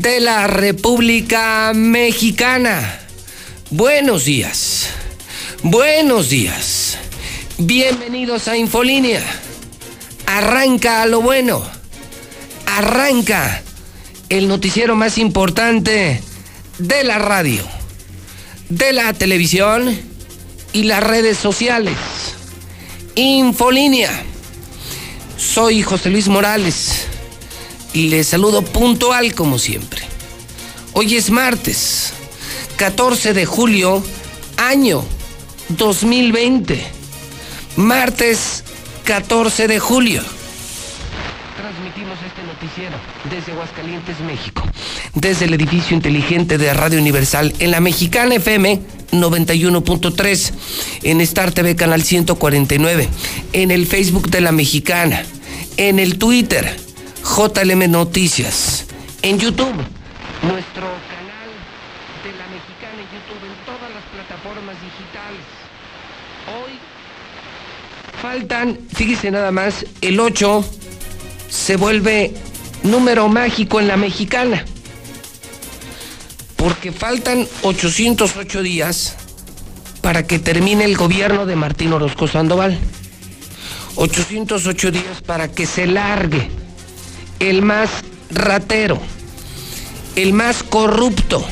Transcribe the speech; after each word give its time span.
de 0.00 0.20
la 0.20 0.46
República 0.46 1.72
Mexicana. 1.74 3.00
Buenos 3.70 4.26
días. 4.26 4.88
Buenos 5.62 6.28
días. 6.28 6.98
Bienvenidos 7.56 8.46
a 8.48 8.58
Infolínea. 8.58 9.22
Arranca 10.26 11.00
a 11.00 11.06
lo 11.06 11.22
bueno. 11.22 11.64
Arranca 12.66 13.62
el 14.28 14.48
noticiero 14.48 14.96
más 14.96 15.16
importante 15.16 16.20
de 16.78 17.04
la 17.04 17.18
radio, 17.18 17.62
de 18.68 18.92
la 18.92 19.14
televisión 19.14 19.98
y 20.74 20.82
las 20.82 21.02
redes 21.02 21.38
sociales. 21.38 21.96
Infolínea. 23.14 24.10
Soy 25.38 25.82
José 25.82 26.10
Luis 26.10 26.28
Morales 26.28 27.06
les 27.96 28.28
saludo 28.28 28.62
puntual 28.62 29.34
como 29.34 29.58
siempre. 29.58 30.02
Hoy 30.92 31.16
es 31.16 31.30
martes, 31.30 32.12
14 32.76 33.32
de 33.32 33.46
julio, 33.46 34.04
año 34.58 35.02
2020. 35.70 36.86
Martes 37.76 38.64
14 39.04 39.68
de 39.68 39.78
julio. 39.78 40.22
Transmitimos 41.56 42.18
este 42.26 42.42
noticiero 42.42 42.96
desde 43.30 43.52
Aguascalientes, 43.52 44.20
México. 44.20 44.62
Desde 45.14 45.46
el 45.46 45.54
edificio 45.54 45.96
inteligente 45.96 46.58
de 46.58 46.72
Radio 46.74 46.98
Universal 46.98 47.54
en 47.58 47.70
la 47.70 47.80
Mexicana 47.80 48.34
FM 48.34 48.80
91.3, 49.12 50.52
en 51.02 51.20
Star 51.22 51.52
TV 51.52 51.76
Canal 51.76 52.02
149, 52.02 53.08
en 53.54 53.70
el 53.70 53.86
Facebook 53.86 54.28
de 54.28 54.42
la 54.42 54.52
Mexicana, 54.52 55.24
en 55.78 55.98
el 55.98 56.18
Twitter 56.18 56.85
JLM 57.26 57.90
Noticias, 57.90 58.86
en 59.20 59.38
YouTube, 59.38 59.74
nuestro 60.42 60.86
canal 61.10 61.50
de 62.22 62.32
la 62.32 62.46
Mexicana 62.46 63.02
en 63.02 63.08
YouTube, 63.12 63.42
en 63.44 63.66
todas 63.66 63.90
las 63.92 64.04
plataformas 64.14 64.76
digitales. 64.80 65.44
Hoy 66.46 66.78
faltan, 68.22 68.78
fíjese 68.94 69.30
nada 69.32 69.50
más, 69.50 69.84
el 70.00 70.18
8 70.20 70.64
se 71.50 71.76
vuelve 71.76 72.32
número 72.84 73.28
mágico 73.28 73.80
en 73.80 73.88
la 73.88 73.98
Mexicana. 73.98 74.64
Porque 76.56 76.90
faltan 76.90 77.46
808 77.62 78.62
días 78.62 79.16
para 80.00 80.26
que 80.26 80.38
termine 80.38 80.84
el 80.84 80.96
gobierno 80.96 81.44
de 81.44 81.56
Martín 81.56 81.92
Orozco 81.92 82.28
Sandoval. 82.28 82.78
808 83.96 84.90
días 84.90 85.20
para 85.26 85.50
que 85.50 85.66
se 85.66 85.86
largue 85.86 86.65
el 87.40 87.62
más 87.62 87.90
ratero, 88.30 89.00
el 90.14 90.32
más 90.32 90.62
corrupto, 90.62 91.44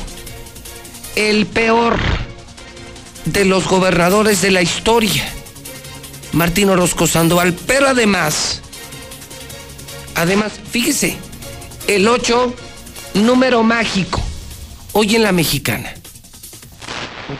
el 1.15 1.45
peor 1.45 1.97
de 3.25 3.45
los 3.45 3.67
gobernadores 3.67 4.41
de 4.41 4.51
la 4.51 4.61
historia, 4.61 5.27
Martín 6.33 6.69
Orozco 6.69 7.07
Sandoval. 7.07 7.53
Pero 7.67 7.87
además, 7.87 8.61
además, 10.15 10.59
fíjese, 10.71 11.17
el 11.87 12.07
8, 12.07 12.53
número 13.15 13.63
mágico, 13.63 14.21
hoy 14.93 15.15
en 15.15 15.23
la 15.23 15.31
mexicana. 15.31 15.93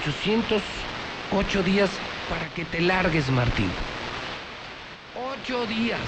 808 0.02 1.64
días 1.64 1.90
para 2.30 2.48
que 2.54 2.66
te 2.66 2.82
largues, 2.82 3.30
Martín. 3.30 3.70
Ocho 5.16 5.66
días. 5.68 6.00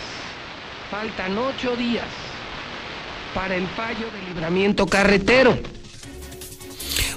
Faltan 0.90 1.38
ocho 1.38 1.76
días 1.76 2.06
para 3.38 3.56
el 3.56 3.68
fallo 3.68 4.10
de 4.10 4.22
libramiento 4.30 4.88
carretero. 4.88 5.60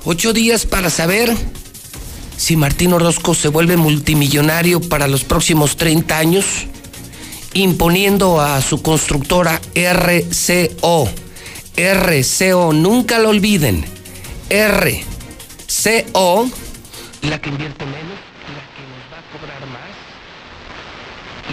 Ocho 0.04 0.34
días 0.34 0.66
para 0.66 0.90
saber 0.90 1.34
si 2.36 2.56
Martín 2.56 2.92
Orozco 2.92 3.34
se 3.34 3.48
vuelve 3.48 3.78
multimillonario 3.78 4.82
para 4.82 5.08
los 5.08 5.24
próximos 5.24 5.78
30 5.78 6.18
años, 6.18 6.66
imponiendo 7.54 8.38
a 8.38 8.60
su 8.60 8.82
constructora 8.82 9.62
RCO. 9.74 11.08
RCO, 11.78 12.74
nunca 12.74 13.18
lo 13.18 13.30
olviden. 13.30 13.86
RCO, 14.50 16.50
la 17.22 17.40
que 17.40 17.48
invierte 17.48 17.86
menos, 17.86 18.18
la 18.44 18.60
que 18.76 18.82
nos 18.90 19.10
va 19.10 19.20
a 19.20 19.22
cobrar 19.32 19.66
más, 19.72 19.88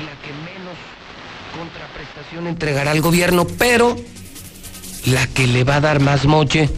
la 0.03 0.11
que 0.21 0.33
menos 0.43 0.75
contraprestación 1.57 2.47
entregará 2.47 2.91
al 2.91 2.99
gobierno, 2.99 3.47
pero 3.47 3.95
la 5.07 5.25
que 5.27 5.47
le 5.47 5.63
va 5.63 5.75
a 5.77 5.81
dar 5.81 5.99
más 5.99 6.25
moche 6.25 6.69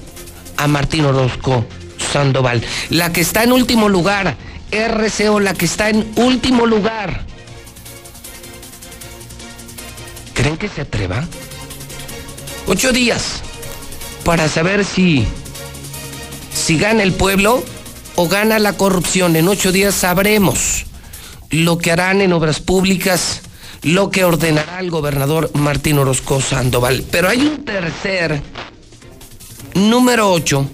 a 0.57 0.67
Martín 0.67 1.06
Orozco 1.06 1.66
Sandoval. 2.12 2.63
La 2.90 3.12
que 3.12 3.22
está 3.22 3.44
en 3.44 3.51
último 3.51 3.90
lugar, 3.90 4.38
RCO, 4.72 5.40
la 5.40 5.53
que 5.53 5.66
está 5.66 5.90
en 5.90 6.12
último 6.16 6.66
lugar. 6.66 7.25
¿Creen 10.34 10.57
que 10.57 10.69
se 10.69 10.81
atreva? 10.81 11.28
Ocho 12.68 12.91
días 12.91 13.41
para 14.23 14.47
saber 14.47 14.85
si, 14.85 15.25
si 16.53 16.78
gana 16.78 17.03
el 17.03 17.13
pueblo 17.13 17.63
o 18.16 18.28
gana 18.28 18.59
la 18.59 18.74
corrupción. 18.74 19.36
En 19.36 19.48
ocho 19.48 19.71
días 19.71 19.95
sabremos 19.95 20.86
lo 21.50 21.80
que 21.80 21.92
harán 21.92 22.21
en 22.21 22.31
obras 22.33 22.59
públicas, 22.59 23.42
lo 23.84 24.12
que 24.12 24.26
ordenará 24.26 24.80
el 24.80 24.90
gobernador 24.90 25.52
Martín 25.54 25.98
Orozco 25.98 26.42
Sandoval. 26.42 27.04
Pero 27.12 27.30
hay 27.30 27.42
un 27.42 27.64
tercer, 27.64 28.42
número 29.76 30.31
8, 30.31 30.68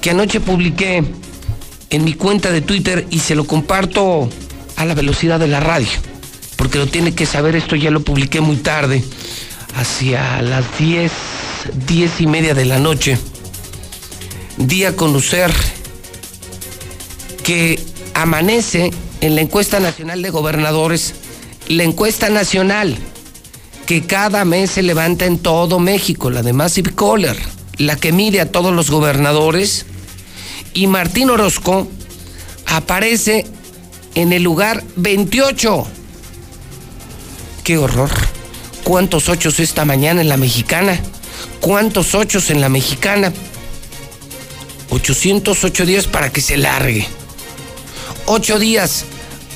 que 0.00 0.10
anoche 0.10 0.40
publiqué 0.40 1.02
en 1.90 2.04
mi 2.04 2.14
cuenta 2.14 2.50
de 2.52 2.60
Twitter 2.60 3.06
y 3.10 3.20
se 3.20 3.34
lo 3.34 3.44
comparto 3.44 4.28
a 4.76 4.84
la 4.84 4.94
velocidad 4.94 5.40
de 5.40 5.48
la 5.48 5.60
radio, 5.60 5.88
porque 6.56 6.78
lo 6.78 6.86
tiene 6.86 7.14
que 7.14 7.26
saber, 7.26 7.56
esto 7.56 7.74
ya 7.76 7.90
lo 7.90 8.00
publiqué 8.00 8.40
muy 8.40 8.56
tarde, 8.56 9.02
hacia 9.74 10.40
las 10.42 10.64
10, 10.78 11.10
10 11.86 12.20
y 12.20 12.26
media 12.26 12.54
de 12.54 12.64
la 12.64 12.78
noche. 12.78 13.18
Di 14.56 14.84
a 14.84 14.96
conocer 14.96 15.52
que 17.42 17.80
amanece 18.14 18.90
en 19.20 19.34
la 19.34 19.40
encuesta 19.40 19.80
nacional 19.80 20.22
de 20.22 20.30
gobernadores 20.30 21.14
la 21.68 21.84
encuesta 21.84 22.30
nacional 22.30 22.96
que 23.86 24.06
cada 24.06 24.44
mes 24.44 24.72
se 24.72 24.82
levanta 24.82 25.26
en 25.26 25.38
todo 25.38 25.78
México, 25.78 26.30
la 26.30 26.42
de 26.42 26.52
Massive 26.52 26.94
Caller, 26.94 27.38
la 27.76 27.96
que 27.96 28.12
mide 28.12 28.40
a 28.40 28.50
todos 28.50 28.74
los 28.74 28.90
gobernadores, 28.90 29.86
y 30.74 30.86
Martín 30.86 31.30
Orozco 31.30 31.88
aparece 32.66 33.46
en 34.14 34.32
el 34.32 34.42
lugar 34.42 34.82
28. 34.96 35.86
¡Qué 37.64 37.78
horror! 37.78 38.10
¿Cuántos 38.84 39.28
ochos 39.28 39.60
esta 39.60 39.84
mañana 39.84 40.20
en 40.20 40.28
la 40.28 40.36
mexicana? 40.36 40.98
¿Cuántos 41.60 42.14
ochos 42.14 42.50
en 42.50 42.60
la 42.60 42.68
mexicana? 42.68 43.32
808 44.90 45.86
días 45.86 46.06
para 46.06 46.30
que 46.30 46.40
se 46.40 46.56
largue. 46.56 47.06
Ocho 48.26 48.58
días 48.58 49.04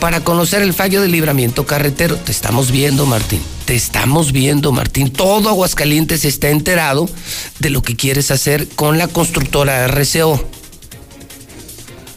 para 0.03 0.25
conocer 0.25 0.63
el 0.63 0.75
fallo 0.75 1.01
de 1.01 1.07
libramiento 1.07 1.65
carretero. 1.65 2.17
Te 2.17 2.33
estamos 2.33 2.73
viendo, 2.73 3.07
Martín. 3.07 3.41
Te 3.67 3.77
estamos 3.77 4.33
viendo, 4.33 4.73
Martín. 4.73 5.13
Todo 5.13 5.49
Aguascalientes 5.49 6.25
está 6.25 6.49
enterado 6.49 7.09
de 7.61 7.71
lo 7.71 7.83
que 7.83 7.95
quieres 7.95 8.33
hacer 8.33 8.67
con 8.67 8.99
la 8.99 9.07
constructora 9.07 9.87
RCO. 9.87 10.45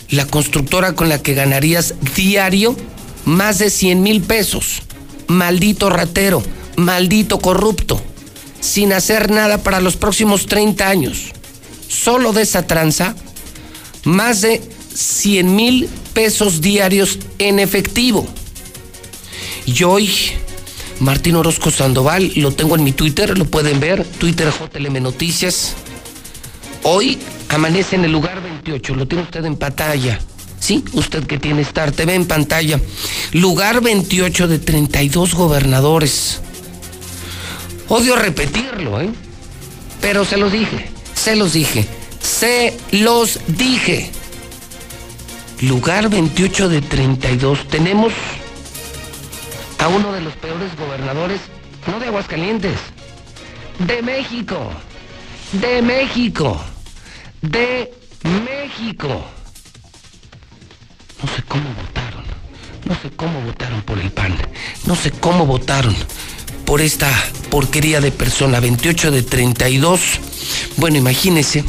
La 0.09 0.25
constructora 0.25 0.93
con 0.93 1.09
la 1.09 1.21
que 1.21 1.35
ganarías 1.35 1.93
diario 2.15 2.75
más 3.23 3.59
de 3.59 3.69
100 3.69 4.01
mil 4.01 4.21
pesos. 4.23 4.81
Maldito 5.27 5.91
ratero, 5.91 6.41
maldito 6.77 7.37
corrupto. 7.37 8.01
Sin 8.61 8.93
hacer 8.93 9.29
nada 9.29 9.59
para 9.59 9.79
los 9.79 9.95
próximos 9.95 10.47
30 10.47 10.89
años. 10.89 11.33
Solo 11.87 12.33
de 12.33 12.41
esa 12.41 12.65
tranza, 12.65 13.15
más 14.05 14.41
de 14.41 14.74
100 14.95 15.55
mil 15.55 15.89
pesos 16.13 16.61
diarios 16.61 17.19
en 17.37 17.59
efectivo. 17.59 18.25
Y 19.65 19.83
hoy, 19.83 20.09
Martín 20.99 21.35
Orozco 21.35 21.69
Sandoval, 21.69 22.31
lo 22.35 22.51
tengo 22.51 22.75
en 22.75 22.83
mi 22.83 22.93
Twitter, 22.93 23.37
lo 23.37 23.45
pueden 23.45 23.79
ver, 23.79 24.05
Twitter 24.05 24.51
JLM 24.51 25.03
Noticias. 25.03 25.75
Hoy 26.83 27.19
amanece 27.49 27.95
en 27.95 28.05
el 28.05 28.11
lugar 28.11 28.41
28, 28.41 28.95
lo 28.95 29.07
tiene 29.07 29.23
usted 29.23 29.43
en 29.45 29.57
pantalla. 29.57 30.19
Sí, 30.59 30.83
usted 30.93 31.25
que 31.25 31.37
tiene 31.37 31.61
Star 31.61 31.91
TV 31.91 32.15
en 32.15 32.25
pantalla. 32.25 32.79
Lugar 33.33 33.81
28 33.81 34.47
de 34.47 34.59
32 34.59 35.35
gobernadores. 35.35 36.41
Odio 37.87 38.15
repetirlo, 38.15 39.01
¿eh? 39.01 39.09
Pero 40.01 40.25
se 40.25 40.37
los 40.37 40.51
dije, 40.51 40.89
se 41.13 41.35
los 41.35 41.53
dije, 41.53 41.85
se 42.19 42.75
los 42.91 43.39
dije. 43.47 44.11
Lugar 45.61 46.09
28 46.09 46.69
de 46.69 46.81
32. 46.81 47.67
Tenemos 47.69 48.11
a 49.79 49.87
uno 49.87 50.11
de 50.11 50.21
los 50.21 50.33
peores 50.35 50.75
gobernadores, 50.75 51.39
no 51.87 51.99
de 51.99 52.07
Aguascalientes, 52.07 52.77
de 53.79 54.01
México, 54.01 54.69
de 55.53 55.81
México, 55.81 56.61
de 57.41 57.93
México. 58.23 59.25
No 61.23 61.35
sé 61.35 61.43
cómo 61.47 61.69
votaron, 61.73 62.25
no 62.85 62.95
sé 62.95 63.09
cómo 63.15 63.41
votaron 63.41 63.81
por 63.83 63.99
el 63.99 64.11
PAN, 64.11 64.35
no 64.85 64.95
sé 64.95 65.11
cómo 65.11 65.45
votaron 65.45 65.95
por 66.65 66.81
esta 66.81 67.09
porquería 67.49 68.01
de 68.01 68.11
persona, 68.11 68.59
28 68.59 69.11
de 69.11 69.23
32. 69.23 70.01
Bueno, 70.77 70.97
imagínese, 70.97 71.63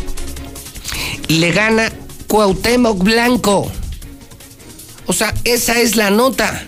le 1.29 1.53
gana 1.53 1.93
Cuauhtémoc 2.26 3.02
Blanco. 3.02 3.70
O 5.06 5.12
sea, 5.12 5.32
esa 5.44 5.81
es 5.81 5.96
la 5.96 6.11
nota. 6.11 6.64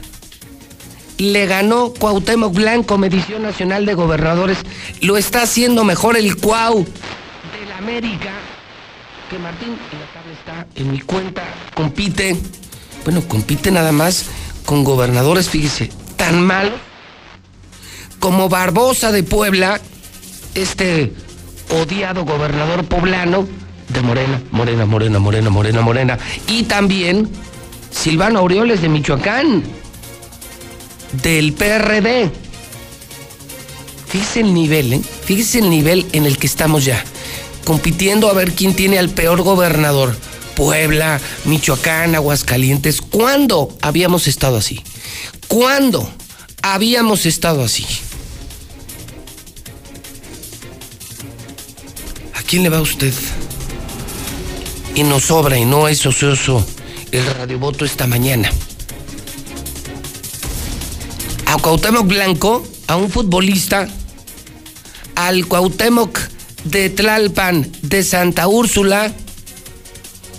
Le 1.19 1.46
ganó 1.46 1.93
Cuauhtémoc 1.93 2.55
Blanco, 2.55 2.99
Medición 2.99 3.43
Nacional 3.43 3.87
de 3.87 3.94
Gobernadores. 3.94 4.58
Lo 5.00 5.16
está 5.16 5.43
haciendo 5.43 5.84
mejor 5.84 6.16
el 6.16 6.37
Cuau 6.37 6.84
de 6.84 7.66
la 7.69 7.78
América. 7.78 8.31
Que 9.28 9.38
Martín, 9.38 9.70
en 9.70 10.00
la 10.00 10.06
tabla 10.06 10.32
está 10.32 10.66
en 10.81 10.93
mi 10.93 11.00
cuenta, 11.00 11.43
compite. 11.75 12.37
Bueno, 13.04 13.22
compite 13.26 13.70
nada 13.70 13.93
más 13.93 14.26
con 14.64 14.84
gobernadores, 14.84 15.50
fíjese, 15.50 15.90
tan 16.16 16.43
malos 16.43 16.88
como 18.19 18.49
Barbosa 18.49 19.12
de 19.12 19.22
Puebla, 19.22 19.81
este 20.54 21.12
odiado 21.70 22.25
gobernador 22.25 22.84
poblano 22.84 23.46
de 23.88 24.02
Morena, 24.02 24.43
Morena, 24.50 24.87
Morena, 24.87 25.19
Morena, 25.19 25.50
Morena, 25.50 25.81
Morena. 25.81 26.19
Y 26.46 26.64
también 26.64 27.29
Silvano 27.90 28.40
Aureoles 28.40 28.82
de 28.82 28.88
Michoacán, 28.88 29.62
del 31.23 31.52
PRD. 31.52 32.31
Fíjese 34.06 34.40
el 34.40 34.55
nivel, 34.55 34.93
¿eh? 34.94 35.00
Fíjese 35.25 35.58
el 35.58 35.70
nivel 35.70 36.06
en 36.12 36.26
el 36.26 36.38
que 36.38 36.46
estamos 36.46 36.85
ya, 36.85 37.02
compitiendo 37.64 38.31
a 38.31 38.35
ver 38.35 38.52
quién 38.52 38.75
tiene 38.75 38.99
al 38.99 39.11
peor 39.11 39.43
gobernador. 39.43 40.17
Puebla, 40.55 41.20
Michoacán, 41.44 42.14
Aguascalientes. 42.14 43.00
¿Cuándo 43.00 43.76
habíamos 43.81 44.26
estado 44.26 44.56
así? 44.56 44.82
¿Cuándo 45.46 46.11
habíamos 46.62 47.26
estado 47.26 47.62
así? 47.62 47.87
¿A 52.35 52.43
quién 52.43 52.64
le 52.64 52.70
va 52.70 52.81
usted? 52.81 53.14
Y 54.94 55.02
nos 55.05 55.25
sobra 55.25 55.58
y 55.58 55.64
no 55.64 55.88
es 55.88 56.05
ocioso 56.06 56.64
el 57.12 57.26
radiovoto 57.26 57.85
esta 57.85 58.06
mañana. 58.06 58.50
A 61.46 61.56
Cuauhtémoc 61.56 62.06
Blanco, 62.06 62.67
a 62.87 62.96
un 62.96 63.11
futbolista, 63.11 63.88
al 65.14 65.46
Cuauhtémoc 65.46 66.19
de 66.64 66.90
Tlalpan, 66.90 67.70
de 67.82 68.02
Santa 68.02 68.49
Úrsula, 68.49 69.12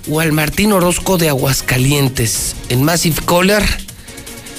o 0.09 0.19
al 0.19 0.31
Martín 0.31 0.71
Orozco 0.71 1.17
de 1.17 1.29
Aguascalientes, 1.29 2.55
en 2.69 2.83
Massive 2.83 3.21
Caller, 3.25 3.63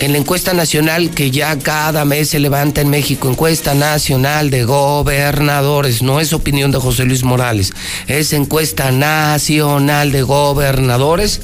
en 0.00 0.12
la 0.12 0.18
encuesta 0.18 0.54
nacional 0.54 1.10
que 1.10 1.30
ya 1.30 1.58
cada 1.58 2.06
mes 2.06 2.30
se 2.30 2.38
levanta 2.38 2.80
en 2.80 2.88
México, 2.88 3.28
encuesta 3.28 3.74
nacional 3.74 4.48
de 4.48 4.64
gobernadores, 4.64 6.00
no 6.00 6.20
es 6.20 6.32
opinión 6.32 6.70
de 6.70 6.78
José 6.78 7.04
Luis 7.04 7.22
Morales, 7.22 7.74
es 8.06 8.32
encuesta 8.32 8.92
nacional 8.92 10.10
de 10.10 10.22
gobernadores, 10.22 11.42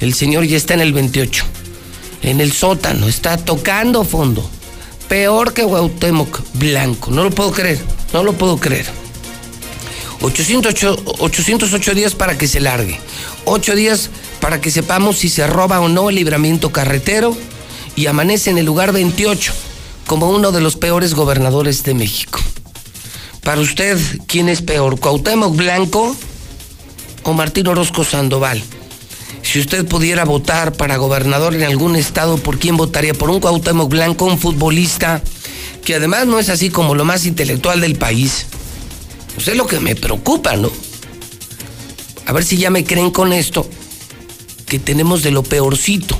el 0.00 0.14
señor 0.14 0.44
ya 0.46 0.56
está 0.56 0.74
en 0.74 0.80
el 0.80 0.92
28, 0.92 1.44
en 2.22 2.40
el 2.40 2.52
sótano, 2.52 3.06
está 3.06 3.36
tocando 3.36 4.02
fondo, 4.02 4.50
peor 5.08 5.54
que 5.54 5.62
Guautemoc 5.62 6.42
Blanco, 6.54 7.12
no 7.12 7.22
lo 7.22 7.30
puedo 7.30 7.52
creer, 7.52 7.78
no 8.12 8.24
lo 8.24 8.32
puedo 8.32 8.56
creer. 8.56 8.86
808, 10.22 11.04
808 11.18 11.94
días 11.94 12.14
para 12.14 12.36
que 12.36 12.48
se 12.48 12.58
largue, 12.58 12.98
8 13.44 13.76
días 13.76 14.10
para 14.40 14.60
que 14.60 14.72
sepamos 14.72 15.18
si 15.18 15.28
se 15.28 15.46
roba 15.46 15.80
o 15.80 15.88
no 15.88 16.10
el 16.10 16.16
libramiento 16.16 16.72
carretero 16.72 17.36
y 17.96 18.06
amanece 18.06 18.50
en 18.50 18.58
el 18.58 18.66
lugar 18.66 18.92
28 18.92 19.52
como 20.06 20.30
uno 20.30 20.52
de 20.52 20.60
los 20.60 20.76
peores 20.76 21.14
gobernadores 21.14 21.84
de 21.84 21.94
México. 21.94 22.40
Para 23.42 23.60
usted, 23.60 23.98
¿quién 24.26 24.48
es 24.48 24.62
peor, 24.62 25.00
Cuauhtémoc 25.00 25.56
Blanco 25.56 26.16
o 27.24 27.32
Martín 27.32 27.66
Orozco 27.66 28.04
Sandoval? 28.04 28.62
Si 29.42 29.58
usted 29.58 29.84
pudiera 29.86 30.24
votar 30.24 30.72
para 30.72 30.96
gobernador 30.96 31.54
en 31.54 31.64
algún 31.64 31.96
estado, 31.96 32.36
¿por 32.38 32.58
quién 32.58 32.76
votaría? 32.76 33.14
¿Por 33.14 33.30
un 33.30 33.40
Cuauhtémoc 33.40 33.90
Blanco, 33.90 34.26
un 34.26 34.38
futbolista 34.38 35.20
que 35.84 35.96
además 35.96 36.26
no 36.26 36.38
es 36.38 36.48
así 36.48 36.70
como 36.70 36.94
lo 36.94 37.04
más 37.04 37.26
intelectual 37.26 37.80
del 37.80 37.96
país? 37.96 38.46
Pues 39.34 39.48
es 39.48 39.56
lo 39.56 39.66
que 39.66 39.80
me 39.80 39.96
preocupa, 39.96 40.56
¿no? 40.56 40.70
A 42.26 42.32
ver 42.32 42.44
si 42.44 42.56
ya 42.56 42.70
me 42.70 42.84
creen 42.84 43.10
con 43.10 43.32
esto, 43.32 43.68
que 44.66 44.78
tenemos 44.78 45.22
de 45.22 45.32
lo 45.32 45.42
peorcito, 45.42 46.16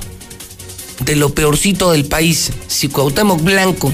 de 1.05 1.17
lo 1.17 1.35
peorcito 1.35 1.93
del 1.93 2.07
país. 2.07 2.51
Si 2.67 2.89
Cuauhtémoc 2.89 3.43
Blanco, 3.43 3.93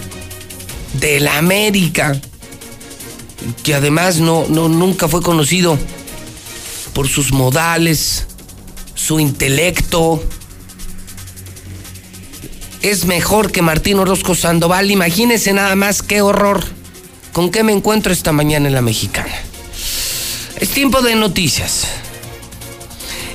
de 0.94 1.20
la 1.20 1.38
América, 1.38 2.20
que 3.62 3.74
además 3.74 4.18
no, 4.18 4.46
no, 4.48 4.68
nunca 4.68 5.08
fue 5.08 5.22
conocido 5.22 5.78
por 6.92 7.08
sus 7.08 7.32
modales, 7.32 8.26
su 8.94 9.20
intelecto, 9.20 10.22
es 12.82 13.06
mejor 13.06 13.50
que 13.50 13.62
Martín 13.62 13.98
Orozco 13.98 14.34
Sandoval. 14.34 14.90
Imagínese 14.90 15.52
nada 15.52 15.74
más 15.74 16.02
qué 16.02 16.22
horror. 16.22 16.64
¿Con 17.32 17.50
qué 17.50 17.62
me 17.62 17.72
encuentro 17.72 18.12
esta 18.12 18.32
mañana 18.32 18.68
en 18.68 18.74
la 18.74 18.82
mexicana? 18.82 19.34
Es 20.58 20.70
tiempo 20.70 21.02
de 21.02 21.14
noticias. 21.14 21.86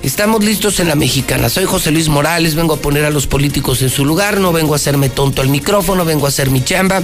Estamos 0.04 0.44
listos 0.44 0.82
en 0.82 0.90
la 0.90 0.96
mexicana. 0.96 1.48
Soy 1.48 1.64
José 1.64 1.90
Luis 1.90 2.10
Morales, 2.10 2.56
vengo 2.56 2.74
a 2.74 2.82
poner 2.82 3.06
a 3.06 3.10
los 3.10 3.26
políticos 3.26 3.82
en 3.82 3.90
su 3.90 4.04
lugar, 4.04 4.42
no 4.42 4.52
vengo 4.52 4.74
a 4.74 4.76
hacerme 4.76 5.08
tonto 5.08 5.42
al 5.42 5.48
micrófono, 5.48 6.04
vengo 6.04 6.26
a 6.26 6.30
hacer 6.30 6.52
mi 6.52 6.62
chamba, 6.62 7.02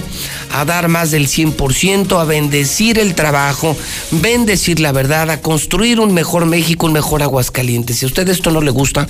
a 0.52 0.64
dar 0.66 0.88
más 0.88 1.10
del 1.10 1.26
100%, 1.26 2.20
a 2.20 2.24
bendecir 2.24 2.98
el 2.98 3.14
trabajo, 3.14 3.74
bendecir 4.10 4.80
la 4.80 4.92
verdad, 4.92 5.30
a 5.30 5.40
construir 5.40 5.98
un 5.98 6.12
mejor 6.12 6.44
México, 6.44 6.84
un 6.84 6.92
mejor 6.92 7.22
Aguascalientes. 7.22 7.96
Si 7.96 8.04
a 8.04 8.08
usted 8.08 8.28
esto 8.28 8.50
no 8.50 8.60
le 8.60 8.70
gusta, 8.70 9.08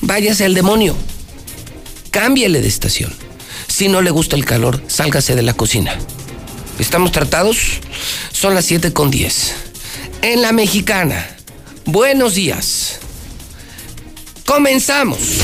váyase 0.00 0.44
al 0.44 0.54
demonio. 0.54 0.96
Cámbiele 2.10 2.60
de 2.60 2.66
estación. 2.66 3.14
Si 3.68 3.86
no 3.86 4.02
le 4.02 4.10
gusta 4.10 4.34
el 4.34 4.44
calor, 4.44 4.82
sálgase 4.88 5.36
de 5.36 5.42
la 5.42 5.54
cocina. 5.54 5.96
¿Estamos 6.80 7.12
tratados? 7.12 7.58
Son 8.32 8.56
las 8.56 8.64
7 8.64 8.92
con 8.92 9.12
10. 9.12 9.54
En 10.22 10.42
la 10.42 10.50
mexicana. 10.50 11.36
Buenos 11.84 12.34
días. 12.34 12.98
Comenzamos. 14.48 15.42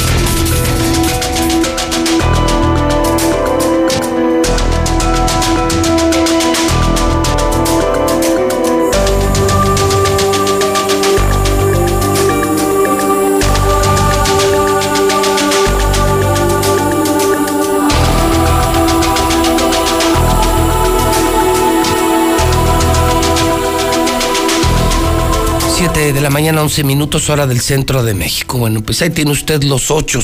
La 26.25 26.31
mañana, 26.31 26.63
11 26.63 26.85
minutos, 26.85 27.29
hora 27.29 27.47
del 27.47 27.61
centro 27.61 28.03
de 28.03 28.15
México. 28.15 28.57
Bueno, 28.57 28.81
pues 28.81 29.03
ahí 29.03 29.11
tiene 29.11 29.31
usted 29.31 29.63
los 29.63 29.91
ocho. 29.91 30.21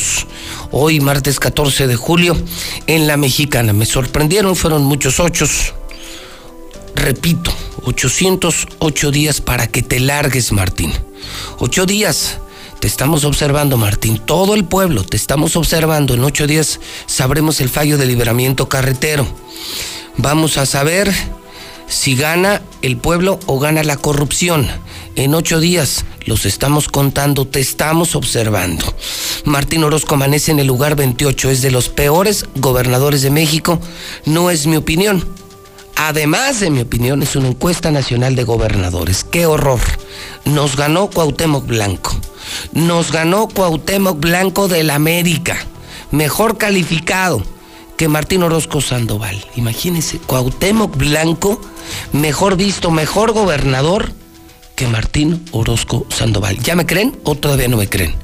Hoy, 0.70 0.98
martes 0.98 1.38
14 1.38 1.86
de 1.86 1.94
julio, 1.94 2.40
en 2.86 3.06
la 3.06 3.18
mexicana. 3.18 3.74
Me 3.74 3.84
sorprendieron, 3.84 4.56
fueron 4.56 4.82
muchos 4.82 5.20
ochos. 5.20 5.74
Repito, 6.94 7.52
808 7.84 9.10
días 9.10 9.42
para 9.42 9.66
que 9.66 9.82
te 9.82 10.00
largues, 10.00 10.52
Martín. 10.52 10.90
Ocho 11.58 11.84
días 11.84 12.38
Te 12.80 12.86
estamos 12.86 13.24
observando, 13.24 13.76
Martín. 13.76 14.22
Todo 14.24 14.54
el 14.54 14.64
pueblo 14.64 15.04
te 15.04 15.18
estamos 15.18 15.54
observando. 15.54 16.14
En 16.14 16.24
ocho 16.24 16.46
días 16.46 16.80
sabremos 17.04 17.60
el 17.60 17.68
fallo 17.68 17.98
de 17.98 18.06
liberamiento 18.06 18.70
carretero. 18.70 19.26
Vamos 20.16 20.56
a 20.56 20.64
saber 20.64 21.12
si 21.90 22.14
gana 22.14 22.62
el 22.82 22.96
pueblo 22.96 23.38
o 23.46 23.58
gana 23.58 23.82
la 23.82 23.96
corrupción. 23.96 24.66
En 25.16 25.34
ocho 25.34 25.60
días 25.60 26.04
los 26.24 26.46
estamos 26.46 26.88
contando, 26.88 27.46
te 27.46 27.60
estamos 27.60 28.14
observando. 28.14 28.94
Martín 29.44 29.84
Orozco 29.84 30.14
amanece 30.14 30.52
en 30.52 30.60
el 30.60 30.68
lugar 30.68 30.94
28, 30.96 31.50
es 31.50 31.62
de 31.62 31.70
los 31.70 31.88
peores 31.88 32.46
gobernadores 32.54 33.22
de 33.22 33.30
México, 33.30 33.80
no 34.24 34.50
es 34.50 34.66
mi 34.66 34.76
opinión. 34.76 35.26
Además 35.96 36.60
de 36.60 36.70
mi 36.70 36.80
opinión, 36.80 37.22
es 37.22 37.36
una 37.36 37.48
encuesta 37.48 37.90
nacional 37.90 38.34
de 38.34 38.44
gobernadores. 38.44 39.22
¡Qué 39.24 39.44
horror! 39.44 39.80
Nos 40.46 40.76
ganó 40.76 41.10
Cuauhtémoc 41.10 41.66
Blanco. 41.66 42.18
Nos 42.72 43.12
ganó 43.12 43.48
Cuauhtémoc 43.48 44.18
Blanco 44.18 44.68
del 44.68 44.88
América. 44.88 45.58
Mejor 46.10 46.56
calificado 46.56 47.42
que 48.00 48.08
Martín 48.08 48.42
Orozco 48.42 48.80
Sandoval. 48.80 49.44
Imagínense, 49.56 50.20
Cuauhtémoc 50.20 50.96
Blanco, 50.96 51.60
mejor 52.14 52.56
visto, 52.56 52.90
mejor 52.90 53.32
gobernador 53.32 54.10
que 54.74 54.86
Martín 54.86 55.44
Orozco 55.52 56.06
Sandoval. 56.08 56.58
¿Ya 56.60 56.74
me 56.76 56.86
creen 56.86 57.20
o 57.24 57.34
todavía 57.34 57.68
no 57.68 57.76
me 57.76 57.90
creen? 57.90 58.14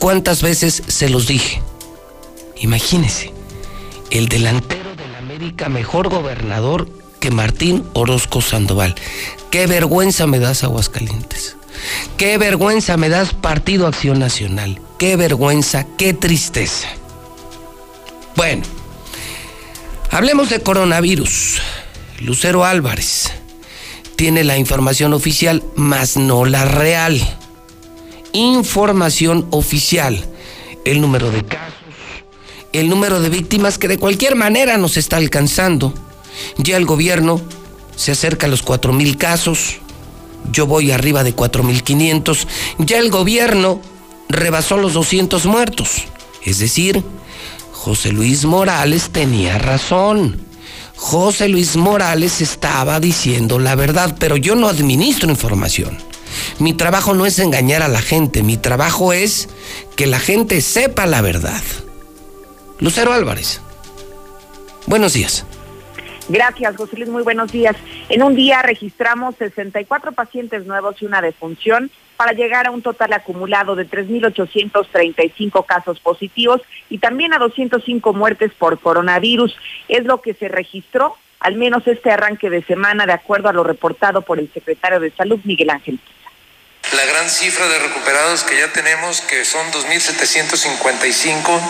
¿Cuántas 0.00 0.42
veces 0.42 0.82
se 0.88 1.08
los 1.08 1.28
dije? 1.28 1.62
Imagínense, 2.56 3.32
el 4.10 4.28
delantero 4.28 4.96
del 4.96 5.14
América, 5.14 5.68
mejor 5.68 6.08
gobernador 6.08 6.88
que 7.20 7.30
Martín 7.30 7.84
Orozco 7.92 8.40
Sandoval. 8.40 8.96
Qué 9.52 9.68
vergüenza 9.68 10.26
me 10.26 10.40
das, 10.40 10.64
Aguascalientes. 10.64 11.56
Qué 12.16 12.38
vergüenza 12.38 12.96
me 12.96 13.08
das, 13.08 13.34
Partido 13.34 13.86
Acción 13.86 14.18
Nacional. 14.18 14.80
Qué 14.98 15.14
vergüenza, 15.14 15.86
qué 15.96 16.12
tristeza. 16.12 16.88
Bueno, 18.36 18.64
hablemos 20.10 20.50
de 20.50 20.60
coronavirus. 20.60 21.60
Lucero 22.20 22.64
Álvarez 22.64 23.30
tiene 24.16 24.42
la 24.44 24.58
información 24.58 25.12
oficial, 25.12 25.62
más 25.76 26.16
no 26.16 26.44
la 26.44 26.64
real. 26.64 27.20
Información 28.32 29.46
oficial. 29.50 30.24
El 30.84 31.00
número 31.00 31.30
de 31.30 31.44
casos, 31.44 31.74
el 32.72 32.88
número 32.88 33.20
de 33.20 33.30
víctimas 33.30 33.78
que 33.78 33.88
de 33.88 33.98
cualquier 33.98 34.34
manera 34.34 34.76
nos 34.78 34.96
está 34.96 35.16
alcanzando. 35.16 35.94
Ya 36.58 36.76
el 36.76 36.86
gobierno 36.86 37.40
se 37.96 38.12
acerca 38.12 38.46
a 38.46 38.50
los 38.50 38.64
4.000 38.64 39.16
casos. 39.16 39.76
Yo 40.50 40.66
voy 40.66 40.90
arriba 40.90 41.22
de 41.22 41.34
4.500. 41.34 42.46
Ya 42.78 42.98
el 42.98 43.10
gobierno 43.10 43.80
rebasó 44.28 44.76
los 44.76 44.92
200 44.92 45.46
muertos. 45.46 46.04
Es 46.42 46.58
decir, 46.58 47.02
José 47.84 48.12
Luis 48.12 48.46
Morales 48.46 49.10
tenía 49.10 49.58
razón. 49.58 50.40
José 50.96 51.50
Luis 51.50 51.76
Morales 51.76 52.40
estaba 52.40 52.98
diciendo 52.98 53.58
la 53.58 53.74
verdad, 53.74 54.16
pero 54.18 54.38
yo 54.38 54.54
no 54.54 54.68
administro 54.68 55.28
información. 55.28 55.98
Mi 56.58 56.72
trabajo 56.72 57.12
no 57.12 57.26
es 57.26 57.38
engañar 57.38 57.82
a 57.82 57.88
la 57.88 58.00
gente, 58.00 58.42
mi 58.42 58.56
trabajo 58.56 59.12
es 59.12 59.50
que 59.96 60.06
la 60.06 60.18
gente 60.18 60.62
sepa 60.62 61.04
la 61.04 61.20
verdad. 61.20 61.60
Lucero 62.80 63.12
Álvarez, 63.12 63.60
buenos 64.86 65.12
días. 65.12 65.44
Gracias, 66.30 66.76
José 66.78 66.96
Luis. 66.96 67.10
Muy 67.10 67.22
buenos 67.22 67.52
días. 67.52 67.76
En 68.08 68.22
un 68.22 68.34
día 68.34 68.62
registramos 68.62 69.34
64 69.36 70.12
pacientes 70.12 70.64
nuevos 70.64 71.02
y 71.02 71.04
una 71.04 71.20
defunción 71.20 71.90
para 72.16 72.32
llegar 72.32 72.66
a 72.66 72.70
un 72.70 72.82
total 72.82 73.12
acumulado 73.12 73.74
de 73.76 73.88
3.835 73.88 75.64
casos 75.66 76.00
positivos 76.00 76.60
y 76.88 76.98
también 76.98 77.32
a 77.32 77.38
205 77.38 78.12
muertes 78.12 78.52
por 78.58 78.78
coronavirus. 78.78 79.56
Es 79.88 80.04
lo 80.04 80.20
que 80.20 80.34
se 80.34 80.48
registró, 80.48 81.16
al 81.40 81.56
menos 81.56 81.86
este 81.86 82.10
arranque 82.10 82.50
de 82.50 82.62
semana, 82.62 83.06
de 83.06 83.12
acuerdo 83.12 83.48
a 83.48 83.52
lo 83.52 83.64
reportado 83.64 84.22
por 84.22 84.38
el 84.38 84.52
secretario 84.52 85.00
de 85.00 85.10
Salud, 85.10 85.40
Miguel 85.44 85.70
Ángel 85.70 85.98
la 86.94 87.04
gran 87.06 87.28
cifra 87.28 87.66
de 87.68 87.78
recuperados 87.78 88.44
que 88.44 88.58
ya 88.58 88.72
tenemos, 88.72 89.20
que 89.20 89.44
son 89.44 89.70
2.755, 89.72 91.60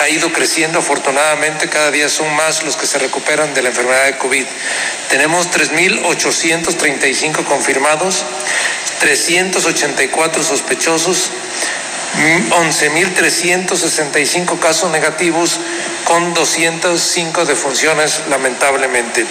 ha 0.00 0.08
ido 0.08 0.32
creciendo 0.32 0.78
afortunadamente, 0.78 1.68
cada 1.68 1.90
día 1.90 2.08
son 2.08 2.34
más 2.34 2.62
los 2.62 2.76
que 2.76 2.86
se 2.86 2.98
recuperan 2.98 3.52
de 3.54 3.60
la 3.62 3.68
enfermedad 3.68 4.06
de 4.06 4.16
COVID. 4.18 4.46
Tenemos 5.10 5.50
3.835 5.50 7.44
confirmados, 7.44 8.24
384 9.00 10.42
sospechosos, 10.42 11.30
11.365 12.50 14.58
casos 14.58 14.90
negativos 14.90 15.60
con 16.04 16.32
205 16.32 17.44
defunciones 17.44 18.22
lamentablemente. 18.30 19.26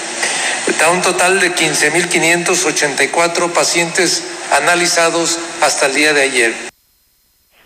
Da 0.80 0.90
un 0.90 1.02
total 1.02 1.40
de 1.40 1.56
15.584 1.56 3.52
pacientes 3.54 4.22
analizados 4.52 5.40
hasta 5.62 5.88
el 5.88 5.96
día 5.96 6.14
de 6.14 6.22
ayer. 6.22 6.54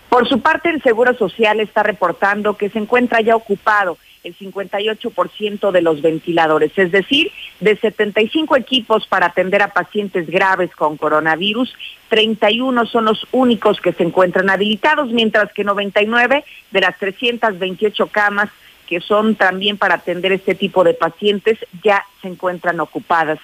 Por 0.08 0.28
su 0.28 0.40
parte, 0.40 0.70
el 0.70 0.82
Seguro 0.82 1.14
Social 1.16 1.60
está 1.60 1.82
reportando 1.82 2.56
que 2.56 2.68
se 2.68 2.78
encuentra 2.78 3.20
ya 3.20 3.36
ocupado 3.36 3.96
el 4.24 4.36
58% 4.36 5.70
de 5.70 5.82
los 5.82 6.02
ventiladores, 6.02 6.72
es 6.76 6.92
decir, 6.92 7.32
de 7.60 7.76
75 7.76 8.56
equipos 8.56 9.06
para 9.06 9.26
atender 9.26 9.62
a 9.62 9.72
pacientes 9.72 10.28
graves 10.28 10.70
con 10.76 10.96
coronavirus, 10.96 11.74
31 12.08 12.86
son 12.86 13.06
los 13.06 13.26
únicos 13.32 13.80
que 13.80 13.92
se 13.92 14.02
encuentran 14.02 14.50
habilitados, 14.50 15.10
mientras 15.10 15.52
que 15.52 15.64
99 15.64 16.44
de 16.70 16.80
las 16.80 16.98
328 16.98 18.08
camas 18.08 18.50
que 18.90 19.00
son 19.00 19.36
también 19.36 19.78
para 19.78 19.94
atender 19.94 20.32
este 20.32 20.56
tipo 20.56 20.82
de 20.82 20.94
pacientes 20.94 21.56
ya 21.84 22.04
se 22.20 22.26
encuentran 22.26 22.80
ocupadas. 22.80 23.38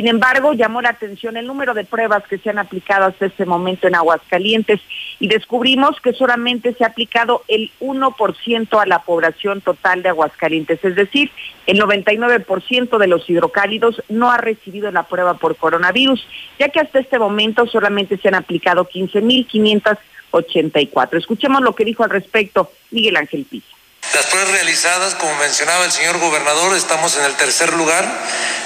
Sin 0.00 0.08
embargo, 0.08 0.54
llamó 0.54 0.80
la 0.80 0.88
atención 0.88 1.36
el 1.36 1.46
número 1.46 1.74
de 1.74 1.84
pruebas 1.84 2.26
que 2.26 2.38
se 2.38 2.48
han 2.48 2.58
aplicado 2.58 3.04
hasta 3.04 3.26
este 3.26 3.44
momento 3.44 3.86
en 3.86 3.94
Aguascalientes 3.94 4.80
y 5.18 5.28
descubrimos 5.28 6.00
que 6.00 6.14
solamente 6.14 6.72
se 6.72 6.84
ha 6.84 6.86
aplicado 6.86 7.42
el 7.48 7.70
1% 7.80 8.80
a 8.80 8.86
la 8.86 9.02
población 9.02 9.60
total 9.60 10.02
de 10.02 10.08
Aguascalientes, 10.08 10.82
es 10.82 10.94
decir, 10.94 11.30
el 11.66 11.78
99% 11.78 12.96
de 12.96 13.06
los 13.08 13.28
hidrocálidos 13.28 14.02
no 14.08 14.30
ha 14.30 14.38
recibido 14.38 14.90
la 14.90 15.02
prueba 15.02 15.34
por 15.34 15.56
coronavirus, 15.56 16.26
ya 16.58 16.70
que 16.70 16.80
hasta 16.80 17.00
este 17.00 17.18
momento 17.18 17.66
solamente 17.66 18.16
se 18.16 18.28
han 18.28 18.36
aplicado 18.36 18.88
15.584. 18.88 21.18
Escuchemos 21.18 21.60
lo 21.60 21.74
que 21.74 21.84
dijo 21.84 22.04
al 22.04 22.10
respecto 22.10 22.72
Miguel 22.90 23.16
Ángel 23.16 23.44
Pisa. 23.44 23.79
Las 24.14 24.26
pruebas 24.26 24.50
realizadas, 24.50 25.14
como 25.14 25.36
mencionaba 25.36 25.84
el 25.84 25.92
señor 25.92 26.18
gobernador, 26.18 26.74
estamos 26.74 27.16
en 27.16 27.24
el 27.24 27.36
tercer 27.36 27.72
lugar. 27.74 28.12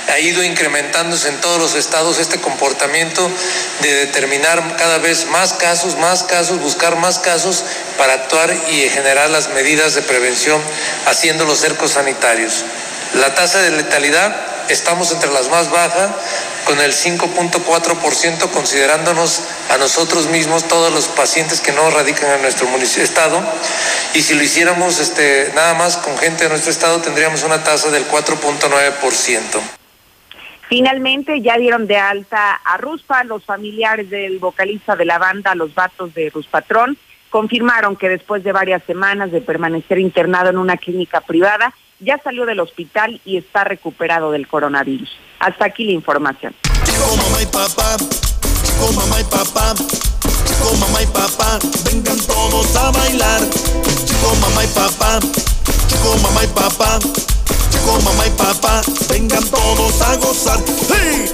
Ha 0.08 0.18
ido 0.18 0.42
incrementándose 0.42 1.28
en 1.28 1.40
todos 1.42 1.58
los 1.58 1.74
estados 1.74 2.18
este 2.18 2.40
comportamiento 2.40 3.30
de 3.80 3.94
determinar 4.06 4.76
cada 4.78 4.96
vez 4.98 5.26
más 5.26 5.52
casos, 5.52 5.96
más 5.96 6.22
casos, 6.24 6.60
buscar 6.60 6.96
más 6.96 7.18
casos 7.18 7.62
para 7.98 8.14
actuar 8.14 8.54
y 8.70 8.88
generar 8.88 9.28
las 9.28 9.48
medidas 9.48 9.94
de 9.94 10.00
prevención 10.02 10.62
haciendo 11.04 11.44
los 11.44 11.60
cercos 11.60 11.92
sanitarios. 11.92 12.64
La 13.14 13.34
tasa 13.34 13.62
de 13.62 13.70
letalidad 13.70 14.34
estamos 14.68 15.12
entre 15.12 15.32
las 15.32 15.48
más 15.48 15.70
bajas, 15.70 16.10
con 16.64 16.80
el 16.80 16.92
5.4%, 16.92 18.50
considerándonos 18.50 19.42
a 19.70 19.76
nosotros 19.76 20.28
mismos, 20.28 20.66
todos 20.66 20.92
los 20.92 21.08
pacientes 21.08 21.60
que 21.60 21.72
no 21.72 21.90
radican 21.90 22.30
en 22.30 22.42
nuestro 22.42 22.66
estado. 23.02 23.40
Y 24.14 24.22
si 24.22 24.34
lo 24.34 24.42
hiciéramos 24.42 24.98
este, 24.98 25.52
nada 25.54 25.74
más 25.74 25.96
con 25.96 26.16
gente 26.18 26.44
de 26.44 26.50
nuestro 26.50 26.70
estado, 26.70 27.00
tendríamos 27.00 27.42
una 27.44 27.62
tasa 27.62 27.90
del 27.90 28.06
4.9%. 28.08 29.60
Finalmente 30.68 31.42
ya 31.42 31.56
dieron 31.58 31.86
de 31.86 31.98
alta 31.98 32.54
a 32.54 32.76
Ruspa, 32.78 33.22
los 33.24 33.44
familiares 33.44 34.08
del 34.08 34.38
vocalista 34.38 34.96
de 34.96 35.04
la 35.04 35.18
banda 35.18 35.54
Los 35.54 35.74
Vatos 35.74 36.14
de 36.14 36.30
Ruspatrón 36.30 36.96
confirmaron 37.28 37.96
que 37.96 38.08
después 38.08 38.44
de 38.44 38.52
varias 38.52 38.82
semanas 38.84 39.32
de 39.32 39.40
permanecer 39.40 39.98
internado 39.98 40.50
en 40.50 40.56
una 40.56 40.76
clínica 40.76 41.20
privada, 41.20 41.74
ya 42.00 42.20
salió 42.22 42.46
del 42.46 42.60
hospital 42.60 43.20
y 43.24 43.36
está 43.36 43.64
recuperado 43.64 44.30
del 44.30 44.46
coronavirus. 44.46 45.10
Hasta 45.38 45.66
aquí 45.66 45.84
la 45.84 45.92
información. 45.92 46.54
Chico, 46.84 47.16
mamá 47.16 47.42
y 47.42 47.46
papá, 47.46 47.96
chico, 48.64 48.92
mamá 48.92 49.20
y 49.20 49.24
papá, 49.24 49.74
chico, 50.46 50.76
mamá 50.78 51.02
y 51.02 51.06
papá, 51.06 51.58
vengan 51.84 52.18
todos 52.20 52.76
a 52.76 52.90
bailar. 52.90 53.40
Chico, 54.04 54.34
mamá 54.40 54.64
y 54.64 54.68
papá, 54.68 55.20
chico, 55.88 56.16
mamá 56.22 56.44
y 56.44 56.46
papá, 56.48 56.98
chico, 57.70 58.00
mamá 58.02 58.26
y 58.26 58.30
papá, 58.30 58.82
vengan 59.08 59.44
todos 59.48 60.00
a 60.02 60.16
gozar. 60.16 60.60
¡Hey! 60.88 61.26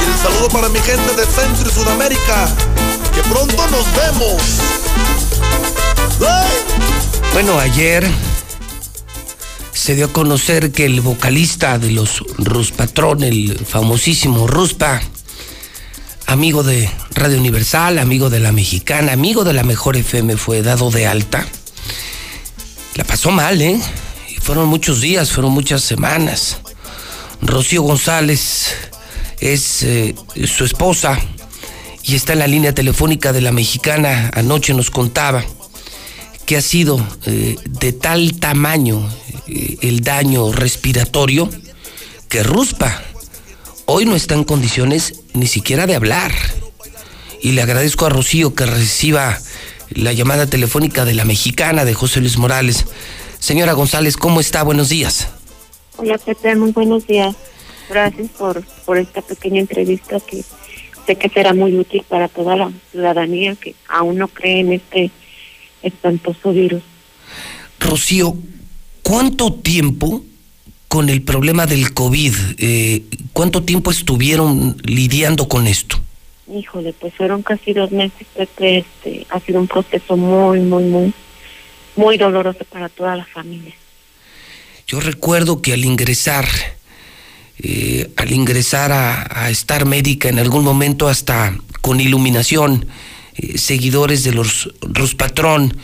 Y 0.00 0.04
el 0.04 0.18
saludo 0.18 0.48
para 0.48 0.68
mi 0.68 0.80
gente 0.80 1.14
de 1.14 1.26
Centro 1.26 1.68
y 1.68 1.72
Sudamérica, 1.72 2.48
que 3.14 3.22
pronto 3.22 3.66
nos 3.68 3.94
vemos. 3.94 4.42
¡Hey! 6.20 6.91
Bueno, 7.32 7.58
ayer 7.58 8.06
se 9.72 9.94
dio 9.94 10.04
a 10.06 10.12
conocer 10.12 10.70
que 10.70 10.84
el 10.84 11.00
vocalista 11.00 11.78
de 11.78 11.90
los 11.90 12.22
Ruspatrón, 12.36 13.24
el 13.24 13.58
famosísimo 13.66 14.46
Ruspa, 14.46 15.00
amigo 16.26 16.62
de 16.62 16.90
Radio 17.14 17.38
Universal, 17.38 17.98
amigo 17.98 18.28
de 18.28 18.38
la 18.38 18.52
Mexicana, 18.52 19.12
amigo 19.12 19.44
de 19.44 19.54
la 19.54 19.62
Mejor 19.62 19.96
FM, 19.96 20.36
fue 20.36 20.60
dado 20.60 20.90
de 20.90 21.06
alta. 21.06 21.48
La 22.96 23.04
pasó 23.04 23.30
mal, 23.30 23.62
¿eh? 23.62 23.80
fueron 24.42 24.68
muchos 24.68 25.00
días, 25.00 25.32
fueron 25.32 25.52
muchas 25.52 25.82
semanas. 25.82 26.58
Rocío 27.40 27.80
González 27.80 28.74
es 29.40 29.82
eh, 29.84 30.14
su 30.44 30.66
esposa 30.66 31.18
y 32.02 32.14
está 32.14 32.34
en 32.34 32.40
la 32.40 32.46
línea 32.46 32.74
telefónica 32.74 33.32
de 33.32 33.40
la 33.40 33.52
Mexicana. 33.52 34.30
Anoche 34.34 34.74
nos 34.74 34.90
contaba 34.90 35.42
que 36.46 36.56
ha 36.56 36.62
sido 36.62 37.04
eh, 37.26 37.56
de 37.64 37.92
tal 37.92 38.38
tamaño 38.38 39.08
eh, 39.48 39.78
el 39.82 40.00
daño 40.00 40.52
respiratorio 40.52 41.48
que 42.28 42.42
Ruspa 42.42 43.02
hoy 43.86 44.06
no 44.06 44.16
está 44.16 44.34
en 44.34 44.44
condiciones 44.44 45.22
ni 45.34 45.46
siquiera 45.46 45.86
de 45.86 45.94
hablar. 45.94 46.32
Y 47.40 47.52
le 47.52 47.62
agradezco 47.62 48.06
a 48.06 48.08
Rocío 48.08 48.54
que 48.54 48.66
reciba 48.66 49.38
la 49.90 50.12
llamada 50.12 50.46
telefónica 50.46 51.04
de 51.04 51.14
la 51.14 51.24
mexicana 51.24 51.84
de 51.84 51.94
José 51.94 52.20
Luis 52.20 52.38
Morales. 52.38 52.86
Señora 53.38 53.72
González, 53.72 54.16
¿cómo 54.16 54.40
está? 54.40 54.62
Buenos 54.62 54.88
días. 54.88 55.28
Hola, 55.96 56.18
Pepe, 56.18 56.54
muy 56.54 56.72
buenos 56.72 57.06
días. 57.06 57.34
Gracias 57.88 58.28
por, 58.38 58.64
por 58.84 58.96
esta 58.96 59.20
pequeña 59.22 59.60
entrevista 59.60 60.20
que 60.20 60.44
sé 61.06 61.16
que 61.16 61.28
será 61.28 61.52
muy 61.52 61.76
útil 61.76 62.04
para 62.08 62.28
toda 62.28 62.56
la 62.56 62.72
ciudadanía 62.92 63.56
que 63.56 63.74
aún 63.88 64.18
no 64.18 64.28
cree 64.28 64.60
en 64.60 64.72
este 64.72 65.10
espantoso 65.82 66.52
virus. 66.52 66.82
Rocío, 67.80 68.36
¿cuánto 69.02 69.52
tiempo 69.54 70.24
con 70.88 71.08
el 71.08 71.22
problema 71.22 71.66
del 71.66 71.92
COVID? 71.92 72.34
Eh, 72.58 73.04
¿Cuánto 73.32 73.62
tiempo 73.62 73.90
estuvieron 73.90 74.76
lidiando 74.84 75.48
con 75.48 75.66
esto? 75.66 75.98
Híjole, 76.52 76.92
pues 76.92 77.14
fueron 77.14 77.42
casi 77.42 77.72
dos 77.72 77.90
meses, 77.92 78.26
Este, 78.36 79.26
ha 79.30 79.40
sido 79.40 79.60
un 79.60 79.68
proceso 79.68 80.16
muy, 80.16 80.60
muy, 80.60 80.84
muy, 80.84 81.14
muy 81.96 82.18
doloroso 82.18 82.64
para 82.70 82.88
toda 82.88 83.16
la 83.16 83.24
familia. 83.24 83.74
Yo 84.86 85.00
recuerdo 85.00 85.62
que 85.62 85.72
al 85.72 85.84
ingresar, 85.84 86.46
eh, 87.58 88.10
al 88.16 88.32
ingresar 88.32 88.92
a, 88.92 89.48
estar 89.48 89.86
médica 89.86 90.28
en 90.28 90.38
algún 90.38 90.64
momento 90.64 91.08
hasta 91.08 91.56
con 91.80 92.00
iluminación, 92.00 92.86
eh, 93.36 93.58
seguidores 93.58 94.24
de 94.24 94.32
los 94.32 94.72
Ruspatrón 94.80 95.76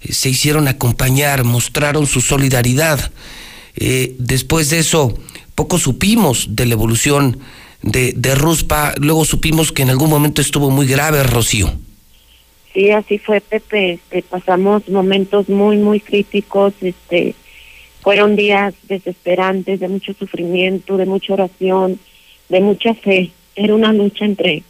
eh, 0.00 0.12
se 0.12 0.28
hicieron 0.30 0.68
acompañar, 0.68 1.44
mostraron 1.44 2.06
su 2.06 2.20
solidaridad. 2.20 3.10
después 4.18 4.68
de 4.68 4.78
eso, 4.78 5.14
poco 5.54 5.78
supimos 5.78 6.48
de 6.50 6.66
la 6.66 6.74
evolución 6.74 7.38
de, 7.82 8.12
de 8.14 8.34
Ruspa, 8.34 8.94
luego 8.98 9.24
supimos 9.24 9.72
que 9.72 9.82
en 9.82 9.90
algún 9.90 10.10
momento 10.10 10.42
estuvo 10.42 10.70
muy 10.70 10.86
grave, 10.86 11.22
Rocío. 11.22 11.72
Sí, 12.72 12.90
así 12.90 13.18
fue, 13.18 13.40
Pepe. 13.40 13.92
Este, 13.94 14.22
pasamos 14.22 14.88
momentos 14.88 15.48
muy, 15.48 15.76
muy 15.78 16.00
críticos. 16.00 16.74
Este, 16.80 17.34
fueron 18.00 18.36
días 18.36 18.74
desesperantes, 18.84 19.80
de 19.80 19.88
mucho 19.88 20.14
sufrimiento, 20.14 20.96
de 20.96 21.06
mucha 21.06 21.34
oración, 21.34 21.98
de 22.48 22.60
mucha 22.60 22.94
fe. 22.94 23.30
Era 23.56 23.74
una 23.74 23.92
lucha 23.92 24.24
entre 24.24 24.62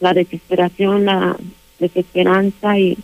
la 0.00 0.14
desesperación, 0.14 1.06
la 1.06 1.36
desesperanza 1.82 2.78
y, 2.78 2.96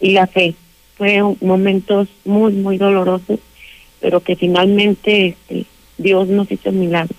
y 0.00 0.12
la 0.12 0.26
fe. 0.26 0.54
Fue 0.96 1.20
momentos 1.40 2.08
muy, 2.24 2.52
muy 2.52 2.78
dolorosos, 2.78 3.40
pero 4.00 4.20
que 4.20 4.36
finalmente 4.36 5.28
este, 5.28 5.66
Dios 5.98 6.28
nos 6.28 6.50
hizo 6.50 6.70
un 6.70 6.80
milagro. 6.80 7.14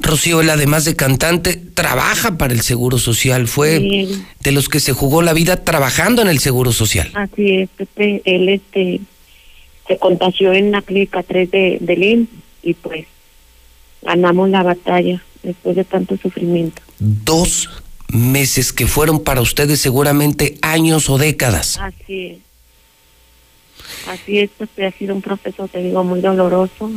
Rocío, 0.00 0.40
él 0.40 0.50
además 0.50 0.84
de 0.84 0.96
cantante, 0.96 1.54
trabaja 1.56 2.36
para 2.36 2.52
el 2.52 2.62
Seguro 2.62 2.98
Social. 2.98 3.46
Fue 3.46 4.08
de 4.40 4.52
los 4.52 4.68
que 4.68 4.80
se 4.80 4.92
jugó 4.92 5.22
la 5.22 5.32
vida 5.32 5.62
trabajando 5.62 6.22
en 6.22 6.28
el 6.28 6.40
Seguro 6.40 6.72
Social. 6.72 7.10
Así 7.14 7.52
es, 7.52 7.68
Él 7.96 8.48
este, 8.48 9.00
se 9.86 9.98
contagió 9.98 10.52
en 10.52 10.72
la 10.72 10.82
clínica 10.82 11.22
3 11.22 11.50
de, 11.50 11.78
de 11.80 12.26
y 12.62 12.74
pues 12.74 13.06
ganamos 14.02 14.48
la 14.50 14.62
batalla 14.62 15.22
después 15.42 15.76
de 15.76 15.84
tanto 15.84 16.16
sufrimiento. 16.16 16.82
Dos 16.98 17.68
meses 18.14 18.72
que 18.72 18.86
fueron 18.86 19.20
para 19.20 19.40
ustedes 19.40 19.80
seguramente 19.80 20.56
años 20.62 21.10
o 21.10 21.18
décadas. 21.18 21.78
Así 21.78 22.26
es. 22.26 22.38
Así 24.08 24.38
es, 24.38 24.50
pues 24.56 24.70
ha 24.86 24.96
sido 24.96 25.14
un 25.14 25.22
proceso, 25.22 25.68
te 25.68 25.82
digo, 25.82 26.04
muy 26.04 26.20
doloroso 26.20 26.90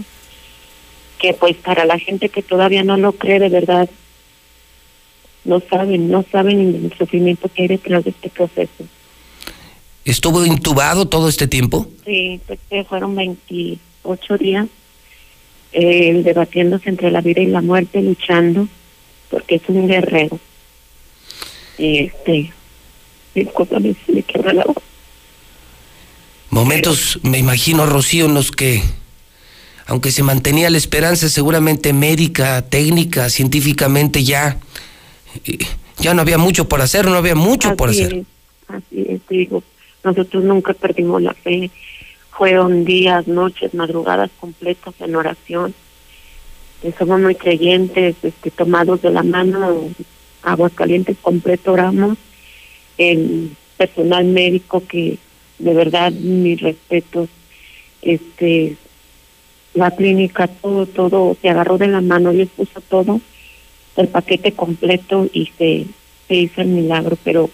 que 1.17 1.33
pues 1.33 1.55
para 1.57 1.85
la 1.85 1.97
gente 1.99 2.29
que 2.29 2.41
todavía 2.41 2.83
no 2.83 2.97
lo 2.97 3.13
cree 3.13 3.39
de 3.39 3.49
verdad, 3.49 3.89
no 5.45 5.61
saben, 5.69 6.11
no 6.11 6.23
saben 6.31 6.59
el 6.91 6.97
sufrimiento 6.97 7.49
que 7.49 7.63
hay 7.63 7.67
detrás 7.69 8.03
de 8.03 8.11
este 8.11 8.29
proceso. 8.29 8.85
¿Estuvo 10.05 10.45
intubado 10.45 11.07
todo 11.07 11.27
este 11.27 11.47
tiempo? 11.47 11.87
Sí, 12.05 12.39
pues 12.45 12.59
fueron 12.87 13.15
28 13.15 14.37
días 14.37 14.67
eh, 15.73 16.21
debatiéndose 16.23 16.89
entre 16.89 17.11
la 17.11 17.21
vida 17.21 17.41
y 17.41 17.47
la 17.47 17.61
muerte, 17.61 18.01
luchando, 18.01 18.67
porque 19.29 19.55
es 19.55 19.61
un 19.67 19.87
guerrero. 19.87 20.39
Y 21.77 21.99
este, 22.05 22.51
si 23.33 24.11
me 24.11 24.23
quebra 24.23 24.53
la 24.53 24.63
voz. 24.65 24.77
Momentos, 26.49 27.19
me 27.23 27.37
imagino, 27.37 27.85
Rocío, 27.85 28.25
en 28.25 28.33
los 28.33 28.51
que 28.51 28.81
aunque 29.87 30.11
se 30.11 30.21
mantenía 30.21 30.69
la 30.69 30.77
esperanza 30.77 31.29
seguramente 31.29 31.93
médica, 31.93 32.61
técnica, 32.61 33.29
científicamente 33.29 34.23
ya, 34.23 34.57
eh, 35.45 35.57
ya 35.97 36.13
no 36.13 36.21
había 36.21 36.37
mucho 36.37 36.67
por 36.67 36.81
hacer, 36.81 37.05
no 37.05 37.15
había 37.15 37.35
mucho 37.35 37.75
por 37.75 37.89
hacer. 37.89 38.23
así 38.67 39.05
es, 39.07 39.21
digo, 39.29 39.63
nosotros 40.03 40.43
nunca 40.43 40.73
perdimos 40.73 41.21
la 41.21 41.33
fe, 41.33 41.71
fueron 42.31 42.83
días, 42.83 43.27
noches, 43.27 43.73
madrugadas 43.73 44.29
completas 44.39 44.93
en 44.99 45.15
oración, 45.15 45.73
eh, 46.83 46.93
somos 46.99 47.21
muy 47.21 47.35
creyentes, 47.35 48.17
este, 48.21 48.51
tomados 48.51 49.01
de 49.01 49.09
la 49.09 49.23
mano, 49.23 49.89
aguas 50.43 50.73
calientes 50.73 51.17
completo 51.21 51.73
oramos, 51.73 52.17
el 52.97 53.51
personal 53.77 54.25
médico 54.25 54.83
que 54.87 55.17
de 55.59 55.73
verdad 55.73 56.11
mis 56.11 56.61
respetos, 56.61 57.29
este 58.01 58.77
la 59.77 59.91
clínica, 59.91 60.47
todo, 60.47 60.87
todo, 60.87 61.37
se 61.39 61.49
agarró 61.49 61.77
de 61.77 61.87
la 61.87 62.01
mano, 62.01 62.33
y 62.33 62.45
puso 62.45 62.81
todo, 62.81 63.21
el 63.95 64.07
paquete 64.07 64.53
completo 64.53 65.27
y 65.31 65.51
se, 65.57 65.85
hizo 66.29 66.61
el 66.61 66.67
milagro, 66.67 67.17
pero 67.23 67.49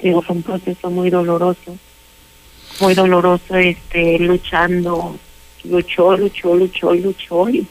fue 0.00 0.24
un 0.28 0.42
proceso 0.42 0.90
muy 0.90 1.10
doloroso, 1.10 1.76
muy 2.80 2.94
doloroso, 2.94 3.56
este, 3.56 4.18
luchando, 4.18 5.16
luchó, 5.64 6.16
luchó, 6.16 6.56
luchó, 6.56 6.94
luchó 6.94 7.48
y 7.48 7.66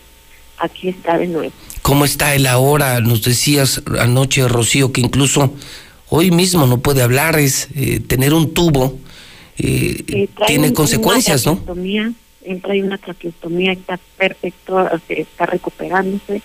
aquí 0.57 0.89
está 0.89 1.17
de 1.17 1.27
nuevo. 1.27 1.53
¿Cómo 1.81 2.05
está 2.05 2.35
él 2.35 2.47
ahora? 2.47 2.99
Nos 2.99 3.23
decías 3.23 3.81
anoche, 3.99 4.47
Rocío, 4.47 4.91
que 4.91 5.01
incluso 5.01 5.53
hoy 6.09 6.31
mismo 6.31 6.67
no 6.67 6.79
puede 6.79 7.01
hablar, 7.01 7.39
es 7.39 7.67
eh, 7.75 7.99
tener 7.99 8.33
un 8.33 8.53
tubo, 8.53 8.97
eh, 9.57 10.27
tiene 10.47 10.73
consecuencias, 10.73 11.45
¿no? 11.45 11.59
él 12.43 12.61
trae 12.61 12.81
una 12.81 12.97
traqueostomía, 12.97 13.73
está 13.73 13.99
perfecto, 14.17 14.89
está 15.07 15.45
recuperándose, 15.45 16.41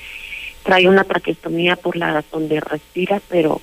trae 0.62 0.88
una 0.88 1.04
traqueostomía 1.04 1.76
por 1.76 1.96
la 1.96 2.24
donde 2.30 2.60
respira, 2.60 3.22
pero 3.28 3.60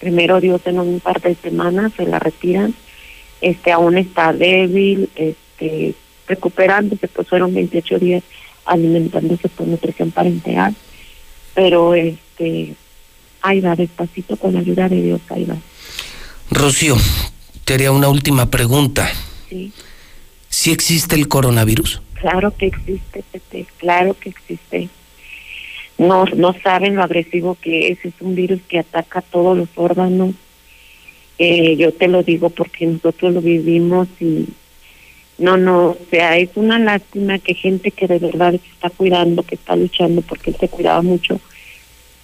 primero 0.00 0.40
Dios 0.40 0.60
en 0.66 0.80
un 0.80 1.00
par 1.00 1.20
de 1.20 1.34
semanas 1.36 1.92
se 1.96 2.06
la 2.06 2.18
retiran, 2.18 2.74
este 3.40 3.72
aún 3.72 3.98
está 3.98 4.32
débil, 4.32 5.08
este 5.14 5.94
recuperándose, 6.26 7.06
pues 7.08 7.28
fueron 7.28 7.54
28 7.54 7.98
días 7.98 8.22
alimentándose 8.64 9.48
por 9.50 9.66
nutrición 9.66 10.10
parenteral, 10.10 10.74
pero 11.54 11.94
este 11.94 12.74
ahí 13.42 13.60
va 13.60 13.76
despacito 13.76 14.36
con 14.36 14.54
la 14.54 14.60
ayuda 14.60 14.88
de 14.88 15.02
Dios, 15.02 15.20
ahí 15.28 15.44
va. 15.44 15.56
Rocío, 16.50 16.96
te 17.64 17.74
haría 17.74 17.92
una 17.92 18.08
última 18.08 18.50
pregunta. 18.50 19.10
Sí. 19.48 19.72
¿Sí 20.48 20.72
existe 20.72 21.14
el 21.14 21.28
coronavirus? 21.28 22.00
Claro 22.14 22.56
que 22.56 22.66
existe, 22.66 23.22
Pepe, 23.30 23.66
claro 23.78 24.16
que 24.18 24.30
existe. 24.30 24.88
No, 25.98 26.24
no 26.24 26.54
saben 26.62 26.96
lo 26.96 27.02
agresivo 27.02 27.56
que 27.60 27.88
es, 27.88 28.04
es 28.04 28.14
un 28.20 28.34
virus 28.34 28.60
que 28.68 28.78
ataca 28.78 29.20
todos 29.20 29.56
los 29.56 29.68
órganos. 29.76 30.34
Eh, 31.38 31.76
yo 31.76 31.92
te 31.92 32.08
lo 32.08 32.22
digo 32.22 32.50
porque 32.50 32.86
nosotros 32.86 33.34
lo 33.34 33.40
vivimos 33.42 34.08
y 34.20 34.46
no, 35.38 35.56
no, 35.56 35.86
o 35.88 35.98
sea, 36.10 36.36
es 36.36 36.50
una 36.54 36.78
lástima 36.78 37.38
que 37.38 37.54
gente 37.54 37.90
que 37.90 38.06
de 38.06 38.18
verdad 38.18 38.54
está 38.54 38.90
cuidando, 38.90 39.42
que 39.42 39.56
está 39.56 39.76
luchando 39.76 40.22
porque 40.22 40.50
él 40.50 40.56
se 40.58 40.68
cuidaba 40.68 41.02
mucho 41.02 41.40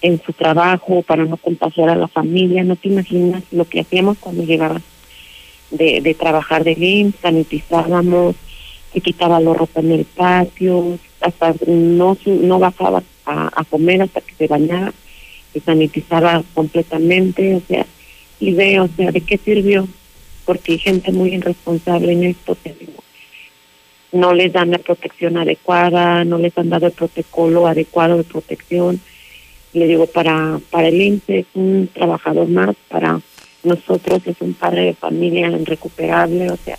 en 0.02 0.20
su 0.22 0.32
trabajo 0.32 1.02
para 1.02 1.24
no 1.24 1.36
contagiar 1.36 1.90
a 1.90 1.96
la 1.96 2.08
familia, 2.08 2.64
no 2.64 2.76
te 2.76 2.88
imaginas 2.88 3.42
lo 3.50 3.64
que 3.66 3.80
hacíamos 3.80 4.18
cuando 4.18 4.44
llegaba 4.44 4.80
de, 5.70 6.00
de 6.00 6.14
trabajar 6.14 6.64
de 6.64 6.74
LIMS, 6.74 7.16
sanitizábamos, 7.20 8.36
se 8.92 9.00
quitaba 9.00 9.40
la 9.40 9.54
ropa 9.54 9.80
en 9.80 9.92
el 9.92 10.04
patio, 10.04 10.98
hasta 11.20 11.54
no, 11.66 12.16
no 12.24 12.58
bajaba 12.58 13.02
a, 13.26 13.64
comer 13.68 14.02
hasta 14.02 14.20
que 14.20 14.34
se 14.34 14.46
bañaba. 14.46 14.92
se 15.52 15.60
sanitizaba 15.60 16.42
completamente, 16.54 17.56
o 17.56 17.62
sea, 17.66 17.86
y 18.38 18.52
veo, 18.54 18.84
o 18.84 18.88
sea, 18.96 19.12
¿de 19.12 19.20
qué 19.20 19.36
sirvió? 19.36 19.86
Porque 20.50 20.72
hay 20.72 20.78
gente 20.78 21.12
muy 21.12 21.32
irresponsable 21.32 22.10
en 22.10 22.24
esto. 22.24 22.58
No 24.10 24.34
les 24.34 24.52
dan 24.52 24.72
la 24.72 24.78
protección 24.78 25.36
adecuada, 25.36 26.24
no 26.24 26.38
les 26.38 26.58
han 26.58 26.70
dado 26.70 26.86
el 26.86 26.92
protocolo 26.92 27.68
adecuado 27.68 28.16
de 28.16 28.24
protección. 28.24 29.00
Le 29.74 29.86
digo, 29.86 30.08
para, 30.08 30.58
para 30.72 30.88
el 30.88 31.00
INSE 31.00 31.38
es 31.38 31.46
un 31.54 31.88
trabajador 31.94 32.48
más, 32.48 32.74
para 32.88 33.20
nosotros 33.62 34.22
es 34.26 34.40
un 34.40 34.54
padre 34.54 34.86
de 34.86 34.94
familia 34.94 35.48
irrecuperable, 35.50 36.50
o 36.50 36.58
sea, 36.64 36.76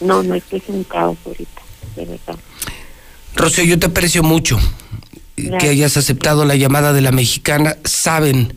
no, 0.00 0.22
no, 0.22 0.36
esto 0.36 0.54
es 0.54 0.62
un 0.68 0.84
caos 0.84 1.18
ahorita, 1.26 1.62
de 1.96 2.04
verdad. 2.04 2.36
Rocío, 3.34 3.64
yo 3.64 3.76
te 3.76 3.86
aprecio 3.86 4.22
mucho 4.22 4.56
que 5.34 5.68
hayas 5.68 5.96
aceptado 5.96 6.44
la 6.44 6.54
llamada 6.54 6.92
de 6.92 7.00
la 7.00 7.10
mexicana. 7.10 7.76
Saben, 7.82 8.54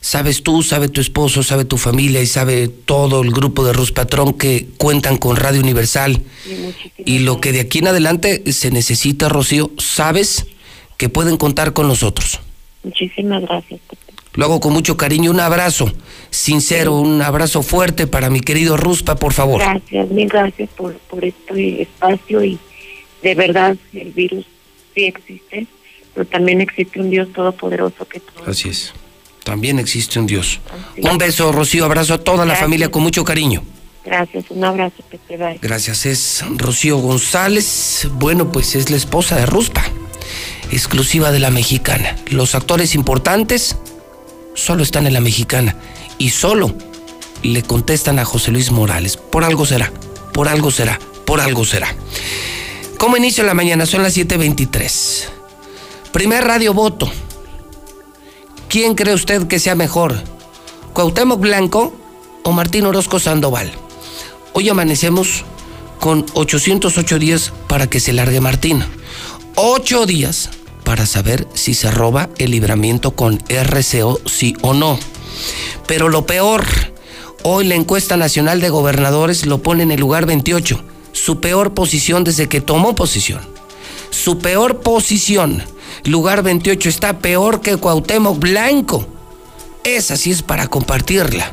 sabes 0.00 0.42
tú, 0.42 0.62
sabe 0.62 0.88
tu 0.88 1.00
esposo, 1.00 1.42
sabe 1.42 1.64
tu 1.64 1.76
familia 1.76 2.22
y 2.22 2.26
sabe 2.26 2.68
todo 2.68 3.22
el 3.22 3.30
grupo 3.30 3.64
de 3.64 3.72
Rus 3.72 3.92
Patrón 3.92 4.34
que 4.34 4.66
cuentan 4.76 5.18
con 5.18 5.36
Radio 5.36 5.60
Universal. 5.60 6.22
y 6.98 7.20
lo 7.20 7.40
que 7.40 7.52
de 7.52 7.60
aquí 7.60 7.78
en 7.78 7.88
adelante 7.88 8.52
se 8.52 8.70
necesita, 8.70 9.28
Rocío, 9.28 9.70
sabes 9.78 10.46
que 10.96 11.08
pueden 11.08 11.36
contar 11.36 11.72
con 11.72 11.88
nosotros. 11.88 12.40
Muchísimas 12.82 13.42
gracias. 13.42 13.80
Lo 14.34 14.44
hago 14.44 14.60
con 14.60 14.72
mucho 14.72 14.96
cariño. 14.96 15.30
Un 15.30 15.40
abrazo 15.40 15.92
sincero, 16.30 16.94
un 16.96 17.20
abrazo 17.20 17.62
fuerte 17.62 18.06
para 18.06 18.30
mi 18.30 18.40
querido 18.40 18.76
Ruspa, 18.76 19.16
por 19.16 19.32
favor. 19.32 19.60
Gracias, 19.60 20.08
mil 20.10 20.28
gracias 20.28 20.70
por, 20.76 20.94
por 20.94 21.24
este 21.24 21.82
espacio 21.82 22.44
y 22.44 22.58
de 23.22 23.34
verdad 23.34 23.76
el 23.92 24.12
virus 24.12 24.46
sí 24.94 25.04
existe, 25.04 25.66
pero 26.14 26.26
también 26.26 26.60
existe 26.60 27.00
un 27.00 27.10
Dios 27.10 27.28
todopoderoso 27.32 28.06
que 28.06 28.20
todo. 28.20 28.44
Así 28.46 28.68
es. 28.68 28.94
También 29.44 29.78
existe 29.78 30.18
un 30.18 30.26
Dios. 30.26 30.60
Un 30.98 31.18
beso, 31.18 31.52
Rocío, 31.52 31.84
abrazo 31.84 32.14
a 32.14 32.18
toda 32.18 32.44
la 32.44 32.54
familia 32.54 32.90
con 32.90 33.02
mucho 33.02 33.24
cariño. 33.24 33.62
Gracias, 34.04 34.44
un 34.50 34.64
abrazo, 34.64 34.96
Pepe. 35.10 35.36
Bye. 35.36 35.58
Gracias, 35.60 36.06
es 36.06 36.44
Rocío 36.56 36.98
González. 36.98 38.08
Bueno, 38.12 38.50
pues 38.50 38.74
es 38.74 38.90
la 38.90 38.96
esposa 38.96 39.36
de 39.36 39.46
Ruspa, 39.46 39.82
exclusiva 40.70 41.32
de 41.32 41.38
la 41.38 41.50
mexicana. 41.50 42.16
Los 42.28 42.54
actores 42.54 42.94
importantes 42.94 43.76
solo 44.54 44.82
están 44.82 45.06
en 45.06 45.12
la 45.12 45.20
mexicana 45.20 45.76
y 46.18 46.30
solo 46.30 46.74
le 47.42 47.62
contestan 47.62 48.18
a 48.18 48.24
José 48.24 48.50
Luis 48.50 48.70
Morales. 48.70 49.16
Por 49.16 49.44
algo 49.44 49.66
será, 49.66 49.92
por 50.32 50.48
algo 50.48 50.70
será, 50.70 50.98
por 51.26 51.40
algo 51.40 51.64
será. 51.64 51.94
¿Cómo 52.98 53.16
inicio 53.16 53.44
la 53.44 53.54
mañana? 53.54 53.86
Son 53.86 54.02
las 54.02 54.16
7.23. 54.16 55.24
Primer 56.12 56.44
radio 56.44 56.74
voto. 56.74 57.10
¿Quién 58.70 58.94
cree 58.94 59.14
usted 59.14 59.48
que 59.48 59.58
sea 59.58 59.74
mejor? 59.74 60.14
¿Cuauhtémoc 60.92 61.40
Blanco 61.40 61.92
o 62.44 62.52
Martín 62.52 62.86
Orozco 62.86 63.18
Sandoval? 63.18 63.72
Hoy 64.52 64.68
amanecemos 64.68 65.44
con 65.98 66.24
808 66.34 67.18
días 67.18 67.52
para 67.66 67.90
que 67.90 67.98
se 67.98 68.12
largue 68.12 68.40
Martín. 68.40 68.84
Ocho 69.56 70.06
días 70.06 70.50
para 70.84 71.04
saber 71.06 71.48
si 71.52 71.74
se 71.74 71.90
roba 71.90 72.30
el 72.38 72.52
libramiento 72.52 73.10
con 73.10 73.40
RCO, 73.48 74.20
sí 74.26 74.54
o 74.62 74.72
no. 74.72 75.00
Pero 75.88 76.08
lo 76.08 76.24
peor, 76.24 76.64
hoy 77.42 77.66
la 77.66 77.74
encuesta 77.74 78.16
nacional 78.16 78.60
de 78.60 78.70
gobernadores 78.70 79.46
lo 79.46 79.64
pone 79.64 79.82
en 79.82 79.90
el 79.90 79.98
lugar 79.98 80.26
28, 80.26 80.80
su 81.10 81.40
peor 81.40 81.74
posición 81.74 82.22
desde 82.22 82.48
que 82.48 82.60
tomó 82.60 82.94
posición. 82.94 83.40
Su 84.10 84.38
peor 84.38 84.78
posición, 84.78 85.64
lugar 86.04 86.42
28, 86.42 86.88
está 86.88 87.18
peor 87.18 87.60
que 87.60 87.76
Cuauhtémoc 87.76 88.38
Blanco. 88.38 89.06
Esa 89.84 90.16
sí 90.16 90.30
es 90.30 90.42
para 90.42 90.68
compartirla. 90.68 91.52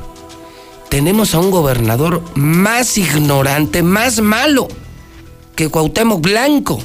Tenemos 0.89 1.33
a 1.35 1.39
un 1.39 1.51
gobernador 1.51 2.21
más 2.35 2.97
ignorante, 2.97 3.83
más 3.83 4.21
malo 4.21 4.67
que 5.55 5.69
Cuauhtémoc 5.69 6.21
Blanco. 6.21 6.79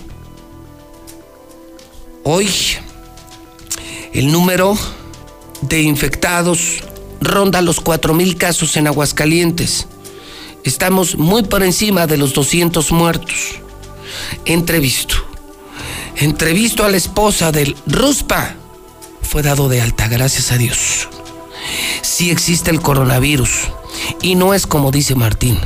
Hoy 2.25 2.49
el 4.13 4.31
número 4.31 4.77
de 5.63 5.83
infectados 5.83 6.85
ronda 7.21 7.63
los 7.63 7.83
4.000 7.83 8.37
casos 8.37 8.77
en 8.77 8.87
Aguascalientes. 8.87 9.87
Estamos 10.65 11.17
muy 11.17 11.43
por 11.43 11.63
encima 11.63 12.07
de 12.07 12.17
los 12.17 12.35
200 12.35 12.93
muertos. 12.93 13.61
Entrevisto. 14.45 15.32
Entrevisto 16.17 16.85
a 16.85 16.89
la 16.89 16.97
esposa 16.97 17.53
del 17.53 17.77
Ruspa. 17.87 18.55
Fue 19.23 19.43
dado 19.43 19.69
de 19.69 19.81
alta, 19.81 20.09
gracias 20.09 20.53
a 20.53 20.59
Dios. 20.59 21.09
Sí 22.03 22.31
existe 22.31 22.71
el 22.71 22.81
coronavirus. 22.81 23.51
Y 24.21 24.35
no 24.35 24.55
es 24.55 24.67
como 24.67 24.91
dice 24.91 25.15
Martín. 25.15 25.59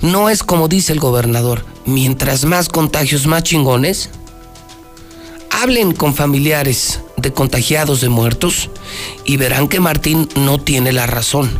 No 0.00 0.28
es 0.28 0.42
como 0.42 0.68
dice 0.68 0.92
el 0.92 1.00
gobernador. 1.00 1.64
Mientras 1.84 2.44
más 2.44 2.68
contagios, 2.68 3.26
más 3.26 3.42
chingones 3.42 4.10
hablen 5.50 5.92
con 5.92 6.14
familiares 6.14 7.00
de 7.16 7.32
contagiados 7.32 8.02
de 8.02 8.10
muertos 8.10 8.68
y 9.24 9.38
verán 9.38 9.68
que 9.68 9.80
Martín 9.80 10.28
no 10.36 10.58
tiene 10.58 10.92
la 10.92 11.06
razón. 11.06 11.50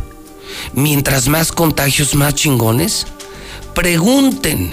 Mientras 0.73 1.27
más 1.27 1.51
contagios, 1.51 2.13
más 2.13 2.35
chingones, 2.35 3.07
pregunten, 3.73 4.71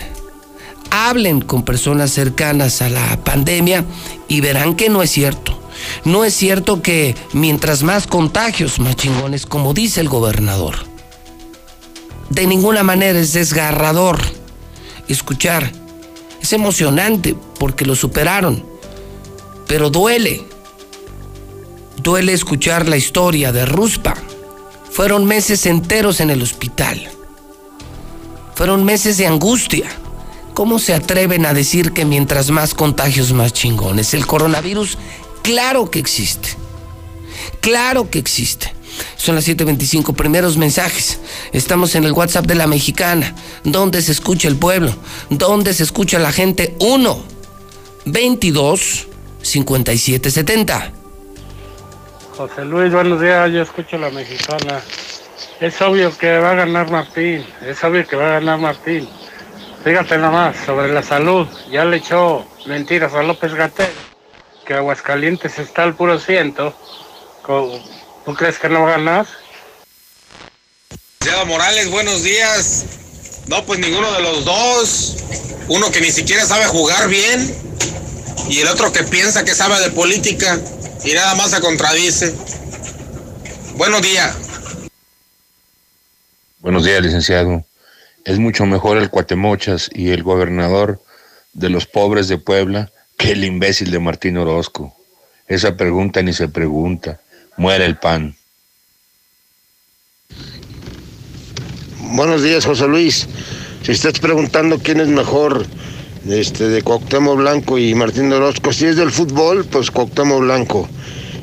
hablen 0.95 1.41
con 1.41 1.65
personas 1.65 2.11
cercanas 2.11 2.83
a 2.83 2.89
la 2.89 3.23
pandemia 3.23 3.85
y 4.29 4.41
verán 4.41 4.75
que 4.75 4.89
no 4.89 5.03
es 5.03 5.11
cierto. 5.11 5.61
No 6.05 6.25
es 6.25 6.35
cierto 6.35 6.83
que 6.83 7.15
mientras 7.33 7.83
más 7.83 8.07
contagios, 8.07 8.79
más 8.79 8.97
chingones, 8.97 9.47
como 9.47 9.75
dice 9.75 10.01
el 10.01 10.09
gobernador. 10.09 10.75
De 12.31 12.47
ninguna 12.47 12.83
manera 12.83 13.19
es 13.19 13.33
desgarrador 13.33 14.19
escuchar. 15.09 15.73
Es 16.41 16.53
emocionante 16.53 17.35
porque 17.59 17.85
lo 17.85 17.97
superaron 17.97 18.75
pero 19.67 19.91
duele. 19.91 20.45
Duele 22.03 22.33
escuchar 22.33 22.89
la 22.89 22.97
historia 22.97 23.53
de 23.53 23.67
Ruspa. 23.67 24.15
Fueron 24.91 25.25
meses 25.25 25.67
enteros 25.67 26.21
en 26.21 26.31
el 26.31 26.43
hospital. 26.43 27.09
Fueron 28.55 28.85
meses 28.85 29.17
de 29.19 29.27
angustia. 29.27 29.91
¿Cómo 30.55 30.79
se 30.79 30.95
atreven 30.95 31.47
a 31.47 31.53
decir 31.53 31.93
que 31.93 32.05
mientras 32.05 32.51
más 32.51 32.75
contagios, 32.75 33.33
más 33.33 33.53
chingones? 33.53 34.15
El 34.15 34.25
coronavirus, 34.25 34.99
claro 35.43 35.91
que 35.91 35.99
existe. 35.99 36.51
Claro 37.61 38.09
que 38.09 38.21
existe. 38.21 38.73
Son 39.17 39.35
las 39.35 39.49
7.25 39.49 40.15
primeros 40.15 40.57
mensajes. 40.57 41.19
Estamos 41.53 41.97
en 41.97 42.05
el 42.05 42.13
WhatsApp 42.13 42.47
de 42.47 42.55
la 42.55 42.69
mexicana. 42.69 43.35
¿Dónde 43.65 44.01
se 44.01 44.13
escucha 44.13 44.47
el 44.47 44.57
pueblo? 44.57 44.95
¿Dónde 45.29 45.75
se 45.75 45.83
escucha 45.83 46.21
la 46.21 46.31
gente? 46.31 46.77
1. 46.79 47.25
22 48.05 49.09
5770. 49.43 50.93
José 52.37 52.65
Luis, 52.65 52.93
buenos 52.93 53.21
días, 53.21 53.51
yo 53.53 53.63
escucho 53.63 53.99
la 53.99 54.11
mexicana. 54.11 54.81
Es 55.61 55.81
obvio 55.83 56.17
que 56.17 56.39
va 56.39 56.53
a 56.53 56.55
ganar 56.55 56.91
Martín, 56.91 57.45
es 57.65 57.83
obvio 57.85 58.07
que 58.07 58.17
va 58.17 58.27
a 58.27 58.41
ganar 58.41 58.59
Martín. 58.59 59.09
Fíjate 59.85 60.17
nomás, 60.17 60.57
sobre 60.65 60.91
la 60.91 61.03
salud, 61.03 61.47
ya 61.71 61.85
le 61.85 61.99
echó 61.99 62.49
mentiras 62.65 63.13
a 63.13 63.23
López 63.23 63.53
Gatel, 63.53 63.93
que 64.65 64.73
Aguascalientes 64.73 65.59
está 65.59 65.83
al 65.83 65.95
puro 65.95 66.19
ciento. 66.19 66.75
¿Tú 68.25 68.35
crees 68.35 68.59
que 68.59 68.71
no 68.71 68.81
va 68.81 68.95
a 68.95 68.97
ganar? 68.97 69.27
Morales, 71.47 71.91
buenos 71.91 72.23
días. 72.23 72.87
No, 73.49 73.63
pues 73.65 73.79
ninguno 73.79 74.11
de 74.13 74.23
los 74.23 74.47
dos. 74.47 75.17
Uno 75.69 75.91
que 75.91 76.01
ni 76.01 76.11
siquiera 76.11 76.47
sabe 76.47 76.65
jugar 76.65 77.09
bien 77.09 77.55
y 78.49 78.61
el 78.61 78.69
otro 78.69 78.91
que 78.93 79.05
piensa 79.05 79.45
que 79.45 79.55
sabe 79.55 79.79
de 79.81 79.91
política 79.91 80.59
y 81.05 81.13
nada 81.13 81.35
más 81.35 81.51
se 81.51 81.61
contradice. 81.61 82.35
Buenos 83.75 84.01
días. 84.01 84.35
Buenos 86.61 86.85
días, 86.85 87.03
licenciado. 87.03 87.63
Es 88.25 88.39
mucho 88.39 88.65
mejor 88.65 88.97
el 88.97 89.11
Cuatemochas 89.11 89.91
y 89.93 90.11
el 90.11 90.23
gobernador 90.23 91.01
de 91.53 91.69
los 91.69 91.87
pobres 91.87 92.27
de 92.27 92.39
Puebla 92.39 92.91
que 93.19 93.33
el 93.33 93.45
imbécil 93.45 93.91
de 93.91 93.99
Martín 93.99 94.39
Orozco. 94.39 94.97
Esa 95.47 95.77
pregunta 95.77 96.23
ni 96.23 96.33
se 96.33 96.49
pregunta. 96.49 97.21
Muere 97.59 97.85
el 97.85 97.97
pan. 97.97 98.35
Buenos 102.01 102.43
días, 102.43 102.65
José 102.65 102.89
Luis. 102.89 103.29
Si 103.83 103.93
estás 103.93 104.19
preguntando 104.19 104.79
quién 104.79 105.01
es 105.01 105.09
mejor, 105.09 105.67
este, 106.27 106.69
de 106.69 106.81
Cuauhtémoc 106.81 107.37
Blanco 107.37 107.79
y 107.79 107.95
Martín 107.95 108.33
Orozco. 108.33 108.73
Si 108.73 108.87
es 108.87 108.97
del 108.97 109.11
fútbol, 109.11 109.67
pues 109.67 109.91
Cuauhtémoc 109.91 110.41
Blanco. 110.41 110.89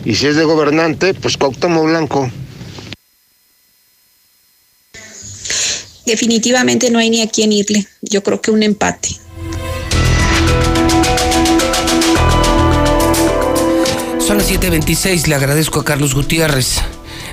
Y 0.03 0.15
si 0.15 0.25
es 0.25 0.35
de 0.35 0.45
gobernante, 0.45 1.13
pues 1.13 1.37
Cuauhtémoc 1.37 1.85
Blanco. 1.85 2.31
Definitivamente 6.05 6.89
no 6.89 6.99
hay 6.99 7.09
ni 7.09 7.21
a 7.21 7.29
quién 7.29 7.51
irle. 7.51 7.85
Yo 8.01 8.23
creo 8.23 8.41
que 8.41 8.51
un 8.51 8.63
empate. 8.63 9.09
Son 14.19 14.37
las 14.37 14.49
7.26. 14.49 15.27
Le 15.27 15.35
agradezco 15.35 15.81
a 15.81 15.85
Carlos 15.85 16.15
Gutiérrez, 16.15 16.81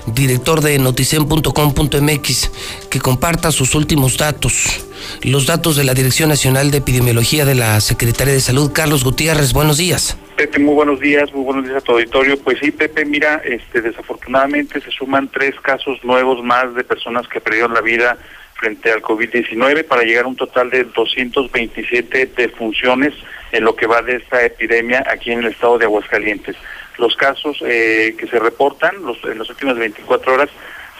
director 0.06 0.60
de 0.60 0.78
noticen.com.mx, 0.78 2.50
que 2.90 3.00
comparta 3.00 3.52
sus 3.52 3.74
últimos 3.74 4.18
datos, 4.18 4.84
los 5.22 5.46
datos 5.46 5.76
de 5.76 5.84
la 5.84 5.94
Dirección 5.94 6.28
Nacional 6.28 6.70
de 6.70 6.78
Epidemiología 6.78 7.44
de 7.44 7.54
la 7.54 7.80
Secretaría 7.80 8.34
de 8.34 8.40
Salud. 8.40 8.72
Carlos 8.72 9.04
Gutiérrez, 9.04 9.52
buenos 9.52 9.78
días. 9.78 10.16
Pepe, 10.36 10.58
muy 10.58 10.74
buenos 10.74 11.00
días, 11.00 11.32
muy 11.32 11.44
buenos 11.44 11.64
días 11.64 11.76
a 11.76 11.80
tu 11.80 11.92
auditorio. 11.92 12.38
Pues 12.38 12.58
sí, 12.60 12.70
Pepe, 12.70 13.04
mira, 13.04 13.42
este, 13.44 13.80
desafortunadamente 13.80 14.80
se 14.80 14.90
suman 14.90 15.28
tres 15.28 15.54
casos 15.62 15.98
nuevos 16.04 16.44
más 16.44 16.74
de 16.74 16.84
personas 16.84 17.26
que 17.28 17.40
perdieron 17.40 17.74
la 17.74 17.80
vida 17.80 18.18
frente 18.58 18.90
al 18.90 19.00
COVID-19 19.00 19.84
para 19.84 20.02
llegar 20.02 20.24
a 20.24 20.28
un 20.28 20.36
total 20.36 20.68
de 20.70 20.84
227 20.84 22.26
defunciones 22.36 23.14
en 23.52 23.64
lo 23.64 23.76
que 23.76 23.86
va 23.86 24.02
de 24.02 24.16
esta 24.16 24.44
epidemia 24.44 25.04
aquí 25.08 25.30
en 25.30 25.40
el 25.40 25.52
estado 25.52 25.78
de 25.78 25.84
Aguascalientes. 25.84 26.56
Los 26.98 27.14
casos 27.16 27.62
eh, 27.64 28.16
que 28.18 28.26
se 28.26 28.38
reportan 28.38 29.04
los, 29.04 29.22
en 29.24 29.38
las 29.38 29.48
últimas 29.48 29.78
24 29.78 30.34
horas 30.34 30.50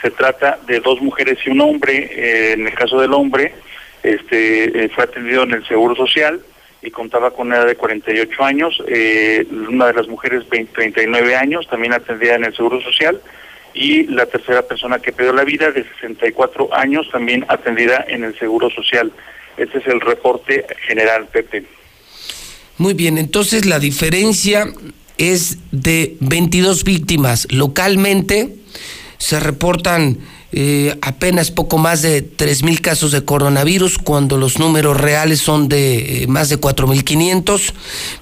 se 0.01 0.13
trata 0.13 0.59
de 0.67 0.79
dos 0.79 1.01
mujeres 1.03 1.39
y 1.45 1.51
un 1.51 1.61
hombre. 1.61 2.09
Eh, 2.13 2.53
en 2.53 2.69
el 2.69 2.75
caso 2.75 3.01
del 3.01 3.13
hombre, 3.13 3.53
este 4.05 4.85
eh, 4.85 4.89
fue 4.91 5.05
atendido 5.05 5.43
en 5.43 5.55
el 5.55 5.67
Seguro 5.67 5.97
Social 5.97 6.41
y 6.81 6.93
contaba 6.93 7.33
con 7.33 7.49
una 7.49 7.57
edad 7.57 7.67
de 7.67 7.75
48 7.75 8.45
años. 8.45 8.81
una 9.69 9.87
de 9.89 9.95
las 9.95 10.07
mujeres, 10.07 10.49
20, 10.49 10.73
39 10.73 11.35
años, 11.35 11.67
también 11.69 11.93
atendida 11.93 12.37
en 12.37 12.45
el 12.45 12.55
Seguro 12.55 12.81
Social 12.81 13.21
y 13.79 14.09
la 14.09 14.27
tercera 14.27 14.63
persona 14.63 14.99
que 14.99 15.13
perdió 15.13 15.33
la 15.33 15.45
vida 15.45 15.71
de 15.71 15.85
64 15.85 16.75
años 16.75 17.09
también 17.13 17.45
atendida 17.49 18.05
en 18.09 18.25
el 18.25 18.37
Seguro 18.37 18.71
Social. 18.71 19.13
Este 19.57 19.79
es 19.79 19.87
el 19.87 20.01
reporte 20.01 20.67
general, 20.89 21.29
Pepe. 21.33 21.65
Muy 22.77 22.95
bien, 22.95 23.19
entonces 23.19 23.67
la 23.67 23.79
diferencia 23.79 24.67
es 25.17 25.59
de 25.71 26.17
22 26.19 26.83
víctimas. 26.83 27.47
Localmente 27.53 28.57
se 29.19 29.39
reportan 29.39 30.19
eh, 30.51 30.97
apenas 31.03 31.51
poco 31.51 31.77
más 31.77 32.01
de 32.01 32.25
3.000 32.25 32.81
casos 32.81 33.13
de 33.13 33.23
coronavirus, 33.23 33.99
cuando 33.99 34.39
los 34.39 34.59
números 34.59 34.99
reales 34.99 35.41
son 35.41 35.69
de 35.69 36.23
eh, 36.23 36.27
más 36.27 36.49
de 36.49 36.59
4.500. 36.59 37.73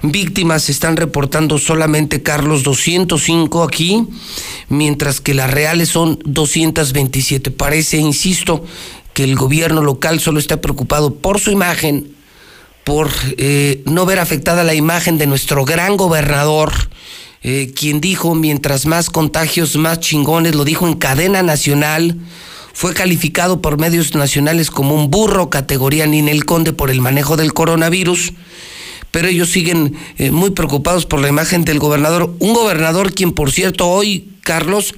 Víctimas 0.01 0.69
están 0.69 0.97
reportando 0.97 1.57
solamente, 1.57 2.21
Carlos, 2.21 2.63
205 2.63 3.63
aquí, 3.63 4.05
mientras 4.67 5.21
que 5.21 5.33
las 5.33 5.49
reales 5.51 5.89
son 5.89 6.19
227. 6.25 7.51
Parece, 7.51 7.97
insisto, 7.97 8.65
que 9.13 9.23
el 9.23 9.35
gobierno 9.35 9.81
local 9.81 10.19
solo 10.19 10.39
está 10.39 10.59
preocupado 10.59 11.15
por 11.15 11.39
su 11.39 11.51
imagen, 11.51 12.13
por 12.83 13.09
eh, 13.37 13.81
no 13.85 14.05
ver 14.05 14.19
afectada 14.19 14.63
la 14.65 14.75
imagen 14.75 15.17
de 15.17 15.27
nuestro 15.27 15.63
gran 15.63 15.95
gobernador, 15.95 16.73
eh, 17.43 17.71
quien 17.75 18.01
dijo, 18.01 18.35
mientras 18.35 18.85
más 18.85 19.09
contagios, 19.09 19.75
más 19.75 19.99
chingones, 19.99 20.55
lo 20.55 20.65
dijo 20.65 20.87
en 20.87 20.95
cadena 20.95 21.43
nacional, 21.43 22.17
fue 22.73 22.93
calificado 22.93 23.61
por 23.61 23.79
medios 23.79 24.15
nacionales 24.15 24.69
como 24.69 24.95
un 24.95 25.09
burro 25.09 25.49
categoría 25.49 26.05
Ninel 26.05 26.45
Conde 26.45 26.73
por 26.73 26.91
el 26.91 27.01
manejo 27.01 27.37
del 27.37 27.53
coronavirus, 27.53 28.33
pero 29.11 29.27
ellos 29.27 29.49
siguen 29.49 29.95
eh, 30.17 30.31
muy 30.31 30.51
preocupados 30.51 31.05
por 31.05 31.19
la 31.19 31.27
imagen 31.27 31.65
del 31.65 31.79
gobernador, 31.79 32.35
un 32.39 32.53
gobernador 32.53 33.13
quien 33.13 33.31
por 33.31 33.51
cierto 33.51 33.87
hoy, 33.87 34.29
Carlos, 34.43 34.93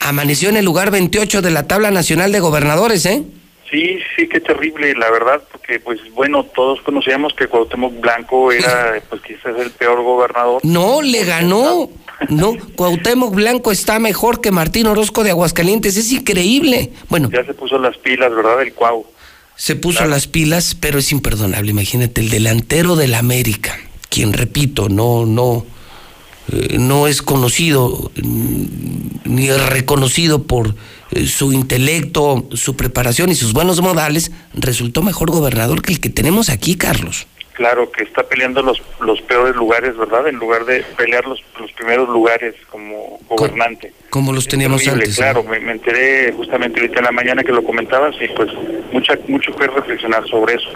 amaneció 0.00 0.48
en 0.48 0.56
el 0.56 0.64
lugar 0.64 0.90
28 0.90 1.42
de 1.42 1.50
la 1.50 1.66
tabla 1.66 1.90
nacional 1.90 2.32
de 2.32 2.40
gobernadores, 2.40 3.06
¿eh? 3.06 3.24
Sí, 3.70 3.98
sí, 4.14 4.28
qué 4.28 4.40
terrible, 4.40 4.94
la 4.94 5.10
verdad, 5.10 5.42
porque 5.50 5.80
pues 5.80 5.98
bueno, 6.12 6.44
todos 6.44 6.80
conocíamos 6.82 7.34
que 7.34 7.48
Cuauhtémoc 7.48 8.00
Blanco 8.00 8.52
era 8.52 9.02
pues 9.08 9.22
quizás 9.22 9.58
el 9.58 9.70
peor 9.72 10.02
gobernador. 10.02 10.60
No, 10.64 11.02
le 11.02 11.24
ganó. 11.24 11.90
No, 12.28 12.56
Cuauhtémoc 12.76 13.34
Blanco 13.34 13.72
está 13.72 13.98
mejor 13.98 14.40
que 14.40 14.50
Martín 14.50 14.86
Orozco 14.86 15.24
de 15.24 15.30
Aguascalientes, 15.30 15.96
es 15.96 16.12
increíble. 16.12 16.92
Bueno, 17.08 17.28
ya 17.30 17.44
se 17.44 17.54
puso 17.54 17.78
las 17.78 17.98
pilas, 17.98 18.34
¿verdad? 18.34 18.62
El 18.62 18.72
Cuau. 18.72 19.06
Se 19.56 19.74
puso 19.74 20.04
las 20.04 20.26
pilas, 20.26 20.76
pero 20.78 20.98
es 20.98 21.12
imperdonable, 21.12 21.70
imagínate, 21.70 22.20
el 22.20 22.28
delantero 22.28 22.94
del 22.94 23.14
América, 23.14 23.78
quien 24.10 24.32
repito, 24.34 24.88
no 24.88 25.24
no 25.26 25.64
eh, 26.52 26.76
no 26.78 27.08
es 27.08 27.22
conocido 27.22 28.12
mm, 28.22 28.64
ni 29.24 29.50
reconocido 29.50 30.44
por 30.44 30.68
eh, 30.68 30.74
su 31.26 31.52
intelecto, 31.52 32.48
su 32.52 32.76
preparación 32.76 33.30
y 33.30 33.34
sus 33.34 33.52
buenos 33.52 33.80
modales, 33.80 34.32
resultó 34.54 35.02
mejor 35.02 35.30
gobernador 35.30 35.82
que 35.82 35.92
el 35.92 36.00
que 36.00 36.10
tenemos 36.10 36.48
aquí, 36.50 36.76
Carlos. 36.76 37.26
Claro, 37.56 37.90
que 37.90 38.04
está 38.04 38.22
peleando 38.22 38.62
los, 38.62 38.82
los 39.00 39.22
peores 39.22 39.56
lugares, 39.56 39.96
¿verdad? 39.96 40.28
En 40.28 40.36
lugar 40.36 40.66
de 40.66 40.82
pelear 40.94 41.24
los, 41.24 41.42
los 41.58 41.72
primeros 41.72 42.06
lugares 42.06 42.54
como 42.70 43.18
gobernante. 43.30 43.94
Como 44.10 44.34
los 44.34 44.46
teníamos 44.46 44.86
antes. 44.86 45.16
Claro, 45.16 45.42
me, 45.42 45.56
enteré 45.56 46.32
justamente 46.32 46.80
ahorita 46.80 46.98
en 46.98 47.04
la 47.06 47.12
mañana 47.12 47.42
que 47.42 47.52
lo 47.52 47.64
comentabas 47.64 48.14
y 48.20 48.28
pues 48.28 48.50
mucha, 48.92 49.14
mucho 49.26 49.56
que 49.56 49.66
reflexionar 49.68 50.28
sobre 50.28 50.56
eso. 50.56 50.68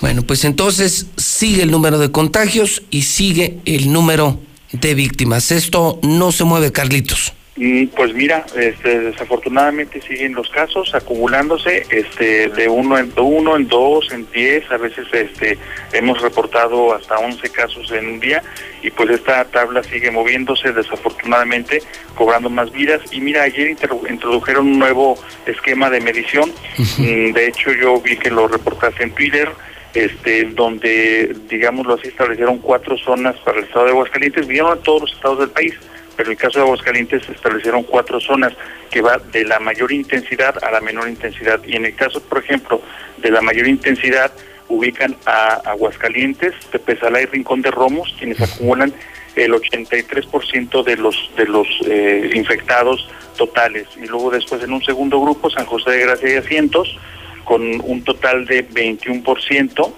Bueno, 0.00 0.22
pues 0.22 0.44
entonces 0.44 1.06
sigue 1.16 1.62
el 1.62 1.70
número 1.70 1.98
de 1.98 2.10
contagios 2.10 2.82
y 2.90 3.02
sigue 3.02 3.60
el 3.64 3.92
número 3.92 4.40
de 4.72 4.94
víctimas. 4.94 5.52
Esto 5.52 6.00
no 6.02 6.32
se 6.32 6.42
mueve, 6.42 6.72
Carlitos. 6.72 7.32
Pues 7.54 8.14
mira, 8.14 8.46
este, 8.56 9.00
desafortunadamente 9.00 10.00
siguen 10.00 10.32
los 10.32 10.48
casos 10.48 10.94
acumulándose, 10.94 11.86
este, 11.90 12.48
de 12.48 12.66
uno 12.66 12.96
en 12.96 13.12
uno, 13.14 13.56
en 13.56 13.68
dos, 13.68 14.10
en 14.10 14.26
diez, 14.32 14.64
a 14.70 14.78
veces, 14.78 15.06
este, 15.12 15.58
hemos 15.92 16.22
reportado 16.22 16.94
hasta 16.94 17.18
once 17.18 17.50
casos 17.50 17.92
en 17.92 18.06
un 18.06 18.20
día 18.20 18.42
y 18.82 18.90
pues 18.90 19.10
esta 19.10 19.44
tabla 19.44 19.82
sigue 19.82 20.10
moviéndose, 20.10 20.72
desafortunadamente, 20.72 21.82
cobrando 22.14 22.48
más 22.48 22.72
vidas. 22.72 23.02
Y 23.12 23.20
mira, 23.20 23.42
ayer 23.42 23.76
introdujeron 24.08 24.66
un 24.68 24.78
nuevo 24.78 25.18
esquema 25.44 25.90
de 25.90 26.00
medición, 26.00 26.50
mm, 26.78 27.32
de 27.32 27.46
hecho 27.48 27.70
yo 27.72 28.00
vi 28.00 28.16
que 28.16 28.30
lo 28.30 28.48
reportaste 28.48 29.02
en 29.02 29.10
Twitter, 29.10 29.50
este, 29.92 30.44
donde, 30.44 31.36
digámoslo 31.50 31.94
así, 31.94 32.08
establecieron 32.08 32.58
cuatro 32.58 32.96
zonas 32.96 33.36
para 33.44 33.58
el 33.58 33.64
estado 33.64 33.84
de 33.84 33.90
Aguascalientes, 33.90 34.46
vinieron 34.46 34.72
a 34.72 34.82
todos 34.82 35.02
los 35.02 35.12
estados 35.12 35.40
del 35.40 35.50
país 35.50 35.74
pero 36.16 36.28
en 36.28 36.32
el 36.32 36.38
caso 36.38 36.58
de 36.58 36.64
Aguascalientes 36.64 37.24
se 37.24 37.32
establecieron 37.32 37.82
cuatro 37.84 38.20
zonas 38.20 38.52
que 38.90 39.00
va 39.00 39.18
de 39.18 39.44
la 39.44 39.58
mayor 39.58 39.92
intensidad 39.92 40.62
a 40.62 40.70
la 40.70 40.80
menor 40.80 41.08
intensidad. 41.08 41.60
Y 41.64 41.76
en 41.76 41.86
el 41.86 41.94
caso, 41.94 42.20
por 42.22 42.38
ejemplo, 42.38 42.80
de 43.18 43.30
la 43.30 43.40
mayor 43.40 43.66
intensidad, 43.66 44.32
ubican 44.68 45.16
a 45.26 45.54
Aguascalientes, 45.70 46.54
Tepezalá 46.70 47.22
y 47.22 47.26
Rincón 47.26 47.62
de 47.62 47.70
Romos, 47.70 48.14
quienes 48.18 48.40
acumulan 48.40 48.92
el 49.36 49.52
83% 49.52 50.84
de 50.84 50.96
los 50.96 51.30
de 51.36 51.46
los 51.46 51.66
eh, 51.86 52.30
infectados 52.34 53.08
totales. 53.36 53.86
Y 53.96 54.06
luego 54.06 54.30
después 54.30 54.62
en 54.62 54.72
un 54.72 54.82
segundo 54.82 55.20
grupo, 55.20 55.50
San 55.50 55.66
José 55.66 55.90
de 55.90 56.00
Gracia 56.00 56.34
y 56.34 56.36
Asientos, 56.36 56.98
con 57.44 57.62
un 57.62 58.04
total 58.04 58.46
de 58.46 58.68
21% 58.68 59.92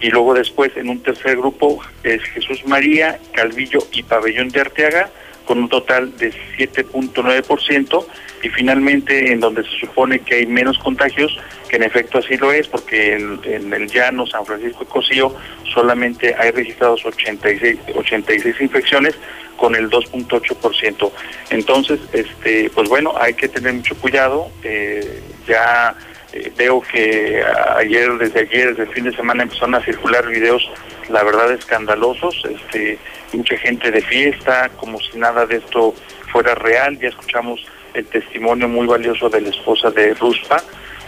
y 0.00 0.08
luego 0.08 0.34
después 0.34 0.74
en 0.76 0.88
un 0.88 1.02
tercer 1.02 1.36
grupo 1.36 1.80
es 2.02 2.22
Jesús 2.22 2.64
María, 2.66 3.18
Calvillo 3.32 3.80
y 3.92 4.02
Pabellón 4.02 4.48
de 4.48 4.60
Arteaga 4.60 5.10
con 5.50 5.58
un 5.58 5.68
total 5.68 6.16
de 6.16 6.32
7.9% 6.58 8.06
y 8.44 8.48
finalmente 8.50 9.32
en 9.32 9.40
donde 9.40 9.64
se 9.64 9.80
supone 9.80 10.20
que 10.20 10.36
hay 10.36 10.46
menos 10.46 10.78
contagios, 10.78 11.36
que 11.68 11.74
en 11.74 11.82
efecto 11.82 12.18
así 12.18 12.36
lo 12.36 12.52
es, 12.52 12.68
porque 12.68 13.14
en, 13.14 13.72
el 13.72 13.88
llano 13.88 14.28
San 14.28 14.46
Francisco 14.46 14.84
de 14.84 14.86
Cocío 14.86 15.34
solamente 15.74 16.36
hay 16.38 16.52
registrados 16.52 17.04
86, 17.04 17.80
86 17.96 18.60
infecciones 18.60 19.16
con 19.56 19.74
el 19.74 19.90
2.8%. 19.90 21.10
Entonces, 21.50 21.98
este, 22.12 22.70
pues 22.70 22.88
bueno, 22.88 23.14
hay 23.18 23.34
que 23.34 23.48
tener 23.48 23.72
mucho 23.72 23.96
cuidado. 23.96 24.52
Eh, 24.62 25.20
ya 25.48 25.96
eh, 26.32 26.52
veo 26.56 26.80
que 26.80 27.42
ayer, 27.76 28.08
desde 28.18 28.42
ayer, 28.42 28.68
desde 28.68 28.84
el 28.84 28.90
fin 28.90 29.02
de 29.02 29.16
semana 29.16 29.42
empezaron 29.42 29.74
a 29.74 29.84
circular 29.84 30.28
videos, 30.28 30.62
la 31.08 31.24
verdad, 31.24 31.50
escandalosos. 31.50 32.40
Este, 32.48 33.00
mucha 33.32 33.56
gente 33.58 33.90
de 33.90 34.02
fiesta, 34.02 34.70
como 34.76 34.98
si 35.00 35.18
nada 35.18 35.46
de 35.46 35.56
esto 35.56 35.94
fuera 36.32 36.54
real. 36.54 36.98
Ya 36.98 37.08
escuchamos 37.08 37.60
el 37.94 38.06
testimonio 38.06 38.68
muy 38.68 38.86
valioso 38.86 39.28
de 39.28 39.40
la 39.40 39.50
esposa 39.50 39.90
de 39.90 40.14
Ruspa. 40.14 40.62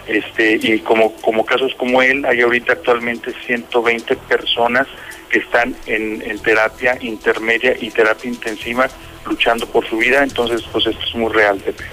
Este, 0.07 0.59
y 0.61 0.81
como, 0.81 1.15
como 1.17 1.45
casos 1.47 1.73
como 1.77 2.03
él, 2.03 2.25
hay 2.25 2.41
ahorita 2.41 2.73
actualmente 2.73 3.33
120 3.47 4.17
personas 4.17 4.89
que 5.31 5.39
están 5.39 5.75
en, 5.87 6.39
terapia 6.41 6.99
intermedia 7.01 7.75
y 7.81 7.91
terapia 7.91 8.29
intensiva 8.29 8.89
luchando 9.25 9.67
por 9.67 9.89
su 9.89 9.97
vida. 9.97 10.23
Entonces, 10.23 10.63
pues 10.73 10.87
esto 10.87 11.03
es 11.05 11.15
muy 11.15 11.33
real, 11.33 11.59
Pepe. 11.59 11.85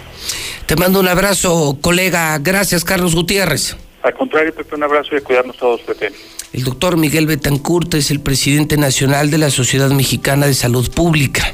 Te 0.66 0.76
mando 0.76 1.00
un 1.00 1.08
abrazo, 1.08 1.78
colega. 1.82 2.38
Gracias, 2.40 2.84
Carlos 2.84 3.16
Gutiérrez. 3.16 3.78
Al 4.02 4.14
contrario, 4.14 4.54
Pepe, 4.54 4.76
un 4.76 4.84
abrazo 4.84 5.16
y 5.16 5.18
a 5.18 5.22
cuidarnos 5.22 5.58
todos, 5.58 5.82
Pepe. 5.82 6.12
El 6.52 6.64
doctor 6.64 6.98
Miguel 6.98 7.28
Betancourt 7.28 7.94
es 7.94 8.10
el 8.10 8.22
presidente 8.22 8.76
nacional 8.76 9.30
de 9.30 9.38
la 9.38 9.52
Sociedad 9.52 9.92
Mexicana 9.92 10.48
de 10.48 10.56
Salud 10.56 10.90
Pública. 10.90 11.54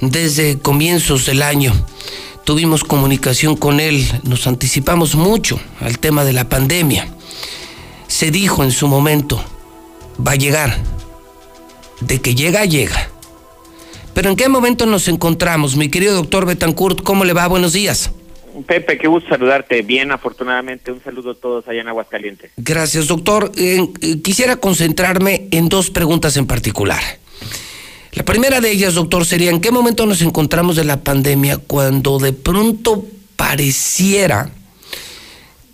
Desde 0.00 0.60
comienzos 0.60 1.26
del 1.26 1.42
año 1.42 1.72
tuvimos 2.44 2.84
comunicación 2.84 3.56
con 3.56 3.80
él, 3.80 4.06
nos 4.22 4.46
anticipamos 4.46 5.16
mucho 5.16 5.58
al 5.80 5.98
tema 5.98 6.24
de 6.24 6.34
la 6.34 6.48
pandemia. 6.48 7.12
Se 8.06 8.30
dijo 8.30 8.62
en 8.62 8.70
su 8.70 8.86
momento, 8.86 9.42
va 10.24 10.32
a 10.32 10.36
llegar. 10.36 10.78
De 12.00 12.20
que 12.20 12.36
llega, 12.36 12.64
llega. 12.64 13.08
Pero 14.14 14.30
¿en 14.30 14.36
qué 14.36 14.48
momento 14.48 14.86
nos 14.86 15.08
encontramos? 15.08 15.74
Mi 15.74 15.88
querido 15.88 16.14
doctor 16.14 16.46
Betancourt, 16.46 17.02
¿cómo 17.02 17.24
le 17.24 17.32
va? 17.32 17.48
Buenos 17.48 17.72
días. 17.72 18.12
Pepe, 18.66 18.98
qué 18.98 19.08
gusto 19.08 19.30
saludarte. 19.30 19.82
Bien, 19.82 20.12
afortunadamente. 20.12 20.92
Un 20.92 21.02
saludo 21.02 21.32
a 21.32 21.34
todos 21.34 21.66
allá 21.68 21.80
en 21.80 21.88
Aguascalientes. 21.88 22.50
Gracias, 22.56 23.08
doctor. 23.08 23.52
Eh, 23.56 23.88
quisiera 24.22 24.56
concentrarme 24.56 25.48
en 25.50 25.68
dos 25.68 25.90
preguntas 25.90 26.36
en 26.36 26.46
particular. 26.46 27.02
La 28.12 28.24
primera 28.24 28.60
de 28.60 28.70
ellas, 28.70 28.94
doctor, 28.94 29.24
sería 29.24 29.50
¿en 29.50 29.60
qué 29.60 29.70
momento 29.70 30.04
nos 30.04 30.20
encontramos 30.20 30.76
de 30.76 30.84
la 30.84 31.00
pandemia 31.00 31.56
cuando 31.56 32.18
de 32.18 32.34
pronto 32.34 33.06
pareciera 33.36 34.50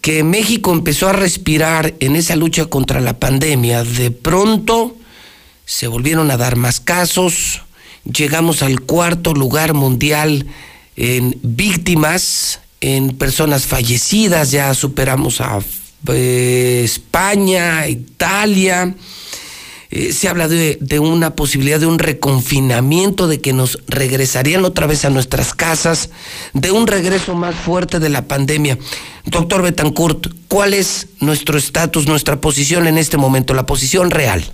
que 0.00 0.22
México 0.22 0.72
empezó 0.72 1.08
a 1.08 1.12
respirar 1.12 1.94
en 1.98 2.14
esa 2.14 2.36
lucha 2.36 2.66
contra 2.66 3.00
la 3.00 3.18
pandemia? 3.18 3.82
De 3.82 4.12
pronto 4.12 4.96
se 5.64 5.88
volvieron 5.88 6.30
a 6.30 6.36
dar 6.36 6.54
más 6.54 6.78
casos, 6.78 7.62
llegamos 8.04 8.62
al 8.62 8.82
cuarto 8.82 9.34
lugar 9.34 9.74
mundial 9.74 10.46
en 10.94 11.36
víctimas, 11.42 12.60
en 12.80 13.16
personas 13.16 13.66
fallecidas, 13.66 14.50
ya 14.50 14.72
superamos 14.74 15.40
a 15.40 15.60
eh, 16.08 16.82
España, 16.84 17.88
Italia. 17.88 18.94
Eh, 19.90 20.12
se 20.12 20.28
habla 20.28 20.48
de, 20.48 20.76
de, 20.80 20.98
una 20.98 21.34
posibilidad 21.34 21.80
de 21.80 21.86
un 21.86 21.98
reconfinamiento, 21.98 23.26
de 23.26 23.40
que 23.40 23.54
nos 23.54 23.82
regresarían 23.88 24.64
otra 24.64 24.86
vez 24.86 25.06
a 25.06 25.10
nuestras 25.10 25.54
casas, 25.54 26.10
de 26.52 26.70
un 26.70 26.86
regreso 26.86 27.34
más 27.34 27.54
fuerte 27.54 27.98
de 27.98 28.10
la 28.10 28.26
pandemia. 28.26 28.78
Doctor 29.24 29.62
Betancourt, 29.62 30.28
¿cuál 30.46 30.74
es 30.74 31.08
nuestro 31.20 31.56
estatus, 31.56 32.06
nuestra 32.06 32.40
posición 32.40 32.86
en 32.86 32.98
este 32.98 33.16
momento, 33.16 33.54
la 33.54 33.64
posición 33.64 34.10
real? 34.10 34.44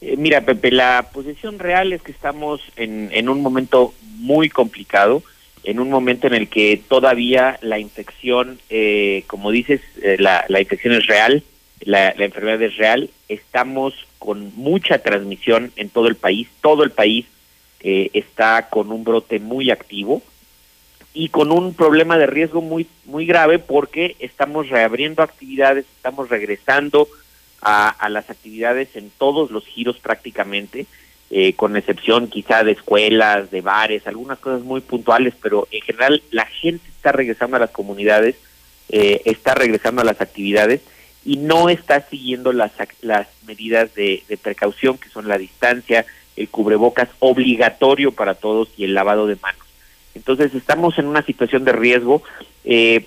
Eh, 0.00 0.16
mira, 0.18 0.42
Pepe, 0.42 0.70
la 0.70 1.08
posición 1.12 1.58
real 1.58 1.92
es 1.92 2.02
que 2.02 2.12
estamos 2.12 2.60
en, 2.76 3.10
en 3.12 3.28
un 3.28 3.40
momento 3.40 3.94
muy 4.18 4.50
complicado, 4.50 5.22
en 5.64 5.80
un 5.80 5.90
momento 5.90 6.26
en 6.26 6.34
el 6.34 6.48
que 6.48 6.80
todavía 6.88 7.58
la 7.62 7.78
infección, 7.78 8.58
eh, 8.70 9.24
como 9.26 9.50
dices, 9.50 9.80
eh, 10.02 10.16
la, 10.18 10.44
la, 10.48 10.60
infección 10.60 10.94
es 10.94 11.06
real, 11.06 11.42
la, 11.80 12.14
la, 12.16 12.24
enfermedad 12.24 12.62
es 12.62 12.76
real, 12.76 13.10
estamos 13.28 13.94
con 14.18 14.54
mucha 14.56 14.98
transmisión 14.98 15.72
en 15.76 15.90
todo 15.90 16.08
el 16.08 16.16
país, 16.16 16.48
todo 16.60 16.82
el 16.82 16.90
país 16.90 17.26
eh, 17.80 18.10
está 18.12 18.68
con 18.68 18.90
un 18.90 19.04
brote 19.04 19.38
muy 19.38 19.70
activo 19.70 20.22
y 21.14 21.28
con 21.28 21.52
un 21.52 21.74
problema 21.74 22.18
de 22.18 22.26
riesgo 22.26 22.60
muy, 22.60 22.86
muy 23.04 23.26
grave 23.26 23.58
porque 23.58 24.16
estamos 24.18 24.68
reabriendo 24.68 25.22
actividades, 25.22 25.86
estamos 25.96 26.28
regresando 26.28 27.08
a, 27.60 27.88
a 27.88 28.08
las 28.08 28.30
actividades 28.30 28.94
en 28.96 29.10
todos 29.10 29.50
los 29.50 29.64
giros 29.66 29.98
prácticamente, 29.98 30.86
eh, 31.30 31.52
con 31.52 31.76
excepción 31.76 32.28
quizá 32.28 32.64
de 32.64 32.72
escuelas, 32.72 33.50
de 33.50 33.60
bares, 33.60 34.06
algunas 34.06 34.38
cosas 34.38 34.62
muy 34.62 34.80
puntuales, 34.80 35.34
pero 35.42 35.68
en 35.70 35.82
general 35.82 36.22
la 36.30 36.46
gente 36.46 36.88
está 36.88 37.12
regresando 37.12 37.56
a 37.56 37.60
las 37.60 37.70
comunidades, 37.70 38.36
eh, 38.88 39.20
está 39.26 39.54
regresando 39.54 40.00
a 40.00 40.06
las 40.06 40.22
actividades 40.22 40.80
y 41.26 41.36
no 41.36 41.68
está 41.68 42.00
siguiendo 42.00 42.54
las, 42.54 42.72
las 43.02 43.28
medidas 43.46 43.94
de, 43.94 44.22
precaución 44.42 44.96
que 44.96 45.10
son 45.10 45.28
la 45.28 45.36
distancia, 45.36 46.06
el 46.36 46.48
cubrebocas 46.48 47.10
obligatorio 47.18 48.12
para 48.12 48.34
todos 48.34 48.70
y 48.78 48.84
el 48.84 48.94
lavado 48.94 49.26
de 49.26 49.36
manos. 49.36 49.66
Entonces 50.14 50.54
estamos 50.54 50.98
en 50.98 51.06
una 51.06 51.20
situación 51.20 51.64
de 51.66 51.72
riesgo. 51.72 52.22
Eh, 52.64 53.04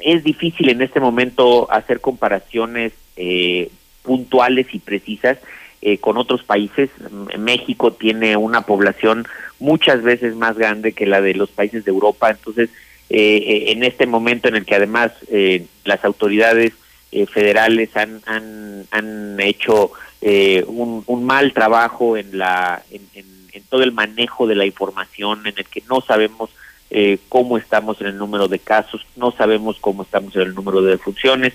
es 0.00 0.24
difícil 0.24 0.68
en 0.70 0.82
este 0.82 0.98
momento 0.98 1.70
hacer 1.70 2.00
comparaciones 2.00 2.92
eh, 3.16 3.70
puntuales 4.02 4.66
y 4.72 4.80
precisas 4.80 5.38
eh, 5.82 5.98
con 5.98 6.16
otros 6.16 6.42
países. 6.42 6.90
México 7.38 7.92
tiene 7.92 8.36
una 8.36 8.62
población 8.62 9.26
muchas 9.58 10.02
veces 10.02 10.34
más 10.36 10.56
grande 10.56 10.92
que 10.92 11.06
la 11.06 11.20
de 11.20 11.34
los 11.34 11.50
países 11.50 11.84
de 11.84 11.90
Europa, 11.90 12.30
entonces 12.30 12.70
eh, 13.10 13.64
en 13.68 13.84
este 13.84 14.06
momento 14.06 14.48
en 14.48 14.56
el 14.56 14.64
que 14.64 14.74
además 14.74 15.12
eh, 15.30 15.66
las 15.84 16.04
autoridades 16.04 16.72
eh, 17.12 17.26
federales 17.26 17.94
han, 17.94 18.22
han, 18.24 18.86
han 18.90 19.38
hecho 19.38 19.92
eh, 20.22 20.64
un, 20.66 21.04
un, 21.06 21.24
mal 21.24 21.52
trabajo 21.52 22.16
en, 22.16 22.38
la, 22.38 22.82
en, 22.90 23.02
en, 23.14 23.62
todo 23.68 23.82
el 23.82 23.92
manejo 23.92 24.46
de 24.46 24.54
la 24.54 24.64
información, 24.64 25.46
en 25.46 25.54
el 25.56 25.66
que 25.66 25.82
no 25.90 26.00
sabemos 26.00 26.50
eh, 26.90 27.18
cómo 27.28 27.58
estamos 27.58 28.00
en 28.00 28.06
el 28.06 28.16
número 28.16 28.48
de 28.48 28.58
casos, 28.58 29.04
no 29.16 29.30
sabemos 29.32 29.76
cómo 29.78 30.04
estamos 30.04 30.34
en 30.36 30.42
el 30.42 30.54
número 30.54 30.80
de 30.80 30.92
defunciones, 30.92 31.52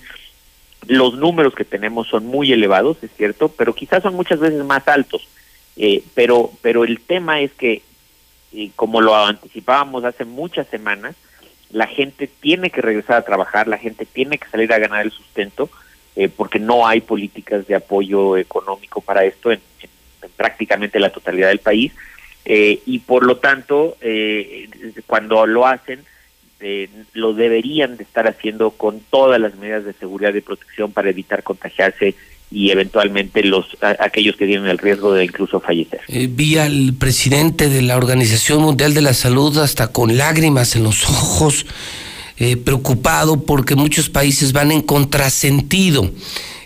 los 0.88 1.16
números 1.16 1.54
que 1.54 1.66
tenemos 1.66 2.08
son 2.08 2.26
muy 2.26 2.52
elevados, 2.52 2.98
es 3.04 3.12
cierto, 3.16 3.50
pero 3.50 3.76
quizás 3.76 4.04
son 4.04 4.16
muchas 4.16 4.40
veces 4.40 4.64
más 4.64 4.88
altos. 4.88 5.28
Eh, 5.76 6.04
pero, 6.16 6.52
pero 6.62 6.86
el 6.86 7.00
tema 7.02 7.42
es 7.42 7.52
que, 7.54 7.84
eh, 8.54 8.72
como 8.76 9.02
lo 9.02 9.16
anticipábamos 9.16 10.04
hace 10.06 10.26
muchas 10.26 10.68
semanas, 10.68 11.16
la 11.72 11.88
gente 11.88 12.28
tiene 12.28 12.70
que 12.70 12.82
regresar 12.82 13.18
a 13.18 13.26
trabajar, 13.26 13.68
la 13.68 13.78
gente 13.78 14.06
tiene 14.06 14.38
que 14.38 14.48
salir 14.50 14.72
a 14.74 14.80
ganar 14.80 15.06
el 15.06 15.12
sustento, 15.12 15.70
eh, 16.16 16.30
porque 16.30 16.60
no 16.60 16.88
hay 16.88 17.02
políticas 17.02 17.68
de 17.68 17.76
apoyo 17.76 18.38
económico 18.38 19.02
para 19.02 19.26
esto 19.26 19.52
en, 19.52 19.60
en, 19.82 19.90
en 20.24 20.32
prácticamente 20.32 21.00
la 21.00 21.12
totalidad 21.12 21.50
del 21.50 21.60
país. 21.60 21.94
Eh, 22.46 22.82
y 22.86 23.00
por 23.00 23.26
lo 23.26 23.38
tanto, 23.38 23.98
cuando 25.06 25.46
lo 25.46 25.68
hacen, 25.68 26.06
eh, 26.60 26.90
lo 27.14 27.34
deberían 27.34 27.98
de 27.98 28.04
estar 28.04 28.28
haciendo 28.28 28.72
con 28.72 29.00
todas 29.10 29.40
las 29.40 29.56
medidas 29.56 29.86
de 29.86 29.94
seguridad 29.94 30.34
y 30.34 30.42
protección 30.42 30.92
para 30.92 31.10
evitar 31.10 31.44
contagiarse 31.44 32.16
y 32.50 32.72
eventualmente 32.72 33.44
los 33.44 33.66
a, 33.82 33.96
aquellos 34.00 34.36
que 34.36 34.46
tienen 34.46 34.68
el 34.68 34.78
riesgo 34.78 35.14
de 35.14 35.26
incluso 35.26 35.60
fallecer. 35.60 36.02
Eh, 36.08 36.28
vi 36.30 36.58
al 36.58 36.94
presidente 36.98 37.70
de 37.70 37.82
la 37.82 37.98
Organización 37.98 38.62
Mundial 38.62 38.94
de 38.94 39.02
la 39.02 39.14
Salud 39.14 39.58
hasta 39.58 39.92
con 39.92 40.18
lágrimas 40.18 40.76
en 40.76 40.84
los 40.84 41.06
ojos, 41.10 41.66
eh, 42.38 42.58
preocupado 42.58 43.44
porque 43.44 43.76
muchos 43.76 44.10
países 44.10 44.54
van 44.54 44.72
en 44.72 44.82
contrasentido 44.82 46.10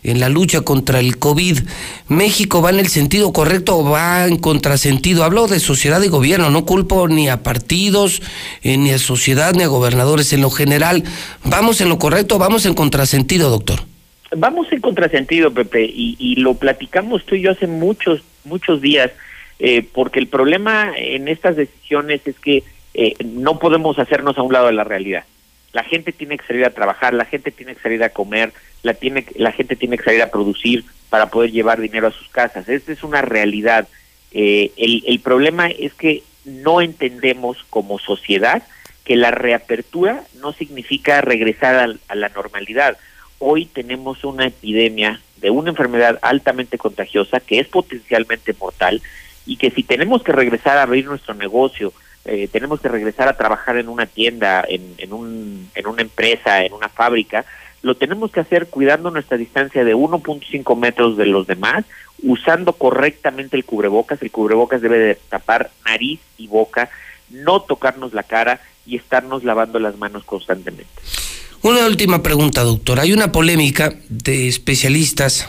en 0.03 0.19
la 0.19 0.29
lucha 0.29 0.61
contra 0.61 0.99
el 0.99 1.17
COVID. 1.17 1.59
¿México 2.07 2.61
va 2.61 2.69
en 2.69 2.79
el 2.79 2.87
sentido 2.87 3.33
correcto 3.33 3.77
o 3.77 3.89
va 3.89 4.27
en 4.27 4.37
contrasentido? 4.37 5.23
Hablo 5.23 5.47
de 5.47 5.59
sociedad 5.59 6.01
y 6.01 6.07
gobierno, 6.07 6.49
no 6.49 6.65
culpo 6.65 7.07
ni 7.07 7.29
a 7.29 7.43
partidos, 7.43 8.21
eh, 8.63 8.77
ni 8.77 8.91
a 8.91 8.97
sociedad, 8.97 9.53
ni 9.53 9.63
a 9.63 9.67
gobernadores. 9.67 10.33
En 10.33 10.41
lo 10.41 10.49
general, 10.49 11.03
¿vamos 11.43 11.81
en 11.81 11.89
lo 11.89 11.99
correcto 11.99 12.35
o 12.35 12.39
vamos 12.39 12.65
en 12.65 12.73
contrasentido, 12.73 13.49
doctor? 13.49 13.81
Vamos 14.35 14.71
en 14.71 14.79
contrasentido, 14.79 15.53
Pepe, 15.53 15.83
y, 15.83 16.15
y 16.17 16.37
lo 16.37 16.53
platicamos 16.53 17.25
tú 17.25 17.35
y 17.35 17.41
yo 17.41 17.51
hace 17.51 17.67
muchos, 17.67 18.21
muchos 18.45 18.81
días, 18.81 19.11
eh, 19.59 19.85
porque 19.93 20.19
el 20.19 20.27
problema 20.27 20.93
en 20.97 21.27
estas 21.27 21.57
decisiones 21.57 22.21
es 22.25 22.39
que 22.39 22.63
eh, 22.93 23.13
no 23.23 23.59
podemos 23.59 23.99
hacernos 23.99 24.37
a 24.37 24.41
un 24.41 24.53
lado 24.53 24.67
de 24.67 24.73
la 24.73 24.83
realidad. 24.83 25.23
La 25.73 25.83
gente 25.83 26.11
tiene 26.11 26.37
que 26.37 26.45
salir 26.45 26.65
a 26.65 26.71
trabajar, 26.71 27.13
la 27.13 27.25
gente 27.25 27.51
tiene 27.51 27.75
que 27.75 27.81
salir 27.81 28.03
a 28.03 28.09
comer, 28.09 28.51
la, 28.83 28.93
tiene, 28.93 29.25
la 29.35 29.51
gente 29.51 29.75
tiene 29.75 29.97
que 29.97 30.03
salir 30.03 30.21
a 30.21 30.31
producir 30.31 30.85
para 31.09 31.29
poder 31.29 31.51
llevar 31.51 31.79
dinero 31.79 32.07
a 32.07 32.11
sus 32.11 32.29
casas. 32.29 32.67
Esta 32.69 32.91
es 32.91 33.03
una 33.03 33.21
realidad. 33.21 33.87
Eh, 34.31 34.71
el, 34.77 35.03
el 35.05 35.19
problema 35.19 35.67
es 35.67 35.93
que 35.93 36.23
no 36.45 36.81
entendemos 36.81 37.57
como 37.69 37.99
sociedad 37.99 38.63
que 39.03 39.15
la 39.15 39.31
reapertura 39.31 40.23
no 40.39 40.53
significa 40.53 41.21
regresar 41.21 41.75
a, 41.75 41.95
a 42.07 42.15
la 42.15 42.29
normalidad. 42.29 42.97
Hoy 43.39 43.65
tenemos 43.65 44.23
una 44.23 44.47
epidemia 44.47 45.19
de 45.37 45.49
una 45.49 45.71
enfermedad 45.71 46.19
altamente 46.21 46.77
contagiosa 46.77 47.39
que 47.39 47.59
es 47.59 47.67
potencialmente 47.67 48.53
mortal 48.59 49.01
y 49.45 49.57
que 49.57 49.71
si 49.71 49.83
tenemos 49.83 50.21
que 50.21 50.31
regresar 50.31 50.77
a 50.77 50.83
abrir 50.83 51.05
nuestro 51.05 51.33
negocio, 51.33 51.91
eh, 52.25 52.47
tenemos 52.51 52.79
que 52.79 52.89
regresar 52.89 53.27
a 53.27 53.35
trabajar 53.35 53.77
en 53.77 53.89
una 53.89 54.05
tienda, 54.05 54.63
en, 54.67 54.93
en, 54.99 55.11
un, 55.11 55.69
en 55.73 55.87
una 55.87 56.03
empresa, 56.03 56.63
en 56.63 56.73
una 56.73 56.89
fábrica, 56.89 57.43
lo 57.81 57.95
tenemos 57.95 58.31
que 58.31 58.39
hacer 58.39 58.67
cuidando 58.67 59.09
nuestra 59.09 59.37
distancia 59.37 59.83
de 59.83 59.95
1.5 59.95 60.77
metros 60.77 61.17
de 61.17 61.25
los 61.25 61.47
demás, 61.47 61.85
usando 62.21 62.73
correctamente 62.73 63.57
el 63.57 63.65
cubrebocas. 63.65 64.21
El 64.21 64.31
cubrebocas 64.31 64.81
debe 64.81 64.97
de 64.99 65.15
tapar 65.15 65.71
nariz 65.85 66.19
y 66.37 66.47
boca, 66.47 66.89
no 67.29 67.61
tocarnos 67.61 68.13
la 68.13 68.23
cara 68.23 68.61
y 68.85 68.97
estarnos 68.97 69.43
lavando 69.43 69.79
las 69.79 69.97
manos 69.97 70.23
constantemente. 70.23 70.91
Una 71.63 71.85
última 71.85 72.23
pregunta, 72.23 72.63
doctor. 72.63 72.99
Hay 72.99 73.13
una 73.13 73.31
polémica 73.31 73.93
de 74.09 74.47
especialistas 74.47 75.47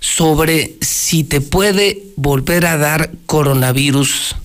sobre 0.00 0.76
si 0.80 1.24
te 1.24 1.40
puede 1.40 2.02
volver 2.16 2.66
a 2.66 2.76
dar 2.76 3.10
coronavirus 3.26 4.36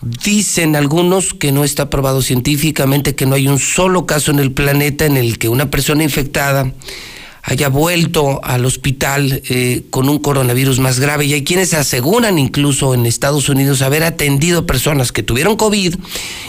Dicen 0.00 0.76
algunos 0.76 1.34
que 1.34 1.50
no 1.50 1.64
está 1.64 1.90
probado 1.90 2.22
científicamente, 2.22 3.16
que 3.16 3.26
no 3.26 3.34
hay 3.34 3.48
un 3.48 3.58
solo 3.58 4.06
caso 4.06 4.30
en 4.30 4.38
el 4.38 4.52
planeta 4.52 5.06
en 5.06 5.16
el 5.16 5.38
que 5.38 5.48
una 5.48 5.70
persona 5.70 6.04
infectada 6.04 6.72
haya 7.42 7.68
vuelto 7.68 8.40
al 8.44 8.64
hospital 8.64 9.42
eh, 9.48 9.84
con 9.90 10.08
un 10.08 10.18
coronavirus 10.18 10.78
más 10.78 11.00
grave. 11.00 11.24
Y 11.24 11.32
hay 11.32 11.44
quienes 11.44 11.74
aseguran 11.74 12.38
incluso 12.38 12.94
en 12.94 13.06
Estados 13.06 13.48
Unidos 13.48 13.82
haber 13.82 14.04
atendido 14.04 14.66
personas 14.66 15.12
que 15.12 15.22
tuvieron 15.22 15.56
COVID 15.56 15.94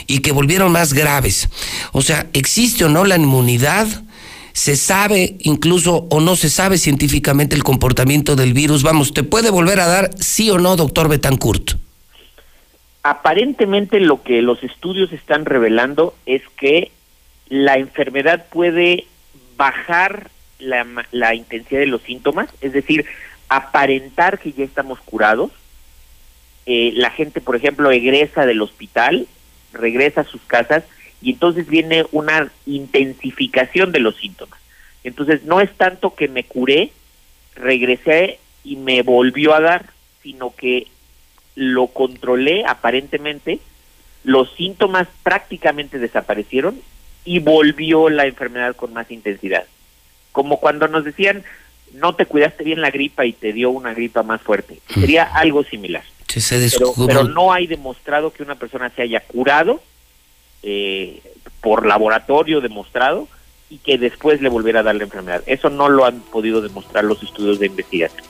y 0.07 0.19
que 0.19 0.31
volvieron 0.31 0.71
más 0.71 0.93
graves. 0.93 1.49
O 1.93 2.01
sea, 2.01 2.29
¿existe 2.33 2.85
o 2.85 2.89
no 2.89 3.05
la 3.05 3.15
inmunidad? 3.15 3.87
¿Se 4.53 4.75
sabe 4.75 5.37
incluso 5.39 6.07
o 6.09 6.19
no 6.19 6.35
se 6.35 6.49
sabe 6.49 6.77
científicamente 6.77 7.55
el 7.55 7.63
comportamiento 7.63 8.35
del 8.35 8.53
virus? 8.53 8.83
Vamos, 8.83 9.13
¿te 9.13 9.23
puede 9.23 9.49
volver 9.49 9.79
a 9.79 9.87
dar 9.87 10.11
sí 10.19 10.49
o 10.51 10.59
no, 10.59 10.75
doctor 10.75 11.07
Betancourt? 11.07 11.88
Aparentemente 13.03 13.99
lo 13.99 14.23
que 14.23 14.41
los 14.41 14.63
estudios 14.63 15.11
están 15.13 15.45
revelando 15.45 16.15
es 16.25 16.41
que 16.57 16.91
la 17.47 17.77
enfermedad 17.77 18.45
puede 18.49 19.05
bajar 19.55 20.29
la, 20.59 20.85
la 21.11 21.35
intensidad 21.35 21.79
de 21.79 21.87
los 21.87 22.01
síntomas, 22.01 22.49
es 22.61 22.73
decir, 22.73 23.05
aparentar 23.49 24.39
que 24.39 24.51
ya 24.53 24.63
estamos 24.63 24.99
curados. 24.99 25.51
Eh, 26.65 26.91
la 26.95 27.09
gente, 27.09 27.41
por 27.41 27.55
ejemplo, 27.55 27.91
egresa 27.91 28.45
del 28.45 28.61
hospital, 28.61 29.27
regresa 29.73 30.21
a 30.21 30.25
sus 30.25 30.41
casas 30.41 30.83
y 31.21 31.31
entonces 31.31 31.67
viene 31.67 32.05
una 32.11 32.51
intensificación 32.65 33.91
de 33.91 33.99
los 33.99 34.15
síntomas. 34.17 34.59
Entonces 35.03 35.43
no 35.43 35.61
es 35.61 35.71
tanto 35.73 36.13
que 36.15 36.27
me 36.27 36.43
curé, 36.43 36.91
regresé 37.55 38.39
y 38.63 38.75
me 38.75 39.01
volvió 39.01 39.53
a 39.53 39.61
dar, 39.61 39.85
sino 40.21 40.53
que 40.55 40.87
lo 41.59 41.87
controlé 41.87 42.63
aparentemente, 42.65 43.59
los 44.23 44.49
síntomas 44.53 45.09
prácticamente 45.23 45.99
desaparecieron 45.99 46.79
y 47.25 47.39
volvió 47.39 48.09
la 48.09 48.25
enfermedad 48.25 48.77
con 48.77 48.93
más 48.93 49.11
intensidad. 49.11 49.65
Como 50.31 50.61
cuando 50.61 50.87
nos 50.87 51.03
decían, 51.03 51.43
no 51.93 52.15
te 52.15 52.25
cuidaste 52.25 52.63
bien 52.63 52.81
la 52.81 52.91
gripa 52.91 53.25
y 53.25 53.33
te 53.33 53.51
dio 53.51 53.71
una 53.71 53.93
gripa 53.93 54.23
más 54.23 54.41
fuerte. 54.41 54.79
Mm. 54.95 55.01
Sería 55.01 55.23
algo 55.23 55.65
similar. 55.65 56.03
pero, 56.77 56.93
pero, 57.05 57.23
no 57.25 57.51
hay 57.51 57.67
demostrado 57.67 58.31
que 58.31 58.43
una 58.43 58.55
persona 58.55 58.89
se 58.95 59.01
haya 59.01 59.19
curado 59.19 59.81
eh, 60.63 61.21
por 61.59 61.85
laboratorio 61.85 62.61
demostrado 62.61 63.27
y 63.69 63.77
que 63.77 63.97
después 63.97 64.41
le 64.41 64.49
volviera 64.49 64.79
a 64.79 64.83
dar 64.83 64.95
la 64.95 65.03
enfermedad. 65.03 65.43
Eso 65.45 65.69
no 65.69 65.89
lo 65.89 66.05
han 66.05 66.19
podido 66.19 66.61
demostrar 66.61 67.03
los 67.03 67.21
estudios 67.23 67.59
de 67.59 67.67
investigación. 67.67 68.23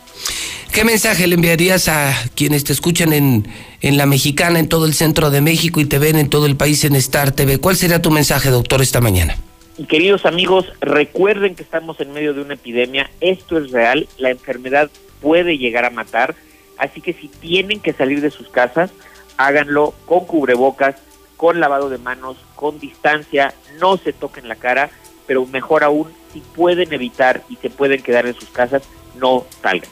¿Qué 0.74 0.84
mensaje 0.84 1.26
le 1.28 1.36
enviarías 1.36 1.90
a 1.90 2.14
quienes 2.36 2.64
te 2.64 2.74
escuchan 2.74 3.12
en, 3.12 3.48
en 3.82 3.98
La 3.98 4.06
Mexicana, 4.06 4.60
en 4.60 4.70
todo 4.70 4.86
el 4.86 4.94
centro 4.94 5.32
de 5.32 5.42
México 5.42 5.80
y 5.80 5.86
te 5.86 5.98
ven 5.98 6.16
en 6.16 6.30
todo 6.30 6.46
el 6.46 6.56
país 6.56 6.86
en 6.86 6.96
Star 6.96 7.32
TV? 7.32 7.58
¿Cuál 7.58 7.76
sería 7.76 8.02
tu 8.02 8.12
mensaje, 8.12 8.50
doctor, 8.50 8.82
esta 8.82 9.02
mañana? 9.02 9.36
queridos 9.88 10.26
amigos, 10.26 10.66
recuerden 10.82 11.56
que 11.56 11.64
estamos 11.64 12.00
en 12.00 12.12
medio 12.12 12.34
de 12.34 12.42
una 12.42 12.56
epidemia, 12.56 13.10
esto 13.22 13.58
es 13.58 13.72
real, 13.72 14.08
la 14.18 14.30
enfermedad 14.30 14.90
puede 15.22 15.58
llegar 15.58 15.86
a 15.86 15.90
matar, 15.90 16.36
así 16.78 17.02
que 17.02 17.14
si 17.14 17.28
tienen 17.28 17.80
que 17.80 17.94
salir 17.94 18.22
de 18.22 18.32
sus 18.32 18.50
casas, 18.50 18.92
háganlo 19.38 19.94
con 20.06 20.26
cubrebocas, 20.26 20.96
con 21.38 21.60
lavado 21.60 21.90
de 21.90 21.98
manos, 21.98 22.38
con 22.56 22.80
distancia, 22.80 23.54
no 23.80 23.98
se 23.98 24.12
toquen 24.12 24.50
la 24.50 24.56
cara, 24.56 24.90
pero 25.30 25.46
mejor 25.46 25.84
aún, 25.84 26.08
si 26.34 26.40
pueden 26.40 26.92
evitar 26.92 27.44
y 27.52 27.56
se 27.58 27.70
pueden 27.70 28.02
quedar 28.02 28.26
en 28.26 28.34
sus 28.34 28.50
casas, 28.50 28.82
no 29.22 29.46
salgan. 29.62 29.88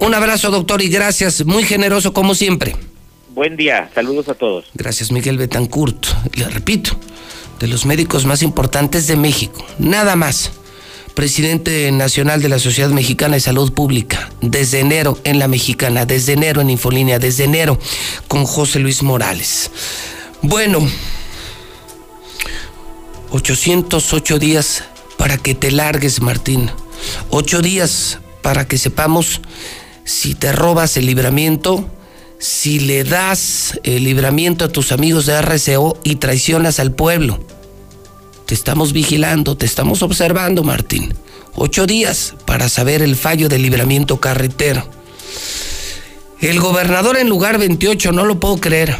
Un 0.00 0.12
abrazo, 0.12 0.50
doctor, 0.50 0.82
y 0.82 0.88
gracias. 0.88 1.46
Muy 1.46 1.62
generoso 1.62 2.12
como 2.12 2.34
siempre. 2.34 2.74
Buen 3.28 3.56
día. 3.56 3.88
Saludos 3.94 4.28
a 4.28 4.34
todos. 4.34 4.64
Gracias, 4.74 5.12
Miguel 5.12 5.38
Betancourt. 5.38 6.04
Le 6.34 6.48
repito, 6.48 6.98
de 7.60 7.68
los 7.68 7.86
médicos 7.86 8.26
más 8.26 8.42
importantes 8.42 9.06
de 9.06 9.14
México. 9.14 9.64
Nada 9.78 10.16
más. 10.16 10.50
Presidente 11.14 11.92
nacional 11.92 12.42
de 12.42 12.48
la 12.48 12.58
Sociedad 12.58 12.90
Mexicana 12.90 13.34
de 13.34 13.40
Salud 13.40 13.72
Pública, 13.72 14.30
desde 14.40 14.80
enero 14.80 15.16
en 15.22 15.38
la 15.38 15.46
Mexicana, 15.46 16.06
desde 16.06 16.32
enero 16.32 16.60
en 16.60 16.70
Infolínea, 16.70 17.20
desde 17.20 17.44
enero 17.44 17.78
con 18.26 18.46
José 18.46 18.80
Luis 18.80 19.04
Morales. 19.04 19.70
Bueno, 20.42 20.80
808 23.34 24.38
días 24.38 24.84
para 25.16 25.36
que 25.38 25.56
te 25.56 25.72
largues, 25.72 26.22
Martín. 26.22 26.70
Ocho 27.30 27.62
días 27.62 28.20
para 28.42 28.68
que 28.68 28.78
sepamos 28.78 29.40
si 30.04 30.36
te 30.36 30.52
robas 30.52 30.96
el 30.96 31.06
libramiento, 31.06 31.84
si 32.38 32.78
le 32.78 33.02
das 33.02 33.80
el 33.82 34.04
libramiento 34.04 34.64
a 34.64 34.68
tus 34.68 34.92
amigos 34.92 35.26
de 35.26 35.42
RCO 35.42 35.98
y 36.04 36.16
traicionas 36.16 36.78
al 36.78 36.92
pueblo. 36.92 37.44
Te 38.46 38.54
estamos 38.54 38.92
vigilando, 38.92 39.56
te 39.56 39.66
estamos 39.66 40.02
observando, 40.02 40.62
Martín. 40.62 41.12
Ocho 41.56 41.86
días 41.88 42.34
para 42.44 42.68
saber 42.68 43.02
el 43.02 43.16
fallo 43.16 43.48
del 43.48 43.62
libramiento 43.62 44.20
carretero. 44.20 44.88
El 46.40 46.60
gobernador 46.60 47.16
en 47.16 47.28
lugar 47.28 47.58
28, 47.58 48.12
no 48.12 48.26
lo 48.26 48.38
puedo 48.38 48.58
creer. 48.58 48.96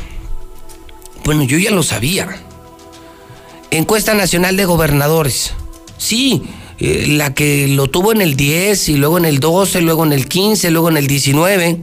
Bueno, 1.24 1.44
yo 1.44 1.56
ya 1.56 1.70
lo 1.70 1.84
sabía 1.84 2.36
encuesta 3.78 4.14
nacional 4.14 4.56
de 4.56 4.64
gobernadores. 4.64 5.52
Sí, 5.98 6.42
eh, 6.78 7.06
la 7.08 7.34
que 7.34 7.68
lo 7.68 7.88
tuvo 7.88 8.12
en 8.12 8.20
el 8.20 8.36
10 8.36 8.88
y 8.88 8.96
luego 8.96 9.18
en 9.18 9.24
el 9.24 9.40
12, 9.40 9.80
luego 9.80 10.04
en 10.04 10.12
el 10.12 10.28
15, 10.28 10.70
luego 10.70 10.88
en 10.88 10.96
el 10.96 11.06
19. 11.06 11.80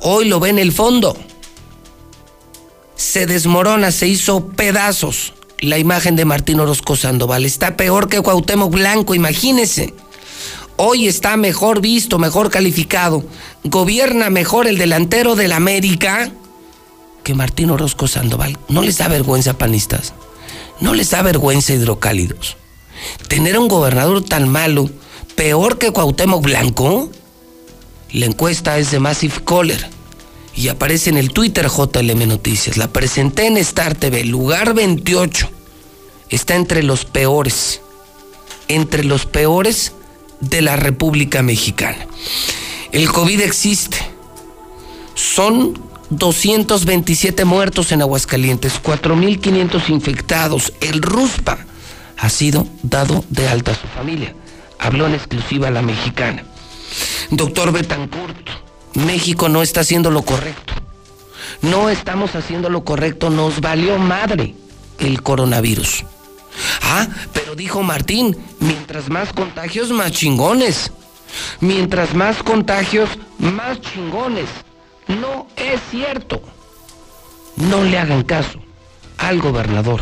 Hoy 0.00 0.28
lo 0.28 0.40
ve 0.40 0.50
en 0.50 0.58
el 0.58 0.72
fondo. 0.72 1.16
Se 2.96 3.26
desmorona, 3.26 3.90
se 3.90 4.06
hizo 4.06 4.48
pedazos 4.48 5.34
la 5.58 5.78
imagen 5.78 6.16
de 6.16 6.24
Martín 6.24 6.60
Orozco 6.60 6.96
Sandoval. 6.96 7.44
Está 7.44 7.76
peor 7.76 8.08
que 8.08 8.20
Cuauhtémoc 8.20 8.72
Blanco, 8.72 9.14
imagínese. 9.14 9.94
Hoy 10.76 11.06
está 11.06 11.36
mejor 11.36 11.80
visto, 11.80 12.18
mejor 12.18 12.50
calificado. 12.50 13.24
Gobierna 13.64 14.30
mejor 14.30 14.66
el 14.66 14.78
delantero 14.78 15.36
del 15.36 15.52
América 15.52 16.32
que 17.22 17.34
Martín 17.34 17.70
Orozco 17.70 18.08
Sandoval. 18.08 18.58
¿No 18.68 18.82
les 18.82 18.98
da 18.98 19.08
vergüenza, 19.08 19.56
panistas? 19.56 20.12
¿No 20.80 20.94
les 20.94 21.10
da 21.10 21.22
vergüenza 21.22 21.72
hidrocálidos? 21.72 22.56
Tener 23.28 23.58
un 23.58 23.68
gobernador 23.68 24.24
tan 24.24 24.48
malo, 24.48 24.90
peor 25.34 25.78
que 25.78 25.90
Cuauhtémoc 25.90 26.42
Blanco. 26.42 27.10
La 28.10 28.26
encuesta 28.26 28.78
es 28.78 28.90
de 28.90 29.00
Massive 29.00 29.42
Caller 29.44 29.88
y 30.54 30.68
aparece 30.68 31.10
en 31.10 31.16
el 31.16 31.32
Twitter 31.32 31.68
JLM 31.68 32.28
Noticias. 32.28 32.76
La 32.76 32.88
presenté 32.88 33.46
en 33.46 33.56
Star 33.56 33.94
TV, 33.94 34.24
lugar 34.24 34.74
28. 34.74 35.48
Está 36.28 36.54
entre 36.56 36.82
los 36.82 37.04
peores, 37.04 37.80
entre 38.68 39.04
los 39.04 39.26
peores 39.26 39.92
de 40.40 40.62
la 40.62 40.76
República 40.76 41.42
Mexicana. 41.42 42.06
El 42.90 43.10
COVID 43.10 43.40
existe. 43.40 43.98
Son 45.14 45.91
227 46.12 47.44
muertos 47.44 47.92
en 47.92 48.02
Aguascalientes, 48.02 48.82
4.500 48.82 49.88
infectados. 49.88 50.72
El 50.80 51.02
RUSPA 51.02 51.58
ha 52.18 52.28
sido 52.28 52.66
dado 52.82 53.24
de 53.30 53.48
alta 53.48 53.72
a 53.72 53.74
su 53.74 53.86
familia. 53.88 54.34
Habló 54.78 55.06
en 55.06 55.14
exclusiva 55.14 55.70
la 55.70 55.82
mexicana. 55.82 56.44
Doctor 57.30 57.72
Betancourt, 57.72 58.48
México 58.94 59.48
no 59.48 59.62
está 59.62 59.80
haciendo 59.80 60.10
lo 60.10 60.22
correcto. 60.22 60.74
No 61.62 61.88
estamos 61.88 62.34
haciendo 62.34 62.68
lo 62.68 62.84
correcto. 62.84 63.30
Nos 63.30 63.60
valió 63.60 63.98
madre 63.98 64.54
el 64.98 65.22
coronavirus. 65.22 66.04
Ah, 66.82 67.08
pero 67.32 67.54
dijo 67.54 67.82
Martín, 67.82 68.36
mientras 68.60 69.08
más 69.08 69.32
contagios, 69.32 69.90
más 69.90 70.12
chingones. 70.12 70.92
Mientras 71.60 72.14
más 72.14 72.42
contagios, 72.42 73.08
más 73.38 73.80
chingones. 73.80 74.48
No 75.08 75.46
es 75.56 75.80
cierto. 75.90 76.40
No 77.56 77.84
le 77.84 77.98
hagan 77.98 78.22
caso 78.22 78.58
al 79.18 79.40
gobernador. 79.40 80.00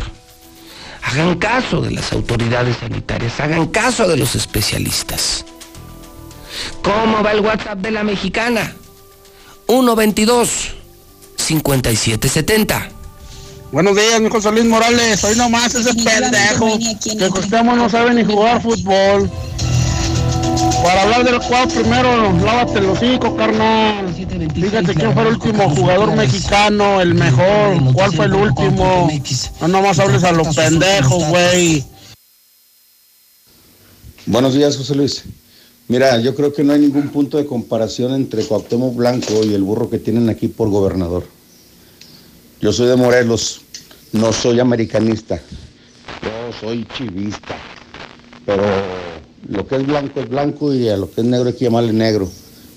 Hagan 1.03 1.35
caso 1.37 1.81
de 1.81 1.91
las 1.91 2.13
autoridades 2.13 2.77
sanitarias, 2.77 3.39
hagan 3.39 3.67
caso 3.67 4.07
de 4.07 4.17
los 4.17 4.35
especialistas. 4.35 5.45
¿Cómo 6.83 7.23
va 7.23 7.31
el 7.31 7.41
WhatsApp 7.41 7.79
de 7.79 7.91
la 7.91 8.03
mexicana? 8.03 8.75
122 9.67 10.75
5770. 11.37 12.89
Buenos 13.71 13.95
días, 13.95 14.19
mi 14.19 14.29
José 14.29 14.51
Luis 14.51 14.65
Morales. 14.65 15.23
Hoy 15.23 15.35
nomás 15.35 15.73
ese 15.73 15.93
pendejo 15.93 16.77
que 17.17 17.29
Costemos 17.29 17.77
no 17.77 17.89
sabe 17.89 18.13
ni 18.13 18.23
jugar 18.23 18.61
fútbol. 18.61 19.29
Para 20.83 21.03
hablar 21.03 21.23
del 21.23 21.39
cuadro 21.39 21.69
primero, 21.69 22.33
lávate 22.43 22.81
los 22.81 22.97
hocico, 22.97 23.35
carnal. 23.37 24.00
Fíjate 24.27 24.93
quién 24.93 25.13
fue 25.13 25.23
el 25.23 25.27
último 25.29 25.69
jugador 25.69 26.15
mexicano, 26.15 27.01
el 27.01 27.15
mejor. 27.15 27.93
¿Cuál 27.93 28.13
fue 28.13 28.25
el 28.25 28.33
último? 28.33 29.09
No 29.61 29.67
nomás 29.67 29.99
hables 29.99 30.23
a 30.23 30.31
los 30.31 30.55
pendejos, 30.55 31.27
güey. 31.29 31.83
Buenos 34.27 34.53
días, 34.53 34.77
José 34.77 34.95
Luis. 34.95 35.23
Mira, 35.87 36.19
yo 36.19 36.35
creo 36.35 36.53
que 36.53 36.63
no 36.63 36.73
hay 36.73 36.79
ningún 36.79 37.09
punto 37.09 37.37
de 37.37 37.45
comparación 37.45 38.13
entre 38.13 38.45
Cuauhtémoc 38.45 38.95
Blanco 38.95 39.43
y 39.43 39.53
el 39.53 39.63
burro 39.63 39.89
que 39.89 39.97
tienen 39.97 40.29
aquí 40.29 40.47
por 40.47 40.69
gobernador. 40.69 41.25
Yo 42.61 42.71
soy 42.71 42.87
de 42.87 42.95
Morelos, 42.95 43.61
no 44.11 44.31
soy 44.31 44.59
americanista. 44.59 45.41
Yo 46.21 46.59
soy 46.59 46.87
chivista. 46.95 47.57
Pero 48.45 48.63
lo 49.49 49.67
que 49.67 49.77
es 49.77 49.85
blanco 49.85 50.19
es 50.19 50.29
blanco 50.29 50.73
y 50.73 50.87
a 50.89 50.97
lo 50.97 51.09
que 51.09 51.21
es 51.21 51.27
negro 51.27 51.49
hay 51.49 51.55
que 51.55 51.65
llamarle 51.65 51.93
negro. 51.93 52.29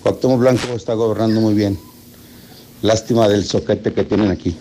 Cuauhtémoc 0.05 0.39
Blanco 0.39 0.75
está 0.75 0.93
gobernando 0.93 1.41
muy 1.41 1.55
bien. 1.55 1.79
Lástima 2.83 3.27
del 3.27 3.43
soquete 3.43 3.95
que 3.95 4.05
tienen 4.05 4.31
aquí. 4.31 4.55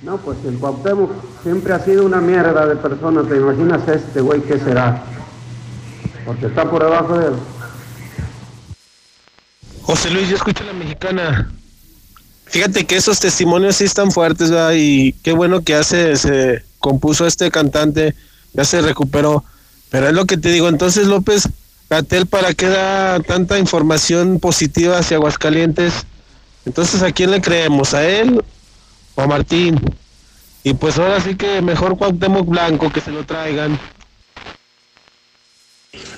No, 0.00 0.16
pues 0.18 0.38
el 0.46 0.58
Cuauhtémoc 0.58 1.10
siempre 1.42 1.72
ha 1.72 1.84
sido 1.84 2.06
una 2.06 2.20
mierda 2.20 2.66
de 2.66 2.76
persona. 2.76 3.28
¿Te 3.28 3.36
imaginas 3.36 3.86
este 3.88 4.20
güey 4.20 4.40
qué 4.42 4.60
será? 4.60 5.02
Porque 6.24 6.46
está 6.46 6.70
por 6.70 6.84
debajo 6.84 7.18
de 7.18 7.26
él. 7.26 7.34
José 9.82 10.10
Luis, 10.10 10.28
yo 10.28 10.36
escucho 10.36 10.62
a 10.62 10.68
la 10.68 10.72
mexicana. 10.72 11.52
Fíjate 12.44 12.86
que 12.86 12.94
esos 12.94 13.18
testimonios 13.18 13.74
sí 13.74 13.84
están 13.84 14.12
fuertes, 14.12 14.50
¿verdad? 14.50 14.74
Y 14.76 15.14
qué 15.24 15.32
bueno 15.32 15.64
que 15.64 15.74
hace, 15.74 16.14
se 16.14 16.62
compuso 16.78 17.26
este 17.26 17.50
cantante, 17.50 18.14
ya 18.52 18.64
se 18.64 18.80
recuperó. 18.82 19.44
Pero 19.90 20.08
es 20.08 20.14
lo 20.14 20.24
que 20.24 20.36
te 20.36 20.50
digo, 20.50 20.68
entonces 20.68 21.06
López 21.06 21.48
Gatel, 21.90 22.26
¿para 22.26 22.54
qué 22.54 22.68
da 22.68 23.18
tanta 23.20 23.58
información 23.58 24.38
positiva 24.38 24.98
hacia 24.98 25.16
Aguascalientes? 25.16 26.06
Entonces, 26.64 27.02
¿a 27.02 27.10
quién 27.10 27.32
le 27.32 27.40
creemos? 27.40 27.94
¿A 27.94 28.06
él 28.06 28.44
o 29.16 29.20
a 29.20 29.26
Martín? 29.26 29.80
Y 30.62 30.74
pues 30.74 30.98
ahora 30.98 31.20
sí 31.20 31.34
que 31.34 31.60
mejor 31.62 31.96
Cuauhtémoc 31.96 32.46
Blanco 32.46 32.92
que 32.92 33.00
se 33.00 33.10
lo 33.10 33.24
traigan. 33.26 33.78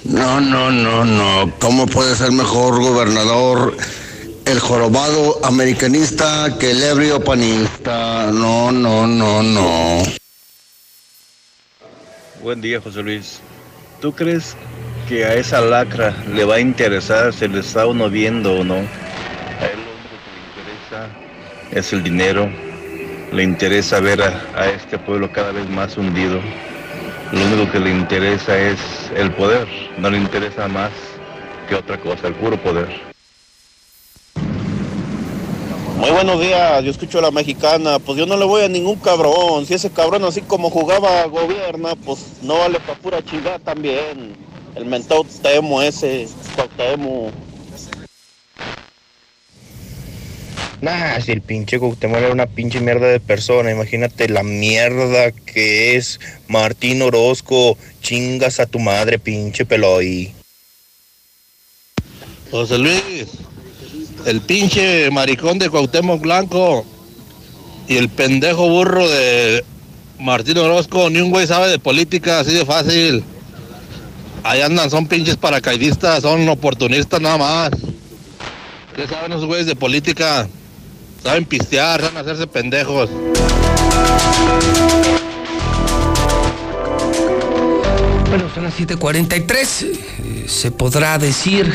No, 0.04 0.40
no, 0.40 0.70
no, 0.70 1.04
no. 1.06 1.54
¿Cómo 1.58 1.86
puede 1.86 2.16
ser 2.16 2.32
mejor 2.32 2.82
gobernador 2.82 3.74
el 4.44 4.60
jorobado 4.60 5.40
americanista 5.42 6.58
que 6.58 6.72
el 6.72 6.82
ebrio 6.82 7.24
panista? 7.24 8.30
No, 8.30 8.72
no, 8.72 9.06
no, 9.06 9.42
no. 9.42 10.02
Buen 12.42 12.60
día, 12.60 12.80
José 12.80 13.02
Luis. 13.02 13.40
¿Tú 14.02 14.12
crees 14.12 14.56
que 15.08 15.24
a 15.24 15.34
esa 15.34 15.60
lacra 15.60 16.12
le 16.34 16.44
va 16.44 16.56
a 16.56 16.58
interesar 16.58 17.32
si 17.32 17.46
le 17.46 17.60
está 17.60 17.86
uno 17.86 18.10
viendo 18.10 18.58
o 18.58 18.64
no? 18.64 18.74
A 18.74 18.78
él 18.78 19.78
lo 19.78 19.92
único 19.92 20.16
que 20.24 20.32
le 20.34 20.42
interesa 20.50 21.06
es 21.70 21.92
el 21.92 22.02
dinero, 22.02 22.50
le 23.30 23.44
interesa 23.44 24.00
ver 24.00 24.20
a, 24.22 24.42
a 24.56 24.66
este 24.70 24.98
pueblo 24.98 25.30
cada 25.30 25.52
vez 25.52 25.68
más 25.68 25.96
hundido. 25.96 26.40
Lo 27.30 27.44
único 27.44 27.70
que 27.70 27.78
le 27.78 27.90
interesa 27.90 28.58
es 28.58 28.80
el 29.14 29.30
poder, 29.30 29.68
no 29.98 30.10
le 30.10 30.18
interesa 30.18 30.66
más 30.66 30.90
que 31.68 31.76
otra 31.76 31.96
cosa, 31.96 32.26
el 32.26 32.34
puro 32.34 32.56
poder. 32.56 33.11
Muy 36.02 36.10
buenos 36.10 36.40
días, 36.40 36.82
yo 36.82 36.90
escucho 36.90 37.20
a 37.20 37.22
la 37.22 37.30
mexicana, 37.30 38.00
pues 38.00 38.18
yo 38.18 38.26
no 38.26 38.36
le 38.36 38.44
voy 38.44 38.64
a 38.64 38.68
ningún 38.68 38.98
cabrón, 38.98 39.64
si 39.66 39.74
ese 39.74 39.88
cabrón 39.88 40.24
así 40.24 40.40
como 40.40 40.68
jugaba 40.68 41.24
gobierna, 41.26 41.94
pues 41.94 42.18
no 42.42 42.58
vale 42.58 42.80
para 42.80 42.98
pura 42.98 43.24
chingada 43.24 43.60
también. 43.60 44.34
El 44.74 44.86
mentado 44.86 45.24
Temo 45.40 45.80
ese, 45.80 46.26
Cuauhtémoc. 46.56 47.32
Nah, 50.80 51.20
si 51.20 51.30
el 51.30 51.40
pinche 51.40 51.78
Cuauhtémoc 51.78 52.18
era 52.18 52.32
una 52.32 52.46
pinche 52.46 52.80
mierda 52.80 53.06
de 53.06 53.20
persona, 53.20 53.70
imagínate 53.70 54.28
la 54.28 54.42
mierda 54.42 55.30
que 55.30 55.94
es 55.94 56.18
Martín 56.48 57.00
Orozco, 57.02 57.78
chingas 58.00 58.58
a 58.58 58.66
tu 58.66 58.80
madre, 58.80 59.20
pinche 59.20 59.64
peloy. 59.64 60.34
José 62.50 62.76
Luis, 62.76 63.28
el 64.26 64.40
pinche 64.40 65.10
maricón 65.10 65.58
de 65.58 65.68
Cuauhtémoc 65.70 66.20
Blanco 66.20 66.84
y 67.88 67.96
el 67.96 68.08
pendejo 68.08 68.68
burro 68.68 69.08
de 69.08 69.64
Martín 70.18 70.58
Orozco, 70.58 71.10
ni 71.10 71.20
un 71.20 71.30
güey 71.30 71.46
sabe 71.46 71.68
de 71.68 71.78
política 71.78 72.40
así 72.40 72.52
de 72.54 72.64
fácil. 72.64 73.24
Ahí 74.44 74.60
andan, 74.60 74.90
son 74.90 75.06
pinches 75.06 75.36
paracaidistas, 75.36 76.22
son 76.22 76.48
oportunistas 76.48 77.20
nada 77.20 77.38
más. 77.38 77.70
¿Qué 78.94 79.06
saben 79.06 79.32
esos 79.32 79.46
güeyes 79.46 79.66
de 79.66 79.76
política? 79.76 80.48
Saben 81.22 81.44
pistear, 81.44 82.00
saben 82.00 82.16
hacerse 82.16 82.46
pendejos. 82.46 83.08
Bueno, 88.28 88.50
son 88.54 88.64
las 88.64 88.74
7:43. 88.74 89.82
Eh, 89.82 90.44
Se 90.48 90.70
podrá 90.70 91.18
decir 91.18 91.72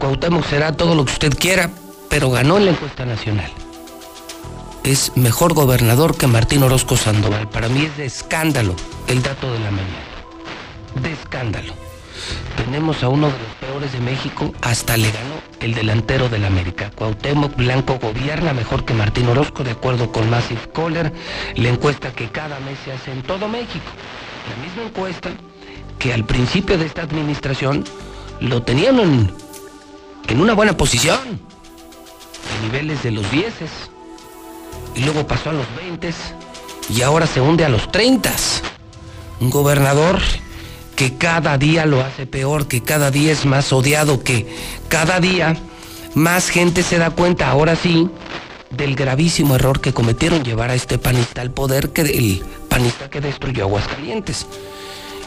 Cuauhtémoc 0.00 0.46
será 0.46 0.72
todo 0.72 0.94
lo 0.94 1.04
que 1.04 1.12
usted 1.12 1.38
quiera, 1.38 1.70
pero 2.08 2.30
ganó 2.30 2.56
en 2.56 2.64
la 2.64 2.70
encuesta 2.70 3.04
nacional. 3.04 3.52
Es 4.82 5.14
mejor 5.14 5.52
gobernador 5.52 6.16
que 6.16 6.26
Martín 6.26 6.62
Orozco 6.62 6.96
Sandoval. 6.96 7.48
Para 7.50 7.68
mí 7.68 7.82
es 7.82 7.96
de 7.98 8.06
escándalo 8.06 8.74
el 9.08 9.22
dato 9.22 9.52
de 9.52 9.58
la 9.58 9.70
mañana. 9.70 11.02
De 11.02 11.12
escándalo. 11.12 11.74
Tenemos 12.56 13.02
a 13.02 13.08
uno 13.08 13.26
de 13.26 13.32
los 13.32 13.54
peores 13.60 13.92
de 13.92 14.00
México, 14.00 14.54
hasta 14.62 14.96
le 14.96 15.10
ganó 15.10 15.34
el 15.60 15.74
delantero 15.74 16.30
del 16.30 16.46
América. 16.46 16.90
Cuauhtémoc 16.94 17.54
Blanco 17.56 17.98
gobierna 18.00 18.54
mejor 18.54 18.86
que 18.86 18.94
Martín 18.94 19.28
Orozco, 19.28 19.64
de 19.64 19.72
acuerdo 19.72 20.10
con 20.10 20.30
Massive 20.30 20.62
Caller, 20.72 21.12
la 21.56 21.68
encuesta 21.68 22.10
que 22.12 22.30
cada 22.30 22.58
mes 22.60 22.78
se 22.86 22.92
hace 22.92 23.12
en 23.12 23.22
todo 23.22 23.48
México. 23.48 23.90
La 24.48 24.64
misma 24.64 24.84
encuesta 24.84 25.28
que 25.98 26.14
al 26.14 26.24
principio 26.24 26.78
de 26.78 26.86
esta 26.86 27.02
administración 27.02 27.84
lo 28.40 28.62
tenían 28.62 28.98
en, 28.98 29.30
en 30.28 30.40
una 30.40 30.54
buena 30.54 30.76
posición, 30.76 31.18
a 31.18 32.62
niveles 32.64 33.02
de 33.02 33.10
los 33.10 33.30
10 33.30 33.52
y 34.94 35.00
luego 35.00 35.26
pasó 35.26 35.50
a 35.50 35.52
los 35.52 35.66
20 35.76 36.10
y 36.88 37.02
ahora 37.02 37.26
se 37.26 37.40
hunde 37.40 37.64
a 37.64 37.68
los 37.68 37.90
30. 37.90 38.32
Un 39.40 39.50
gobernador 39.50 40.20
que 40.96 41.16
cada 41.16 41.56
día 41.56 41.86
lo 41.86 42.00
hace 42.00 42.26
peor, 42.26 42.68
que 42.68 42.82
cada 42.82 43.10
día 43.10 43.32
es 43.32 43.46
más 43.46 43.72
odiado, 43.72 44.22
que 44.22 44.46
cada 44.88 45.20
día 45.20 45.56
más 46.14 46.48
gente 46.48 46.82
se 46.82 46.98
da 46.98 47.10
cuenta, 47.10 47.48
ahora 47.48 47.76
sí, 47.76 48.10
del 48.70 48.96
gravísimo 48.96 49.54
error 49.54 49.80
que 49.80 49.94
cometieron 49.94 50.44
llevar 50.44 50.70
a 50.70 50.74
este 50.74 50.98
panista 50.98 51.40
al 51.40 51.50
poder, 51.50 51.90
que 51.90 52.02
el 52.02 52.42
panista 52.68 53.08
que 53.08 53.20
destruyó 53.20 53.64
Aguascalientes. 53.64 54.46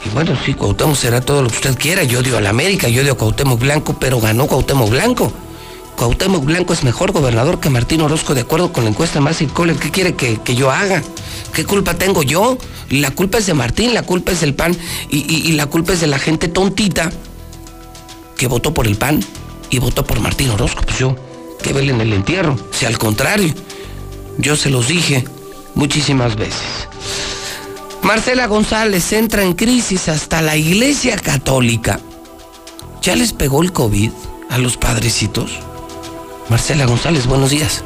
Y 0.06 0.10
bueno, 0.10 0.38
sí, 0.46 0.54
Cuauhtémoc 0.54 0.96
será 0.96 1.22
todo 1.22 1.42
lo 1.42 1.50
que 1.50 1.56
usted 1.56 1.78
quiera. 1.78 2.04
Yo 2.04 2.20
odio 2.20 2.38
a 2.38 2.42
la 2.42 2.50
América, 2.50 2.90
yo 2.90 3.02
odio 3.02 3.14
a 3.14 3.18
Cuauhtémoc 3.18 3.60
Blanco, 3.60 3.96
pero 4.00 4.20
ganó 4.20 4.48
Cuauhtémoc 4.48 4.90
Blanco. 4.90 5.32
Cuauhtémoc 5.96 6.44
Blanco 6.44 6.74
es 6.74 6.84
mejor 6.84 7.12
gobernador 7.12 7.60
que 7.60 7.70
Martín 7.70 8.02
Orozco, 8.02 8.34
de 8.34 8.42
acuerdo 8.42 8.74
con 8.74 8.84
la 8.84 8.90
encuesta 8.90 9.22
Massive 9.22 9.54
Caller. 9.54 9.76
¿Qué 9.78 9.92
quiere 9.92 10.16
que, 10.16 10.38
que 10.42 10.56
yo 10.56 10.72
haga? 10.72 11.02
¿Qué 11.54 11.64
culpa 11.66 11.94
tengo 11.94 12.24
yo? 12.24 12.58
La 12.90 13.12
culpa 13.12 13.38
es 13.38 13.46
de 13.46 13.54
Martín, 13.54 13.94
la 13.94 14.02
culpa 14.04 14.32
es 14.32 14.42
del 14.42 14.54
PAN 14.56 14.76
y, 15.10 15.18
y- 15.20 15.48
y 15.50 15.52
la 15.54 15.68
culpa 15.68 15.94
es 15.94 16.02
de 16.02 16.08
la 16.08 16.20
gente 16.20 16.48
tontita 16.48 17.12
que 18.38 18.48
votó 18.48 18.74
por 18.74 18.88
el 18.88 18.96
PAN 18.98 19.24
y 19.70 19.80
votó 19.80 20.04
por 20.04 20.20
Martín 20.20 20.50
Orozco. 20.50 20.82
Pues 20.84 20.98
yo, 21.00 21.16
que 21.62 21.72
velen 21.74 22.02
el 22.02 22.12
entierro. 22.12 22.58
Si 22.72 22.86
al 22.86 22.98
contrario, 22.98 23.54
yo 24.38 24.56
se 24.56 24.70
los 24.70 24.88
dije 24.88 25.24
muchísimas 25.76 26.36
veces. 26.36 26.60
Marcela 28.04 28.48
González 28.48 29.14
entra 29.14 29.44
en 29.44 29.54
crisis 29.54 30.10
hasta 30.10 30.42
la 30.42 30.58
Iglesia 30.58 31.16
Católica. 31.16 32.02
¿Ya 33.02 33.16
les 33.16 33.32
pegó 33.32 33.64
el 33.64 33.72
COVID 33.72 34.12
a 34.50 34.58
los 34.58 34.76
padrecitos? 34.76 35.58
Marcela 36.50 36.86
González, 36.86 37.28
buenos 37.28 37.52
días. 37.52 37.82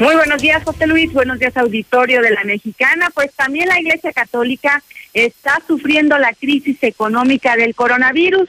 Muy 0.00 0.14
buenos 0.16 0.40
días, 0.40 0.64
José 0.64 0.86
Luis. 0.86 1.12
Buenos 1.12 1.38
días, 1.38 1.54
auditorio 1.58 2.22
de 2.22 2.30
la 2.30 2.42
Mexicana. 2.42 3.10
Pues 3.12 3.32
también 3.34 3.68
la 3.68 3.78
Iglesia 3.78 4.14
Católica 4.14 4.82
está 5.12 5.60
sufriendo 5.66 6.16
la 6.18 6.32
crisis 6.32 6.78
económica 6.82 7.54
del 7.54 7.74
coronavirus. 7.74 8.48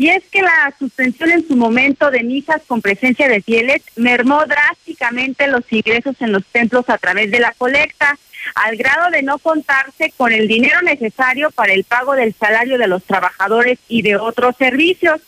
Y 0.00 0.08
es 0.08 0.24
que 0.30 0.40
la 0.40 0.72
suspensión 0.78 1.30
en 1.30 1.46
su 1.46 1.54
momento 1.56 2.10
de 2.10 2.22
misas 2.22 2.62
con 2.66 2.80
presencia 2.80 3.28
de 3.28 3.42
fieles 3.42 3.82
mermó 3.96 4.46
drásticamente 4.46 5.46
los 5.46 5.70
ingresos 5.70 6.16
en 6.20 6.32
los 6.32 6.42
templos 6.46 6.88
a 6.88 6.96
través 6.96 7.30
de 7.30 7.38
la 7.38 7.52
colecta, 7.52 8.18
al 8.54 8.78
grado 8.78 9.10
de 9.10 9.22
no 9.22 9.38
contarse 9.38 10.10
con 10.16 10.32
el 10.32 10.48
dinero 10.48 10.80
necesario 10.80 11.50
para 11.50 11.74
el 11.74 11.84
pago 11.84 12.14
del 12.14 12.32
salario 12.32 12.78
de 12.78 12.86
los 12.86 13.04
trabajadores 13.04 13.78
y 13.88 14.00
de 14.00 14.16
otros 14.16 14.56
servicios 14.56 15.20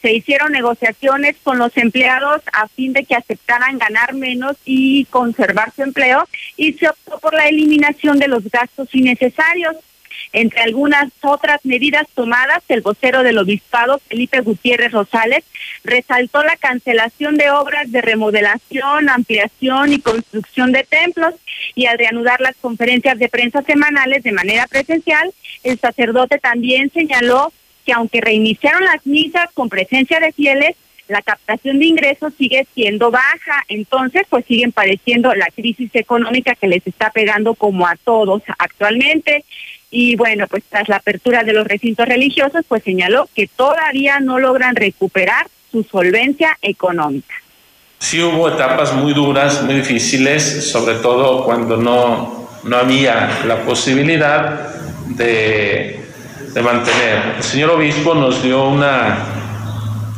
se 0.00 0.14
hicieron 0.14 0.52
negociaciones 0.52 1.36
con 1.42 1.58
los 1.58 1.76
empleados 1.76 2.40
a 2.54 2.66
fin 2.68 2.94
de 2.94 3.04
que 3.04 3.16
aceptaran 3.16 3.76
ganar 3.76 4.14
menos 4.14 4.56
y 4.64 5.04
conservar 5.10 5.70
su 5.76 5.82
empleo 5.82 6.26
y 6.56 6.72
se 6.72 6.88
optó 6.88 7.18
por 7.18 7.34
la 7.34 7.48
eliminación 7.48 8.18
de 8.18 8.28
los 8.28 8.44
gastos 8.50 8.88
innecesarios. 8.94 9.76
Entre 10.34 10.60
algunas 10.62 11.12
otras 11.22 11.64
medidas 11.64 12.08
tomadas, 12.12 12.60
el 12.68 12.80
vocero 12.80 13.22
del 13.22 13.38
obispado, 13.38 14.00
Felipe 14.08 14.40
Gutiérrez 14.40 14.90
Rosales, 14.90 15.44
resaltó 15.84 16.42
la 16.42 16.56
cancelación 16.56 17.36
de 17.36 17.50
obras 17.50 17.92
de 17.92 18.02
remodelación, 18.02 19.08
ampliación 19.08 19.92
y 19.92 20.00
construcción 20.00 20.72
de 20.72 20.82
templos 20.82 21.34
y 21.76 21.86
al 21.86 21.98
reanudar 21.98 22.40
las 22.40 22.56
conferencias 22.56 23.16
de 23.20 23.28
prensa 23.28 23.62
semanales 23.62 24.24
de 24.24 24.32
manera 24.32 24.66
presencial, 24.66 25.32
el 25.62 25.78
sacerdote 25.78 26.40
también 26.40 26.90
señaló 26.90 27.52
que 27.86 27.92
aunque 27.92 28.20
reiniciaron 28.20 28.84
las 28.84 29.06
misas 29.06 29.52
con 29.54 29.68
presencia 29.68 30.18
de 30.18 30.32
fieles, 30.32 30.74
la 31.06 31.22
captación 31.22 31.78
de 31.78 31.86
ingresos 31.86 32.32
sigue 32.36 32.66
siendo 32.74 33.10
baja, 33.10 33.62
entonces 33.68 34.22
pues 34.28 34.44
siguen 34.46 34.72
padeciendo 34.72 35.32
la 35.34 35.46
crisis 35.54 35.90
económica 35.94 36.54
que 36.54 36.66
les 36.66 36.84
está 36.86 37.10
pegando 37.10 37.54
como 37.54 37.86
a 37.86 37.96
todos 37.96 38.42
actualmente. 38.58 39.44
Y 39.96 40.16
bueno, 40.16 40.48
pues 40.48 40.64
tras 40.68 40.88
la 40.88 40.96
apertura 40.96 41.44
de 41.44 41.52
los 41.52 41.68
recintos 41.68 42.08
religiosos, 42.08 42.64
pues 42.66 42.82
señaló 42.82 43.28
que 43.32 43.46
todavía 43.46 44.18
no 44.18 44.40
logran 44.40 44.74
recuperar 44.74 45.46
su 45.70 45.84
solvencia 45.84 46.58
económica. 46.62 47.32
Sí 48.00 48.20
hubo 48.20 48.48
etapas 48.48 48.92
muy 48.92 49.14
duras, 49.14 49.62
muy 49.62 49.76
difíciles, 49.76 50.68
sobre 50.68 50.96
todo 50.96 51.44
cuando 51.44 51.76
no, 51.76 52.50
no 52.64 52.76
había 52.76 53.44
la 53.46 53.62
posibilidad 53.62 54.74
de, 55.10 56.00
de 56.52 56.62
mantener. 56.62 57.34
El 57.36 57.44
señor 57.44 57.70
obispo 57.70 58.16
nos 58.16 58.42
dio 58.42 58.64
una, 58.64 59.16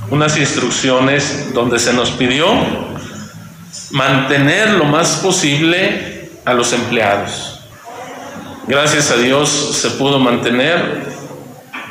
unas 0.08 0.38
instrucciones 0.38 1.52
donde 1.52 1.78
se 1.78 1.92
nos 1.92 2.12
pidió 2.12 2.48
mantener 3.90 4.70
lo 4.70 4.84
más 4.84 5.16
posible 5.16 6.30
a 6.46 6.54
los 6.54 6.72
empleados. 6.72 7.55
Gracias 8.68 9.12
a 9.12 9.16
Dios 9.16 9.48
se 9.48 9.90
pudo 9.90 10.18
mantener. 10.18 11.04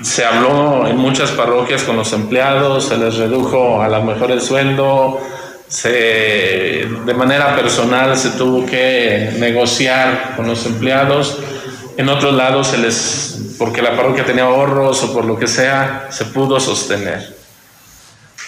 Se 0.01 0.25
habló 0.25 0.85
en 0.87 0.97
muchas 0.97 1.31
parroquias 1.31 1.83
con 1.83 1.95
los 1.95 2.11
empleados, 2.11 2.89
se 2.89 2.97
les 2.97 3.15
redujo 3.15 3.81
a 3.81 3.87
las 3.87 4.03
mejores 4.03 4.43
sueldo, 4.43 5.17
se, 5.69 5.89
de 7.05 7.13
manera 7.13 7.55
personal 7.55 8.17
se 8.17 8.31
tuvo 8.31 8.65
que 8.65 9.35
negociar 9.39 10.33
con 10.35 10.47
los 10.47 10.65
empleados. 10.65 11.39
En 11.95 12.09
otros 12.09 12.33
lados 12.33 12.67
se 12.67 12.77
les, 12.77 13.55
porque 13.57 13.81
la 13.81 13.95
parroquia 13.95 14.25
tenía 14.25 14.43
ahorros 14.43 15.01
o 15.01 15.13
por 15.13 15.23
lo 15.23 15.39
que 15.39 15.47
sea, 15.47 16.07
se 16.09 16.25
pudo 16.25 16.59
sostener. 16.59 17.37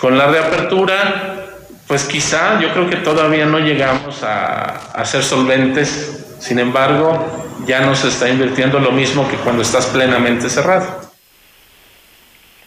Con 0.02 0.18
la 0.18 0.28
reapertura, 0.28 1.47
pues 1.88 2.04
quizá 2.04 2.60
yo 2.60 2.72
creo 2.74 2.90
que 2.90 2.98
todavía 2.98 3.46
no 3.46 3.60
llegamos 3.60 4.24
a, 4.24 4.92
a 4.92 5.06
ser 5.06 5.24
solventes, 5.24 6.36
sin 6.40 6.60
embargo, 6.60 7.26
ya 7.66 7.82
no 7.82 7.96
se 7.96 8.10
está 8.10 8.30
invirtiendo 8.30 8.80
lo 8.80 8.92
mismo 8.92 9.28
que 9.30 9.38
cuando 9.38 9.62
estás 9.62 9.88
plenamente 9.88 10.50
cerrado. 10.50 11.08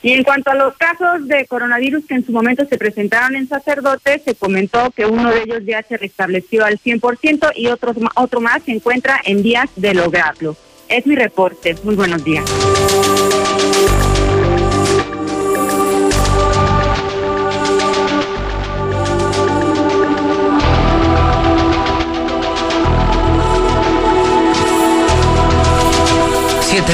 Y 0.03 0.13
en 0.13 0.23
cuanto 0.23 0.51
a 0.51 0.55
los 0.55 0.75
casos 0.77 1.29
de 1.29 1.47
coronavirus 1.47 2.07
que 2.07 2.15
en 2.15 2.25
su 2.25 2.33
momento 2.33 2.65
se 2.65 2.79
presentaron 2.79 3.37
en 3.37 3.47
sacerdotes, 3.47 4.23
se 4.25 4.35
comentó 4.35 4.91
que 4.93 5.05
uno 5.05 5.31
de 5.31 5.43
ellos 5.43 5.63
ya 5.67 5.83
se 5.83 5.99
restableció 5.99 6.65
al 6.65 6.79
100% 6.79 7.53
y 7.55 7.67
otro, 7.67 7.95
otro 8.15 8.41
más 8.41 8.63
se 8.63 8.73
encuentra 8.73 9.21
en 9.25 9.43
vías 9.43 9.69
de 9.77 9.93
lograrlo. 9.93 10.57
Es 10.89 11.07
mi 11.07 11.17
reporte. 11.17 11.77
Muy 11.85 11.97
buenos 11.97 12.25
días. 12.25 12.45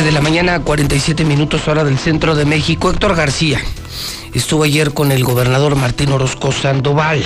De 0.04 0.12
la 0.12 0.20
mañana, 0.20 0.60
47 0.60 1.24
minutos 1.24 1.68
hora 1.68 1.82
del 1.82 1.98
centro 1.98 2.34
de 2.34 2.44
México. 2.44 2.90
Héctor 2.90 3.16
García 3.16 3.60
estuvo 4.34 4.64
ayer 4.64 4.92
con 4.92 5.10
el 5.10 5.24
gobernador 5.24 5.74
Martín 5.74 6.12
Orozco 6.12 6.52
Sandoval. 6.52 7.24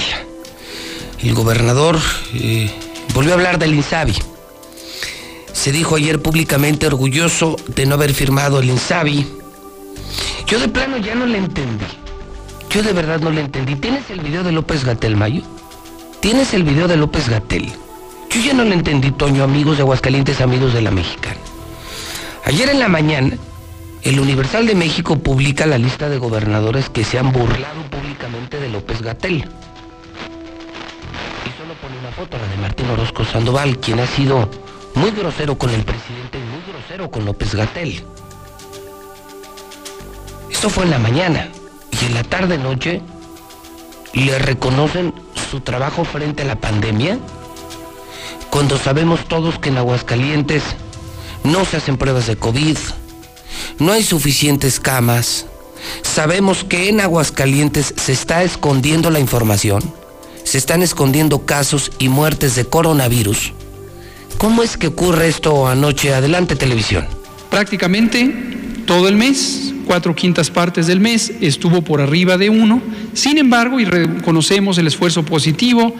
El 1.21 1.35
gobernador 1.35 1.99
eh, 2.35 2.71
volvió 3.13 3.33
a 3.33 3.35
hablar 3.35 3.59
del 3.59 3.75
INSABI. 3.75 4.15
Se 5.53 5.73
dijo 5.73 5.97
ayer 5.97 6.23
públicamente 6.23 6.87
orgulloso 6.87 7.57
de 7.67 7.87
no 7.87 7.95
haber 7.95 8.15
firmado 8.15 8.61
el 8.61 8.71
INSABI. 8.71 9.27
Yo 10.47 10.61
de 10.61 10.69
plano 10.69 10.97
ya 10.99 11.15
no 11.17 11.27
le 11.27 11.39
entendí. 11.39 11.87
Yo 12.71 12.83
de 12.83 12.93
verdad 12.93 13.21
no 13.21 13.31
le 13.31 13.41
entendí. 13.41 13.75
¿Tienes 13.77 14.09
el 14.11 14.21
video 14.21 14.45
de 14.45 14.53
López 14.53 14.85
Gatel, 14.85 15.17
Mayo? 15.17 15.43
¿Tienes 16.21 16.55
el 16.55 16.63
video 16.63 16.87
de 16.87 16.97
López 16.97 17.29
Gatel? 17.29 17.67
Yo 18.31 18.41
ya 18.41 18.55
no 18.55 18.65
le 18.65 18.75
entendí, 18.75 19.11
Toño, 19.11 19.43
amigos 19.43 19.77
de 19.77 19.83
Aguascalientes, 19.83 20.41
amigos 20.41 20.73
de 20.73 20.83
la 20.83 20.93
Mexicana. 20.93 21.50
Ayer 22.45 22.69
en 22.71 22.81
la 22.81 22.89
mañana, 22.89 23.37
el 24.03 24.19
Universal 24.19 24.67
de 24.67 24.75
México 24.75 25.19
publica 25.19 25.67
la 25.67 25.79
lista 25.79 26.09
de 26.09 26.19
gobernadores 26.19 26.89
que 26.89 27.05
se 27.05 27.19
han 27.19 27.33
burlado 27.33 27.83
públicamente 27.91 28.59
de 28.59 28.69
López 28.69 29.03
Gatel. 29.03 29.37
Y 29.37 29.45
solo 31.59 31.75
pone 31.81 31.99
una 31.99 32.11
foto, 32.11 32.37
la 32.39 32.47
de 32.49 32.57
Martín 32.57 32.91
Orozco 32.91 33.25
Sandoval, 33.25 33.79
quien 33.79 34.01
ha 34.01 34.07
sido 34.07 34.51
muy 34.95 35.11
grosero 35.11 35.57
con 35.57 35.71
el 35.71 35.85
presidente 35.85 36.39
y 36.39 36.43
muy 36.43 36.63
grosero 36.67 37.11
con 37.11 37.25
López 37.25 37.55
Gatel. 37.55 38.03
Esto 40.51 40.71
fue 40.71 40.85
en 40.85 40.91
la 40.91 40.99
mañana. 40.99 41.49
Y 41.91 42.07
en 42.07 42.15
la 42.15 42.25
tarde-noche 42.25 43.03
le 44.15 44.39
reconocen 44.39 45.13
su 45.51 45.61
trabajo 45.61 46.05
frente 46.05 46.43
a 46.43 46.47
la 46.47 46.57
pandemia. 46.57 47.19
Cuando 48.51 48.79
sabemos 48.79 49.27
todos 49.27 49.59
que 49.59 49.69
en 49.69 49.79
Aguascalientes 49.79 50.63
no 51.45 51.65
se 51.65 51.77
hacen 51.77 51.97
pruebas 51.97 52.27
de 52.27 52.37
COVID, 52.37 52.77
no 53.79 53.93
hay 53.93 54.03
suficientes 54.03 54.81
camas. 54.81 55.47
Sabemos 56.03 56.65
que 56.65 56.89
en 56.89 57.01
Aguascalientes 57.01 57.95
se 57.97 58.13
está 58.13 58.43
escondiendo 58.43 59.11
la 59.11 59.21
información, 59.21 59.83
se 60.45 60.59
están 60.59 60.83
escondiendo 60.83 61.47
casos 61.47 61.91
y 61.99 62.09
muertes 62.09 62.55
de 62.55 62.65
coronavirus. 62.67 63.53
¿Cómo 64.39 64.63
es 64.63 64.77
que 64.77 64.89
ocurre 64.89 65.29
esto 65.29 65.67
anoche? 65.69 66.15
Adelante 66.15 66.57
televisión. 66.57 67.07
Prácticamente 67.51 68.51
todo 68.87 69.09
el 69.09 69.17
mes, 69.17 69.73
cuatro 69.87 70.15
quintas 70.15 70.51
partes 70.51 70.87
del 70.87 71.01
mes, 71.01 71.33
estuvo 71.41 71.83
por 71.83 72.01
arriba 72.01 72.37
de 72.37 72.51
uno. 72.51 72.83
Sin 73.13 73.39
embargo, 73.39 73.81
y 73.81 73.85
reconocemos 73.85 74.79
el 74.79 74.87
esfuerzo 74.87 75.25
positivo 75.25 75.95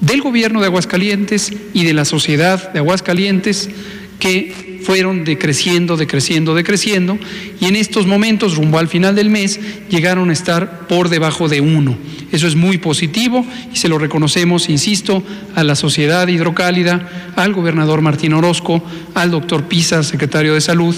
del 0.00 0.20
gobierno 0.20 0.60
de 0.60 0.66
Aguascalientes 0.66 1.52
y 1.72 1.84
de 1.84 1.94
la 1.94 2.04
sociedad 2.04 2.72
de 2.72 2.80
Aguascalientes, 2.80 3.70
que 4.18 4.73
fueron 4.84 5.24
decreciendo, 5.24 5.96
decreciendo, 5.96 6.54
decreciendo, 6.54 7.18
y 7.60 7.66
en 7.66 7.76
estos 7.76 8.06
momentos, 8.06 8.56
rumbo 8.56 8.78
al 8.78 8.88
final 8.88 9.14
del 9.14 9.30
mes, 9.30 9.58
llegaron 9.88 10.30
a 10.30 10.32
estar 10.32 10.86
por 10.86 11.08
debajo 11.08 11.48
de 11.48 11.60
uno. 11.60 11.96
Eso 12.30 12.46
es 12.46 12.54
muy 12.54 12.78
positivo 12.78 13.44
y 13.72 13.76
se 13.76 13.88
lo 13.88 13.98
reconocemos, 13.98 14.68
insisto, 14.68 15.22
a 15.54 15.64
la 15.64 15.74
sociedad 15.74 16.28
hidrocálida, 16.28 17.32
al 17.36 17.52
gobernador 17.52 18.02
Martín 18.02 18.34
Orozco, 18.34 18.84
al 19.14 19.30
doctor 19.30 19.64
Pisa, 19.64 20.02
secretario 20.02 20.54
de 20.54 20.60
Salud, 20.60 20.94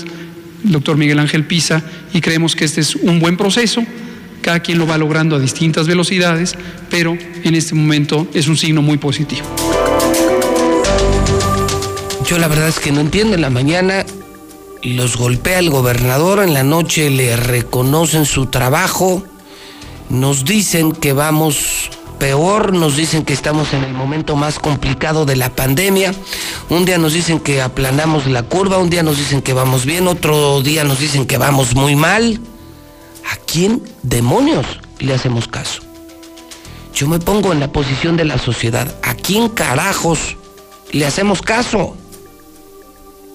doctor 0.64 0.96
Miguel 0.96 1.18
Ángel 1.18 1.44
Pisa, 1.44 1.82
y 2.12 2.20
creemos 2.20 2.56
que 2.56 2.64
este 2.64 2.80
es 2.80 2.96
un 2.96 3.20
buen 3.20 3.36
proceso. 3.36 3.84
Cada 4.42 4.60
quien 4.60 4.78
lo 4.78 4.86
va 4.86 4.98
logrando 4.98 5.36
a 5.36 5.40
distintas 5.40 5.86
velocidades, 5.86 6.56
pero 6.90 7.16
en 7.42 7.54
este 7.54 7.74
momento 7.74 8.28
es 8.34 8.48
un 8.48 8.56
signo 8.56 8.80
muy 8.80 8.96
positivo. 8.96 9.46
Yo 12.26 12.38
la 12.38 12.48
verdad 12.48 12.66
es 12.66 12.80
que 12.80 12.90
no 12.90 13.00
entiendo. 13.00 13.36
En 13.36 13.40
la 13.40 13.50
mañana 13.50 14.04
los 14.82 15.16
golpea 15.16 15.60
el 15.60 15.70
gobernador, 15.70 16.42
en 16.42 16.54
la 16.54 16.64
noche 16.64 17.08
le 17.08 17.36
reconocen 17.36 18.26
su 18.26 18.46
trabajo, 18.46 19.22
nos 20.08 20.44
dicen 20.44 20.90
que 20.90 21.12
vamos 21.12 21.88
peor, 22.18 22.72
nos 22.72 22.96
dicen 22.96 23.24
que 23.24 23.32
estamos 23.32 23.72
en 23.74 23.84
el 23.84 23.92
momento 23.92 24.34
más 24.34 24.58
complicado 24.58 25.24
de 25.24 25.36
la 25.36 25.54
pandemia, 25.54 26.14
un 26.68 26.84
día 26.84 26.98
nos 26.98 27.12
dicen 27.12 27.38
que 27.38 27.62
aplanamos 27.62 28.26
la 28.26 28.42
curva, 28.42 28.78
un 28.78 28.90
día 28.90 29.04
nos 29.04 29.18
dicen 29.18 29.40
que 29.40 29.52
vamos 29.52 29.84
bien, 29.84 30.08
otro 30.08 30.62
día 30.62 30.82
nos 30.82 30.98
dicen 30.98 31.26
que 31.26 31.38
vamos 31.38 31.76
muy 31.76 31.94
mal. 31.94 32.40
¿A 33.30 33.36
quién 33.36 33.82
demonios 34.02 34.66
le 34.98 35.14
hacemos 35.14 35.46
caso? 35.46 35.82
Yo 36.92 37.06
me 37.06 37.20
pongo 37.20 37.52
en 37.52 37.60
la 37.60 37.70
posición 37.70 38.16
de 38.16 38.24
la 38.24 38.38
sociedad. 38.38 38.96
¿A 39.04 39.14
quién 39.14 39.48
carajos 39.48 40.36
le 40.90 41.06
hacemos 41.06 41.40
caso? 41.40 41.96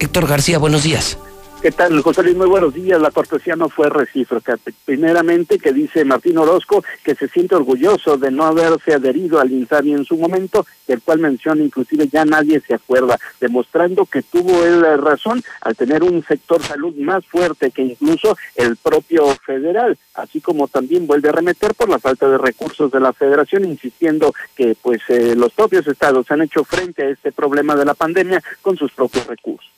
Héctor 0.02 0.28
García, 0.28 0.58
buenos 0.58 0.82
días. 0.82 1.16
¿Qué 1.62 1.72
tal, 1.72 2.02
José 2.02 2.24
Luis? 2.24 2.36
Muy 2.36 2.48
buenos 2.48 2.74
días. 2.74 3.00
La 3.00 3.12
cortesía 3.12 3.56
no 3.56 3.70
fue 3.70 3.88
recíproca. 3.88 4.58
Primeramente, 4.84 5.60
que 5.60 5.72
dice 5.72 6.04
Martín 6.04 6.40
Orozco 6.40 6.84
que 7.04 7.14
se 7.14 7.28
siente 7.28 7.54
orgulloso 7.54 8.18
de 8.18 8.32
no 8.32 8.46
haberse 8.46 8.96
adherido 8.96 9.40
al 9.40 9.52
INSABI 9.52 9.94
en 9.94 10.04
su 10.04 10.18
momento, 10.18 10.66
del 10.88 11.04
cual 11.04 11.20
menciona 11.20 11.62
inclusive 11.62 12.08
ya 12.08 12.26
nadie 12.26 12.60
se 12.62 12.74
acuerda, 12.74 13.20
demostrando 13.40 14.08
que 14.08 14.24
tuvo 14.24 14.66
él 14.66 14.82
razón 15.00 15.44
al 15.62 15.76
tener 15.76 16.02
un 16.02 16.26
sector 16.26 16.64
salud 16.64 16.96
más 16.96 17.24
fuerte 17.28 17.70
que 17.70 17.84
incluso 17.84 18.36
el 18.56 18.78
propio 18.78 19.28
federal, 19.46 20.00
así 20.16 20.42
como 20.42 20.68
también 20.68 21.06
vuelve 21.06 21.30
a 21.30 21.34
remeter 21.34 21.76
por 21.76 21.90
la 21.90 22.00
falta 22.00 22.28
de 22.28 22.40
recursos 22.40 22.92
de 22.92 23.02
la 23.02 23.14
federación, 23.14 23.66
insistiendo 23.66 24.34
que 24.56 24.76
pues 24.82 25.02
eh, 25.10 25.36
los 25.36 25.54
propios 25.54 25.86
estados 25.86 26.32
han 26.32 26.42
hecho 26.42 26.64
frente 26.64 27.04
a 27.04 27.10
este 27.10 27.32
problema 27.32 27.76
de 27.76 27.86
la 27.86 27.94
pandemia 27.94 28.42
con 28.64 28.76
sus 28.76 28.92
propios 28.94 29.28
recursos 29.28 29.70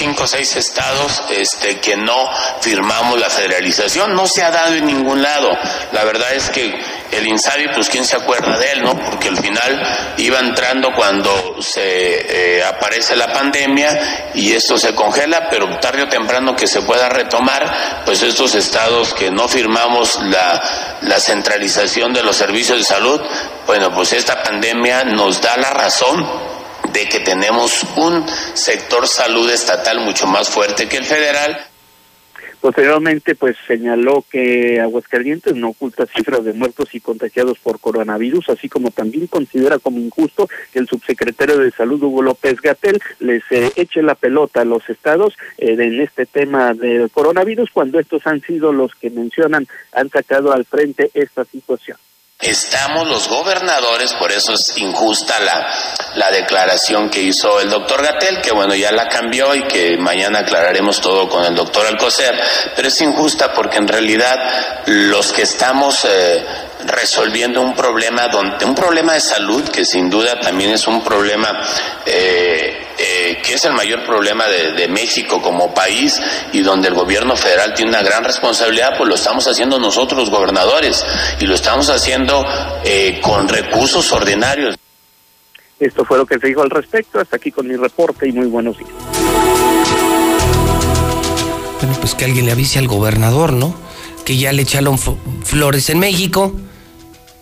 cinco 0.00 0.24
o 0.24 0.26
seis 0.26 0.56
estados 0.56 1.22
este, 1.28 1.78
que 1.78 1.94
no 1.94 2.16
firmamos 2.62 3.20
la 3.20 3.28
federalización. 3.28 4.14
No 4.14 4.26
se 4.26 4.42
ha 4.42 4.50
dado 4.50 4.74
en 4.74 4.86
ningún 4.86 5.20
lado. 5.20 5.50
La 5.92 6.04
verdad 6.04 6.32
es 6.32 6.48
que 6.48 6.74
el 7.10 7.26
INSABI, 7.26 7.68
pues 7.74 7.90
quién 7.90 8.06
se 8.06 8.16
acuerda 8.16 8.56
de 8.56 8.72
él, 8.72 8.82
¿no? 8.82 8.96
Porque 8.96 9.28
al 9.28 9.36
final 9.36 10.14
iba 10.16 10.38
entrando 10.38 10.94
cuando 10.94 11.56
se 11.60 11.80
eh, 11.82 12.64
aparece 12.64 13.14
la 13.14 13.30
pandemia 13.30 14.30
y 14.34 14.54
esto 14.54 14.78
se 14.78 14.94
congela, 14.94 15.50
pero 15.50 15.68
tarde 15.80 16.04
o 16.04 16.08
temprano 16.08 16.56
que 16.56 16.66
se 16.66 16.80
pueda 16.80 17.10
retomar, 17.10 18.02
pues 18.06 18.22
estos 18.22 18.54
estados 18.54 19.12
que 19.12 19.30
no 19.30 19.48
firmamos 19.48 20.18
la, 20.22 20.62
la 21.02 21.20
centralización 21.20 22.14
de 22.14 22.22
los 22.22 22.36
servicios 22.36 22.78
de 22.78 22.84
salud, 22.84 23.20
bueno, 23.66 23.92
pues 23.92 24.14
esta 24.14 24.42
pandemia 24.42 25.04
nos 25.04 25.42
da 25.42 25.58
la 25.58 25.70
razón 25.70 26.49
de 26.92 27.08
que 27.08 27.20
tenemos 27.20 27.84
un 27.96 28.24
sector 28.54 29.06
salud 29.06 29.50
estatal 29.50 30.00
mucho 30.00 30.26
más 30.26 30.48
fuerte 30.48 30.88
que 30.88 30.96
el 30.96 31.04
federal. 31.04 31.58
Posteriormente, 32.60 33.34
pues 33.34 33.56
señaló 33.66 34.22
que 34.30 34.80
Aguascalientes 34.80 35.54
no 35.54 35.70
oculta 35.70 36.04
cifras 36.04 36.44
de 36.44 36.52
muertos 36.52 36.94
y 36.94 37.00
contagiados 37.00 37.58
por 37.58 37.80
coronavirus, 37.80 38.50
así 38.50 38.68
como 38.68 38.90
también 38.90 39.28
considera 39.28 39.78
como 39.78 39.98
injusto 39.98 40.46
que 40.70 40.78
el 40.78 40.86
subsecretario 40.86 41.56
de 41.56 41.70
Salud, 41.70 42.02
Hugo 42.02 42.20
López 42.20 42.60
Gatel, 42.60 43.00
les 43.18 43.42
eh, 43.50 43.72
eche 43.76 44.02
la 44.02 44.14
pelota 44.14 44.60
a 44.60 44.66
los 44.66 44.86
estados 44.90 45.38
eh, 45.56 45.72
en 45.78 46.00
este 46.00 46.26
tema 46.26 46.74
del 46.74 47.10
coronavirus, 47.10 47.70
cuando 47.72 47.98
estos 47.98 48.26
han 48.26 48.42
sido 48.42 48.74
los 48.74 48.94
que 48.94 49.08
mencionan, 49.08 49.66
han 49.92 50.10
sacado 50.10 50.52
al 50.52 50.66
frente 50.66 51.10
esta 51.14 51.46
situación. 51.46 51.96
Estamos 52.40 53.06
los 53.06 53.28
gobernadores, 53.28 54.14
por 54.14 54.32
eso 54.32 54.54
es 54.54 54.72
injusta 54.76 55.38
la, 55.40 55.68
la 56.14 56.30
declaración 56.30 57.10
que 57.10 57.20
hizo 57.20 57.60
el 57.60 57.68
doctor 57.68 58.02
Gatel, 58.02 58.40
que 58.40 58.50
bueno, 58.50 58.74
ya 58.74 58.90
la 58.92 59.08
cambió 59.08 59.54
y 59.54 59.64
que 59.64 59.98
mañana 59.98 60.38
aclararemos 60.38 61.02
todo 61.02 61.28
con 61.28 61.44
el 61.44 61.54
doctor 61.54 61.86
Alcocer, 61.86 62.34
pero 62.74 62.88
es 62.88 62.98
injusta 63.02 63.52
porque 63.52 63.76
en 63.76 63.88
realidad 63.88 64.38
los 64.86 65.32
que 65.32 65.42
estamos 65.42 66.06
eh, 66.06 66.46
resolviendo 66.86 67.60
un 67.60 67.74
problema, 67.74 68.28
donde, 68.28 68.64
un 68.64 68.74
problema 68.74 69.12
de 69.12 69.20
salud 69.20 69.68
que 69.68 69.84
sin 69.84 70.08
duda 70.08 70.40
también 70.40 70.70
es 70.70 70.86
un 70.86 71.04
problema 71.04 71.60
eh, 72.06 72.86
eh, 73.02 73.38
que 73.42 73.54
es 73.54 73.64
el 73.64 73.72
mayor 73.72 74.04
problema 74.04 74.44
de, 74.46 74.86
México 74.88 75.40
como 75.40 75.72
país 75.72 76.20
y 76.52 76.60
donde 76.60 76.88
el 76.88 76.94
gobierno 76.94 77.34
federal 77.34 77.72
tiene 77.72 77.92
una 77.92 78.02
gran 78.02 78.24
responsabilidad, 78.24 78.98
pues 78.98 79.08
lo 79.08 79.14
estamos 79.14 79.46
haciendo 79.46 79.78
nosotros 79.78 80.20
los 80.20 80.30
gobernadores 80.30 81.02
y 81.38 81.46
lo 81.46 81.54
estamos 81.54 81.88
haciendo 81.88 82.44
eh, 82.84 83.18
con 83.22 83.48
recursos 83.48 84.12
ordinarios. 84.12 84.76
Esto 85.78 86.04
fue 86.04 86.18
lo 86.18 86.26
que 86.26 86.38
se 86.38 86.48
dijo 86.48 86.60
al 86.60 86.68
respecto. 86.68 87.18
Hasta 87.18 87.36
aquí 87.36 87.50
con 87.50 87.66
mi 87.66 87.76
reporte 87.76 88.28
y 88.28 88.32
muy 88.32 88.46
buenos 88.46 88.76
días. 88.76 88.90
Bueno, 91.80 91.96
pues 92.00 92.14
que 92.14 92.26
alguien 92.26 92.44
le 92.44 92.52
avise 92.52 92.78
al 92.78 92.86
gobernador, 92.86 93.54
¿no? 93.54 93.74
Que 94.26 94.36
ya 94.36 94.52
le 94.52 94.60
echaron 94.60 94.98
flores 94.98 95.88
en 95.88 96.00
México 96.00 96.54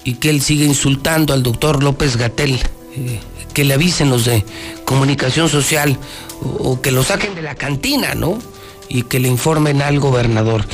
y 0.05 0.15
que 0.15 0.31
él 0.31 0.41
sigue 0.41 0.65
insultando 0.65 1.35
al 1.35 1.43
doctor 1.43 1.83
López 1.83 2.17
Gatel. 2.17 2.61
Eh, 2.95 3.21
que 3.59 3.65
le 3.65 3.75
avisen 3.75 4.09
los 4.09 4.25
de 4.25 4.45
comunicación 4.85 5.49
social 5.49 5.99
o, 6.61 6.81
que 6.81 6.93
lo 6.93 7.03
saquen 7.03 7.35
de 7.35 7.43
la 7.43 7.57
cantina, 7.57 8.15
¿no? 8.15 8.39
Y 8.89 9.03
que 9.03 9.19
le 9.19 9.27
informen 9.27 9.83
al 9.83 9.99
gobernador. 9.99 10.65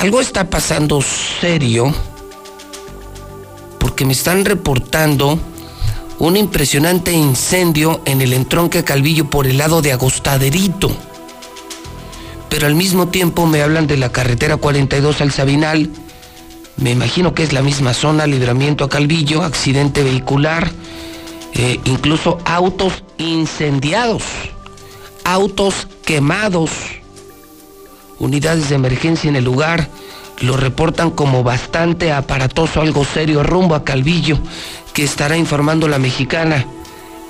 Algo 0.00 0.22
está 0.22 0.48
pasando 0.48 1.02
serio 1.02 1.94
porque 3.78 4.06
me 4.06 4.14
están 4.14 4.46
reportando 4.46 5.38
un 6.18 6.38
impresionante 6.38 7.12
incendio 7.12 8.00
en 8.06 8.22
el 8.22 8.32
entronque 8.32 8.82
Calvillo 8.82 9.28
por 9.28 9.46
el 9.46 9.58
lado 9.58 9.82
de 9.82 9.92
Agostaderito. 9.92 10.90
Pero 12.48 12.66
al 12.66 12.76
mismo 12.76 13.08
tiempo 13.08 13.44
me 13.44 13.60
hablan 13.60 13.86
de 13.86 13.98
la 13.98 14.10
carretera 14.10 14.56
42 14.56 15.20
al 15.20 15.32
Sabinal. 15.32 15.90
Me 16.78 16.92
imagino 16.92 17.34
que 17.34 17.42
es 17.42 17.52
la 17.52 17.60
misma 17.60 17.92
zona, 17.92 18.26
libramiento 18.26 18.84
a 18.84 18.88
Calvillo, 18.88 19.42
accidente 19.42 20.02
vehicular 20.02 20.72
eh, 21.56 21.80
incluso 21.84 22.38
autos 22.44 23.02
incendiados, 23.18 24.22
autos 25.24 25.88
quemados. 26.04 26.70
Unidades 28.18 28.68
de 28.68 28.76
emergencia 28.76 29.28
en 29.28 29.36
el 29.36 29.44
lugar 29.44 29.88
lo 30.40 30.56
reportan 30.56 31.10
como 31.10 31.42
bastante 31.42 32.12
aparatoso, 32.12 32.80
algo 32.80 33.04
serio, 33.04 33.42
rumbo 33.42 33.74
a 33.74 33.84
Calvillo, 33.84 34.38
que 34.92 35.02
estará 35.04 35.36
informando 35.36 35.88
la 35.88 35.98
mexicana 35.98 36.66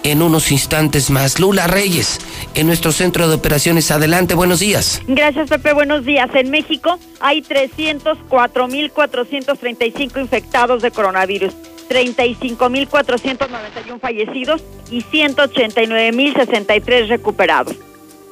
en 0.03 0.21
unos 0.23 0.51
instantes 0.53 1.11
más. 1.11 1.41
Lula 1.41 1.67
Reyes, 1.67 2.21
en 2.55 2.67
nuestro 2.67 2.93
centro 2.93 3.29
de 3.29 3.35
operaciones. 3.35 3.91
Adelante, 3.91 4.35
buenos 4.35 4.61
días. 4.61 5.01
Gracias, 5.07 5.49
Pepe. 5.49 5.73
Buenos 5.73 6.05
días. 6.05 6.29
En 6.35 6.51
México 6.51 6.99
hay 7.21 7.41
304.435 7.43 10.21
infectados 10.21 10.83
de 10.83 10.91
coronavirus. 10.91 11.55
35.491 11.89 14.01
fallecidos 14.01 14.65
y 14.91 15.03
189.063 15.03 17.09
recuperados. 17.09 17.77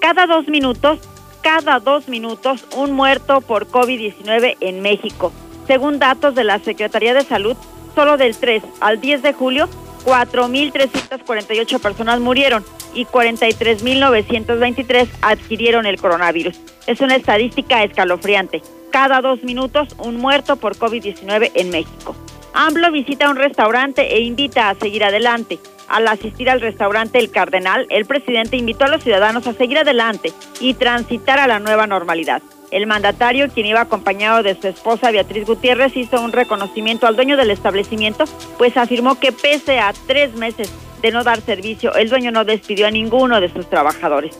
Cada 0.00 0.26
dos 0.26 0.48
minutos, 0.48 0.98
cada 1.42 1.78
dos 1.80 2.08
minutos, 2.08 2.64
un 2.76 2.92
muerto 2.92 3.40
por 3.40 3.68
COVID-19 3.68 4.56
en 4.60 4.82
México. 4.82 5.32
Según 5.66 5.98
datos 5.98 6.34
de 6.34 6.44
la 6.44 6.58
Secretaría 6.58 7.14
de 7.14 7.24
Salud, 7.24 7.56
solo 7.94 8.16
del 8.16 8.36
3 8.36 8.62
al 8.80 9.00
10 9.00 9.22
de 9.22 9.32
julio, 9.32 9.68
4.348 10.04 11.80
personas 11.80 12.20
murieron 12.20 12.64
y 12.94 13.06
43.923 13.06 15.08
adquirieron 15.22 15.86
el 15.86 15.98
coronavirus. 16.00 16.60
Es 16.86 17.00
una 17.00 17.16
estadística 17.16 17.82
escalofriante. 17.82 18.62
Cada 18.90 19.22
dos 19.22 19.42
minutos, 19.42 19.88
un 19.98 20.16
muerto 20.16 20.56
por 20.56 20.76
COVID-19 20.76 21.52
en 21.54 21.70
México. 21.70 22.14
AMLO 22.56 22.92
visita 22.92 23.28
un 23.28 23.34
restaurante 23.36 24.14
e 24.14 24.20
invita 24.20 24.70
a 24.70 24.76
seguir 24.76 25.02
adelante. 25.02 25.58
Al 25.88 26.06
asistir 26.06 26.48
al 26.48 26.60
restaurante 26.60 27.18
El 27.18 27.32
Cardenal, 27.32 27.84
el 27.90 28.06
presidente 28.06 28.56
invitó 28.56 28.84
a 28.84 28.88
los 28.88 29.02
ciudadanos 29.02 29.48
a 29.48 29.54
seguir 29.54 29.78
adelante 29.78 30.32
y 30.60 30.74
transitar 30.74 31.40
a 31.40 31.48
la 31.48 31.58
nueva 31.58 31.88
normalidad. 31.88 32.42
El 32.70 32.86
mandatario, 32.86 33.48
quien 33.50 33.66
iba 33.66 33.80
acompañado 33.80 34.44
de 34.44 34.54
su 34.54 34.68
esposa 34.68 35.10
Beatriz 35.10 35.46
Gutiérrez, 35.46 35.96
hizo 35.96 36.20
un 36.20 36.30
reconocimiento 36.30 37.08
al 37.08 37.16
dueño 37.16 37.36
del 37.36 37.50
establecimiento, 37.50 38.24
pues 38.56 38.76
afirmó 38.76 39.18
que 39.18 39.32
pese 39.32 39.80
a 39.80 39.92
tres 40.06 40.34
meses 40.34 40.72
de 41.02 41.10
no 41.10 41.24
dar 41.24 41.40
servicio, 41.40 41.92
el 41.96 42.08
dueño 42.08 42.30
no 42.30 42.44
despidió 42.44 42.86
a 42.86 42.90
ninguno 42.92 43.40
de 43.40 43.52
sus 43.52 43.68
trabajadores. 43.68 44.38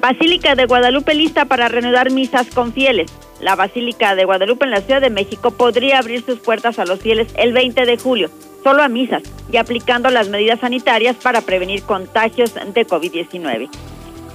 Basílica 0.00 0.54
de 0.54 0.66
Guadalupe 0.66 1.14
lista 1.14 1.46
para 1.46 1.68
reanudar 1.68 2.10
misas 2.10 2.48
con 2.48 2.72
fieles. 2.72 3.10
La 3.40 3.56
Basílica 3.56 4.14
de 4.14 4.24
Guadalupe 4.24 4.64
en 4.64 4.70
la 4.70 4.80
Ciudad 4.80 5.00
de 5.00 5.10
México 5.10 5.50
podría 5.50 5.98
abrir 5.98 6.24
sus 6.24 6.38
puertas 6.38 6.78
a 6.78 6.84
los 6.84 7.00
fieles 7.00 7.28
el 7.36 7.52
20 7.52 7.86
de 7.86 7.98
julio, 7.98 8.30
solo 8.62 8.82
a 8.82 8.88
misas 8.88 9.22
y 9.50 9.56
aplicando 9.56 10.10
las 10.10 10.28
medidas 10.28 10.60
sanitarias 10.60 11.16
para 11.16 11.40
prevenir 11.40 11.82
contagios 11.82 12.54
de 12.54 12.86
COVID-19. 12.86 13.68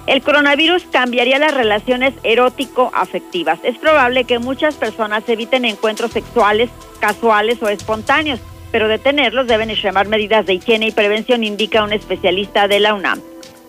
El 0.07 0.21
coronavirus 0.23 0.83
cambiaría 0.91 1.37
las 1.37 1.53
relaciones 1.53 2.13
erótico-afectivas. 2.23 3.59
Es 3.63 3.77
probable 3.77 4.23
que 4.23 4.39
muchas 4.39 4.75
personas 4.75 5.27
eviten 5.29 5.63
encuentros 5.63 6.11
sexuales, 6.11 6.69
casuales 6.99 7.61
o 7.61 7.69
espontáneos, 7.69 8.39
pero 8.71 8.87
detenerlos 8.87 9.47
deben 9.47 9.69
extremar 9.69 10.07
medidas 10.07 10.45
de 10.45 10.55
higiene 10.55 10.87
y 10.87 10.91
prevención, 10.91 11.43
indica 11.43 11.83
un 11.83 11.93
especialista 11.93 12.67
de 12.67 12.79
la 12.79 12.95
UNAM. 12.95 13.21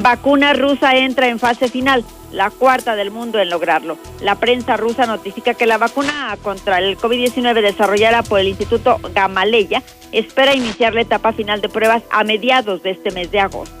Vacuna 0.02 0.54
rusa 0.54 0.96
entra 0.96 1.28
en 1.28 1.38
fase 1.38 1.68
final, 1.68 2.04
la 2.32 2.50
cuarta 2.50 2.96
del 2.96 3.10
mundo 3.10 3.38
en 3.38 3.50
lograrlo. 3.50 3.98
La 4.20 4.36
prensa 4.36 4.76
rusa 4.76 5.06
notifica 5.06 5.54
que 5.54 5.66
la 5.66 5.78
vacuna 5.78 6.36
contra 6.42 6.78
el 6.78 6.96
COVID-19 6.96 7.60
desarrollada 7.60 8.22
por 8.22 8.40
el 8.40 8.48
Instituto 8.48 8.98
Gamaleya 9.14 9.82
espera 10.12 10.54
iniciar 10.54 10.94
la 10.94 11.02
etapa 11.02 11.32
final 11.32 11.60
de 11.60 11.68
pruebas 11.68 12.02
a 12.10 12.24
mediados 12.24 12.82
de 12.82 12.90
este 12.90 13.10
mes 13.10 13.30
de 13.30 13.40
agosto. 13.40 13.74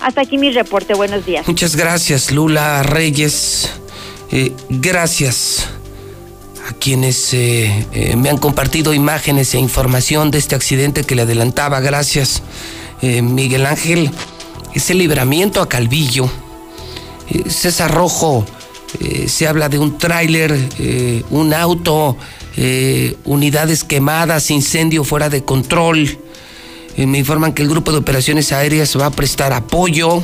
Hasta 0.00 0.20
aquí 0.20 0.38
mi 0.38 0.52
reporte. 0.52 0.94
Buenos 0.94 1.24
días. 1.26 1.46
Muchas 1.46 1.76
gracias, 1.76 2.30
Lula 2.30 2.82
Reyes. 2.82 3.70
Eh, 4.30 4.52
gracias 4.68 5.68
a 6.68 6.72
quienes 6.74 7.34
eh, 7.34 7.86
eh, 7.92 8.16
me 8.16 8.30
han 8.30 8.38
compartido 8.38 8.94
imágenes 8.94 9.54
e 9.54 9.58
información 9.58 10.30
de 10.30 10.38
este 10.38 10.54
accidente 10.54 11.04
que 11.04 11.14
le 11.14 11.22
adelantaba. 11.22 11.80
Gracias, 11.80 12.42
Miguel 13.02 13.66
Ángel. 13.66 14.10
Ese 14.74 14.94
libramiento 14.94 15.62
a 15.62 15.68
Calvillo. 15.68 16.28
César 17.48 17.92
Rojo, 17.92 18.44
se 19.26 19.48
habla 19.48 19.68
de 19.68 19.78
un 19.78 19.98
tráiler, 19.98 20.54
un 21.30 21.54
auto, 21.54 22.16
unidades 23.24 23.84
quemadas, 23.84 24.50
incendio 24.50 25.04
fuera 25.04 25.28
de 25.30 25.42
control. 25.44 26.18
me 26.96 27.18
informan 27.18 27.54
que 27.54 27.62
el 27.62 27.68
grupo 27.68 27.92
de 27.92 27.98
operaciones 27.98 28.52
aéreas 28.52 28.98
va 28.98 29.06
a 29.06 29.10
prestar 29.10 29.52
apoyo. 29.52 30.22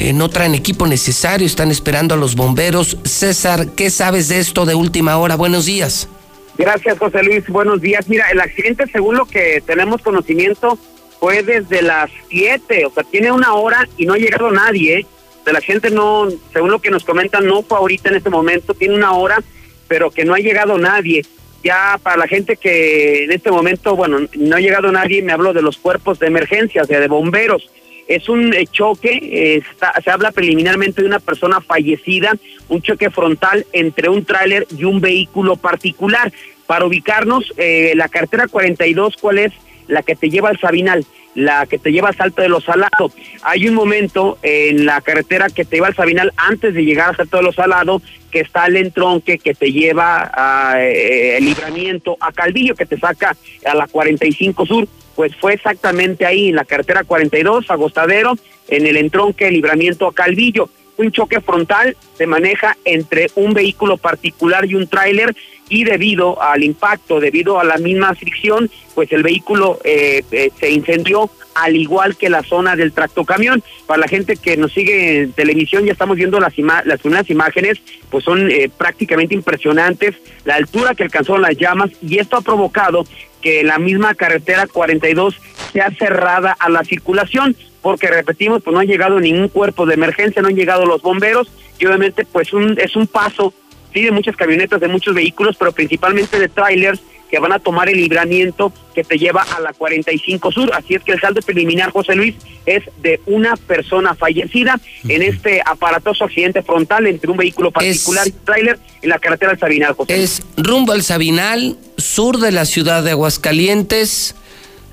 Eh, 0.00 0.12
no 0.12 0.28
traen 0.28 0.54
equipo 0.54 0.86
necesario, 0.86 1.44
están 1.44 1.72
esperando 1.72 2.14
a 2.14 2.16
los 2.16 2.36
bomberos. 2.36 2.98
César, 3.02 3.70
¿qué 3.74 3.90
sabes 3.90 4.28
de 4.28 4.38
esto 4.38 4.64
de 4.64 4.76
última 4.76 5.18
hora? 5.18 5.34
Buenos 5.34 5.66
días. 5.66 6.08
Gracias, 6.56 6.98
José 7.00 7.20
Luis. 7.24 7.44
Buenos 7.48 7.80
días. 7.80 8.08
Mira, 8.08 8.30
el 8.30 8.40
accidente, 8.40 8.84
según 8.92 9.16
lo 9.16 9.26
que 9.26 9.60
tenemos 9.66 10.00
conocimiento, 10.02 10.78
fue 11.20 11.42
desde 11.42 11.82
las 11.82 12.10
7, 12.28 12.86
o 12.86 12.90
sea, 12.90 13.02
tiene 13.04 13.32
una 13.32 13.54
hora 13.54 13.88
y 13.96 14.06
no 14.06 14.14
ha 14.14 14.18
llegado 14.18 14.50
nadie. 14.50 15.06
De 15.44 15.52
la 15.52 15.60
gente 15.60 15.90
no, 15.90 16.28
según 16.52 16.70
lo 16.70 16.80
que 16.80 16.90
nos 16.90 17.04
comentan, 17.04 17.46
no 17.46 17.62
fue 17.62 17.78
ahorita 17.78 18.10
en 18.10 18.16
este 18.16 18.30
momento, 18.30 18.74
tiene 18.74 18.94
una 18.94 19.12
hora, 19.12 19.42
pero 19.86 20.10
que 20.10 20.24
no 20.24 20.34
ha 20.34 20.38
llegado 20.38 20.78
nadie. 20.78 21.24
Ya 21.64 21.98
para 22.02 22.16
la 22.16 22.28
gente 22.28 22.56
que 22.56 23.24
en 23.24 23.32
este 23.32 23.50
momento, 23.50 23.96
bueno, 23.96 24.18
no 24.34 24.56
ha 24.56 24.60
llegado 24.60 24.92
nadie, 24.92 25.22
me 25.22 25.32
hablo 25.32 25.52
de 25.52 25.62
los 25.62 25.78
cuerpos 25.78 26.18
de 26.18 26.26
emergencia, 26.26 26.82
o 26.82 26.86
sea, 26.86 27.00
de 27.00 27.08
bomberos 27.08 27.68
es 28.08 28.28
un 28.28 28.54
eh, 28.54 28.66
choque, 28.66 29.62
se 30.02 30.10
habla 30.10 30.32
preliminarmente 30.32 31.02
de 31.02 31.08
una 31.08 31.20
persona 31.20 31.60
fallecida, 31.60 32.32
un 32.68 32.80
choque 32.82 33.10
frontal 33.10 33.66
entre 33.72 34.08
un 34.08 34.24
tráiler 34.24 34.66
y 34.76 34.84
un 34.84 35.00
vehículo 35.00 35.56
particular. 35.56 36.32
Para 36.66 36.86
ubicarnos, 36.86 37.52
eh, 37.56 37.92
la 37.94 38.08
cartera 38.08 38.48
42, 38.48 39.16
¿cuál 39.20 39.38
es? 39.38 39.52
La 39.88 40.02
que 40.02 40.14
te 40.14 40.30
lleva 40.30 40.50
al 40.50 40.60
Sabinal, 40.60 41.04
la 41.34 41.66
que 41.66 41.78
te 41.78 41.90
lleva 41.90 42.08
al 42.08 42.16
Salto 42.16 42.42
de 42.42 42.48
los 42.48 42.64
Salados. 42.64 43.12
Hay 43.42 43.68
un 43.68 43.74
momento 43.74 44.38
en 44.42 44.86
la 44.86 45.00
carretera 45.00 45.48
que 45.48 45.64
te 45.64 45.76
lleva 45.76 45.88
al 45.88 45.96
Sabinal 45.96 46.32
antes 46.36 46.74
de 46.74 46.84
llegar 46.84 47.10
al 47.10 47.16
Salto 47.16 47.38
de 47.38 47.42
los 47.42 47.54
Salados 47.56 48.02
que 48.30 48.40
está 48.40 48.66
el 48.66 48.76
entronque 48.76 49.38
que 49.38 49.54
te 49.54 49.72
lleva 49.72 50.30
a 50.34 50.82
eh, 50.82 51.38
el 51.38 51.46
libramiento 51.46 52.16
a 52.20 52.30
Calvillo, 52.30 52.74
que 52.74 52.84
te 52.84 52.98
saca 52.98 53.34
a 53.64 53.74
la 53.74 53.86
45 53.86 54.66
Sur 54.66 54.88
pues 55.18 55.34
fue 55.34 55.54
exactamente 55.54 56.24
ahí, 56.26 56.50
en 56.50 56.54
la 56.54 56.64
carretera 56.64 57.02
42, 57.02 57.68
Agostadero, 57.72 58.34
en 58.68 58.86
el 58.86 58.96
entronque 58.96 59.50
libramiento 59.50 60.06
a 60.06 60.14
Calvillo. 60.14 60.70
Un 60.98 61.12
choque 61.12 61.40
frontal 61.40 61.96
se 62.16 62.26
maneja 62.26 62.76
entre 62.84 63.30
un 63.36 63.54
vehículo 63.54 63.96
particular 63.96 64.66
y 64.66 64.74
un 64.74 64.88
tráiler 64.88 65.34
y 65.68 65.84
debido 65.84 66.42
al 66.42 66.64
impacto, 66.64 67.20
debido 67.20 67.60
a 67.60 67.64
la 67.64 67.76
misma 67.78 68.14
fricción, 68.14 68.70
pues 68.94 69.12
el 69.12 69.22
vehículo 69.22 69.78
eh, 69.84 70.22
eh, 70.32 70.50
se 70.58 70.70
incendió 70.70 71.30
al 71.54 71.76
igual 71.76 72.16
que 72.16 72.30
la 72.30 72.42
zona 72.42 72.76
del 72.76 72.92
tractocamión. 72.92 73.62
Para 73.86 74.00
la 74.00 74.08
gente 74.08 74.36
que 74.36 74.56
nos 74.56 74.72
sigue 74.72 75.22
en 75.22 75.32
televisión, 75.32 75.84
ya 75.84 75.92
estamos 75.92 76.16
viendo 76.16 76.40
las, 76.40 76.54
primeras 76.54 77.30
imágenes, 77.30 77.78
pues 78.10 78.24
son 78.24 78.50
eh, 78.50 78.70
prácticamente 78.76 79.34
impresionantes, 79.34 80.16
la 80.44 80.54
altura 80.54 80.94
que 80.94 81.04
alcanzó 81.04 81.38
las 81.38 81.56
llamas 81.56 81.90
y 82.02 82.18
esto 82.18 82.36
ha 82.36 82.42
provocado 82.42 83.04
que 83.40 83.62
la 83.62 83.78
misma 83.78 84.14
carretera 84.14 84.66
42 84.66 85.40
sea 85.72 85.90
cerrada 85.92 86.56
a 86.58 86.68
la 86.68 86.82
circulación, 86.82 87.54
porque 87.88 88.08
repetimos, 88.08 88.62
pues 88.62 88.74
no 88.74 88.80
ha 88.80 88.84
llegado 88.84 89.18
ningún 89.18 89.48
cuerpo 89.48 89.86
de 89.86 89.94
emergencia, 89.94 90.42
no 90.42 90.48
han 90.48 90.54
llegado 90.54 90.84
los 90.84 91.00
bomberos 91.00 91.48
y 91.78 91.86
obviamente 91.86 92.26
pues 92.30 92.52
un, 92.52 92.78
es 92.78 92.96
un 92.96 93.06
paso, 93.06 93.54
sí, 93.94 94.02
de 94.02 94.10
muchas 94.10 94.36
camionetas, 94.36 94.78
de 94.78 94.88
muchos 94.88 95.14
vehículos, 95.14 95.56
pero 95.58 95.72
principalmente 95.72 96.38
de 96.38 96.48
trailers 96.50 97.00
que 97.30 97.38
van 97.38 97.52
a 97.52 97.58
tomar 97.58 97.88
el 97.88 97.96
libramiento 97.96 98.74
que 98.94 99.04
te 99.04 99.16
lleva 99.16 99.40
a 99.40 99.60
la 99.60 99.72
45 99.72 100.52
Sur. 100.52 100.70
Así 100.74 100.96
es 100.96 101.02
que 101.02 101.12
el 101.12 101.20
saldo 101.20 101.40
preliminar, 101.40 101.90
José 101.90 102.14
Luis, 102.14 102.34
es 102.66 102.84
de 103.00 103.22
una 103.24 103.56
persona 103.56 104.14
fallecida 104.14 104.78
en 105.08 105.22
este 105.22 105.62
aparatoso 105.64 106.24
accidente 106.24 106.62
frontal 106.62 107.06
entre 107.06 107.30
un 107.30 107.38
vehículo 107.38 107.70
particular 107.70 108.26
y 108.26 108.32
un 108.32 108.44
tráiler 108.44 108.78
en 109.00 109.08
la 109.08 109.18
carretera 109.18 109.52
del 109.52 109.60
Sabinal, 109.60 109.94
José 109.94 110.22
Es 110.22 110.42
rumbo 110.58 110.92
al 110.92 111.02
Sabinal, 111.02 111.78
sur 111.96 112.36
de 112.36 112.52
la 112.52 112.66
ciudad 112.66 113.02
de 113.02 113.12
Aguascalientes. 113.12 114.34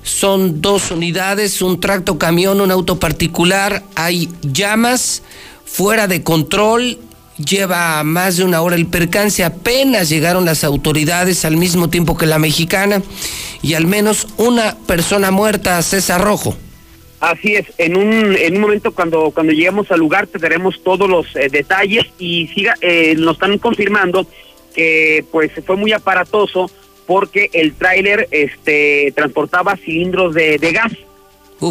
Son 0.06 0.62
dos 0.62 0.90
unidades, 0.90 1.60
un 1.60 1.80
tracto 1.80 2.16
camión, 2.16 2.60
un 2.60 2.70
auto 2.70 2.98
particular. 2.98 3.82
Hay 3.94 4.30
llamas 4.42 5.22
fuera 5.64 6.06
de 6.06 6.22
control 6.22 6.98
Lleva 7.38 8.02
más 8.02 8.38
de 8.38 8.44
una 8.44 8.62
hora 8.62 8.76
el 8.76 8.86
percance, 8.86 9.44
apenas 9.44 10.08
llegaron 10.08 10.46
las 10.46 10.64
autoridades 10.64 11.44
al 11.44 11.58
mismo 11.58 11.90
tiempo 11.90 12.16
que 12.16 12.24
la 12.24 12.38
mexicana 12.38 13.02
y 13.60 13.74
al 13.74 13.86
menos 13.86 14.26
una 14.38 14.74
persona 14.86 15.30
muerta, 15.30 15.82
César 15.82 16.22
Rojo. 16.22 16.56
Así 17.20 17.54
es, 17.54 17.66
en 17.76 17.98
un, 17.98 18.34
en 18.36 18.54
un 18.54 18.60
momento 18.62 18.92
cuando, 18.92 19.32
cuando 19.32 19.52
lleguemos 19.52 19.90
al 19.90 19.98
lugar 19.98 20.26
te 20.26 20.38
daremos 20.38 20.82
todos 20.82 21.10
los 21.10 21.26
eh, 21.36 21.48
detalles 21.50 22.06
y 22.18 22.48
siga, 22.48 22.74
eh, 22.80 23.14
nos 23.18 23.34
están 23.34 23.58
confirmando 23.58 24.26
que 24.74 25.22
pues 25.30 25.50
fue 25.66 25.76
muy 25.76 25.92
aparatoso 25.92 26.70
porque 27.06 27.50
el 27.52 27.74
tráiler 27.74 28.28
este, 28.30 29.12
transportaba 29.14 29.76
cilindros 29.76 30.34
de, 30.34 30.58
gas. 30.72 30.92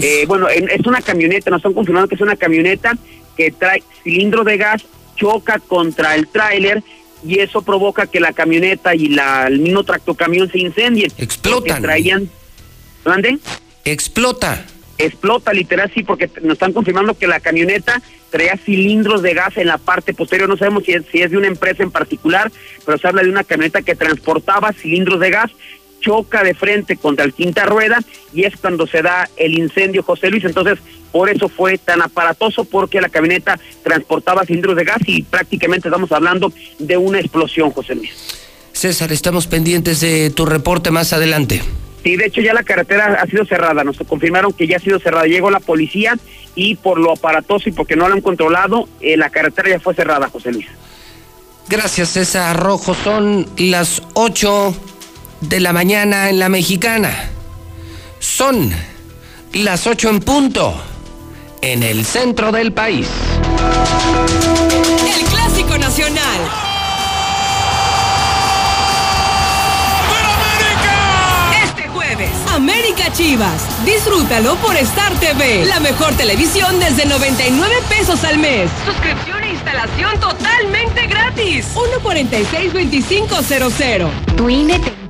Eh, 0.01 0.25
bueno, 0.27 0.47
es 0.49 0.86
una 0.88 1.01
camioneta, 1.01 1.51
nos 1.51 1.59
están 1.59 1.73
confirmando 1.73 2.07
que 2.07 2.15
es 2.15 2.21
una 2.21 2.36
camioneta 2.36 2.97
que 3.38 3.51
trae 3.51 3.83
cilindros 4.03 4.45
de 4.45 4.57
gas 4.57 4.86
choca 5.15 5.59
contra 5.59 6.15
el 6.15 6.27
tráiler 6.27 6.83
y 7.23 7.39
eso 7.39 7.61
provoca 7.61 8.07
que 8.07 8.19
la 8.19 8.33
camioneta 8.33 8.95
y 8.95 9.09
la, 9.09 9.47
el 9.47 9.59
mismo 9.59 9.83
tractocamión 9.83 10.49
se 10.51 10.59
incendien. 10.59 11.11
Explotan. 11.17 11.81
Traían... 11.81 12.29
¿Dónde? 13.03 13.38
Explota. 13.83 14.65
Explota, 14.97 15.51
literal, 15.53 15.91
sí, 15.93 16.03
porque 16.03 16.29
nos 16.41 16.53
están 16.53 16.73
confirmando 16.73 17.17
que 17.17 17.27
la 17.27 17.39
camioneta 17.39 18.01
traía 18.29 18.57
cilindros 18.57 19.21
de 19.21 19.33
gas 19.33 19.57
en 19.57 19.67
la 19.67 19.77
parte 19.77 20.13
posterior. 20.13 20.47
No 20.47 20.57
sabemos 20.57 20.83
si 20.85 20.93
es, 20.93 21.03
si 21.11 21.21
es 21.21 21.31
de 21.31 21.37
una 21.37 21.47
empresa 21.47 21.83
en 21.83 21.91
particular, 21.91 22.51
pero 22.85 22.97
se 22.97 23.07
habla 23.07 23.23
de 23.23 23.29
una 23.29 23.43
camioneta 23.43 23.81
que 23.81 23.95
transportaba 23.95 24.73
cilindros 24.73 25.19
de 25.19 25.29
gas 25.31 25.51
choca 26.05 26.43
de 26.43 26.53
frente 26.53 26.97
contra 26.97 27.25
el 27.25 27.33
quinta 27.33 27.65
rueda 27.65 27.99
y 28.31 28.43
es 28.43 28.55
cuando 28.57 28.85
se 28.85 29.01
da 29.01 29.27
el 29.37 29.57
incendio, 29.57 30.03
José 30.03 30.29
Luis. 30.29 30.45
Entonces, 30.45 30.77
por 31.11 31.29
eso 31.29 31.49
fue 31.49 31.77
tan 31.77 32.01
aparatoso, 32.01 32.65
porque 32.65 33.01
la 33.01 33.09
camioneta 33.09 33.59
transportaba 33.83 34.45
cilindros 34.45 34.75
de 34.75 34.83
gas 34.83 34.99
y 35.05 35.23
prácticamente 35.23 35.87
estamos 35.87 36.11
hablando 36.11 36.51
de 36.77 36.97
una 36.97 37.19
explosión, 37.19 37.71
José 37.71 37.95
Luis. 37.95 38.11
César, 38.73 39.11
estamos 39.13 39.47
pendientes 39.47 40.01
de 40.01 40.29
tu 40.29 40.45
reporte 40.45 40.91
más 40.91 41.13
adelante. 41.13 41.61
Sí, 42.05 42.15
de 42.17 42.27
hecho 42.27 42.39
ya 42.39 42.53
la 42.53 42.61
carretera 42.61 43.17
ha 43.19 43.25
sido 43.25 43.45
cerrada, 43.45 43.83
nos 43.83 43.97
confirmaron 43.97 44.53
que 44.53 44.67
ya 44.67 44.77
ha 44.77 44.79
sido 44.79 44.99
cerrada. 44.99 45.25
Llegó 45.25 45.49
la 45.49 45.59
policía 45.59 46.15
y 46.53 46.75
por 46.75 46.99
lo 46.99 47.11
aparatoso 47.11 47.67
y 47.67 47.71
porque 47.71 47.95
no 47.95 48.07
lo 48.07 48.13
han 48.13 48.21
controlado, 48.21 48.87
eh, 49.01 49.17
la 49.17 49.31
carretera 49.31 49.69
ya 49.69 49.79
fue 49.79 49.95
cerrada, 49.95 50.29
José 50.29 50.51
Luis. 50.51 50.67
Gracias, 51.67 52.09
César 52.09 52.59
Rojo. 52.59 52.93
Son 52.93 53.49
las 53.57 54.03
ocho 54.13 54.75
de 55.41 55.59
la 55.59 55.73
mañana 55.73 56.29
en 56.29 56.37
la 56.37 56.47
mexicana. 56.47 57.31
Son 58.19 58.71
las 59.53 59.87
8 59.87 60.09
en 60.09 60.19
punto 60.19 60.75
en 61.61 61.81
el 61.81 62.05
centro 62.05 62.51
del 62.51 62.71
país. 62.71 63.07
El 65.07 65.25
clásico 65.25 65.75
nacional. 65.79 66.64
América 72.95 73.11
Chivas. 73.11 73.85
Disfrútalo 73.85 74.55
por 74.57 74.75
Star 74.77 75.11
TV, 75.19 75.65
la 75.65 75.81
mejor 75.81 76.13
televisión 76.13 76.79
desde 76.79 77.05
99 77.05 77.75
pesos 77.89 78.23
al 78.23 78.37
mes. 78.37 78.69
Suscripción 78.85 79.43
e 79.43 79.49
instalación 79.51 80.17
totalmente 80.19 81.05
gratis. 81.07 81.65
146-2500. 81.75 84.09
Tu 84.37 84.49
INE 84.49 85.04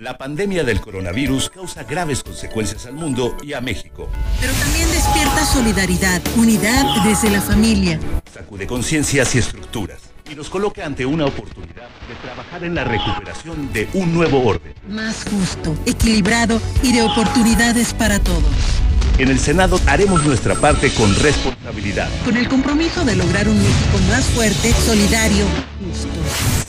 La 0.00 0.16
pandemia 0.16 0.62
del 0.62 0.80
coronavirus 0.80 1.50
causa 1.50 1.82
graves 1.82 2.22
consecuencias 2.22 2.86
al 2.86 2.94
mundo 2.94 3.36
y 3.42 3.52
a 3.52 3.60
México. 3.60 4.08
Pero 4.40 4.52
también 4.52 4.88
despierta 4.92 5.44
solidaridad, 5.44 6.22
unidad 6.36 7.02
desde 7.04 7.30
la 7.30 7.40
familia. 7.40 7.98
Sacude 8.32 8.68
conciencias 8.68 9.34
y 9.34 9.38
estructuras 9.38 10.02
y 10.30 10.36
nos 10.36 10.50
coloca 10.50 10.86
ante 10.86 11.04
una 11.04 11.24
oportunidad 11.26 11.88
de 12.08 12.14
trabajar 12.22 12.62
en 12.62 12.76
la 12.76 12.84
recuperación 12.84 13.72
de 13.72 13.88
un 13.94 14.14
nuevo 14.14 14.44
orden. 14.46 14.72
Más 14.88 15.24
justo, 15.24 15.76
equilibrado 15.84 16.60
y 16.82 16.92
de 16.92 17.02
oportunidades 17.02 17.92
para 17.92 18.20
todos. 18.20 18.44
En 19.18 19.30
el 19.30 19.40
Senado 19.40 19.80
haremos 19.86 20.24
nuestra 20.24 20.54
parte 20.54 20.94
con 20.94 21.12
responsabilidad. 21.16 22.08
Con 22.24 22.36
el 22.36 22.46
compromiso 22.48 23.04
de 23.04 23.16
lograr 23.16 23.48
un 23.48 23.58
México 23.58 23.98
más 24.08 24.24
fuerte, 24.26 24.72
solidario, 24.86 25.44
justo. 25.88 26.08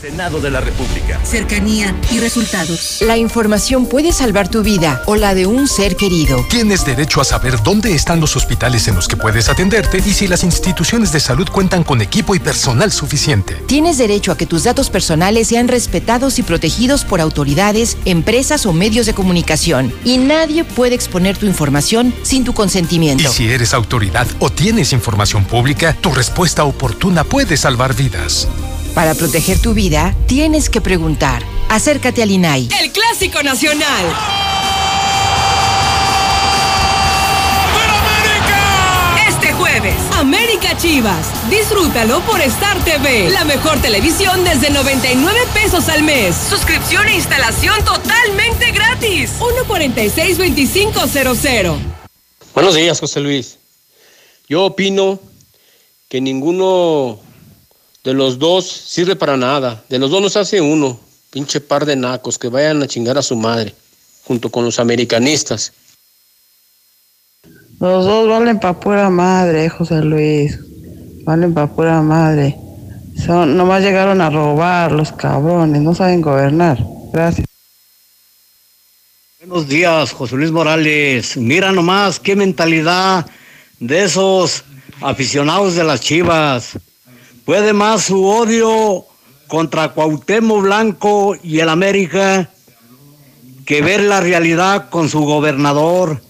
Senado 0.00 0.40
de 0.40 0.50
la 0.50 0.60
República. 0.60 1.20
Cercanía 1.24 1.94
y 2.10 2.20
resultados. 2.20 2.98
La 3.02 3.16
información 3.16 3.86
puede 3.86 4.12
salvar 4.12 4.48
tu 4.48 4.62
vida 4.62 5.02
o 5.06 5.14
la 5.14 5.34
de 5.34 5.46
un 5.46 5.68
ser 5.68 5.96
querido. 5.96 6.44
Tienes 6.48 6.84
derecho 6.84 7.20
a 7.20 7.24
saber 7.24 7.62
dónde 7.62 7.94
están 7.94 8.20
los 8.20 8.34
hospitales 8.34 8.88
en 8.88 8.94
los 8.94 9.08
que 9.08 9.16
puedes 9.16 9.48
atenderte 9.48 9.98
y 9.98 10.12
si 10.12 10.26
las 10.26 10.42
instituciones 10.42 11.12
de 11.12 11.20
salud 11.20 11.48
cuentan 11.50 11.84
con 11.84 12.00
equipo 12.00 12.34
y 12.34 12.38
personal 12.38 12.90
suficiente. 12.92 13.54
Tienes 13.66 13.98
derecho 13.98 14.32
a 14.32 14.38
que 14.38 14.46
tus 14.46 14.64
datos 14.64 14.88
personales 14.88 15.48
sean 15.48 15.68
respetados 15.68 16.38
y 16.38 16.42
protegidos 16.42 17.04
por 17.04 17.20
autoridades, 17.20 17.98
empresas 18.04 18.64
o 18.64 18.72
medios 18.72 19.06
de 19.06 19.14
comunicación. 19.14 19.92
Y 20.04 20.18
nadie 20.18 20.64
puede 20.64 20.94
exponer 20.94 21.36
tu 21.36 21.46
información 21.46 22.14
sin 22.22 22.44
tu 22.44 22.54
consentimiento. 22.54 23.24
Y 23.24 23.32
si 23.32 23.50
eres 23.50 23.74
autoridad 23.74 24.26
o 24.38 24.50
tienes 24.50 24.92
información 24.92 25.44
pública, 25.44 25.94
tu 26.00 26.10
respuesta 26.12 26.64
oportuna 26.64 27.24
puede 27.24 27.56
salvar 27.56 27.94
vidas. 27.94 28.48
Para 28.94 29.14
proteger 29.14 29.60
tu 29.60 29.72
vida, 29.72 30.14
tienes 30.26 30.68
que 30.68 30.80
preguntar. 30.80 31.44
Acércate 31.68 32.22
al 32.22 32.30
INAI. 32.30 32.68
El 32.80 32.90
Clásico 32.90 33.42
Nacional. 33.42 34.06
Este 39.28 39.52
jueves, 39.52 39.94
América 40.18 40.76
Chivas. 40.76 41.28
Disfrútalo 41.48 42.20
por 42.22 42.40
Star 42.40 42.82
TV, 42.84 43.30
la 43.30 43.44
mejor 43.44 43.80
televisión 43.80 44.42
desde 44.42 44.70
99 44.70 45.38
pesos 45.54 45.88
al 45.88 46.02
mes. 46.02 46.34
Suscripción 46.48 47.06
e 47.06 47.14
instalación 47.14 47.84
totalmente 47.84 48.72
gratis. 48.72 49.30
146-2500. 49.38 51.76
Buenos 52.54 52.74
días, 52.74 52.98
José 52.98 53.20
Luis. 53.20 53.58
Yo 54.48 54.64
opino 54.64 55.20
que 56.08 56.20
ninguno 56.20 57.20
de 58.04 58.14
los 58.14 58.38
dos 58.38 58.66
sirve 58.66 59.16
para 59.16 59.36
nada. 59.36 59.84
De 59.88 59.98
los 59.98 60.10
dos 60.10 60.22
nos 60.22 60.36
hace 60.36 60.60
uno. 60.60 60.98
Pinche 61.30 61.60
par 61.60 61.84
de 61.84 61.96
nacos 61.96 62.38
que 62.38 62.48
vayan 62.48 62.82
a 62.82 62.86
chingar 62.88 63.16
a 63.16 63.22
su 63.22 63.36
madre, 63.36 63.74
junto 64.24 64.50
con 64.50 64.64
los 64.64 64.80
americanistas. 64.80 65.72
Los 67.78 68.04
dos 68.04 68.28
valen 68.28 68.58
pa' 68.58 68.80
pura 68.80 69.08
madre, 69.10 69.68
José 69.68 70.02
Luis. 70.02 70.58
Valen 71.24 71.54
pa' 71.54 71.68
pura 71.68 72.02
madre. 72.02 72.56
Son, 73.24 73.56
nomás 73.56 73.82
llegaron 73.82 74.20
a 74.20 74.30
robar 74.30 74.92
los 74.92 75.12
cabrones, 75.12 75.80
no 75.82 75.94
saben 75.94 76.20
gobernar. 76.20 76.78
Gracias. 77.12 77.46
Buenos 79.38 79.68
días, 79.68 80.12
José 80.12 80.36
Luis 80.36 80.50
Morales. 80.50 81.36
Mira 81.36 81.72
nomás 81.72 82.18
qué 82.18 82.34
mentalidad 82.34 83.26
de 83.78 84.04
esos 84.04 84.64
aficionados 85.00 85.74
de 85.74 85.84
las 85.84 86.00
Chivas. 86.00 86.78
Puede 87.44 87.72
más 87.72 88.02
su 88.02 88.24
odio 88.24 89.06
contra 89.48 89.92
Cuauhtémoc 89.92 90.62
Blanco 90.62 91.36
y 91.42 91.58
el 91.60 91.68
América 91.68 92.50
que 93.66 93.82
ver 93.82 94.00
la 94.00 94.20
realidad 94.20 94.90
con 94.90 95.08
su 95.08 95.20
gobernador. 95.20 96.20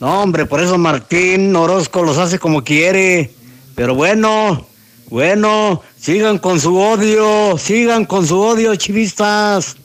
No, 0.00 0.22
hombre, 0.22 0.46
por 0.46 0.60
eso 0.60 0.78
Martín 0.78 1.54
Orozco 1.56 2.02
los 2.02 2.18
hace 2.18 2.38
como 2.38 2.62
quiere. 2.62 3.32
Pero 3.74 3.94
bueno, 3.94 4.66
bueno, 5.08 5.82
sigan 6.00 6.38
con 6.38 6.60
su 6.60 6.76
odio, 6.78 7.58
sigan 7.58 8.04
con 8.04 8.26
su 8.26 8.40
odio, 8.40 8.74
chivistas. 8.76 9.76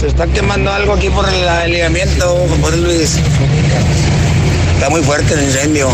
Se 0.00 0.06
está 0.08 0.26
quemando 0.26 0.72
algo 0.72 0.94
aquí 0.94 1.10
por 1.10 1.28
el 1.28 1.70
ligamiento, 1.70 2.24
José 2.62 2.76
Luis. 2.78 3.18
Está 4.74 4.88
muy 4.90 5.02
fuerte 5.02 5.34
el 5.34 5.44
incendio. 5.44 5.90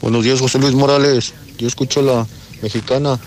Buenos 0.00 0.24
días, 0.24 0.40
José 0.40 0.58
Luis 0.58 0.74
Morales. 0.74 1.32
Yo 1.56 1.66
escucho 1.66 2.02
la 2.02 2.26
mexicana. 2.60 3.18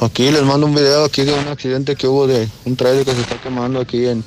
Aquí 0.00 0.30
les 0.30 0.42
mando 0.44 0.66
un 0.66 0.74
video 0.74 1.04
aquí 1.04 1.22
de 1.22 1.34
un 1.34 1.48
accidente 1.48 1.96
que 1.96 2.06
hubo 2.06 2.28
de 2.28 2.48
un 2.64 2.76
trailer 2.76 3.04
que 3.04 3.12
se 3.12 3.20
está 3.20 3.40
quemando 3.40 3.80
aquí 3.80 4.06
en 4.06 4.24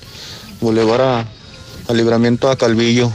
Boulevard 0.60 1.02
a, 1.02 1.26
a 1.88 1.94
Libramiento 1.94 2.50
a 2.52 2.58
Calvillo. 2.58 3.12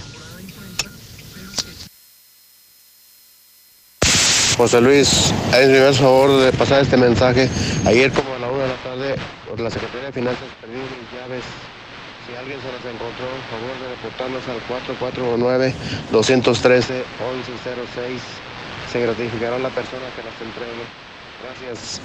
José 4.56 4.80
Luis, 4.80 5.32
hay 5.52 5.68
mi 5.68 5.94
favor 5.94 6.40
de 6.40 6.50
pasar 6.52 6.82
este 6.82 6.96
mensaje. 6.96 7.50
Ayer 7.84 8.10
como 8.12 8.34
a 8.34 8.38
la 8.38 8.48
una 8.48 8.62
de 8.62 8.68
la 8.68 8.82
tarde, 8.82 9.14
por 9.48 9.60
la 9.60 9.70
Secretaría 9.70 10.06
de 10.06 10.12
Finanzas 10.12 10.48
perdí 10.60 10.74
mis 10.74 11.20
llaves. 11.20 11.44
Si 12.28 12.36
alguien 12.36 12.60
se 12.60 12.70
las 12.70 12.84
encontró, 12.84 13.24
por 13.24 13.40
favor 13.48 13.72
de 13.80 13.88
reportarnos 13.88 14.44
al 14.48 14.60
449-213-1106. 16.12 18.20
Se 18.92 19.00
gratificará 19.00 19.58
la 19.58 19.70
persona 19.70 20.10
que 20.14 20.22
las 20.22 20.38
entregue. 20.42 20.84
Gracias. 21.42 22.02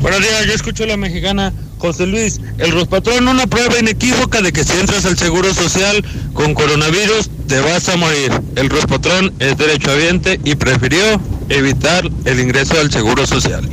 Buenos 0.00 0.20
días, 0.20 0.46
yo 0.46 0.52
escucho 0.52 0.84
a 0.84 0.86
la 0.86 0.96
mexicana. 0.96 1.52
José 1.78 2.06
Luis, 2.06 2.40
el 2.58 2.70
Rospatrón 2.70 3.26
una 3.26 3.48
prueba 3.48 3.76
inequívoca 3.76 4.40
de 4.40 4.52
que 4.52 4.62
si 4.62 4.78
entras 4.78 5.04
al 5.04 5.18
Seguro 5.18 5.52
Social 5.52 6.04
con 6.34 6.54
coronavirus 6.54 7.30
te 7.48 7.58
vas 7.58 7.88
a 7.88 7.96
morir. 7.96 8.30
El 8.54 8.70
Rospatrón 8.70 9.34
es 9.40 9.58
derechohabiente 9.58 10.38
y 10.44 10.54
prefirió 10.54 11.20
evitar 11.48 12.08
el 12.26 12.38
ingreso 12.38 12.78
al 12.78 12.92
Seguro 12.92 13.26
Social. 13.26 13.68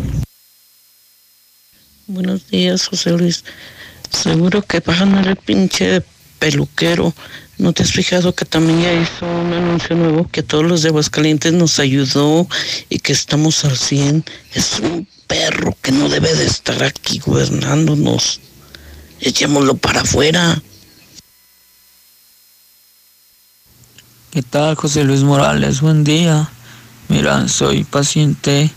Buenos 2.08 2.48
días, 2.48 2.88
José 2.88 3.12
Luis. 3.12 3.44
Seguro 4.12 4.62
que 4.62 4.80
bajan 4.80 5.16
el 5.16 5.36
pinche 5.36 6.04
peluquero. 6.40 7.14
¿No 7.58 7.74
te 7.74 7.84
has 7.84 7.92
fijado 7.92 8.34
que 8.34 8.46
también 8.46 8.82
ya 8.82 8.94
hizo 8.94 9.26
un 9.26 9.52
anuncio 9.52 9.96
nuevo 9.96 10.28
que 10.32 10.40
a 10.40 10.44
todos 10.44 10.66
los 10.66 10.82
de 10.82 10.90
Aguascalientes 10.90 11.52
nos 11.52 11.78
ayudó 11.80 12.48
y 12.88 13.00
que 13.00 13.12
estamos 13.12 13.66
al 13.66 13.78
100? 13.78 14.24
Es 14.54 14.80
un 14.80 15.08
perro 15.28 15.78
que 15.82 15.92
no 15.92 16.08
debe 16.08 16.34
de 16.34 16.46
estar 16.46 16.82
aquí 16.84 17.20
gobernándonos. 17.20 18.40
Echémoslo 19.20 19.76
para 19.76 20.02
afuera. 20.02 20.62
¿Qué 24.32 24.42
tal, 24.42 24.76
José 24.76 25.04
Luis 25.04 25.24
Morales? 25.24 25.82
Buen 25.82 26.04
día. 26.04 26.50
Mira, 27.10 27.48
soy 27.48 27.84
paciente 27.84 28.72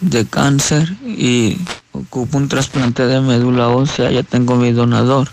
de 0.00 0.26
cáncer 0.26 0.96
y 1.04 1.58
ocupo 1.98 2.38
un 2.38 2.48
trasplante 2.48 3.06
de 3.06 3.20
médula 3.20 3.68
ósea. 3.68 4.10
Ya 4.10 4.22
tengo 4.22 4.56
mi 4.56 4.72
donador. 4.72 5.28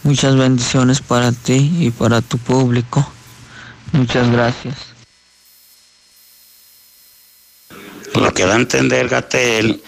Muchas 0.03 0.37
bendiciones 0.37 1.01
para 1.01 1.31
ti 1.31 1.73
y 1.79 1.91
para 1.91 2.21
tu 2.21 2.39
público. 2.39 3.09
Muchas 3.93 4.29
gracias. 4.31 4.75
Lo 8.15 8.35
que 8.35 8.45
da 8.45 8.55
a 8.55 8.57
entender 8.57 9.09
Gatel 9.09 9.81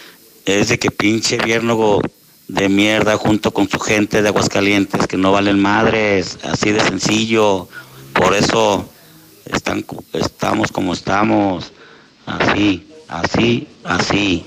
es 0.44 0.68
de 0.68 0.78
que 0.78 0.90
pinche 0.90 1.38
vierno 1.38 2.00
de 2.48 2.68
mierda 2.68 3.16
junto 3.16 3.52
con 3.52 3.68
su 3.68 3.78
gente 3.78 4.22
de 4.22 4.28
Aguascalientes 4.28 5.06
que 5.06 5.16
no 5.16 5.32
valen 5.32 5.60
madres, 5.60 6.38
así 6.44 6.70
de 6.70 6.80
sencillo. 6.80 7.68
Por 8.24 8.34
eso 8.34 8.86
están, 9.44 9.84
estamos 10.14 10.72
como 10.72 10.94
estamos, 10.94 11.72
así, 12.24 12.86
así, 13.06 13.68
así. 13.84 14.46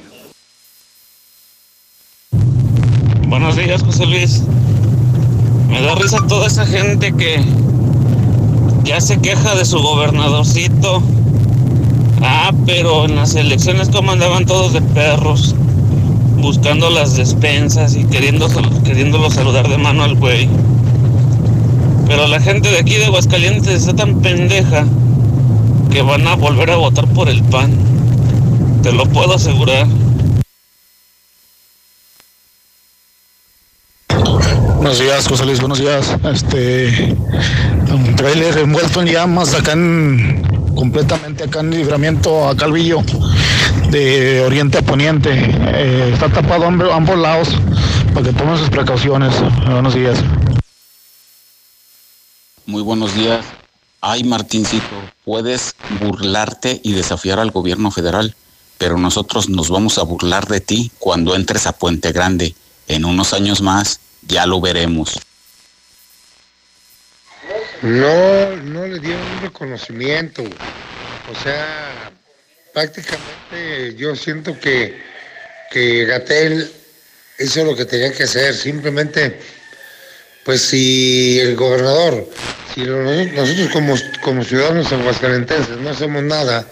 Buenos 3.27 3.55
días, 3.55 3.83
José 3.83 4.07
Luis. 4.07 4.41
Me 5.69 5.79
da 5.79 5.93
risa 5.93 6.25
toda 6.27 6.47
esa 6.47 6.65
gente 6.65 7.13
que 7.13 7.45
ya 8.83 8.99
se 8.99 9.21
queja 9.21 9.53
de 9.53 9.63
su 9.63 9.77
gobernadorcito. 9.79 11.03
Ah, 12.23 12.51
pero 12.65 13.05
en 13.05 13.15
las 13.15 13.35
elecciones 13.35 13.89
como 13.89 14.11
andaban 14.11 14.47
todos 14.47 14.73
de 14.73 14.81
perros, 14.81 15.53
buscando 16.37 16.89
las 16.89 17.15
despensas 17.15 17.95
y 17.95 18.05
queriendo, 18.05 18.49
queriéndolo 18.83 19.29
saludar 19.29 19.69
de 19.69 19.77
mano 19.77 20.03
al 20.03 20.15
güey. 20.15 20.49
Pero 22.07 22.25
la 22.27 22.39
gente 22.39 22.69
de 22.71 22.79
aquí 22.79 22.95
de 22.95 23.05
Aguascalientes 23.05 23.81
está 23.81 23.93
tan 23.93 24.21
pendeja 24.21 24.85
que 25.91 26.01
van 26.01 26.25
a 26.25 26.35
volver 26.35 26.71
a 26.71 26.77
votar 26.77 27.05
por 27.07 27.27
el 27.27 27.43
PAN. 27.43 27.73
Te 28.81 28.93
lo 28.93 29.05
puedo 29.07 29.35
asegurar. 29.35 29.85
Buenos 34.77 34.99
días, 34.99 35.27
José 35.27 35.45
Luis, 35.45 35.59
buenos 35.59 35.79
días. 35.79 36.15
Este, 36.31 37.13
un 37.91 38.15
trailer 38.15 38.57
envuelto 38.59 39.01
en 39.01 39.07
llamas 39.07 39.53
acá 39.53 39.73
en, 39.73 40.41
completamente 40.75 41.43
acá 41.43 41.59
en 41.59 41.71
libramiento 41.71 42.47
a 42.47 42.55
Calvillo, 42.55 43.01
de 43.91 44.43
oriente 44.45 44.77
a 44.77 44.81
poniente. 44.81 45.29
Eh, 45.33 46.11
está 46.13 46.29
tapado 46.29 46.65
ambos 46.65 47.17
lados 47.17 47.49
para 48.13 48.27
que 48.27 48.31
tomen 48.31 48.57
sus 48.57 48.69
precauciones. 48.69 49.33
Buenos 49.69 49.93
días. 49.93 50.23
Muy 52.67 52.81
buenos 52.81 53.15
días. 53.15 53.45
Ay, 54.01 54.25
Martincito, 54.25 54.83
puedes 55.23 55.73
burlarte 56.01 56.81
y 56.83 56.91
desafiar 56.91 57.39
al 57.39 57.51
gobierno 57.51 57.91
federal, 57.91 58.35
pero 58.77 58.97
nosotros 58.97 59.47
nos 59.47 59.69
vamos 59.69 59.97
a 59.97 60.03
burlar 60.03 60.47
de 60.47 60.59
ti 60.59 60.91
cuando 60.99 61.33
entres 61.33 61.65
a 61.65 61.71
Puente 61.71 62.11
Grande. 62.11 62.55
En 62.89 63.05
unos 63.05 63.31
años 63.31 63.61
más 63.61 64.01
ya 64.21 64.45
lo 64.45 64.59
veremos. 64.59 65.17
No, 67.83 68.57
no 68.57 68.85
le 68.85 68.99
dieron 68.99 69.25
un 69.37 69.41
reconocimiento. 69.43 70.43
O 70.43 71.41
sea, 71.41 72.11
prácticamente 72.73 73.95
yo 73.95 74.13
siento 74.13 74.59
que, 74.59 75.01
que 75.71 76.03
Gatel 76.03 76.69
hizo 77.39 77.63
lo 77.63 77.77
que 77.77 77.85
tenía 77.85 78.11
que 78.11 78.23
hacer. 78.23 78.53
Simplemente, 78.53 79.39
pues 80.47 80.61
si 80.61 81.37
el 81.41 81.57
gobernador, 81.57 82.25
si 82.73 82.85
nosotros 82.85 83.67
como, 83.73 83.95
como 84.23 84.45
ciudadanos 84.45 84.89
aguascalentenses 84.93 85.75
no 85.75 85.89
hacemos 85.89 86.23
nada, 86.23 86.65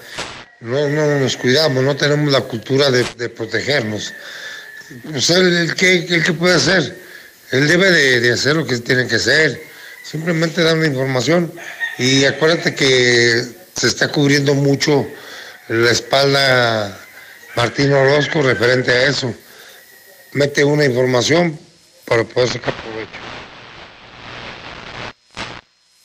no, 0.61 0.88
no 0.88 1.19
nos 1.19 1.36
cuidamos, 1.36 1.84
no 1.84 1.93
tenemos 1.97 2.32
la 2.32 2.39
cultura 2.39 2.89
de, 2.89 3.03
protegernos. 3.28 4.13
O 5.13 5.19
sea, 5.19 5.39
¿el, 5.39 5.76
qué, 5.76 6.05
el, 6.07 6.23
qué 6.23 6.32
puede 6.32 6.55
hacer? 6.55 6.97
Él 7.51 7.67
debe 7.67 7.91
de, 7.91 8.32
hacer 8.32 8.55
lo 8.55 8.65
que 8.65 8.78
tiene 8.78 9.09
que 9.09 9.17
hacer, 9.17 9.61
simplemente 10.03 10.63
dar 10.63 10.78
una 10.78 10.88
información 10.88 11.51
y 11.97 12.23
acuérdate 12.23 12.76
que 12.76 13.43
se 13.76 13.88
está 13.88 14.07
cubriendo 14.07 14.53
mucho 14.53 15.05
la 15.67 15.91
espalda 15.91 16.97
Martín 17.57 17.91
Orozco 17.91 18.41
referente 18.41 18.91
a 18.91 19.07
eso. 19.07 19.36
Mete 20.32 20.63
una 20.63 20.86
información 20.86 21.59
para 22.05 22.23
poder 22.23 22.47
sacar 22.47 22.73
provecho. 22.82 23.35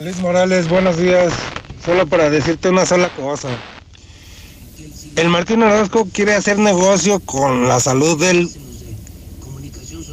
Luis 0.01 0.19
Morales, 0.21 0.67
buenos 0.67 0.97
días. 0.97 1.31
Solo 1.85 2.07
para 2.07 2.31
decirte 2.31 2.71
una 2.71 2.87
sola 2.87 3.11
cosa. 3.11 3.51
El 5.15 5.29
Martín 5.29 5.63
Orozco 5.63 6.09
quiere 6.11 6.35
hacer 6.35 6.59
negocio 6.59 7.21
con 7.21 7.69
la 7.69 7.81
salud 7.81 8.19
del 8.19 8.49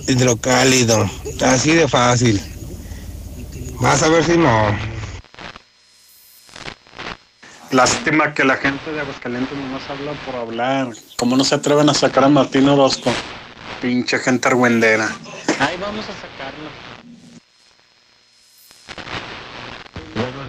hidrocálido. 0.09 1.09
Así 1.41 1.71
de 1.71 1.87
fácil. 1.87 2.41
Vas 3.79 4.03
a 4.03 4.09
ver 4.09 4.25
si 4.25 4.37
no. 4.37 4.77
Lástima 7.71 8.33
que 8.33 8.43
la 8.43 8.57
gente 8.57 8.91
de 8.91 8.99
Aguascalientes 8.99 9.57
nomás 9.57 9.89
habla 9.89 10.11
por 10.25 10.35
hablar. 10.35 10.89
¿Cómo 11.15 11.37
no 11.37 11.45
se 11.45 11.55
atreven 11.55 11.87
a 11.87 11.93
sacar 11.93 12.25
a 12.25 12.27
Martín 12.27 12.67
Orozco? 12.67 13.09
Pinche 13.81 14.19
gente 14.19 14.49
argüendera. 14.49 15.05
Ahí 15.59 15.77
vamos 15.79 16.03
a 16.03 16.13
sacarlo. 16.13 16.96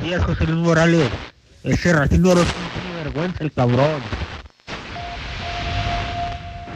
Días, 0.08 0.24
José 0.24 0.46
Luis 0.46 0.58
Morales. 0.58 1.10
Ese 1.64 1.92
Martín 1.92 2.24
Orozco 2.24 2.54
no 2.62 2.80
tiene 2.80 3.04
vergüenza, 3.04 3.44
el 3.44 3.52
cabrón. 3.52 4.00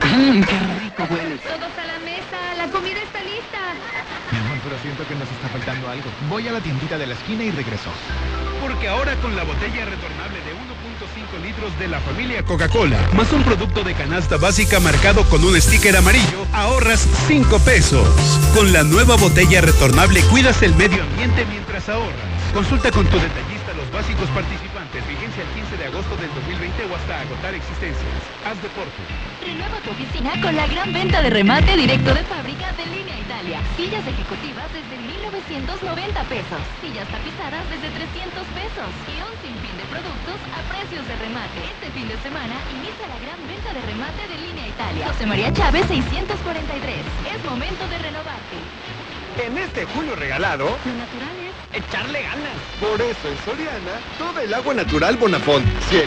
Mmm, 0.04 0.42
qué 0.42 0.58
rico 0.80 1.06
huele 1.10 1.52
pero 4.64 4.80
siento 4.80 5.04
que 5.08 5.14
nos 5.16 5.28
está 5.28 5.48
faltando 5.48 5.88
algo. 5.88 6.04
Voy 6.30 6.46
a 6.46 6.52
la 6.52 6.60
tiendita 6.60 6.96
de 6.96 7.06
la 7.06 7.14
esquina 7.14 7.42
y 7.42 7.50
regreso. 7.50 7.90
Porque 8.60 8.88
ahora 8.88 9.16
con 9.16 9.34
la 9.34 9.42
botella 9.42 9.84
retornable 9.84 10.38
de 10.38 10.52
1.5 10.54 11.42
litros 11.42 11.78
de 11.80 11.88
la 11.88 11.98
familia 12.00 12.44
Coca-Cola, 12.44 12.98
más 13.12 13.32
un 13.32 13.42
producto 13.42 13.82
de 13.82 13.94
canasta 13.94 14.36
básica 14.36 14.78
marcado 14.78 15.28
con 15.28 15.44
un 15.44 15.60
sticker 15.60 15.96
amarillo, 15.96 16.46
ahorras 16.52 17.08
5 17.26 17.58
pesos. 17.60 18.08
Con 18.54 18.72
la 18.72 18.84
nueva 18.84 19.16
botella 19.16 19.62
retornable 19.62 20.20
cuidas 20.30 20.62
el 20.62 20.76
medio 20.76 21.02
ambiente 21.02 21.44
mientras 21.50 21.88
ahorras. 21.88 22.41
Consulta 22.52 22.92
con 22.92 23.08
tu 23.08 23.16
detallista 23.16 23.72
los 23.72 23.88
básicos 23.88 24.28
participantes. 24.28 25.00
Vigencia 25.08 25.40
el 25.40 25.48
15 25.56 25.72
de 25.72 25.84
agosto 25.88 26.12
del 26.20 26.28
2020 26.36 26.84
o 26.84 26.92
hasta 27.00 27.24
agotar 27.24 27.54
existencias. 27.56 28.12
Haz 28.44 28.60
deporte. 28.60 29.00
Renueva 29.40 29.80
tu 29.80 29.88
oficina 29.88 30.36
con 30.36 30.52
la 30.52 30.68
gran 30.68 30.92
venta 30.92 31.24
de 31.24 31.30
remate 31.32 31.72
directo 31.80 32.12
de 32.12 32.20
fábrica 32.28 32.68
de 32.76 32.84
Línea 32.92 33.16
Italia. 33.24 33.56
Sillas 33.72 34.04
ejecutivas 34.04 34.68
desde 34.68 35.00
1.990 35.00 36.28
pesos. 36.28 36.60
Sillas 36.84 37.08
tapizadas 37.08 37.64
desde 37.72 37.88
300 37.88 38.44
pesos. 38.52 38.88
Y 39.08 39.16
un 39.24 39.32
sinfín 39.40 39.72
de 39.80 39.86
productos 39.88 40.36
a 40.52 40.60
precios 40.68 41.08
de 41.08 41.16
remate. 41.24 41.56
Este 41.72 41.88
fin 41.96 42.04
de 42.04 42.20
semana 42.20 42.60
inicia 42.68 43.08
la 43.08 43.16
gran 43.16 43.40
venta 43.48 43.72
de 43.72 43.80
remate 43.80 44.28
de 44.28 44.36
Línea 44.36 44.68
Italia. 44.68 45.08
José 45.08 45.24
María 45.24 45.48
Chávez 45.56 45.88
643. 45.88 47.00
Es 47.32 47.40
momento 47.48 47.88
de 47.88 47.96
renovarte. 47.96 48.56
En 49.40 49.56
este 49.56 49.88
julio 49.88 50.14
regalado, 50.14 50.68
lo 50.68 50.92
natural 50.92 51.32
es 51.40 51.41
echarle 51.72 52.22
ganas. 52.22 52.52
Por 52.80 53.00
eso 53.00 53.28
en 53.28 53.38
Soriana, 53.44 54.00
todo 54.18 54.40
el 54.40 54.52
agua 54.54 54.74
natural 54.74 55.16
Bonafont, 55.16 55.64
100 55.88 56.02
y 56.02 56.06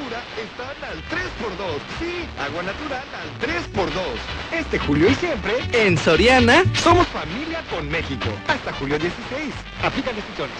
pura 0.00 0.22
están 0.36 0.90
al 0.90 0.98
3x2. 1.08 1.78
Sí, 1.98 2.24
agua 2.40 2.62
natural 2.62 3.04
al 3.14 3.30
3x2. 3.40 4.58
Este 4.58 4.78
julio 4.78 5.10
y 5.10 5.14
siempre, 5.14 5.54
en 5.72 5.96
Soriana, 5.98 6.62
somos 6.74 7.06
familia 7.08 7.62
con 7.70 7.88
México. 7.88 8.26
Hasta 8.48 8.72
julio 8.74 8.98
16. 8.98 9.54
Aplican 9.82 10.14
decisiones. 10.16 10.56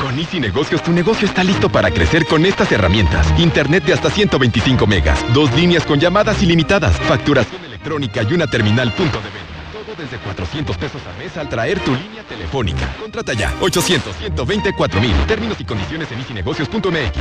Con 0.00 0.18
Easy 0.18 0.40
Negocios, 0.40 0.82
tu 0.82 0.92
negocio 0.92 1.26
está 1.26 1.44
listo 1.44 1.68
para 1.68 1.90
crecer 1.90 2.26
con 2.26 2.46
estas 2.46 2.72
herramientas. 2.72 3.26
Internet 3.38 3.84
de 3.84 3.92
hasta 3.92 4.10
125 4.10 4.86
megas, 4.86 5.22
dos 5.34 5.52
líneas 5.52 5.84
con 5.84 6.00
llamadas 6.00 6.42
ilimitadas, 6.42 6.96
facturación 7.00 7.62
electrónica 7.64 8.22
y 8.22 8.32
una 8.32 8.46
terminal 8.46 8.92
punto 8.92 9.18
de 9.18 9.30
venta 9.30 9.51
desde 9.96 10.18
400 10.18 10.76
pesos 10.76 11.02
al 11.06 11.16
mes 11.18 11.36
al 11.36 11.48
traer 11.48 11.80
tu 11.80 11.94
línea 11.94 12.22
telefónica. 12.22 12.94
Contrata 13.00 13.32
ya. 13.34 13.54
800 13.60 14.16
124 14.16 15.00
mil. 15.00 15.14
Términos 15.26 15.60
y 15.60 15.64
condiciones 15.64 16.10
en 16.12 16.20
icinegocios.mx. 16.20 17.18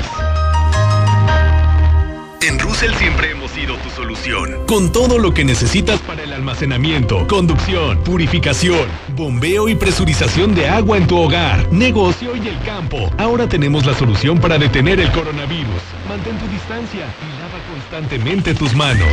En 2.42 2.58
Russell 2.58 2.92
siempre 2.96 3.32
hemos 3.32 3.52
sido 3.52 3.76
tu 3.78 3.90
solución. 3.92 4.66
Con 4.66 4.92
todo 4.92 5.20
lo 5.20 5.32
que 5.32 5.46
necesitas 5.46 6.00
para 6.00 6.24
el 6.24 6.34
almacenamiento, 6.34 7.28
conducción, 7.28 8.04
purificación, 8.04 8.88
bombeo 9.16 9.70
y 9.70 9.76
presurización 9.76 10.56
de 10.56 10.68
agua 10.68 10.98
en 10.98 11.06
tu 11.06 11.18
hogar, 11.18 11.72
negocio 11.72 12.36
y 12.36 12.48
el 12.48 12.60
campo. 12.62 13.12
Ahora 13.20 13.48
tenemos 13.48 13.86
la 13.86 13.94
solución 13.94 14.40
para 14.40 14.58
detener 14.58 15.00
el 15.00 15.12
coronavirus. 15.12 15.82
Mantén 16.10 16.36
tu 16.40 16.48
distancia 16.48 17.06
y 17.06 17.40
lava 17.40 17.60
constantemente 17.72 18.56
tus 18.56 18.74
manos 18.74 19.08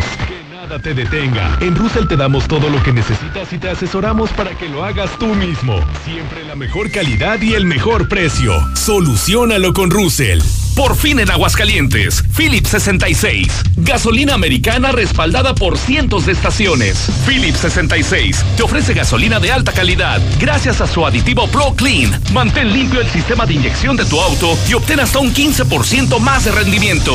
nada 0.62 0.78
te 0.80 0.92
detenga. 0.92 1.56
En 1.60 1.76
Russell 1.76 2.08
te 2.08 2.16
damos 2.16 2.48
todo 2.48 2.68
lo 2.68 2.82
que 2.82 2.92
necesitas 2.92 3.52
y 3.52 3.58
te 3.58 3.70
asesoramos 3.70 4.30
para 4.30 4.50
que 4.58 4.68
lo 4.68 4.84
hagas 4.84 5.16
tú 5.16 5.26
mismo. 5.26 5.78
Siempre 6.04 6.44
la 6.44 6.56
mejor 6.56 6.90
calidad 6.90 7.40
y 7.40 7.54
el 7.54 7.64
mejor 7.64 8.08
precio. 8.08 8.52
Solucionalo 8.74 9.72
con 9.72 9.88
Russell. 9.90 10.40
Por 10.74 10.96
fin 10.96 11.20
en 11.20 11.30
Aguascalientes, 11.30 12.24
Philips 12.36 12.70
66. 12.70 13.46
Gasolina 13.76 14.34
americana 14.34 14.90
respaldada 14.90 15.54
por 15.54 15.78
cientos 15.78 16.26
de 16.26 16.32
estaciones. 16.32 17.08
Philips 17.24 17.58
66 17.60 18.44
te 18.56 18.64
ofrece 18.64 18.94
gasolina 18.94 19.38
de 19.38 19.52
alta 19.52 19.70
calidad 19.70 20.20
gracias 20.40 20.80
a 20.80 20.88
su 20.88 21.06
aditivo 21.06 21.46
Pro 21.46 21.72
Clean. 21.76 22.20
Mantén 22.32 22.72
limpio 22.72 23.00
el 23.00 23.08
sistema 23.08 23.46
de 23.46 23.54
inyección 23.54 23.96
de 23.96 24.04
tu 24.06 24.20
auto 24.20 24.58
y 24.68 24.74
obtén 24.74 24.98
hasta 24.98 25.20
un 25.20 25.32
15% 25.32 26.18
más 26.18 26.46
de 26.46 26.50
rendimiento. 26.50 27.14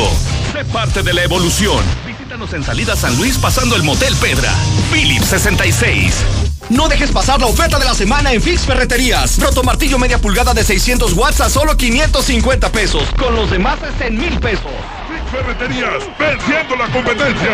Sé 0.52 0.64
parte 0.64 1.02
de 1.02 1.12
la 1.12 1.24
evolución 1.24 2.13
Encuéntranos 2.34 2.54
en 2.54 2.64
Salida 2.64 2.96
San 2.96 3.16
Luis 3.16 3.38
pasando 3.38 3.76
el 3.76 3.84
Motel 3.84 4.12
Pedra. 4.16 4.52
Philips 4.92 5.26
66. 5.26 6.16
No 6.68 6.88
dejes 6.88 7.12
pasar 7.12 7.38
la 7.38 7.46
oferta 7.46 7.78
de 7.78 7.84
la 7.84 7.94
semana 7.94 8.32
en 8.32 8.42
Fix 8.42 8.62
Ferreterías. 8.62 9.38
Roto 9.38 9.62
martillo 9.62 10.00
media 10.00 10.18
pulgada 10.18 10.52
de 10.52 10.64
600 10.64 11.12
watts 11.12 11.40
a 11.40 11.48
solo 11.48 11.76
550 11.76 12.72
pesos. 12.72 13.04
Con 13.16 13.36
los 13.36 13.48
demás 13.52 13.78
es 13.82 14.04
en 14.04 14.18
mil 14.18 14.36
pesos. 14.40 14.72
Fix 15.08 15.30
Ferreterías, 15.30 16.02
venciendo 16.18 16.74
la 16.74 16.90
competencia. 16.90 17.52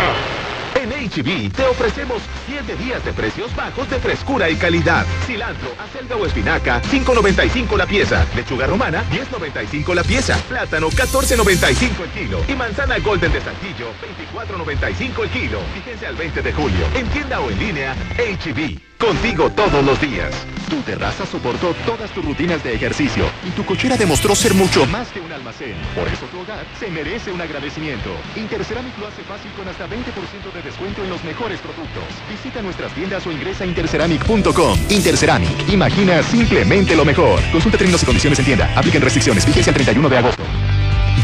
En 0.75 0.91
HB 0.91 1.53
te 1.53 1.65
ofrecemos 1.65 2.23
7 2.47 2.77
días 2.77 3.05
de 3.05 3.13
precios 3.13 3.55
bajos 3.55 3.89
de 3.91 3.99
frescura 3.99 4.49
y 4.49 4.57
calidad. 4.57 5.07
Cilantro, 5.27 5.71
acelga 5.79 6.17
o 6.17 6.27
espinaca, 6.27 6.81
5.95 6.83 7.77
la 7.77 7.87
pieza. 7.87 8.27
Lechuga 8.35 8.67
romana, 8.67 9.05
10.95 9.11 9.95
la 9.95 10.05
pieza. 10.05 10.37
Plátano, 10.49 10.91
14.95 10.91 12.03
el 12.03 12.11
kilo. 12.11 12.45
Y 12.49 12.55
manzana 12.55 12.99
golden 12.99 13.33
de 13.33 13.41
Saltillo, 13.41 13.93
24.95 14.35 15.23
el 15.23 15.31
kilo. 15.31 15.61
Fíjense 15.75 16.07
al 16.07 16.17
20 16.17 16.43
de 16.43 16.53
julio. 16.53 16.87
En 16.95 17.07
tienda 17.09 17.41
o 17.41 17.51
en 17.51 17.59
línea, 17.59 17.95
HB. 18.17 18.90
Contigo 19.01 19.49
todos 19.51 19.83
los 19.83 19.99
días. 19.99 20.31
Tu 20.69 20.77
terraza 20.83 21.25
soportó 21.25 21.75
todas 21.87 22.11
tus 22.11 22.23
rutinas 22.23 22.63
de 22.63 22.75
ejercicio 22.75 23.25
y 23.49 23.51
tu 23.51 23.65
cochera 23.65 23.97
demostró 23.97 24.37
ser 24.37 24.53
mucho 24.53 24.85
más 24.87 25.09
que 25.09 25.21
un 25.21 25.33
almacén. 25.33 25.75
Por 25.95 26.07
eso 26.07 26.27
tu 26.27 26.41
hogar 26.41 26.65
se 26.79 26.91
merece 26.91 27.33
un 27.33 27.41
agradecimiento. 27.41 28.11
Interceramic 28.37 28.97
lo 28.99 29.09
hace 29.09 29.23
fácil 29.23 29.51
con 29.53 29.67
hasta 29.67 29.87
20% 29.87 30.53
de 30.55 30.63
descuento 30.63 31.03
en 31.03 31.09
los 31.09 31.25
mejores 31.25 31.59
productos. 31.61 32.05
Visita 32.31 32.61
nuestras 32.61 32.93
tiendas 32.93 33.27
o 33.27 33.33
ingresa 33.33 33.65
a 33.65 33.67
interceramic.com. 33.67 34.79
Interceramic, 34.91 35.69
imagina 35.71 36.23
simplemente 36.23 36.95
lo 36.95 37.07
mejor. 37.07 37.41
Consulta 37.51 37.79
términos 37.79 38.03
y 38.03 38.07
condiciones 38.07 38.39
en 38.39 38.45
tienda. 38.45 38.71
Apliquen 38.77 39.01
restricciones. 39.01 39.47
Vigencia 39.47 39.71
el 39.71 39.77
31 39.77 40.09
de 40.11 40.19
agosto. 40.19 40.43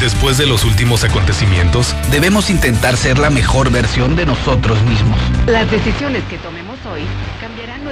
Después 0.00 0.38
de 0.38 0.46
los 0.46 0.64
últimos 0.64 1.04
acontecimientos, 1.04 1.94
Debemos 2.10 2.50
intentar 2.50 2.96
ser 2.96 3.18
la 3.18 3.30
mejor 3.30 3.70
versión 3.70 4.16
de 4.16 4.24
nosotros 4.24 4.80
mismos. 4.84 5.18
Las 5.46 5.70
decisiones 5.70 6.22
que 6.24 6.38
tomemos 6.38 6.78
hoy 6.86 7.02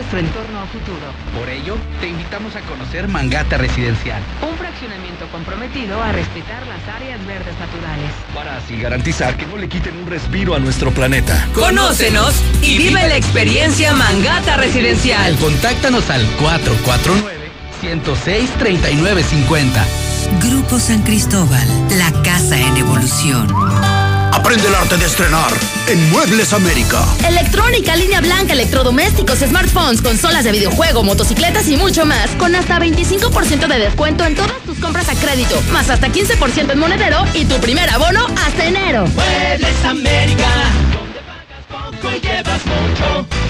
nuestro 0.05 0.18
entorno 0.18 0.60
a 0.60 0.66
futuro. 0.66 1.06
Por 1.39 1.48
ello, 1.48 1.78
te 2.01 2.09
invitamos 2.09 2.56
a 2.56 2.60
conocer 2.62 3.06
Mangata 3.09 3.56
Residencial. 3.56 4.20
Un 4.43 4.56
fraccionamiento 4.59 5.26
comprometido 5.28 6.02
a 6.02 6.10
respetar 6.12 6.66
las 6.66 6.86
áreas 6.94 7.24
verdes 7.26 7.59
naturales. 7.59 8.10
Para 8.35 8.59
así 8.59 8.76
garantizar 8.76 9.35
que 9.36 9.47
no 9.47 9.56
le 9.56 9.66
quiten 9.68 9.97
un 9.97 10.06
respiro 10.06 10.55
a 10.55 10.59
nuestro 10.59 10.90
planeta. 10.90 11.48
Conócenos 11.55 12.35
y 12.60 12.76
vive 12.76 13.09
la 13.09 13.16
experiencia 13.16 13.94
Mangata 13.94 14.59
Residencial. 14.59 15.36
Contáctanos 15.36 16.10
al 16.10 16.26
449-106-3950. 17.82 19.86
Grupo 20.43 20.78
San 20.78 21.01
Cristóbal, 21.02 21.66
la 21.98 22.12
casa 22.22 22.60
en 22.60 22.76
evolución. 22.76 24.03
Aprende 24.45 24.69
el 24.69 24.75
arte 24.75 24.99
de 24.99 25.07
estrenar 25.07 25.51
en 25.87 26.11
Muebles 26.11 26.53
América. 26.53 27.03
Electrónica, 27.27 27.97
línea 27.97 28.21
blanca, 28.21 28.53
electrodomésticos, 28.53 29.39
smartphones, 29.39 30.03
consolas 30.03 30.45
de 30.45 30.53
videojuego, 30.53 31.03
motocicletas 31.03 31.66
y 31.69 31.79
mucho 31.79 32.05
más. 32.05 32.29
Con 32.33 32.55
hasta 32.55 32.79
25% 32.79 33.66
de 33.66 33.79
descuento 33.79 34.23
en 34.27 34.35
todas 34.35 34.61
tus 34.66 34.79
compras 34.81 35.09
a 35.09 35.15
crédito. 35.15 35.59
Más 35.73 35.89
hasta 35.89 36.09
15% 36.09 36.73
en 36.73 36.79
monedero 36.79 37.25
y 37.33 37.47
tu 37.47 37.57
primer 37.57 37.89
abono 37.89 38.27
hasta 38.45 38.66
enero. 38.66 39.07
Muebles 39.07 39.83
América, 39.83 40.51
donde 40.93 41.21
pagas 41.23 41.97
poco 41.97 42.15
y 42.15 42.21
llevas 42.21 42.61
mucho. 42.66 43.44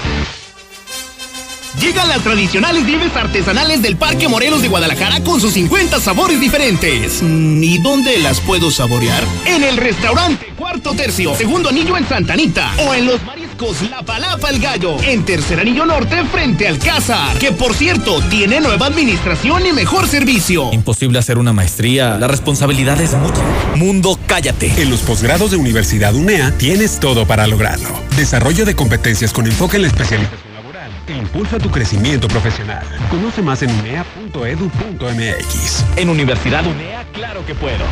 Llegan 1.79 2.07
las 2.07 2.21
tradicionales 2.21 2.85
nieves 2.85 3.15
artesanales 3.15 3.81
del 3.81 3.97
Parque 3.97 4.27
Morelos 4.27 4.61
de 4.61 4.69
Guadalajara 4.69 5.21
con 5.21 5.41
sus 5.41 5.53
50 5.53 5.99
sabores 5.99 6.39
diferentes. 6.39 7.21
Mm, 7.21 7.61
¿Y 7.63 7.77
dónde 7.79 8.17
las 8.19 8.39
puedo 8.39 8.71
saborear? 8.71 9.23
En 9.45 9.63
el 9.63 9.77
restaurante 9.77 10.53
Cuarto 10.57 10.93
Tercio, 10.93 11.35
segundo 11.35 11.69
anillo 11.69 11.97
en 11.97 12.07
Santanita. 12.07 12.71
O 12.87 12.93
en 12.93 13.05
los 13.05 13.21
mariscos 13.23 13.81
La 13.89 14.03
Palapa 14.03 14.49
el 14.49 14.59
Gallo, 14.59 14.97
en 15.03 15.25
tercer 15.25 15.59
anillo 15.59 15.85
norte 15.85 16.23
frente 16.31 16.67
al 16.67 16.79
Cázar. 16.79 17.37
Que 17.37 17.51
por 17.51 17.73
cierto, 17.75 18.21
tiene 18.29 18.61
nueva 18.61 18.87
administración 18.87 19.65
y 19.65 19.73
mejor 19.73 20.07
servicio. 20.07 20.71
Imposible 20.71 21.19
hacer 21.19 21.37
una 21.37 21.51
maestría, 21.51 22.17
la 22.17 22.27
responsabilidad 22.27 22.99
es 23.01 23.13
mucha. 23.15 23.41
Mundo, 23.75 24.17
cállate. 24.27 24.71
En 24.81 24.89
los 24.89 25.01
posgrados 25.01 25.51
de 25.51 25.57
Universidad 25.57 26.15
UNEA 26.15 26.57
tienes 26.57 26.99
todo 26.99 27.27
para 27.27 27.47
lograrlo. 27.47 27.89
Desarrollo 28.15 28.65
de 28.65 28.75
competencias 28.75 29.33
con 29.33 29.45
enfoque 29.45 29.75
en 29.75 29.83
la 29.83 29.87
especialización 29.89 30.54
que 31.05 31.15
impulsa 31.15 31.57
tu 31.57 31.69
crecimiento 31.69 32.27
profesional. 32.27 32.83
Conoce 33.09 33.41
más 33.41 33.61
en 33.61 33.71
unea.edu.mx. 33.71 35.85
En 35.97 36.09
Universidad 36.09 36.65
UNEA, 36.65 37.05
claro 37.13 37.45
que 37.45 37.55
puedo. 37.55 37.85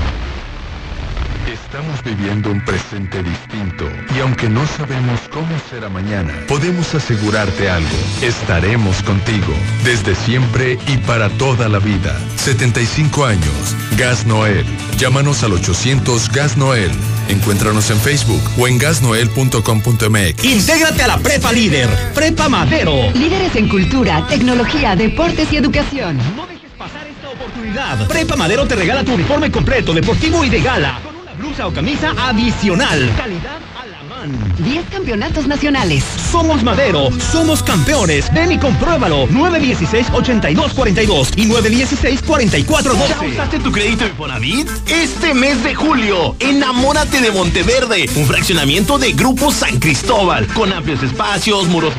Estamos 1.74 2.04
viviendo 2.04 2.52
un 2.52 2.64
presente 2.64 3.24
distinto 3.24 3.90
y 4.16 4.20
aunque 4.20 4.48
no 4.48 4.64
sabemos 4.78 5.20
cómo 5.32 5.50
será 5.72 5.90
mañana, 5.90 6.32
podemos 6.48 6.94
asegurarte 6.94 7.68
algo. 7.68 7.90
Estaremos 8.22 9.02
contigo 9.02 9.52
desde 9.84 10.14
siempre 10.14 10.78
y 10.86 10.98
para 10.98 11.30
toda 11.30 11.68
la 11.70 11.80
vida. 11.80 12.16
75 12.36 13.26
años. 13.26 13.76
Gas 13.98 14.28
Noel. 14.28 14.64
Llámanos 15.00 15.41
al 15.41 15.54
800 15.54 16.32
Gas 16.32 16.58
Noel. 16.58 16.91
Encuéntranos 17.28 17.90
en 17.90 17.98
Facebook 17.98 18.44
o 18.60 18.68
en 18.68 18.78
gasnoel.com.mx. 18.78 20.44
Intégrate 20.45 21.02
a 21.02 21.08
la 21.08 21.18
Prepa 21.18 21.52
Líder, 21.52 21.90
Prepa 22.14 22.50
Madero. 22.50 23.10
Líderes 23.16 23.56
en 23.56 23.68
cultura, 23.68 24.28
tecnología, 24.28 24.95
deportes 24.95 25.52
y 25.52 25.58
educación. 25.58 26.20
No 26.36 26.45
dejes 26.45 26.70
pasar 26.78 27.08
esta 27.08 27.30
oportunidad. 27.32 28.08
Prepa 28.08 28.36
Madero 28.36 28.68
te 28.68 28.76
regala 28.76 29.04
tu 29.04 29.16
uniforme 29.16 29.52
completo, 29.52 29.91
deportivo 29.91 30.45
y 30.45 30.52
de 30.52 30.62
gala. 30.62 31.12
Blusa 31.44 31.68
o 31.68 31.74
camisa 31.74 32.15
adicional. 32.18 33.14
Calidad 33.18 33.60
a 33.78 33.86
la 33.86 34.02
mano. 34.03 34.38
10 34.60 34.86
campeonatos 34.90 35.45
nacionales. 35.45 36.06
Somos 36.32 36.64
Madero, 36.64 37.10
somos 37.20 37.61
campeones. 37.61 38.34
Ven 38.34 38.53
y 38.53 38.57
compruébalo. 38.57 39.28
916-8242 39.28 41.34
y 41.36 41.49
916-4412. 41.49 43.10
¿Ya 43.10 43.22
usaste 43.28 43.60
tu 43.60 43.74
crédito 43.74 44.06
Infonavit? 44.06 44.70
Este 44.88 45.34
mes 45.34 45.61
de 45.65 45.76
julio, 45.76 46.38
enamórate 46.40 47.20
de 47.20 47.32
Monteverde, 47.32 48.10
un 48.15 48.26
fraccionamiento 48.26 48.98
de 48.98 49.11
Grupo 49.11 49.52
San 49.52 49.80
Cristóbal, 49.80 50.48
con 50.48 50.72
amplios 50.72 51.03
espacios, 51.03 51.68
muros 51.68 51.94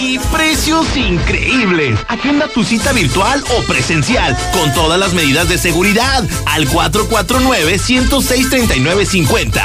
y 0.00 0.18
precios 0.18 0.96
increíbles. 0.96 1.96
Agenda 2.08 2.48
tu 2.48 2.64
cita 2.64 2.92
virtual 2.92 3.44
o 3.56 3.62
presencial, 3.64 4.36
con 4.52 4.72
todas 4.72 4.98
las 4.98 5.12
medidas 5.12 5.48
de 5.48 5.58
seguridad, 5.58 6.24
al 6.46 6.66
449-106-3950. 6.68 9.62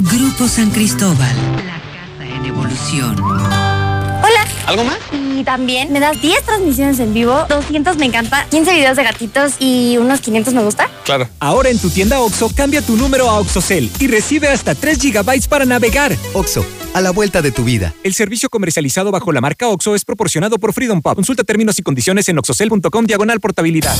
Grupo 0.00 0.46
San 0.46 0.70
Cristóbal, 0.70 1.34
la 1.56 1.80
casa 1.80 2.24
en 2.24 2.44
evolución. 2.44 3.18
Hola. 3.20 4.44
¿Algo 4.66 4.84
más? 4.84 4.98
Y 5.12 5.42
también 5.44 5.92
me 5.92 6.00
das 6.00 6.20
10 6.20 6.42
transmisiones 6.42 7.00
en 7.00 7.14
vivo, 7.14 7.46
200 7.48 7.96
me 7.96 8.04
encanta, 8.04 8.46
15 8.50 8.74
videos 8.74 8.98
de 8.98 9.04
gatitos 9.04 9.54
y 9.58 9.96
unos 9.96 10.20
500 10.20 10.52
me 10.52 10.62
gusta. 10.62 10.90
Claro. 11.04 11.26
Ahora 11.40 11.70
en 11.70 11.78
tu 11.78 11.88
tienda 11.88 12.20
OXO, 12.20 12.50
cambia 12.54 12.82
tu 12.82 12.98
número 12.98 13.30
a 13.30 13.38
OXOCEL 13.38 13.90
y 13.98 14.08
recibe 14.08 14.48
hasta 14.48 14.74
3 14.74 14.98
GB 14.98 15.48
para 15.48 15.64
navegar. 15.64 16.14
OXO, 16.34 16.66
a 16.94 17.00
la 17.00 17.10
vuelta 17.10 17.42
de 17.42 17.52
tu 17.52 17.64
vida. 17.64 17.94
El 18.02 18.14
servicio 18.14 18.48
comercializado 18.48 19.10
bajo 19.10 19.32
la 19.32 19.40
marca 19.40 19.68
OXO 19.68 19.94
es 19.94 20.04
proporcionado 20.04 20.58
por 20.58 20.72
Freedom 20.72 21.02
Pub. 21.02 21.14
Consulta 21.14 21.44
términos 21.44 21.78
y 21.78 21.82
condiciones 21.82 22.28
en 22.28 22.38
oxocel.com 22.38 23.06
diagonal 23.06 23.40
portabilidad. 23.40 23.94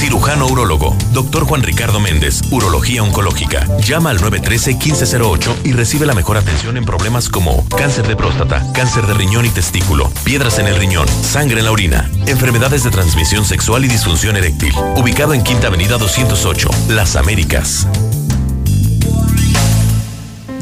Cirujano 0.00 0.46
urólogo, 0.46 0.96
doctor 1.12 1.44
Juan 1.44 1.62
Ricardo 1.62 2.00
Méndez, 2.00 2.40
Urología 2.50 3.02
Oncológica. 3.02 3.66
Llama 3.80 4.10
al 4.10 4.18
913-1508 4.20 5.56
y 5.64 5.72
recibe 5.72 6.06
la 6.06 6.14
mejor 6.14 6.38
atención 6.38 6.76
en 6.76 6.84
problemas 6.84 7.28
como 7.28 7.68
cáncer 7.68 8.06
de 8.06 8.16
próstata, 8.16 8.64
cáncer 8.72 9.06
de 9.06 9.14
riñón 9.14 9.44
y 9.44 9.50
testículo, 9.50 10.10
piedras 10.24 10.58
en 10.58 10.68
el 10.68 10.76
riñón, 10.76 11.06
sangre 11.08 11.58
en 11.58 11.66
la 11.66 11.72
orina, 11.72 12.10
enfermedades 12.26 12.84
de 12.84 12.90
transmisión 12.90 13.44
sexual 13.44 13.84
y 13.84 13.88
disfunción 13.88 14.36
eréctil. 14.36 14.72
Ubicado 14.96 15.34
en 15.34 15.42
Quinta 15.42 15.66
Avenida 15.66 15.98
208, 15.98 16.70
Las 16.88 17.16
Américas. 17.16 17.86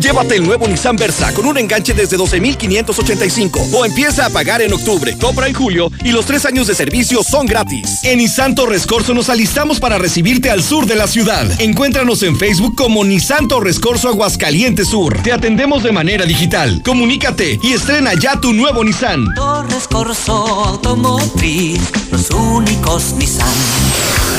Llévate 0.01 0.37
el 0.37 0.47
nuevo 0.47 0.69
Nissan 0.69 0.97
Versa 0.97 1.33
con 1.35 1.45
un 1.47 1.59
enganche 1.59 1.93
desde 1.93 2.17
12,585 2.17 3.61
o 3.73 3.85
empieza 3.85 4.27
a 4.27 4.31
pagar 4.31 4.63
en 4.63 4.73
octubre, 4.73 5.17
compra 5.19 5.49
en 5.49 5.55
julio 5.55 5.91
y 6.05 6.13
los 6.13 6.25
tres 6.25 6.45
años 6.47 6.69
de 6.69 6.75
servicio 6.75 7.23
son 7.25 7.47
gratis. 7.47 8.05
En 8.05 8.19
Nissan 8.19 8.55
Torres 8.55 8.87
Corso 8.87 9.13
nos 9.13 9.29
alistamos 9.29 9.81
para 9.81 9.99
recibirte 9.99 10.51
al 10.51 10.63
sur 10.63 10.87
de 10.87 10.95
la 10.95 11.09
ciudad. 11.09 11.45
Encuéntranos 11.61 12.23
en 12.23 12.37
Facebook 12.39 12.77
como 12.77 13.05
Nissan 13.05 13.49
Torres 13.49 13.81
Corso 13.81 14.09
Aguascalientes 14.09 14.89
Sur. 14.89 15.21
Te 15.23 15.33
atendemos 15.33 15.83
de 15.83 15.91
manera 15.91 16.25
digital. 16.27 16.81
Comunícate 16.85 17.59
y 17.61 17.73
estrena 17.73 18.13
ya 18.15 18.41
tu 18.41 18.53
nuevo 18.53 18.85
Nissan. 18.85 19.35
Torres 19.35 19.89
Corso 19.89 20.33
Automotriz, 20.33 21.81
los 22.13 22.31
únicos 22.31 23.15
Nissan. 23.15 23.49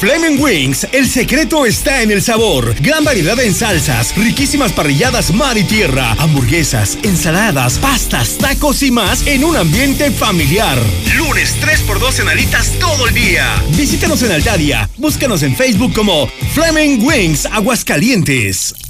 Flaming 0.00 0.40
Wings, 0.40 0.86
el 0.92 1.06
secreto 1.06 1.66
está 1.66 2.00
en 2.00 2.10
el 2.10 2.22
sabor. 2.22 2.74
Gran 2.80 3.04
variedad 3.04 3.38
en 3.38 3.54
salsas, 3.54 4.16
riquísimas 4.16 4.72
parrilladas 4.72 5.30
mar 5.34 5.58
y 5.58 5.64
tierra, 5.64 6.12
hamburguesas, 6.12 6.96
ensaladas, 7.02 7.78
pastas, 7.78 8.38
tacos 8.38 8.82
y 8.82 8.90
más 8.90 9.26
en 9.26 9.44
un 9.44 9.58
ambiente 9.58 10.10
familiar. 10.10 10.78
Lunes 11.14 11.54
3x2 11.60 12.20
en 12.20 12.28
alitas 12.30 12.78
todo 12.78 13.08
el 13.08 13.14
día. 13.14 13.62
Visítanos 13.76 14.22
en 14.22 14.32
Altadia. 14.32 14.88
Búscanos 14.96 15.42
en 15.42 15.54
Facebook 15.54 15.92
como 15.92 16.28
Flaming 16.54 17.04
Wings 17.04 17.44
Aguascalientes. 17.44 18.89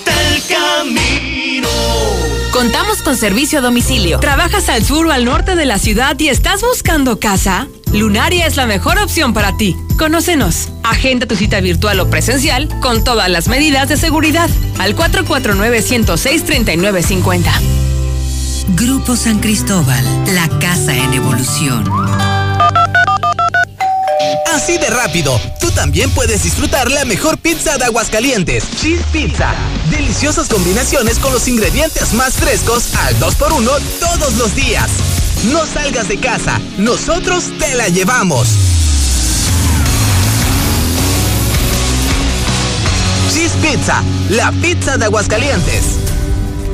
Contamos 2.51 3.01
con 3.01 3.15
servicio 3.15 3.59
a 3.59 3.61
domicilio. 3.61 4.19
¿Trabajas 4.19 4.67
al 4.67 4.83
sur 4.83 5.07
o 5.07 5.11
al 5.11 5.23
norte 5.23 5.55
de 5.55 5.65
la 5.65 5.79
ciudad 5.79 6.19
y 6.19 6.27
estás 6.27 6.61
buscando 6.61 7.17
casa? 7.17 7.69
Lunaria 7.93 8.45
es 8.45 8.57
la 8.57 8.65
mejor 8.65 8.99
opción 8.99 9.33
para 9.33 9.55
ti. 9.55 9.77
Conócenos. 9.97 10.67
Agenda 10.83 11.27
tu 11.27 11.35
cita 11.35 11.61
virtual 11.61 12.01
o 12.01 12.09
presencial 12.09 12.67
con 12.81 13.05
todas 13.05 13.29
las 13.29 13.47
medidas 13.47 13.87
de 13.87 13.95
seguridad 13.95 14.49
al 14.79 14.97
449-106-3950. 14.97 17.49
Grupo 18.75 19.15
San 19.15 19.39
Cristóbal, 19.39 20.03
la 20.35 20.49
casa 20.59 20.93
en 20.95 21.13
evolución. 21.13 22.40
Así 24.53 24.77
de 24.77 24.89
rápido, 24.89 25.39
tú 25.61 25.71
también 25.71 26.11
puedes 26.11 26.43
disfrutar 26.43 26.91
la 26.91 27.05
mejor 27.05 27.37
pizza 27.37 27.77
de 27.77 27.85
Aguascalientes. 27.85 28.65
Cheese 28.81 29.01
Pizza. 29.13 29.53
Deliciosas 29.89 30.49
combinaciones 30.49 31.19
con 31.19 31.31
los 31.31 31.47
ingredientes 31.47 32.13
más 32.13 32.33
frescos 32.33 32.93
al 32.95 33.17
2x1 33.17 33.79
todos 33.99 34.33
los 34.33 34.53
días. 34.53 34.89
No 35.53 35.65
salgas 35.65 36.09
de 36.09 36.19
casa, 36.19 36.59
nosotros 36.77 37.45
te 37.59 37.75
la 37.75 37.87
llevamos. 37.87 38.49
Cheese 43.33 43.55
Pizza, 43.61 44.03
la 44.31 44.51
pizza 44.51 44.97
de 44.97 45.05
Aguascalientes. 45.05 46.10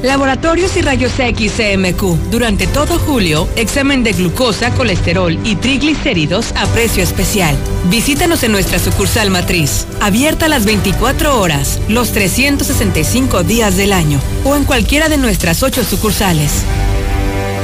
Laboratorios 0.03 0.77
y 0.77 0.81
Rayos 0.81 1.19
X 1.19 1.53
CMQ. 1.57 2.29
Durante 2.29 2.67
todo 2.67 2.99
julio, 2.99 3.47
examen 3.55 4.03
de 4.03 4.13
glucosa, 4.13 4.71
colesterol 4.71 5.37
y 5.43 5.55
triglicéridos 5.55 6.51
a 6.55 6.65
precio 6.67 7.03
especial. 7.03 7.55
Visítanos 7.89 8.43
en 8.43 8.51
nuestra 8.51 8.79
sucursal 8.79 9.29
matriz, 9.29 9.87
abierta 9.99 10.47
las 10.47 10.65
24 10.65 11.39
horas, 11.39 11.79
los 11.87 12.11
365 12.11 13.43
días 13.43 13.75
del 13.75 13.93
año, 13.93 14.19
o 14.43 14.55
en 14.55 14.65
cualquiera 14.65 15.09
de 15.09 15.17
nuestras 15.17 15.63
ocho 15.63 15.83
sucursales. 15.83 16.63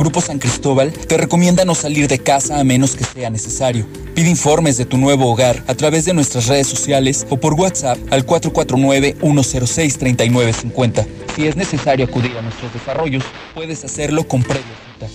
Grupo 0.00 0.20
San 0.22 0.38
Cristóbal 0.38 0.92
te 0.92 1.18
recomienda 1.18 1.66
no 1.66 1.74
salir 1.74 2.08
de 2.08 2.18
casa 2.18 2.58
a 2.58 2.64
menos 2.64 2.96
que 2.96 3.04
sea 3.04 3.28
necesario. 3.28 3.86
Pide 4.14 4.30
informes 4.30 4.78
de 4.78 4.86
tu 4.86 4.96
nuevo 4.96 5.30
hogar 5.30 5.62
a 5.66 5.74
través 5.74 6.06
de 6.06 6.14
nuestras 6.14 6.46
redes 6.46 6.68
sociales 6.68 7.26
o 7.28 7.36
por 7.36 7.52
WhatsApp 7.52 7.98
al 8.10 8.24
449-106-3950. 8.24 11.06
Si 11.36 11.46
es 11.46 11.54
necesario 11.54 12.06
acudir 12.06 12.34
a 12.38 12.40
nuestros 12.40 12.72
desarrollos, 12.72 13.24
puedes 13.54 13.84
hacerlo 13.84 14.26
con 14.26 14.42
previa 14.42 14.64
cita. 14.98 15.06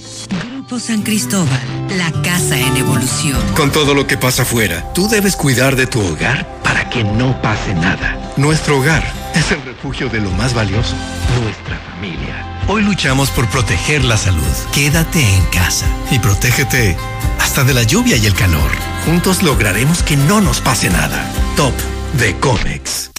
Grupo 0.52 0.80
San 0.80 1.02
Cristóbal, 1.02 1.88
la 1.98 2.12
casa 2.22 2.56
en 2.56 2.78
evolución. 2.78 3.42
Con 3.56 3.72
todo 3.72 3.96
lo 3.96 4.06
que 4.06 4.18
pasa 4.18 4.44
afuera, 4.44 4.94
tú 4.94 5.08
debes 5.08 5.36
cuidar 5.36 5.76
de 5.76 5.88
tu 5.88 6.00
hogar 6.00 6.62
para 6.62 6.92
que 6.92 7.04
no 7.04 7.42
pase 7.42 7.74
nada. 7.74 8.34
Nuestro 8.38 8.78
hogar 8.78 9.04
es 9.34 9.52
el 9.52 9.64
refugio 9.64 10.10
de 10.10 10.20
lo 10.20 10.30
más 10.30 10.54
valioso, 10.54 10.94
nuestra 11.42 11.80
familia. 11.92 12.55
Hoy 12.68 12.82
luchamos 12.82 13.30
por 13.30 13.48
proteger 13.48 14.04
la 14.04 14.18
salud. 14.18 14.42
Quédate 14.74 15.20
en 15.20 15.46
casa 15.46 15.86
y 16.10 16.18
protégete 16.18 16.98
hasta 17.40 17.64
de 17.64 17.76
la 17.76 17.84
lluvia 17.84 18.18
y 18.18 18.26
el 18.26 18.34
calor. 18.34 18.72
Juntos 19.06 19.44
lograremos 19.44 20.02
que 20.02 20.18
no 20.18 20.42
nos 20.42 20.62
pase 20.62 20.90
nada. 20.90 21.32
Top 21.56 21.74
de 22.14 22.36
Comex. 22.40 23.12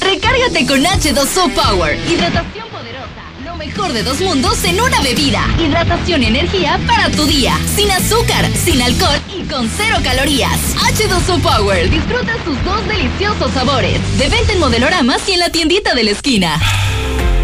Recárgate 0.00 0.66
con 0.66 0.82
H2O 0.82 1.52
Power. 1.52 1.98
Hidratación 2.10 2.66
poderosa. 2.70 3.10
Lo 3.44 3.56
mejor 3.56 3.92
de 3.92 4.02
dos 4.02 4.22
mundos 4.22 4.64
en 4.64 4.80
una 4.80 5.02
bebida. 5.02 5.46
Hidratación 5.58 6.22
y 6.22 6.26
energía 6.26 6.80
para 6.86 7.10
tu 7.10 7.26
día. 7.26 7.58
Sin 7.76 7.90
azúcar, 7.90 8.50
sin 8.56 8.80
alcohol 8.80 9.20
y 9.38 9.42
con 9.48 9.68
cero 9.68 9.98
calorías. 10.02 10.58
H2O 10.76 11.42
Power. 11.42 11.90
Disfruta 11.90 12.32
sus 12.42 12.64
dos 12.64 12.88
deliciosos 12.88 13.52
sabores. 13.52 14.00
De 14.18 14.30
venta 14.30 14.54
en 14.54 14.60
modeloramas 14.60 15.28
y 15.28 15.32
en 15.32 15.40
la 15.40 15.50
tiendita 15.50 15.92
de 15.92 16.04
la 16.04 16.10
esquina. 16.12 16.58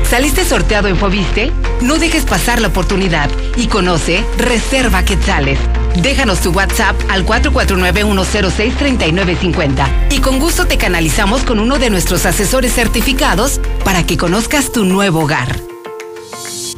¿Saliste 0.08 0.44
sorteado 0.44 0.88
en 0.88 0.96
Fobiste? 0.96 1.52
No 1.82 1.98
dejes 1.98 2.24
pasar 2.24 2.60
la 2.60 2.68
oportunidad 2.68 3.28
y 3.56 3.66
conoce 3.66 4.24
Reserva 4.38 5.04
Quetzales. 5.04 5.58
Déjanos 5.96 6.40
tu 6.40 6.52
WhatsApp 6.52 6.94
al 7.08 7.26
449-106-3950 7.26 10.12
y 10.12 10.20
con 10.20 10.38
gusto 10.38 10.66
te 10.66 10.78
canalizamos 10.78 11.42
con 11.42 11.58
uno 11.58 11.78
de 11.78 11.90
nuestros 11.90 12.24
asesores 12.24 12.72
certificados 12.72 13.60
para 13.84 14.06
que 14.06 14.16
conozcas 14.16 14.70
tu 14.70 14.84
nuevo 14.84 15.24
hogar. 15.24 15.60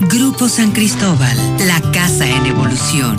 Grupo 0.00 0.48
San 0.48 0.72
Cristóbal, 0.72 1.36
la 1.66 1.82
casa 1.92 2.26
en 2.26 2.46
evolución. 2.46 3.18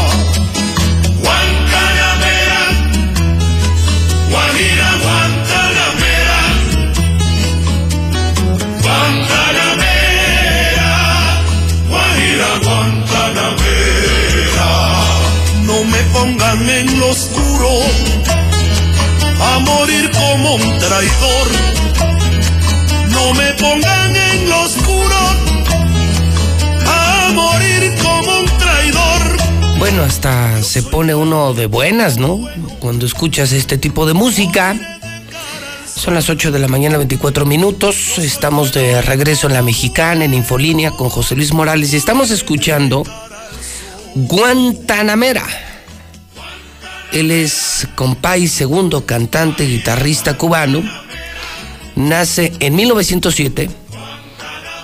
No 16.21 16.27
me 16.27 16.37
pongan 16.37 16.69
en 16.69 16.99
lo 16.99 17.09
oscuro 17.09 17.69
a 19.39 19.59
morir 19.59 20.11
como 20.11 20.55
un 20.55 20.77
traidor. 20.77 21.47
No 23.09 23.33
me 23.33 23.53
pongan 23.53 24.15
en 24.15 24.47
lo 24.47 24.61
oscuro 24.61 25.15
a 26.85 27.31
morir 27.33 27.95
como 28.03 28.39
un 28.39 28.45
traidor. 28.59 29.79
Bueno, 29.79 30.03
hasta 30.03 30.61
se 30.61 30.83
pone 30.83 31.15
uno 31.15 31.55
de 31.55 31.65
buenas, 31.65 32.19
¿no? 32.19 32.39
Cuando 32.77 33.07
escuchas 33.07 33.51
este 33.51 33.79
tipo 33.79 34.05
de 34.05 34.13
música. 34.13 34.75
Son 35.87 36.13
las 36.13 36.29
8 36.29 36.51
de 36.51 36.59
la 36.59 36.67
mañana, 36.67 36.97
24 36.97 37.47
minutos. 37.47 38.19
Estamos 38.19 38.73
de 38.73 39.01
regreso 39.01 39.47
en 39.47 39.53
la 39.53 39.63
mexicana, 39.63 40.25
en 40.25 40.35
Infolínea, 40.35 40.91
con 40.91 41.09
José 41.09 41.35
Luis 41.35 41.51
Morales. 41.51 41.93
Y 41.93 41.97
estamos 41.97 42.29
escuchando 42.29 43.03
Guantanamera. 44.13 45.70
Él 47.11 47.29
es 47.29 47.87
compay 47.95 48.47
segundo 48.47 49.05
cantante, 49.05 49.65
guitarrista 49.65 50.37
cubano. 50.37 50.81
Nace 51.95 52.53
en 52.59 52.75
1907. 52.75 53.69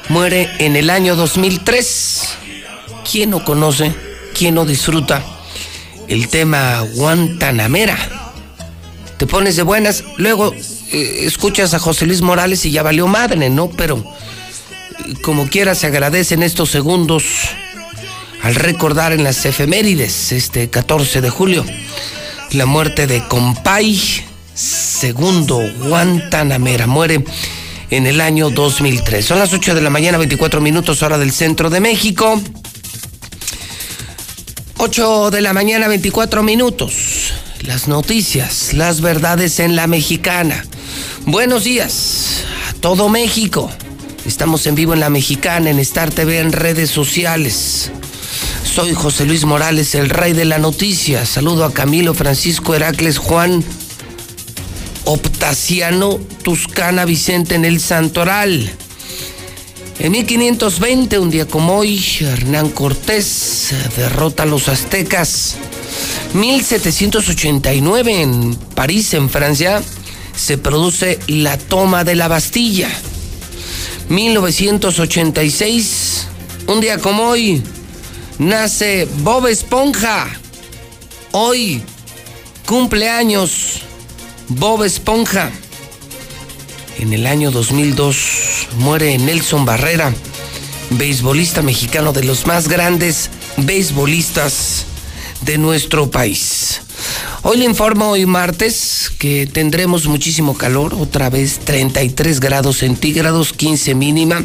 Muere 0.10 0.50
en 0.60 0.76
el 0.76 0.90
año 0.90 1.16
2003. 1.16 2.22
¿Quién 3.10 3.30
no 3.30 3.46
conoce? 3.46 3.94
¿Quién 4.38 4.56
no 4.56 4.66
disfruta 4.66 5.24
el 6.10 6.28
tema 6.28 6.82
Guantanamera? 6.96 7.98
Te 9.18 9.26
pones 9.26 9.56
de 9.56 9.64
buenas, 9.64 10.04
luego 10.18 10.54
eh, 10.92 11.22
escuchas 11.24 11.74
a 11.74 11.80
José 11.80 12.06
Luis 12.06 12.22
Morales 12.22 12.66
y 12.66 12.72
ya 12.72 12.84
valió 12.84 13.08
madre, 13.08 13.50
¿no? 13.50 13.70
Pero 13.70 13.98
eh, 13.98 15.14
como 15.24 15.48
quiera 15.48 15.76
se 15.76 15.88
agradecen 15.88 16.44
estos 16.44 16.70
segundos 16.70 17.24
al 18.44 18.56
recordar 18.56 19.14
en 19.14 19.24
las 19.24 19.46
efemérides 19.46 20.34
este 20.34 20.70
14 20.70 21.22
de 21.22 21.30
julio 21.30 21.66
la 22.52 22.66
muerte 22.66 23.08
de 23.08 23.28
Compay 23.28 24.26
segundo 24.54 25.62
Guantanamera. 25.80 26.88
Muere 26.88 27.24
en 27.90 28.08
el 28.08 28.22
año 28.22 28.50
2003. 28.50 29.26
Son 29.26 29.40
las 29.40 29.54
8 29.54 29.76
de 29.76 29.82
la 29.82 29.90
mañana, 29.90 30.18
24 30.18 30.62
minutos 30.62 31.04
hora 31.04 31.18
del 31.18 31.32
centro 31.32 31.70
de 31.70 31.80
México. 31.80 32.42
8 34.78 35.32
de 35.32 35.42
la 35.42 35.54
mañana, 35.54 35.88
24 35.88 36.44
minutos. 36.44 37.34
Las 37.62 37.88
noticias, 37.88 38.74
las 38.74 39.02
verdades 39.02 39.60
en 39.60 39.76
la 39.76 39.88
mexicana. 39.88 40.66
Buenos 41.26 41.64
días 41.64 42.44
a 42.70 42.74
todo 42.74 43.10
México. 43.10 43.72
Estamos 44.26 44.66
en 44.68 44.76
vivo 44.76 44.94
en 44.94 45.00
la 45.00 45.10
mexicana, 45.10 45.70
en 45.70 45.80
Star 45.80 46.12
TV, 46.12 46.40
en 46.40 46.52
redes 46.52 46.90
sociales. 46.90 47.92
Soy 48.78 48.94
José 48.94 49.26
Luis 49.26 49.44
Morales, 49.44 49.96
el 49.96 50.08
rey 50.08 50.32
de 50.34 50.46
la 50.46 50.60
noticia. 50.60 51.26
Saludo 51.26 51.66
a 51.66 51.74
Camilo 51.74 52.14
Francisco 52.14 52.76
Heracles 52.76 53.18
Juan 53.18 53.64
Optaciano 55.06 56.20
Tuscana 56.44 57.06
Vicente 57.06 57.56
en 57.56 57.66
el 57.66 57.80
Santoral. 57.80 58.72
En 59.98 60.12
1520, 60.12 61.18
un 61.18 61.32
día 61.32 61.48
como 61.48 61.76
hoy, 61.76 62.00
Hernán 62.20 62.70
Cortés 62.70 63.74
derrota 63.96 64.44
a 64.44 64.46
los 64.46 64.70
aztecas. 64.70 65.56
1789, 66.36 68.22
en 68.22 68.54
París, 68.76 69.16
en 69.16 69.32
Francia, 69.32 69.82
se 70.36 70.60
produce 70.60 71.18
la 71.26 71.58
toma 71.58 72.04
de 72.04 72.14
la 72.14 72.28
Bastilla. 72.28 72.92
1986, 74.10 76.28
un 76.68 76.80
día 76.80 77.00
como 77.00 77.24
hoy, 77.24 77.64
nace 78.40 79.08
Bob 79.20 79.48
Esponja. 79.48 80.28
Hoy, 81.32 81.82
cumpleaños, 82.66 83.82
Bob 84.48 84.84
Esponja. 84.84 85.52
En 87.00 87.14
el 87.14 87.28
año 87.28 87.52
2002 87.52 88.68
muere 88.78 89.18
Nelson 89.18 89.66
Barrera, 89.66 90.14
beisbolista 90.92 91.62
mexicano 91.62 92.14
de 92.14 92.24
los 92.24 92.48
más 92.48 92.68
grandes 92.68 93.30
beisbolistas 93.58 94.86
de 95.42 95.58
nuestro 95.58 96.10
país. 96.10 96.57
Hoy 97.44 97.58
le 97.58 97.66
informo, 97.66 98.10
hoy 98.10 98.26
martes, 98.26 99.12
que 99.20 99.46
tendremos 99.46 100.08
muchísimo 100.08 100.58
calor, 100.58 100.96
otra 100.96 101.30
vez 101.30 101.60
33 101.60 102.40
grados 102.40 102.78
centígrados, 102.78 103.54
15 103.54 103.94
mínima, 103.94 104.44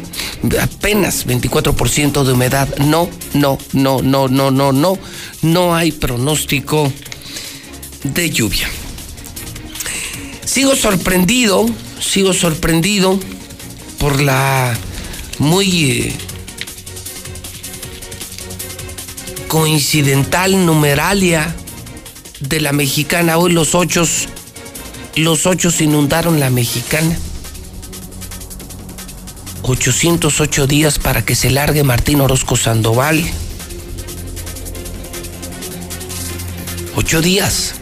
apenas 0.60 1.26
24% 1.26 2.22
de 2.22 2.32
humedad. 2.32 2.68
No, 2.78 3.08
no, 3.32 3.56
no, 3.72 4.02
no, 4.02 4.28
no, 4.28 4.50
no, 4.50 4.72
no, 4.72 4.98
no 5.40 5.74
hay 5.74 5.90
pronóstico 5.90 6.92
de 8.04 8.30
lluvia. 8.30 8.68
Sigo 10.44 10.76
sorprendido, 10.76 11.64
sigo 11.98 12.34
sorprendido 12.34 13.18
por 13.98 14.20
la 14.20 14.76
muy 15.38 15.92
eh, 15.92 16.12
coincidental 19.48 20.66
numeralia 20.66 21.56
de 22.48 22.60
la 22.60 22.72
mexicana. 22.72 23.38
Hoy 23.38 23.52
los 23.52 23.74
ocho, 23.74 24.04
los 25.16 25.46
ocho 25.46 25.70
inundaron 25.80 26.40
la 26.40 26.50
mexicana. 26.50 27.16
808 29.62 30.66
días 30.66 30.98
para 30.98 31.24
que 31.24 31.36
se 31.36 31.50
largue 31.50 31.84
Martín 31.84 32.20
Orozco 32.20 32.56
Sandoval. 32.56 33.22
Ocho 36.96 37.22
días. 37.22 37.74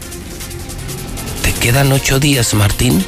Te 1.41 1.53
quedan 1.53 1.91
ocho 1.91 2.19
días, 2.19 2.53
Martín, 2.53 3.03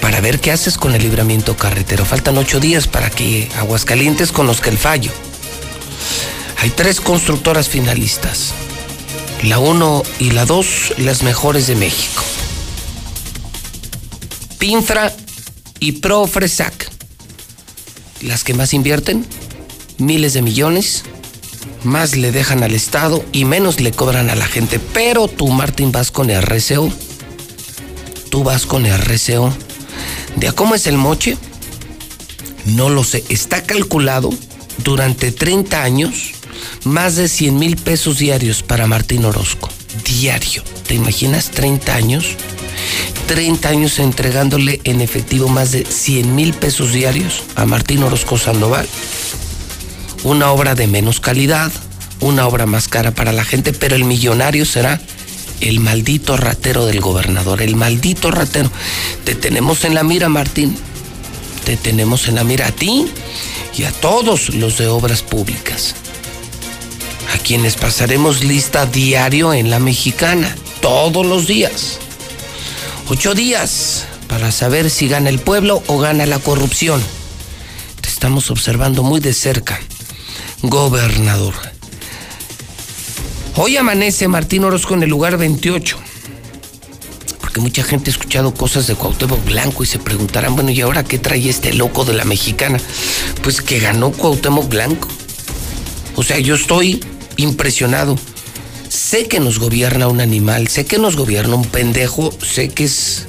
para 0.00 0.20
ver 0.20 0.40
qué 0.40 0.50
haces 0.50 0.76
con 0.76 0.94
el 0.94 1.02
libramiento 1.02 1.56
carretero. 1.56 2.04
Faltan 2.04 2.38
ocho 2.38 2.58
días 2.58 2.88
para 2.88 3.08
que 3.08 3.48
Aguascalientes 3.56 4.32
conozca 4.32 4.68
el 4.68 4.78
fallo. 4.78 5.12
Hay 6.58 6.70
tres 6.70 7.00
constructoras 7.00 7.68
finalistas 7.68 8.52
la 9.42 9.58
1 9.58 10.02
y 10.20 10.30
la 10.30 10.46
2 10.46 10.94
las 10.98 11.22
mejores 11.22 11.66
de 11.66 11.74
México. 11.74 12.22
Pinfra 14.58 15.12
y 15.80 15.92
Profresac, 15.92 16.88
las 18.22 18.44
que 18.44 18.54
más 18.54 18.72
invierten, 18.72 19.26
miles 19.98 20.34
de 20.34 20.42
millones, 20.42 21.02
más 21.82 22.16
le 22.16 22.30
dejan 22.30 22.62
al 22.62 22.74
Estado 22.74 23.24
y 23.32 23.44
menos 23.44 23.80
le 23.80 23.90
cobran 23.90 24.30
a 24.30 24.36
la 24.36 24.46
gente. 24.46 24.78
Pero 24.78 25.26
tú, 25.26 25.48
Martín, 25.48 25.90
vas 25.90 26.12
con 26.12 26.30
RCO. 26.30 26.92
Tú 28.30 28.44
vas 28.44 28.66
con 28.66 28.86
RCO. 28.86 29.52
¿De 30.36 30.48
a 30.48 30.52
cómo 30.52 30.76
es 30.76 30.86
el 30.86 30.96
moche? 30.96 31.36
No 32.64 32.88
lo 32.88 33.02
sé. 33.02 33.24
Está 33.28 33.62
calculado 33.64 34.30
durante 34.84 35.32
30 35.32 35.82
años 35.82 36.32
más 36.84 37.16
de 37.16 37.28
100 37.28 37.58
mil 37.58 37.76
pesos 37.76 38.18
diarios 38.18 38.62
para 38.62 38.86
Martín 38.86 39.24
Orozco. 39.24 39.68
Diario. 40.04 40.62
¿Te 40.86 40.94
imaginas 40.94 41.50
30 41.50 41.94
años? 41.94 42.36
30 43.26 43.68
años 43.68 43.98
entregándole 43.98 44.80
en 44.84 45.00
efectivo 45.00 45.48
más 45.48 45.72
de 45.72 45.84
100 45.84 46.34
mil 46.34 46.54
pesos 46.54 46.92
diarios 46.92 47.42
a 47.54 47.64
Martín 47.66 48.02
Orozco 48.02 48.38
Sandoval. 48.38 48.86
Una 50.24 50.50
obra 50.50 50.74
de 50.74 50.86
menos 50.86 51.20
calidad, 51.20 51.72
una 52.20 52.46
obra 52.46 52.66
más 52.66 52.88
cara 52.88 53.12
para 53.12 53.32
la 53.32 53.44
gente, 53.44 53.72
pero 53.72 53.96
el 53.96 54.04
millonario 54.04 54.64
será 54.64 55.00
el 55.60 55.80
maldito 55.80 56.36
ratero 56.36 56.86
del 56.86 57.00
gobernador, 57.00 57.62
el 57.62 57.76
maldito 57.76 58.30
ratero. 58.30 58.70
Te 59.24 59.34
tenemos 59.34 59.84
en 59.84 59.94
la 59.94 60.02
mira, 60.02 60.28
Martín. 60.28 60.76
Te 61.64 61.76
tenemos 61.76 62.28
en 62.28 62.34
la 62.34 62.44
mira 62.44 62.66
a 62.66 62.72
ti 62.72 63.06
y 63.76 63.84
a 63.84 63.92
todos 63.92 64.50
los 64.54 64.78
de 64.78 64.88
obras 64.88 65.22
públicas 65.22 65.94
a 67.34 67.38
quienes 67.38 67.76
pasaremos 67.76 68.44
lista 68.44 68.86
diario 68.86 69.52
en 69.54 69.70
la 69.70 69.78
mexicana, 69.78 70.56
todos 70.80 71.24
los 71.24 71.46
días. 71.46 71.98
Ocho 73.08 73.34
días 73.34 74.06
para 74.28 74.50
saber 74.50 74.90
si 74.90 75.08
gana 75.08 75.28
el 75.28 75.38
pueblo 75.38 75.82
o 75.86 75.98
gana 75.98 76.26
la 76.26 76.38
corrupción. 76.38 77.02
Te 78.00 78.08
estamos 78.08 78.50
observando 78.50 79.02
muy 79.02 79.20
de 79.20 79.34
cerca, 79.34 79.78
gobernador. 80.62 81.54
Hoy 83.56 83.76
amanece 83.76 84.28
Martín 84.28 84.64
Orozco 84.64 84.94
en 84.94 85.02
el 85.02 85.10
lugar 85.10 85.36
28. 85.36 85.98
Porque 87.40 87.60
mucha 87.60 87.82
gente 87.82 88.08
ha 88.08 88.12
escuchado 88.12 88.54
cosas 88.54 88.86
de 88.86 88.94
Cuauhtémoc 88.94 89.44
Blanco 89.44 89.82
y 89.82 89.86
se 89.86 89.98
preguntarán, 89.98 90.54
bueno, 90.54 90.70
¿y 90.70 90.80
ahora 90.80 91.04
qué 91.04 91.18
trae 91.18 91.50
este 91.50 91.74
loco 91.74 92.06
de 92.06 92.14
la 92.14 92.24
mexicana? 92.24 92.80
Pues 93.42 93.60
que 93.60 93.78
ganó 93.78 94.10
Cuauhtémoc 94.10 94.68
Blanco. 94.70 95.08
O 96.16 96.22
sea, 96.22 96.38
yo 96.38 96.54
estoy 96.54 97.00
impresionado. 97.36 98.18
Sé 98.88 99.26
que 99.26 99.40
nos 99.40 99.58
gobierna 99.58 100.08
un 100.08 100.20
animal, 100.20 100.68
sé 100.68 100.84
que 100.84 100.98
nos 100.98 101.16
gobierna 101.16 101.54
un 101.54 101.64
pendejo, 101.64 102.30
sé 102.42 102.68
que 102.68 102.84
es, 102.84 103.26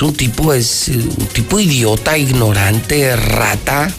un 0.00 0.14
tipo, 0.14 0.54
es 0.54 0.88
un 0.88 1.26
tipo 1.26 1.60
idiota, 1.60 2.16
ignorante, 2.16 3.14
rata, 3.14 3.92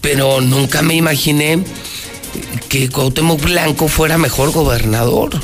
pero 0.00 0.40
nunca 0.40 0.80
me 0.80 0.94
imaginé 0.94 1.62
que 2.70 2.88
Cuauhtémoc 2.88 3.42
Blanco 3.42 3.88
fuera 3.88 4.16
mejor 4.16 4.52
gobernador. 4.52 5.38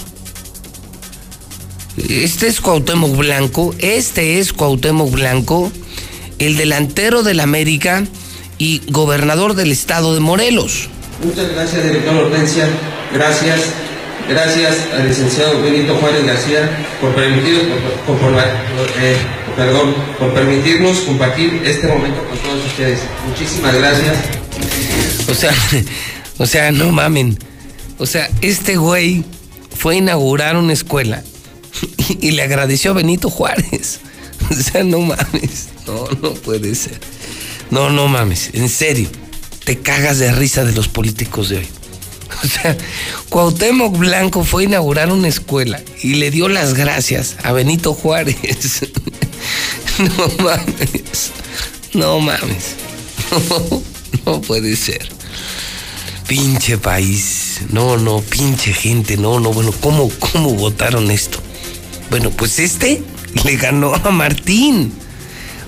Este 2.08 2.46
es 2.46 2.62
Cuauhtémoc 2.62 3.14
Blanco, 3.14 3.74
este 3.78 4.38
es 4.38 4.54
Cuauhtémoc 4.54 5.10
Blanco, 5.10 5.70
el 6.38 6.56
delantero 6.56 7.22
del 7.22 7.40
América 7.40 8.06
y 8.56 8.80
gobernador 8.88 9.54
del 9.54 9.70
estado 9.70 10.14
de 10.14 10.20
Morelos. 10.20 10.88
Muchas 11.22 11.50
gracias, 11.52 11.82
director 11.82 12.14
Hortensia. 12.14 12.68
Gracias. 13.12 13.60
Gracias 14.28 14.76
al 14.92 15.08
licenciado 15.08 15.62
Benito 15.62 15.96
Juárez 15.96 16.24
García 16.26 16.68
por, 17.00 17.14
permitir, 17.14 17.72
eh, 19.00 19.16
perdón, 19.56 19.94
por 20.18 20.34
permitirnos 20.34 20.98
compartir 20.98 21.62
este 21.64 21.86
momento 21.86 22.22
con 22.28 22.38
todos 22.38 22.66
ustedes. 22.66 23.00
Muchísimas 23.26 23.74
gracias. 23.74 24.16
O 25.30 25.34
sea, 25.34 25.50
o 26.38 26.46
sea, 26.46 26.70
no 26.72 26.92
mamen. 26.92 27.38
O 27.98 28.04
sea, 28.06 28.28
este 28.42 28.76
güey 28.76 29.24
fue 29.74 29.94
a 29.94 29.98
inaugurar 29.98 30.56
una 30.56 30.74
escuela 30.74 31.24
y, 31.96 32.18
y 32.28 32.30
le 32.32 32.42
agradeció 32.42 32.90
a 32.90 32.94
Benito 32.94 33.30
Juárez. 33.30 34.00
O 34.50 34.54
sea, 34.54 34.82
no 34.82 35.00
mames. 35.00 35.68
No, 35.86 36.08
no 36.22 36.32
puede 36.32 36.74
ser. 36.74 36.98
No, 37.70 37.90
no 37.90 38.08
mames. 38.08 38.50
En 38.54 38.68
serio 38.70 39.10
te 39.68 39.80
cagas 39.80 40.18
de 40.18 40.32
risa 40.32 40.64
de 40.64 40.72
los 40.72 40.88
políticos 40.88 41.50
de 41.50 41.58
hoy. 41.58 41.68
O 42.42 42.46
sea, 42.46 42.74
Cuauhtémoc 43.28 43.98
Blanco 43.98 44.42
fue 44.42 44.62
a 44.62 44.64
inaugurar 44.64 45.12
una 45.12 45.28
escuela 45.28 45.78
y 46.02 46.14
le 46.14 46.30
dio 46.30 46.48
las 46.48 46.72
gracias 46.72 47.36
a 47.42 47.52
Benito 47.52 47.92
Juárez. 47.92 48.36
No 49.98 50.28
mames. 50.42 51.32
No 51.92 52.18
mames. 52.18 52.76
No, 54.24 54.40
puede 54.40 54.74
ser. 54.74 55.06
Pinche 56.26 56.78
país. 56.78 57.60
No, 57.68 57.98
no, 57.98 58.22
pinche 58.22 58.72
gente. 58.72 59.18
No, 59.18 59.38
no, 59.38 59.52
bueno, 59.52 59.72
¿cómo, 59.82 60.10
cómo 60.18 60.54
votaron 60.54 61.10
esto? 61.10 61.40
Bueno, 62.08 62.30
pues 62.30 62.58
este 62.58 63.02
le 63.44 63.56
ganó 63.56 63.94
a 63.94 64.10
Martín. 64.10 64.94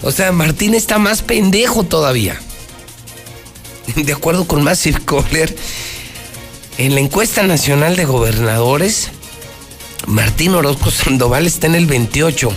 O 0.00 0.10
sea, 0.10 0.32
Martín 0.32 0.72
está 0.74 0.98
más 0.98 1.20
pendejo 1.20 1.84
todavía. 1.84 2.40
de 3.96 4.12
acuerdo 4.12 4.46
con 4.46 4.62
Massive 4.62 5.00
Kohler, 5.04 5.54
en 6.78 6.94
la 6.94 7.00
encuesta 7.00 7.42
nacional 7.42 7.96
de 7.96 8.04
gobernadores, 8.04 9.10
Martín 10.06 10.54
Orozco 10.54 10.90
Sandoval 10.90 11.46
está 11.46 11.66
en 11.66 11.74
el 11.74 11.86
28. 11.86 12.50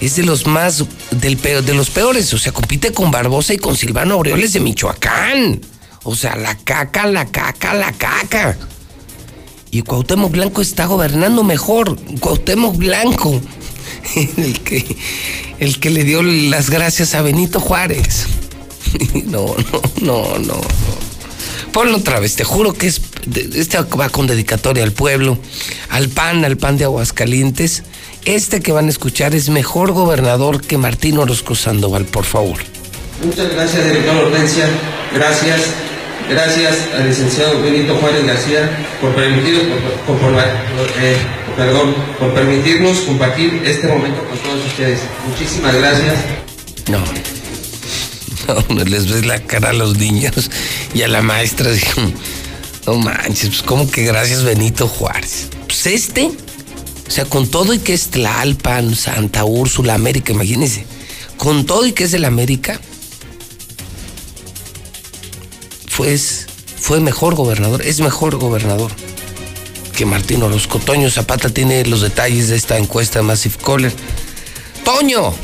Es 0.00 0.14
de 0.16 0.22
los 0.22 0.46
más, 0.46 0.84
del 1.10 1.36
peor, 1.36 1.64
de 1.64 1.74
los 1.74 1.90
peores. 1.90 2.32
O 2.32 2.38
sea, 2.38 2.52
compite 2.52 2.92
con 2.92 3.10
Barbosa 3.10 3.54
y 3.54 3.58
con 3.58 3.76
Silvano 3.76 4.14
Aureoles 4.14 4.52
de 4.52 4.60
Michoacán. 4.60 5.60
O 6.04 6.14
sea, 6.14 6.36
la 6.36 6.56
caca, 6.56 7.06
la 7.06 7.26
caca, 7.26 7.74
la 7.74 7.92
caca. 7.92 8.56
Y 9.70 9.82
Cuauhtémoc 9.82 10.30
Blanco 10.30 10.62
está 10.62 10.86
gobernando 10.86 11.42
mejor. 11.42 11.98
Cuauhtémoc 12.20 12.76
Blanco, 12.76 13.40
el 14.36 14.60
que, 14.60 14.96
el 15.58 15.80
que 15.80 15.90
le 15.90 16.04
dio 16.04 16.22
las 16.22 16.70
gracias 16.70 17.14
a 17.14 17.22
Benito 17.22 17.60
Juárez. 17.60 18.26
no, 19.26 19.54
no, 19.56 19.82
no, 20.00 20.38
no. 20.38 20.60
Ponlo 21.72 21.98
otra 21.98 22.18
vez, 22.18 22.36
te 22.36 22.44
juro 22.44 22.72
que 22.72 22.86
es. 22.86 23.00
Este 23.54 23.78
va 23.78 24.08
con 24.08 24.26
dedicatoria 24.26 24.84
al 24.84 24.92
pueblo, 24.92 25.38
al 25.90 26.08
PAN, 26.08 26.44
al 26.44 26.56
PAN 26.56 26.78
de 26.78 26.84
Aguascalientes. 26.84 27.82
Este 28.24 28.60
que 28.60 28.72
van 28.72 28.86
a 28.86 28.88
escuchar 28.88 29.34
es 29.34 29.48
mejor 29.48 29.92
gobernador 29.92 30.60
que 30.60 30.78
Martín 30.78 31.18
Orozco 31.18 31.54
Sandoval, 31.54 32.04
por 32.04 32.24
favor. 32.24 32.58
Muchas 33.24 33.50
gracias, 33.52 33.84
director 33.84 34.16
Hortensia. 34.16 34.68
Gracias. 35.14 35.60
Gracias 36.28 36.88
al 36.94 37.08
licenciado 37.08 37.62
Benito 37.62 37.94
Juárez 37.96 38.26
García 38.26 38.68
por, 39.00 39.14
permitir, 39.14 39.72
por, 40.06 40.18
por, 40.18 40.34
eh, 40.34 41.16
perdón, 41.56 41.94
por 42.18 42.34
permitirnos 42.34 42.98
compartir 43.00 43.62
este 43.64 43.88
momento 43.88 44.22
con 44.24 44.36
todos 44.38 44.66
ustedes. 44.66 45.00
Muchísimas 45.26 45.74
gracias. 45.74 46.16
No. 46.90 46.98
Les 48.86 49.10
ves 49.10 49.26
la 49.26 49.40
cara 49.42 49.70
a 49.70 49.72
los 49.72 49.96
niños 49.96 50.50
y 50.94 51.02
a 51.02 51.08
la 51.08 51.22
maestra. 51.22 51.70
No 52.86 52.94
manches, 52.94 53.48
pues 53.50 53.62
como 53.62 53.90
que 53.90 54.04
gracias 54.04 54.42
Benito 54.44 54.88
Juárez. 54.88 55.48
Pues 55.66 55.86
este, 55.86 56.30
o 57.06 57.10
sea, 57.10 57.24
con 57.24 57.48
todo 57.48 57.74
y 57.74 57.78
que 57.78 57.94
es 57.94 58.08
Tlalpan, 58.08 58.94
Santa 58.94 59.44
Úrsula, 59.44 59.94
América, 59.94 60.32
imagínense, 60.32 60.86
con 61.36 61.66
todo 61.66 61.86
y 61.86 61.92
que 61.92 62.04
es 62.04 62.12
de 62.12 62.18
la 62.18 62.28
América, 62.28 62.80
pues 65.96 66.46
fue 66.80 67.00
mejor 67.00 67.34
gobernador, 67.34 67.82
es 67.82 68.00
mejor 68.00 68.36
gobernador 68.36 68.90
que 69.96 70.06
Martín 70.06 70.42
Orozco. 70.42 70.78
Toño 70.78 71.10
Zapata 71.10 71.50
tiene 71.50 71.84
los 71.84 72.02
detalles 72.02 72.48
de 72.48 72.56
esta 72.56 72.78
encuesta 72.78 73.20
Massive 73.20 73.56
Caller. 73.56 73.92
Toño, 74.84 75.34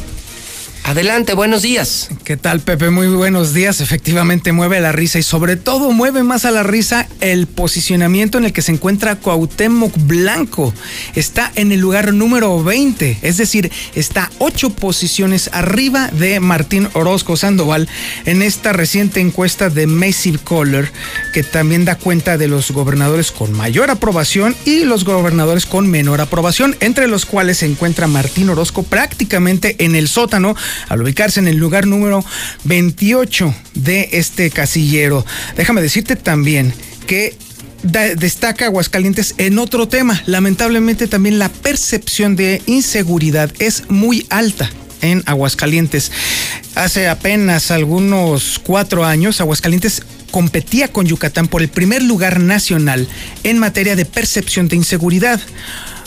Adelante, 0.87 1.33
buenos 1.33 1.63
días. 1.63 2.11
¿Qué 2.25 2.37
tal, 2.37 2.61
Pepe? 2.61 2.91
Muy 2.91 3.07
buenos 3.09 3.55
días. 3.55 3.81
Efectivamente, 3.81 4.53
mueve 4.53 4.83
la 4.83 4.93
risa 4.93 5.19
y 5.19 5.23
sobre 5.23 5.57
todo 5.57 5.93
mueve 5.93 6.23
más 6.23 6.45
a 6.45 6.51
la 6.51 6.63
risa 6.63 7.09
el 7.23 7.47
posicionamiento 7.47 8.37
en 8.37 8.45
el 8.45 8.53
que 8.53 8.61
se 8.61 8.73
encuentra 8.73 9.17
Cuauhtémoc 9.17 9.95
Blanco. 10.07 10.75
Está 11.15 11.51
en 11.55 11.73
el 11.73 11.81
lugar 11.81 12.13
número 12.13 12.63
20, 12.63 13.21
es 13.23 13.39
decir, 13.39 13.73
está 13.95 14.31
ocho 14.39 14.69
posiciones 14.71 15.49
arriba 15.55 16.09
de 16.09 16.39
Martín 16.41 16.91
Orozco 16.93 17.39
Sandoval 17.39 17.89
en 18.27 18.43
esta 18.43 18.75
reciente 18.75 19.21
encuesta 19.21 19.71
de 19.71 19.87
Massive 19.87 20.39
Caller, 20.39 20.93
que 21.33 21.43
también 21.43 21.87
da 21.87 21.97
cuenta 21.97 22.37
de 22.37 22.47
los 22.47 22.73
gobernadores 22.73 23.33
con 23.33 23.53
mayor 23.53 23.91
aprobación 23.91 24.55
y 24.67 24.85
los 24.85 25.07
gobernadores 25.07 25.65
con 25.65 25.89
menor 25.89 26.21
aprobación, 26.21 26.77
entre 26.81 27.09
los 27.09 27.25
cuales 27.25 27.59
se 27.59 27.67
encuentra 27.67 28.07
Martín 28.07 28.51
Orozco 28.51 28.83
prácticamente 28.83 29.77
en 29.79 29.97
el 29.97 30.09
sótano 30.09 30.55
al 30.89 31.03
ubicarse 31.03 31.41
en 31.41 31.49
el 31.49 31.57
lugar 31.57 31.87
número 31.87 32.25
28 32.65 33.55
de 33.75 34.09
este 34.13 34.51
casillero. 34.51 35.25
Déjame 35.57 35.83
decirte 35.83 36.17
también 36.17 36.73
que 37.07 37.37
destaca 37.83 38.67
Aguascalientes 38.67 39.35
en 39.39 39.59
otro 39.59 39.89
tema. 39.89 40.23
Lamentablemente 40.27 41.07
también 41.07 41.39
la 41.39 41.49
percepción 41.49 42.37
de 42.37 42.63
inseguridad 42.67 43.53
es 43.59 43.91
muy 43.91 44.27
alta 44.31 44.71
en 45.03 45.23
Aguascalientes. 45.27 46.11
Hace 46.75 47.09
apenas 47.09 47.71
algunos 47.71 48.61
cuatro 48.65 49.05
años, 49.05 49.41
Aguascalientes 49.41 50.03
competía 50.31 50.89
con 50.89 51.07
Yucatán 51.07 51.47
por 51.47 51.63
el 51.63 51.69
primer 51.69 52.03
lugar 52.03 52.41
nacional 52.41 53.07
en 53.45 53.59
materia 53.59 53.97
de 53.97 54.05
percepción 54.07 54.67
de 54.69 54.77
inseguridad. 54.77 55.41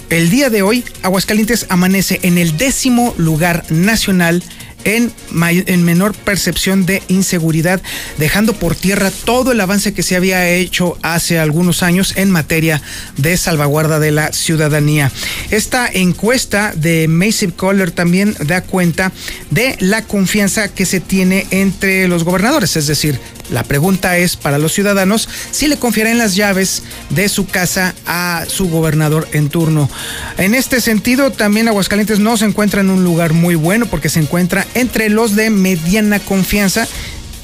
El 0.09 0.29
día 0.29 0.49
de 0.49 0.61
hoy, 0.61 0.85
Aguascalientes 1.03 1.65
amanece 1.67 2.21
en 2.23 2.37
el 2.37 2.55
décimo 2.55 3.13
lugar 3.17 3.65
nacional 3.69 4.41
en, 4.87 5.11
en, 5.67 5.83
menor 5.83 6.13
percepción 6.13 6.85
de 6.85 7.03
inseguridad, 7.09 7.81
dejando 8.17 8.53
por 8.53 8.73
tierra 8.73 9.11
todo 9.11 9.51
el 9.51 9.59
avance 9.59 9.93
que 9.93 10.01
se 10.01 10.15
había 10.15 10.47
hecho 10.47 10.97
hace 11.01 11.39
algunos 11.39 11.83
años 11.83 12.13
en 12.15 12.31
materia 12.31 12.81
de 13.17 13.35
salvaguarda 13.35 13.99
de 13.99 14.11
la 14.11 14.31
ciudadanía. 14.31 15.11
Esta 15.51 15.89
encuesta 15.91 16.71
de 16.73 17.09
Massive 17.09 17.53
Caller 17.53 17.91
también 17.91 18.33
da 18.45 18.61
cuenta 18.61 19.11
de 19.51 19.75
la 19.79 20.03
confianza 20.03 20.69
que 20.69 20.85
se 20.85 21.01
tiene 21.01 21.45
entre 21.51 22.07
los 22.07 22.23
gobernadores, 22.23 22.77
es 22.77 22.87
decir, 22.87 23.19
la 23.49 23.63
pregunta 23.63 24.17
es 24.17 24.35
para 24.35 24.57
los 24.57 24.73
ciudadanos 24.73 25.29
si 25.51 25.67
le 25.67 25.77
confieren 25.77 26.17
las 26.17 26.35
llaves 26.35 26.83
de 27.09 27.29
su 27.29 27.47
casa 27.47 27.95
a 28.05 28.45
su 28.47 28.69
gobernador 28.69 29.27
en 29.31 29.49
turno. 29.49 29.89
En 30.37 30.53
este 30.53 30.81
sentido, 30.81 31.31
también 31.31 31.67
Aguascalientes 31.67 32.19
no 32.19 32.35
se 32.35 32.45
encuentra 32.45 32.81
en 32.81 32.89
un 32.89 33.03
lugar 33.03 33.33
muy 33.33 33.55
bueno 33.55 33.85
porque 33.85 34.09
se 34.09 34.19
encuentra 34.19 34.67
entre 34.77 35.09
los 35.09 35.35
de 35.35 35.49
mediana 35.49 36.19
confianza, 36.19 36.87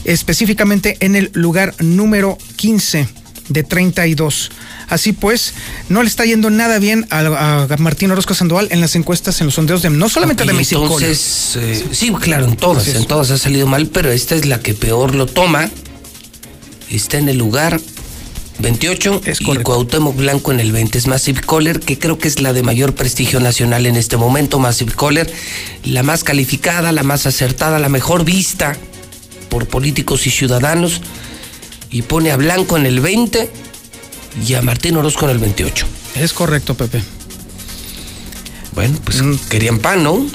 específicamente 0.05 0.97
en 0.99 1.15
el 1.15 1.31
lugar 1.33 1.73
número 1.79 2.37
15 2.55 3.07
de 3.49 3.63
32. 3.63 4.51
Así 4.89 5.13
pues, 5.13 5.53
no 5.89 6.03
le 6.03 6.09
está 6.09 6.25
yendo 6.25 6.49
nada 6.49 6.79
bien 6.79 7.07
a, 7.09 7.67
Martín 7.79 8.11
Orozco 8.11 8.33
Sandoval 8.33 8.67
en 8.71 8.81
las 8.81 8.95
encuestas, 8.95 9.39
en 9.41 9.47
los 9.47 9.55
sondeos 9.55 9.81
de 9.81 9.89
no 9.89 10.09
solamente 10.09 10.45
de 10.45 10.53
México. 10.53 10.83
Entonces, 10.83 11.57
eh, 11.57 11.85
sí, 11.91 12.11
claro, 12.11 12.45
en 12.45 12.55
todas, 12.55 12.87
en 12.87 13.05
todas 13.05 13.31
ha 13.31 13.37
salido 13.37 13.67
mal, 13.67 13.87
pero 13.87 14.11
esta 14.11 14.35
es 14.35 14.45
la 14.45 14.59
que 14.59 14.73
peor 14.73 15.15
lo 15.15 15.25
toma 15.25 15.69
está 16.89 17.17
en 17.17 17.29
el 17.29 17.37
lugar 17.37 17.79
28 18.63 19.21
es 19.25 19.41
y 19.41 19.57
Cuauhtémoc 19.57 20.15
Blanco 20.15 20.51
en 20.53 20.61
el 20.61 20.71
20. 20.71 20.97
Es 20.97 21.07
Massive 21.07 21.41
Caller, 21.41 21.81
que 21.81 21.99
creo 21.99 22.17
que 22.17 22.29
es 22.29 22.39
la 22.41 22.53
de 22.53 22.63
mayor 22.63 22.95
prestigio 22.95 23.41
nacional 23.41 23.85
en 23.85 23.97
este 23.97 24.15
momento. 24.15 24.57
Massive 24.57 24.93
Caller, 24.97 25.31
la 25.83 26.01
más 26.01 26.23
calificada, 26.23 26.93
la 26.93 27.03
más 27.03 27.25
acertada, 27.25 27.77
la 27.77 27.89
mejor 27.89 28.23
vista 28.23 28.77
por 29.49 29.67
políticos 29.67 30.25
y 30.27 30.31
ciudadanos. 30.31 31.01
Y 31.91 32.03
pone 32.03 32.31
a 32.31 32.37
Blanco 32.37 32.77
en 32.77 32.85
el 32.85 33.01
20 33.01 33.51
y 34.47 34.53
a 34.53 34.61
Martín 34.61 34.95
Orozco 34.95 35.25
en 35.25 35.31
el 35.31 35.39
28. 35.39 35.85
Es 36.15 36.31
correcto, 36.33 36.73
Pepe. 36.73 37.03
Bueno, 38.73 38.97
pues 39.03 39.21
mm. 39.21 39.35
querían 39.49 39.79
pan, 39.79 40.03
¿no? 40.03 40.25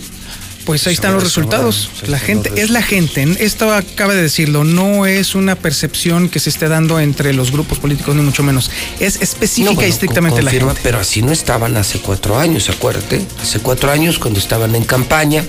Pues 0.69 0.87
ahí 0.87 0.93
están 0.93 1.15
los 1.15 1.23
resultados. 1.23 1.89
la 2.09 2.19
gente, 2.19 2.53
es 2.57 2.69
la 2.69 2.83
gente. 2.83 3.27
Esto 3.41 3.73
acaba 3.73 4.13
de 4.13 4.21
decirlo, 4.21 4.65
no 4.65 5.07
es 5.07 5.35
una 5.35 5.55
percepción 5.55 6.29
que 6.29 6.41
se 6.41 6.51
esté 6.51 6.69
dando 6.69 7.01
entre 7.01 7.33
los 7.33 7.53
grupos 7.53 7.79
políticos, 7.79 8.15
ni 8.15 8.21
mucho 8.21 8.43
menos. 8.43 8.71
Es 9.01 9.23
específica 9.23 9.87
y 9.87 9.89
estrictamente 9.89 10.43
la 10.43 10.51
gente. 10.51 10.75
Pero 10.83 10.99
así 10.99 11.23
no 11.23 11.33
estaban 11.33 11.75
hace 11.79 12.01
cuatro 12.01 12.39
años, 12.39 12.69
acuérdate. 12.69 13.25
Hace 13.41 13.61
cuatro 13.61 13.91
años, 13.91 14.19
cuando 14.19 14.39
estaban 14.39 14.75
en 14.75 14.85
campaña, 14.85 15.43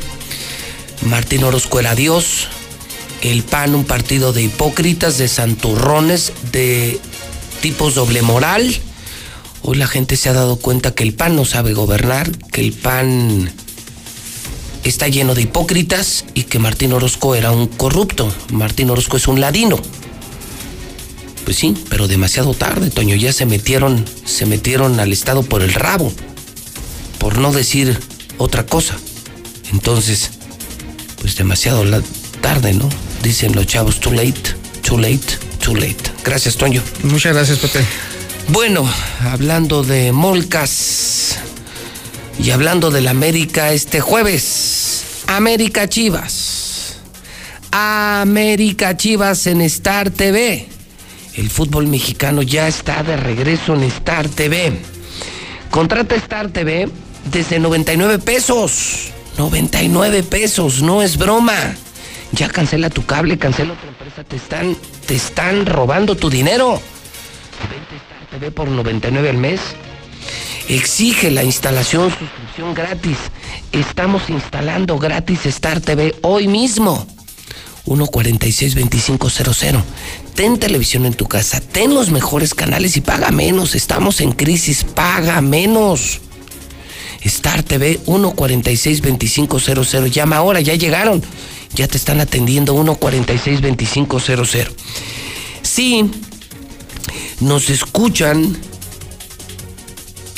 Martín 1.02 1.44
Orozco 1.44 1.82
era 1.82 1.96
Dios, 1.96 2.48
el 3.22 3.44
PAN 3.44 3.76
un 3.76 3.84
partido 3.84 4.32
de 4.32 4.44
hipócritas, 4.44 5.18
de 5.18 5.28
santurrones, 5.28 6.32
de 6.54 6.98
tipos 7.60 7.94
doble 7.94 8.22
moral. 8.22 8.74
Hoy 9.64 9.76
la 9.76 9.88
gente 9.88 10.16
se 10.16 10.30
ha 10.30 10.34
dado 10.34 10.56
cuenta 10.56 10.92
que 10.92 11.04
el 11.04 11.14
PAN 11.14 11.36
no 11.36 11.44
sabe 11.44 11.74
gobernar, 11.74 12.32
que 12.54 12.62
el 12.62 12.72
PAN 12.72 13.52
está 14.84 15.08
lleno 15.08 15.36
de 15.36 15.44
hipócritas 15.44 16.26
y 16.34 16.44
que 16.44 16.60
Martín 16.60 16.94
Orozco 16.94 17.36
era 17.36 17.52
un 17.52 17.68
corrupto. 17.68 18.34
Martín 18.52 18.90
Orozco 18.90 19.18
es 19.18 19.28
un 19.28 19.42
ladino. 19.42 19.80
Pues 21.46 21.58
sí, 21.58 21.76
pero 21.90 22.08
demasiado 22.08 22.54
tarde, 22.54 22.90
Toño. 22.92 23.16
Ya 23.16 23.34
se 23.34 23.46
metieron, 23.46 24.06
se 24.26 24.46
metieron 24.46 25.00
al 25.00 25.12
Estado 25.12 25.44
por 25.44 25.62
el 25.62 25.74
rabo. 25.74 26.12
Por 27.18 27.38
no 27.38 27.52
decir 27.52 28.00
otra 28.38 28.66
cosa. 28.66 28.98
Entonces, 29.72 30.32
pues 31.22 31.36
demasiado 31.36 31.84
tarde, 32.42 32.74
¿no? 32.74 32.90
Dicen 33.24 33.54
los 33.56 33.68
chavos, 33.68 34.00
too 34.00 34.14
late, 34.14 34.56
too 34.82 34.98
late, 34.98 35.38
too 35.64 35.76
late. 35.76 35.98
Gracias, 36.24 36.56
Toño. 36.56 36.82
Muchas 37.04 37.34
gracias, 37.34 37.60
Pepe. 37.60 37.86
Bueno, 38.50 38.90
hablando 39.22 39.84
de 39.84 40.12
molcas, 40.12 41.38
y 42.42 42.52
hablando 42.52 42.90
del 42.90 43.08
América 43.08 43.74
este 43.74 44.00
jueves, 44.00 45.24
América 45.28 45.90
Chivas. 45.90 46.98
América 47.72 48.96
Chivas 48.96 49.46
en 49.48 49.62
Star 49.62 50.10
TV. 50.10 50.68
El 51.36 51.50
fútbol 51.50 51.88
mexicano 51.88 52.42
ya 52.42 52.68
está 52.68 53.04
de 53.04 53.18
regreso 53.18 53.76
en 53.76 53.84
Star 53.84 54.28
TV. 54.30 54.74
Contrata 55.70 56.16
Star 56.16 56.50
TV 56.50 56.90
desde 57.26 57.60
99 57.60 58.20
pesos. 58.20 59.12
99 59.38 60.24
pesos, 60.24 60.82
no 60.82 61.02
es 61.02 61.18
broma. 61.18 61.76
Ya 62.32 62.50
cancela 62.50 62.90
tu 62.90 63.06
cable, 63.06 63.38
cancela 63.38 63.74
otra 63.74 63.90
empresa, 63.90 64.24
te 64.24 64.36
están, 64.36 64.78
te 65.06 65.16
están 65.16 65.66
robando 65.66 66.16
tu 66.16 66.30
dinero. 66.30 66.82
Vente 67.70 67.96
Star 67.96 68.40
TV 68.40 68.52
por 68.52 68.70
99 68.70 69.30
al 69.30 69.38
mes 69.38 69.60
exige 70.70 71.30
la 71.32 71.44
instalación, 71.44 72.12
suscripción 72.12 72.74
gratis. 72.74 73.18
Estamos 73.72 74.30
instalando 74.30 74.98
gratis 74.98 75.46
Star 75.48 75.82
TV 75.82 76.16
hoy 76.22 76.48
mismo. 76.48 77.06
146-2500. 77.86 79.82
Ten 80.36 80.60
televisión 80.60 81.08
en 81.08 81.14
tu 81.14 81.26
casa, 81.26 81.60
ten 81.60 81.96
los 81.96 82.12
mejores 82.12 82.54
canales 82.54 82.96
y 82.98 83.02
paga 83.02 83.32
menos. 83.32 83.74
Estamos 83.76 84.22
en 84.22 84.32
crisis, 84.32 84.84
paga 84.84 85.42
menos. 85.42 86.22
Star 87.22 87.64
TV 87.64 88.00
146-2500. 88.06 90.12
Llama 90.12 90.38
ahora, 90.38 90.62
ya 90.62 90.76
llegaron. 90.76 91.24
Ya 91.74 91.88
te 91.88 91.98
están 91.98 92.22
atendiendo 92.22 92.76
146-2500. 92.76 94.70
Sí, 95.64 96.10
nos 97.42 97.70
escuchan 97.70 98.56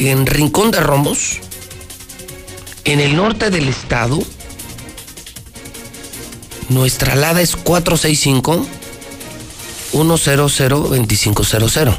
en 0.09 0.25
Rincón 0.25 0.71
de 0.71 0.79
Romos, 0.79 1.37
en 2.85 2.99
el 2.99 3.15
norte 3.15 3.51
del 3.51 3.69
estado. 3.69 4.17
Nuestra 6.69 7.13
alada 7.13 7.41
es 7.41 7.55
465 7.55 8.65
100-2500. 9.93 11.97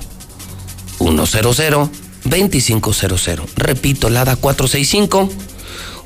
100-2500. 0.99 3.47
Repito, 3.57 4.11
Lada 4.11 4.37
465 4.37 5.31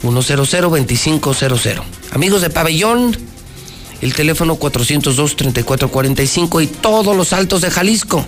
100-2500. 0.02 1.82
Amigos 2.12 2.42
de 2.42 2.50
Pabellón, 2.50 3.16
el 4.00 4.14
teléfono 4.14 4.58
402-3445 4.58 6.62
y 6.62 6.66
todos 6.66 7.16
los 7.16 7.32
altos 7.32 7.62
de 7.62 7.70
Jalisco. 7.70 8.24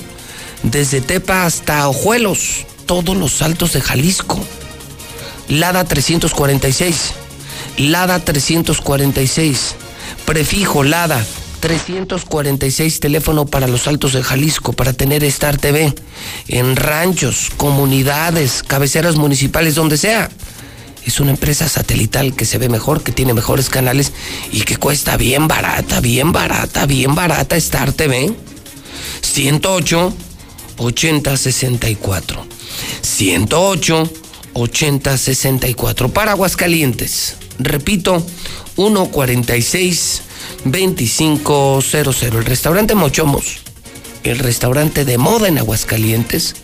Desde 0.63 1.01
Tepa 1.01 1.47
hasta 1.47 1.89
Ojuelos, 1.89 2.67
todos 2.89 3.17
los 3.19 3.43
altos 3.43 3.75
de 3.75 3.83
Jalisco. 3.83 4.41
Lada 5.49 5.85
346. 5.85 7.13
Lada 7.77 8.19
346. 8.19 9.77
Prefijo 10.25 10.83
Lada 10.83 11.25
346 11.61 13.01
teléfono 13.01 13.45
para 13.45 13.69
los 13.69 13.87
altos 13.89 14.15
de 14.15 14.23
Jalisco 14.23 14.73
para 14.73 14.95
tener 14.95 15.23
Star 15.25 15.59
TV 15.59 15.95
en 16.49 16.77
ranchos, 16.77 17.51
comunidades, 17.59 18.63
cabeceras 18.63 19.17
municipales, 19.17 19.75
donde 19.75 19.99
sea. 19.99 20.31
Es 21.05 21.21
una 21.21 21.33
empresa 21.33 21.69
satelital 21.69 22.35
que 22.35 22.47
se 22.47 22.57
ve 22.57 22.71
mejor, 22.71 23.03
que 23.03 23.13
tiene 23.13 23.35
mejores 23.35 23.69
canales 23.69 24.13
y 24.51 24.63
que 24.63 24.79
cuesta 24.79 25.19
bien 25.19 25.47
barata, 25.47 26.01
bien 26.01 26.33
barata, 26.33 26.87
bien 26.87 27.15
barata 27.15 27.55
Star 27.57 27.93
TV. 27.93 28.33
108 29.21 30.15
80 30.79 31.37
64. 31.37 32.58
108 33.03 34.11
80 34.55 35.19
64 35.19 36.09
para 36.09 36.33
Aguascalientes. 36.33 37.37
Repito, 37.59 38.25
146 38.77 40.23
2500. 40.65 42.23
El 42.23 42.45
restaurante 42.45 42.95
Mochomos, 42.95 43.59
el 44.25 44.39
restaurante 44.39 45.05
de 45.05 45.19
moda 45.19 45.49
en 45.49 45.59
Aguascalientes, 45.59 46.55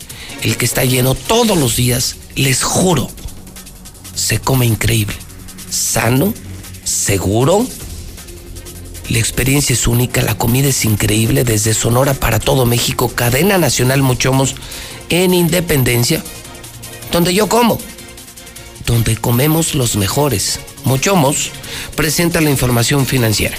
el 0.43 0.57
que 0.57 0.65
está 0.65 0.85
lleno 0.85 1.15
todos 1.15 1.57
los 1.57 1.77
días, 1.77 2.17
les 2.35 2.63
juro, 2.63 3.09
se 4.15 4.39
come 4.39 4.67
increíble. 4.67 5.17
Sano, 5.71 6.35
seguro. 6.85 7.67
La 9.09 9.19
experiencia 9.19 9.75
es 9.75 9.87
única, 9.87 10.23
la 10.23 10.39
comida 10.39 10.69
es 10.69 10.85
increíble 10.87 11.45
desde 11.45 11.75
Sonora 11.75 12.15
para 12.15 12.39
todo 12.39 12.65
México, 12.65 13.13
cadena 13.15 13.59
nacional 13.59 14.03
Mochomos 14.03 14.55
en 15.23 15.35
Independencia, 15.35 16.23
donde 17.13 17.33
yo 17.33 17.49
como, 17.49 17.79
donde 18.87 19.17
comemos 19.17 19.75
los 19.75 19.97
mejores. 19.97 20.61
Mochomos 20.85 21.51
presenta 21.97 22.41
la 22.41 22.51
información 22.51 23.07
financiera. 23.07 23.57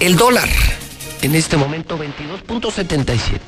El 0.00 0.16
dólar 0.16 0.48
en 1.22 1.34
este 1.34 1.56
momento 1.56 1.98
22.77. 1.98 3.40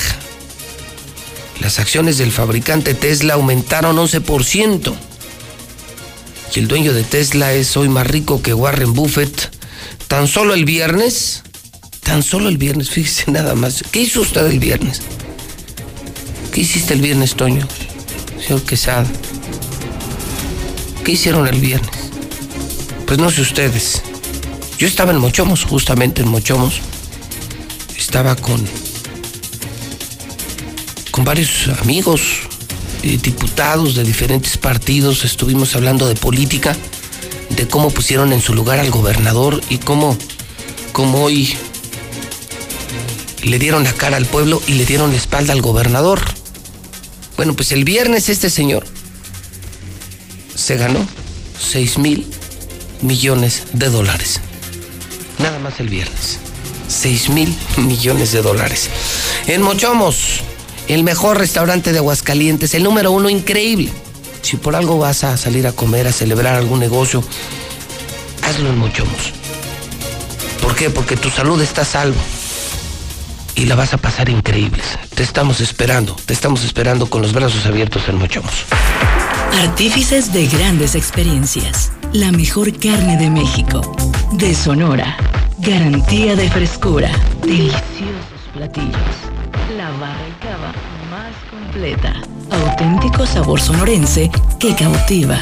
Las 1.62 1.80
acciones 1.80 2.18
del 2.18 2.34
fabricante 2.34 2.94
Tesla 2.94 3.36
aumentaron 3.36 3.96
11%. 3.96 4.94
Y 6.54 6.60
el 6.60 6.68
dueño 6.68 6.92
de 6.92 7.04
Tesla 7.04 7.54
es 7.54 7.78
hoy 7.78 7.88
más 7.88 8.08
rico 8.08 8.42
que 8.42 8.54
Warren 8.54 8.94
Buffett. 8.94 9.52
Tan 10.10 10.28
solo 10.28 10.54
el 10.54 10.66
viernes, 10.66 11.44
tan 12.04 12.24
solo 12.24 12.50
el 12.50 12.58
viernes, 12.58 12.90
fíjese 12.90 13.32
nada 13.32 13.56
más. 13.56 13.86
¿Qué 13.90 14.02
hizo 14.02 14.20
usted 14.20 14.46
el 14.48 14.60
viernes? 14.60 15.02
¿Qué 16.52 16.62
hiciste 16.62 16.94
el 16.94 17.02
viernes, 17.02 17.36
Toño? 17.36 17.68
Señor 18.42 18.64
Quesada. 18.64 19.06
¿Qué 21.04 21.12
hicieron 21.14 21.48
el 21.48 21.60
viernes? 21.60 22.12
Pues 23.06 23.20
no 23.20 23.30
sé 23.32 23.42
ustedes. 23.42 24.02
Yo 24.78 24.88
estaba 24.88 25.12
en 25.12 25.18
Mochomos, 25.18 25.64
justamente 25.64 26.22
en 26.22 26.30
Mochomos 26.30 26.82
estaba 28.08 28.38
con, 28.38 28.66
con 31.12 31.26
varios 31.26 31.68
amigos, 31.82 32.22
eh, 33.04 33.20
diputados 33.22 33.96
de 33.96 34.04
diferentes 34.06 34.58
partidos, 34.58 35.26
estuvimos 35.26 35.76
hablando 35.76 36.08
de 36.08 36.16
política, 36.16 36.74
de 37.50 37.68
cómo 37.68 37.90
pusieron 37.90 38.32
en 38.32 38.42
su 38.42 38.54
lugar 38.54 38.80
al 38.80 38.92
gobernador 38.92 39.62
y 39.70 39.80
cómo, 39.80 40.18
cómo 40.94 41.26
hoy 41.26 41.58
le 43.44 43.60
dieron 43.60 43.84
la 43.84 43.92
cara 43.92 44.16
al 44.16 44.26
pueblo 44.26 44.62
y 44.68 44.76
le 44.76 44.86
dieron 44.86 45.12
la 45.12 45.18
espalda 45.18 45.52
al 45.52 45.62
gobernador. 45.62 46.22
Bueno, 47.38 47.54
pues 47.56 47.72
el 47.72 47.84
viernes 47.84 48.30
este 48.30 48.50
señor 48.50 48.84
se 50.56 50.76
ganó 50.76 51.08
6 51.60 52.00
mil 52.00 52.28
millones 53.02 53.68
de 53.74 53.90
dólares. 53.90 54.42
Nada 55.38 55.60
más 55.60 55.80
el 55.80 55.88
viernes. 55.88 56.40
6 56.88 57.30
mil 57.30 57.56
millones 57.78 58.32
de 58.32 58.42
dólares. 58.42 58.90
En 59.46 59.62
Mochomos, 59.62 60.42
el 60.88 61.04
mejor 61.04 61.38
restaurante 61.38 61.92
de 61.92 62.00
Aguascalientes, 62.00 62.74
el 62.74 62.84
número 62.84 63.12
uno 63.12 63.30
increíble. 63.30 63.92
Si 64.42 64.58
por 64.58 64.76
algo 64.76 64.98
vas 64.98 65.24
a 65.24 65.38
salir 65.38 65.68
a 65.68 65.74
comer, 65.74 66.08
a 66.08 66.12
celebrar 66.12 66.56
algún 66.56 66.80
negocio, 66.80 67.24
hazlo 68.42 68.70
en 68.70 68.80
Mochomos. 68.80 69.34
¿Por 70.62 70.76
qué? 70.76 70.90
Porque 70.90 71.16
tu 71.16 71.30
salud 71.30 71.62
está 71.62 71.84
a 71.84 71.86
salvo. 71.86 72.20
Y 73.58 73.66
la 73.66 73.76
vas 73.76 73.94
a 73.94 73.98
pasar 73.98 74.30
increíble. 74.30 74.82
Te 75.14 75.24
estamos 75.24 75.60
esperando, 75.60 76.16
te 76.26 76.34
estamos 76.34 76.64
esperando 76.64 77.10
con 77.10 77.22
los 77.22 77.34
brazos 77.34 77.66
abiertos 77.66 78.08
en 78.08 78.18
Mochomos. 78.18 78.66
Artífices 79.62 80.32
de 80.32 80.48
grandes 80.48 80.96
experiencias. 80.96 81.92
La 82.14 82.32
mejor 82.32 82.72
carne 82.80 83.18
de 83.18 83.30
México. 83.30 83.82
De 84.32 84.56
Sonora 84.56 85.18
Garantía 85.60 86.36
de 86.36 86.50
frescura. 86.52 87.12
Deliciosos 87.42 87.82
platillos. 88.54 88.94
La 89.76 89.90
barra 89.92 90.28
y 90.30 90.44
cava 90.44 90.72
más 91.10 91.34
completa. 91.50 92.14
Auténtico 92.52 93.26
sabor 93.26 93.60
sonorense 93.60 94.30
que 94.60 94.76
cautiva. 94.76 95.40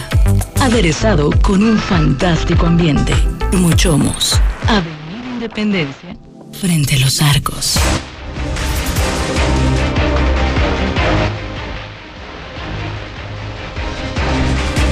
Aderezado 0.61 1.29
con 1.41 1.61
un 1.61 1.77
fantástico 1.77 2.65
ambiente. 2.65 3.13
Muchomos. 3.51 4.39
Avenida 4.67 5.33
Independencia. 5.33 6.15
Frente 6.59 6.95
a 6.95 6.99
los 6.99 7.21
arcos. 7.21 7.77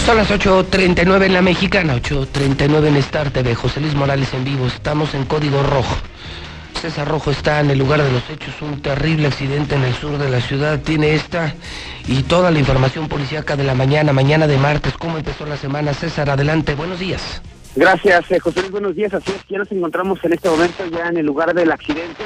Son 0.06 0.18
las 0.18 0.30
8.39 0.30 1.26
en 1.26 1.34
la 1.34 1.42
mexicana, 1.42 1.96
8.39 1.96 2.88
en 2.88 2.96
Star 2.98 3.32
TV. 3.32 3.56
José 3.56 3.80
Luis 3.80 3.96
Morales 3.96 4.34
en 4.34 4.44
vivo, 4.44 4.68
estamos 4.68 5.14
en 5.14 5.24
código 5.24 5.64
rojo. 5.64 5.96
César 6.82 7.08
Rojo 7.08 7.32
está 7.32 7.62
en 7.62 7.72
el 7.72 7.80
lugar 7.80 8.04
de 8.04 8.12
los 8.12 8.30
hechos, 8.30 8.62
un 8.62 8.82
terrible 8.82 9.28
accidente 9.28 9.76
en 9.76 9.84
el 9.84 9.94
sur 9.96 10.18
de 10.18 10.30
la 10.30 10.42
ciudad. 10.42 10.82
Tiene 10.82 11.14
esta 11.14 11.56
y 12.08 12.24
toda 12.24 12.52
la 12.52 12.60
información 12.60 13.08
policíaca 13.08 13.56
de 13.56 13.64
la 13.64 13.74
mañana, 13.74 14.12
mañana 14.12 14.48
de 14.48 14.58
martes. 14.58 14.94
¿Cómo 15.00 15.18
empezó 15.18 15.46
la 15.46 15.56
semana? 15.56 15.94
César, 15.94 16.30
adelante, 16.30 16.76
buenos 16.76 17.00
días. 17.00 17.42
Gracias, 17.76 18.32
eh, 18.32 18.40
José 18.40 18.62
Luis, 18.62 18.72
buenos 18.72 18.96
días. 18.96 19.14
Así 19.14 19.32
es, 19.32 19.44
ya 19.50 19.58
nos 19.58 19.72
encontramos 19.72 20.24
en 20.24 20.34
este 20.34 20.50
momento 20.50 20.86
ya 20.88 21.08
en 21.08 21.18
el 21.18 21.26
lugar 21.26 21.54
del 21.54 21.72
accidente 21.72 22.24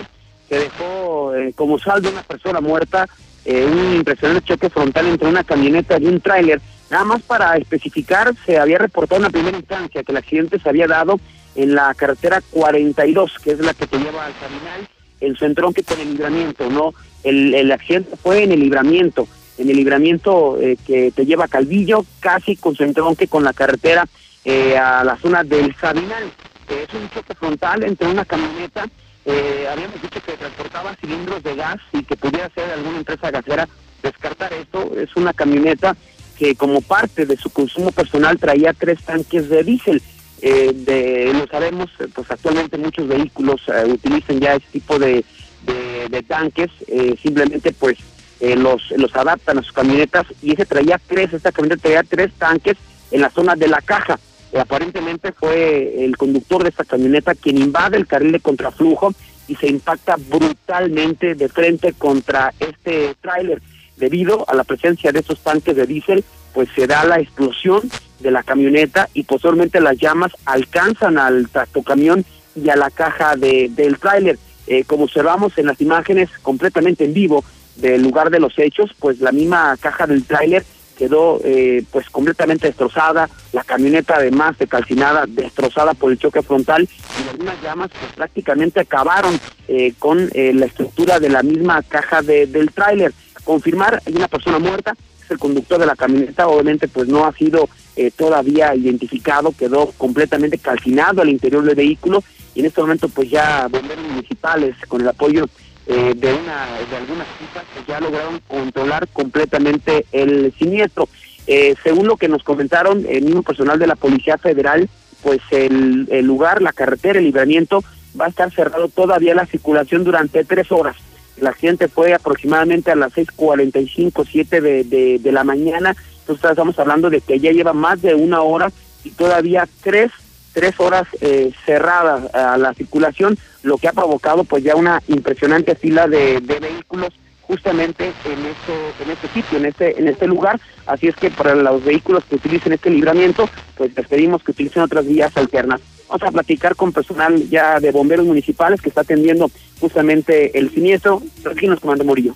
que 0.50 0.60
dejó 0.60 1.36
eh, 1.36 1.54
como 1.56 1.80
saldo 1.80 2.10
una 2.10 2.24
persona 2.24 2.62
muerta, 2.62 3.08
eh, 3.46 3.66
un 3.66 3.96
impresionante 3.96 4.48
choque 4.48 4.70
frontal 4.70 5.08
entre 5.08 5.28
una 5.28 5.44
camioneta 5.44 5.98
y 6.00 6.06
un 6.06 6.22
tráiler 6.22 6.62
Nada 6.90 7.04
más 7.04 7.22
para 7.22 7.58
especificar, 7.58 8.34
se 8.46 8.58
había 8.58 8.78
reportado 8.78 9.18
en 9.18 9.24
la 9.24 9.30
primera 9.30 9.58
instancia 9.58 10.04
que 10.04 10.12
el 10.12 10.18
accidente 10.18 10.60
se 10.60 10.70
había 10.70 10.88
dado 10.88 11.20
en 11.56 11.76
la 11.76 11.94
carretera 11.94 12.42
42, 12.52 13.34
que 13.44 13.52
es 13.52 13.60
la 13.60 13.74
que 13.74 13.88
te 13.88 13.98
lleva 13.98 14.26
al 14.26 14.34
terminal, 14.34 14.88
el 15.20 15.38
centrón 15.38 15.74
que 15.74 15.84
con 15.84 16.00
el 16.00 16.12
libramiento, 16.12 16.70
¿no? 16.70 16.94
El, 17.24 17.54
el 17.54 17.72
accidente 17.72 18.16
fue 18.16 18.44
en 18.44 18.54
el 18.54 18.62
libramiento, 18.62 19.28
en 19.58 19.70
el 19.70 19.76
libramiento 19.76 20.58
eh, 20.62 20.78
que 20.86 21.12
te 21.12 21.26
lleva 21.26 21.46
a 21.46 21.50
Calvillo, 21.50 22.06
casi 22.22 22.56
concentrón 22.56 23.16
que 23.18 23.28
con 23.28 23.44
la 23.44 23.54
carretera 23.54 24.08
eh, 24.48 24.78
a 24.78 25.04
la 25.04 25.18
zona 25.18 25.44
del 25.44 25.76
Sabinal. 25.76 26.32
es 26.70 26.94
un 26.94 27.10
choque 27.10 27.36
frontal 27.36 27.84
entre 27.84 28.08
una 28.08 28.24
camioneta, 28.24 28.86
eh, 29.26 29.68
habíamos 29.70 30.02
dicho 30.02 30.22
que 30.22 30.38
transportaba 30.38 30.96
cilindros 30.96 31.44
de 31.44 31.54
gas 31.56 31.80
y 31.92 32.02
que 32.04 32.16
pudiera 32.16 32.50
ser 32.56 32.72
alguna 32.72 33.00
empresa 33.00 33.30
gasera. 33.30 33.68
Descartar 34.02 34.54
esto, 34.54 34.94
es 34.98 35.14
una 35.18 35.34
camioneta 35.34 35.98
que 36.40 36.56
como 36.56 36.82
parte 36.82 37.26
de 37.26 37.36
su 37.36 37.50
consumo 37.50 37.92
personal 37.92 38.38
traía 38.38 38.72
tres 38.72 39.04
tanques 39.04 39.50
de 39.50 39.64
diésel. 39.64 40.02
Eh, 40.42 40.72
de, 40.74 41.34
lo 41.34 41.46
sabemos, 41.48 41.90
eh, 42.00 42.08
pues 42.14 42.32
actualmente 42.32 42.78
muchos 42.78 43.06
vehículos 43.08 43.62
eh, 43.68 43.86
utilizan 43.92 44.40
ya 44.40 44.54
este 44.54 44.70
tipo 44.72 44.98
de, 44.98 45.26
de, 45.66 46.08
de 46.10 46.24
tanques, 46.24 46.70
eh, 46.88 47.18
simplemente 47.22 47.74
pues 47.74 47.98
eh, 48.40 48.56
los, 48.56 48.92
los 48.92 49.14
adaptan 49.16 49.58
a 49.58 49.64
sus 49.64 49.74
camionetas 49.74 50.26
y 50.42 50.54
ese 50.54 50.66
traía 50.66 51.02
tres, 51.06 51.34
esta 51.34 51.52
camioneta 51.52 51.82
traía 51.82 52.04
tres 52.04 52.32
tanques 52.38 52.78
en 53.12 53.22
la 53.22 53.30
zona 53.30 53.56
de 53.56 53.68
la 53.68 53.82
caja. 53.82 54.20
Aparentemente 54.56 55.32
fue 55.32 56.06
el 56.06 56.18
conductor 56.18 56.64
de 56.64 56.70
esta 56.70 56.86
camioneta 56.86 57.36
quien 57.36 57.58
invade 57.58 57.98
el 57.98 58.08
carril 58.08 58.32
de 58.32 58.40
contraflujo 58.40 59.14
y 59.48 59.56
se 59.56 59.68
impacta 59.68 60.16
brutalmente 60.18 61.36
de 61.36 61.50
frente 61.50 61.94
contra 61.94 62.54
este 62.60 63.16
tráiler. 63.22 63.62
Debido 63.98 64.46
a 64.48 64.56
la 64.56 64.64
presencia 64.64 65.12
de 65.12 65.20
estos 65.20 65.40
tanques 65.40 65.76
de 65.76 65.86
diésel, 65.86 66.24
pues 66.54 66.70
se 66.76 66.88
da 66.88 67.04
la 67.04 67.20
explosión 67.20 67.82
de 68.20 68.32
la 68.32 68.44
camioneta 68.44 69.10
y 69.14 69.24
posteriormente 69.24 69.80
las 69.80 69.98
llamas 69.98 70.32
alcanzan 70.46 71.18
al 71.18 71.50
tractocamión 71.50 72.26
y 72.56 72.70
a 72.70 72.76
la 72.76 72.90
caja 72.90 73.36
de, 73.36 73.70
del 73.70 74.00
tráiler. 74.00 74.38
Eh, 74.68 74.84
como 74.84 75.06
observamos 75.06 75.58
en 75.58 75.68
las 75.68 75.80
imágenes 75.82 76.30
completamente 76.42 77.06
en 77.06 77.14
vivo 77.14 77.44
del 77.76 78.02
lugar 78.02 78.30
de 78.30 78.40
los 78.40 78.58
hechos, 78.58 78.92
pues 79.00 79.20
la 79.20 79.32
misma 79.32 79.78
caja 79.80 80.08
del 80.08 80.26
tráiler 80.26 80.66
quedó 80.98 81.40
eh, 81.44 81.84
pues 81.92 82.10
completamente 82.10 82.68
destrozada, 82.68 83.30
la 83.54 83.64
camioneta 83.64 84.16
además 84.16 84.58
de 84.58 84.68
calcinada, 84.68 85.26
destrozada 85.28 85.94
por 85.94 86.12
el 86.12 86.18
choque 86.18 86.42
frontal 86.42 86.88
y 87.24 87.30
algunas 87.30 87.62
llamas 87.62 87.90
pues 87.98 88.14
prácticamente 88.14 88.80
acabaron 88.80 89.40
eh, 89.68 89.94
con 90.00 90.30
eh, 90.34 90.54
la 90.54 90.66
estructura 90.66 91.20
de 91.20 91.30
la 91.30 91.44
misma 91.44 91.82
caja 91.84 92.22
de, 92.22 92.48
del 92.48 92.72
tráiler. 92.72 93.14
Confirmar, 93.44 94.02
hay 94.06 94.14
una 94.14 94.28
persona 94.28 94.60
muerta, 94.60 94.94
es 95.24 95.32
el 95.32 95.40
conductor 95.40 95.80
de 95.80 95.86
la 95.86 95.96
camioneta, 95.96 96.48
obviamente 96.48 96.88
pues 96.88 97.08
no 97.08 97.26
ha 97.26 97.32
sido 97.34 97.70
eh, 97.96 98.12
todavía 98.12 98.76
identificado, 98.76 99.54
quedó 99.58 99.92
completamente 99.98 100.58
calcinado 100.58 101.22
al 101.22 101.30
interior 101.30 101.64
del 101.64 101.76
vehículo 101.76 102.24
y 102.54 102.60
en 102.62 102.68
este 102.68 102.82
momento 102.82 103.08
pues 103.10 103.30
ya 103.30 103.68
bomberos 103.70 104.06
municipales 104.08 104.76
con 104.88 105.02
el 105.02 105.08
apoyo 105.08 105.48
eh, 105.88 106.14
de 106.16 106.34
una 106.34 106.68
de 106.90 106.98
algunas 106.98 107.28
citas 107.40 107.64
pues 107.74 107.88
ya 107.88 108.00
lograron 108.00 108.42
controlar 108.48 109.08
completamente 109.08 110.06
el 110.12 110.54
siniestro. 110.58 111.08
Eh, 111.48 111.76
según 111.82 112.08
lo 112.08 112.18
que 112.18 112.28
nos 112.28 112.44
comentaron 112.44 113.06
el 113.08 113.24
mismo 113.24 113.42
personal 113.42 113.80
de 113.80 113.88
la 113.88 113.96
Policía 113.96 114.38
Federal, 114.38 114.90
pues 115.24 115.40
el, 115.52 116.08
el 116.12 116.26
lugar, 116.26 116.62
la 116.62 116.74
carretera, 116.74 117.20
el 117.20 117.26
libramiento 117.26 117.84
va 118.20 118.26
a 118.26 118.30
estar 118.30 118.52
cerrado 118.52 118.90
todavía 118.90 119.34
la 119.34 119.46
circulación 119.46 120.04
durante 120.04 120.44
tres 120.44 120.72
horas. 120.72 120.98
El 121.38 121.48
accidente 121.48 121.88
fue 121.88 122.14
aproximadamente 122.14 122.92
a 122.92 122.96
las 122.96 123.14
6:45, 123.14 124.28
7 124.30 124.60
de, 124.60 124.84
de, 124.84 125.20
de 125.20 125.32
la 125.32 125.44
mañana. 125.44 125.96
Entonces 126.20 126.50
estamos 126.50 126.78
hablando 126.80 127.10
de 127.10 127.22
que 127.22 127.40
ya 127.40 127.52
lleva 127.52 127.74
más 127.74 128.02
de 128.02 128.14
una 128.14 128.42
hora 128.42 128.72
y 129.04 129.12
todavía 129.12 129.68
tres 129.82 130.12
tres 130.58 130.80
horas 130.80 131.08
eh, 131.22 131.52
cerradas 131.68 132.34
a 132.34 132.58
la 132.58 132.74
circulación, 132.74 133.38
lo 133.62 133.78
que 133.78 133.90
ha 133.90 133.94
provocado 133.94 134.44
pues 134.44 134.64
ya 134.64 134.76
una 134.76 135.04
impresionante 135.08 135.76
fila 135.76 136.08
de, 136.08 136.42
de 136.42 136.60
vehículos 136.60 137.14
justamente 137.42 138.06
en 138.06 138.40
este 138.44 139.04
en 139.04 139.12
este 139.12 139.28
sitio, 139.36 139.60
en 139.60 139.66
este 139.68 140.00
en 140.00 140.08
este 140.08 140.26
lugar, 140.26 140.60
así 140.88 141.10
es 141.10 141.16
que 141.16 141.30
para 141.30 141.54
los 141.54 141.86
vehículos 141.86 142.24
que 142.26 142.38
utilicen 142.38 142.74
este 142.74 142.90
libramiento, 142.90 143.48
pues 143.78 143.96
les 143.96 144.08
pedimos 144.08 144.42
que 144.42 144.50
utilicen 144.50 144.82
otras 144.82 145.06
vías 145.06 145.38
alternas. 145.38 145.80
Vamos 146.10 146.24
a 146.24 146.32
platicar 146.32 146.76
con 146.76 146.92
personal 146.92 147.38
ya 147.50 147.80
de 147.80 147.92
bomberos 147.92 148.26
municipales 148.26 148.82
que 148.82 148.90
está 148.90 149.02
atendiendo 149.02 149.52
justamente 149.80 150.58
el 150.58 150.72
siniestro. 150.72 151.22
Aquí 151.52 151.68
nos 151.68 151.82
comanda 151.82 152.04
Murillo. 152.04 152.34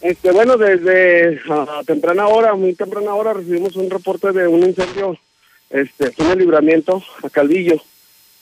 Este, 0.00 0.32
bueno, 0.32 0.56
desde 0.56 1.38
a 1.50 1.82
temprana 1.84 2.28
hora, 2.28 2.54
muy 2.54 2.74
temprana 2.74 3.14
hora, 3.14 3.34
recibimos 3.34 3.76
un 3.76 3.90
reporte 3.90 4.32
de 4.32 4.48
un 4.48 4.62
incendio 4.62 5.18
este, 5.70 6.06
aquí 6.06 6.22
libramiento, 6.36 7.02
a 7.22 7.30
Calvillo, 7.30 7.80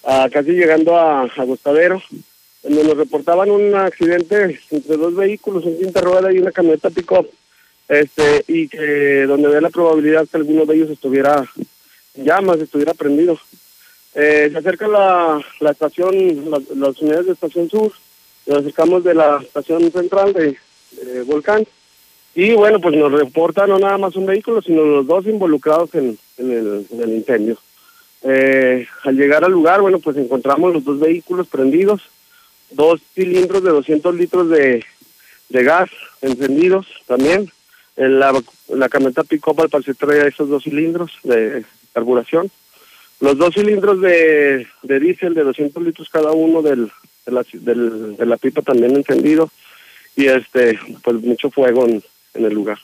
a 0.04 0.28
casi 0.30 0.52
llegando 0.52 0.96
a 0.96 1.22
Agostadero, 1.22 2.02
donde 2.62 2.84
nos 2.84 2.96
reportaban 2.96 3.50
un 3.50 3.74
accidente 3.74 4.60
entre 4.70 4.96
dos 4.96 5.14
vehículos, 5.14 5.64
un 5.64 5.78
quinta 5.78 6.00
rueda 6.00 6.32
y 6.32 6.38
una 6.38 6.52
camioneta 6.52 6.90
pick-up, 6.90 7.28
este, 7.88 8.44
y 8.48 8.68
que 8.68 9.22
donde 9.26 9.48
ve 9.48 9.60
la 9.60 9.70
probabilidad 9.70 10.26
que 10.28 10.36
alguno 10.36 10.64
de 10.66 10.74
ellos 10.76 10.90
estuviera 10.90 11.44
en 12.14 12.24
llamas, 12.24 12.58
estuviera 12.60 12.94
prendido. 12.94 13.38
Eh, 14.14 14.48
se 14.50 14.58
acerca 14.58 14.88
la, 14.88 15.40
la 15.60 15.70
estación, 15.72 16.50
la- 16.50 16.62
las 16.74 17.00
unidades 17.00 17.26
de 17.26 17.32
estación 17.32 17.68
sur, 17.68 17.92
nos 18.46 18.58
acercamos 18.58 19.04
de 19.04 19.14
la 19.14 19.40
estación 19.42 19.90
central 19.92 20.32
de 20.32 20.56
Volcán, 21.24 21.66
y 22.36 22.52
bueno, 22.52 22.78
pues 22.82 22.94
nos 22.94 23.10
reporta 23.10 23.66
no 23.66 23.78
nada 23.78 23.96
más 23.96 24.14
un 24.14 24.26
vehículo, 24.26 24.60
sino 24.60 24.84
los 24.84 25.06
dos 25.06 25.24
involucrados 25.26 25.94
en, 25.94 26.18
el, 26.36 26.86
en 26.90 27.02
el 27.02 27.14
incendio. 27.14 27.56
Eh, 28.24 28.86
al 29.04 29.16
llegar 29.16 29.42
al 29.42 29.52
lugar, 29.52 29.80
bueno, 29.80 30.00
pues 30.00 30.18
encontramos 30.18 30.74
los 30.74 30.84
dos 30.84 31.00
vehículos 31.00 31.46
prendidos, 31.46 32.02
dos 32.70 33.00
cilindros 33.14 33.64
de 33.64 33.70
200 33.70 34.14
litros 34.14 34.50
de, 34.50 34.84
gas 35.48 35.88
encendidos 36.20 36.86
también. 37.06 37.50
En 37.96 38.18
la, 38.18 38.38
la 38.68 38.90
camioneta 38.90 39.24
pick-up 39.24 39.58
al 39.62 39.70
parecer 39.70 39.96
traía 39.96 40.26
esos 40.26 40.50
dos 40.50 40.64
cilindros 40.64 41.12
de 41.22 41.64
carburación. 41.94 42.50
Los 43.20 43.38
dos 43.38 43.54
cilindros 43.54 44.02
de, 44.02 44.66
de 44.82 45.00
diésel 45.00 45.32
de 45.32 45.42
200 45.42 45.82
litros 45.82 46.10
cada 46.10 46.32
uno 46.32 46.60
del, 46.60 46.90
de, 47.24 47.32
la, 47.32 47.46
de 47.52 48.26
la 48.26 48.36
pipa 48.36 48.60
también 48.60 48.94
encendido. 48.94 49.48
Y 50.14 50.26
este, 50.26 50.78
pues 51.02 51.22
mucho 51.22 51.50
fuego 51.50 51.86
en, 51.86 52.02
en 52.36 52.44
el 52.44 52.54
lugar. 52.54 52.78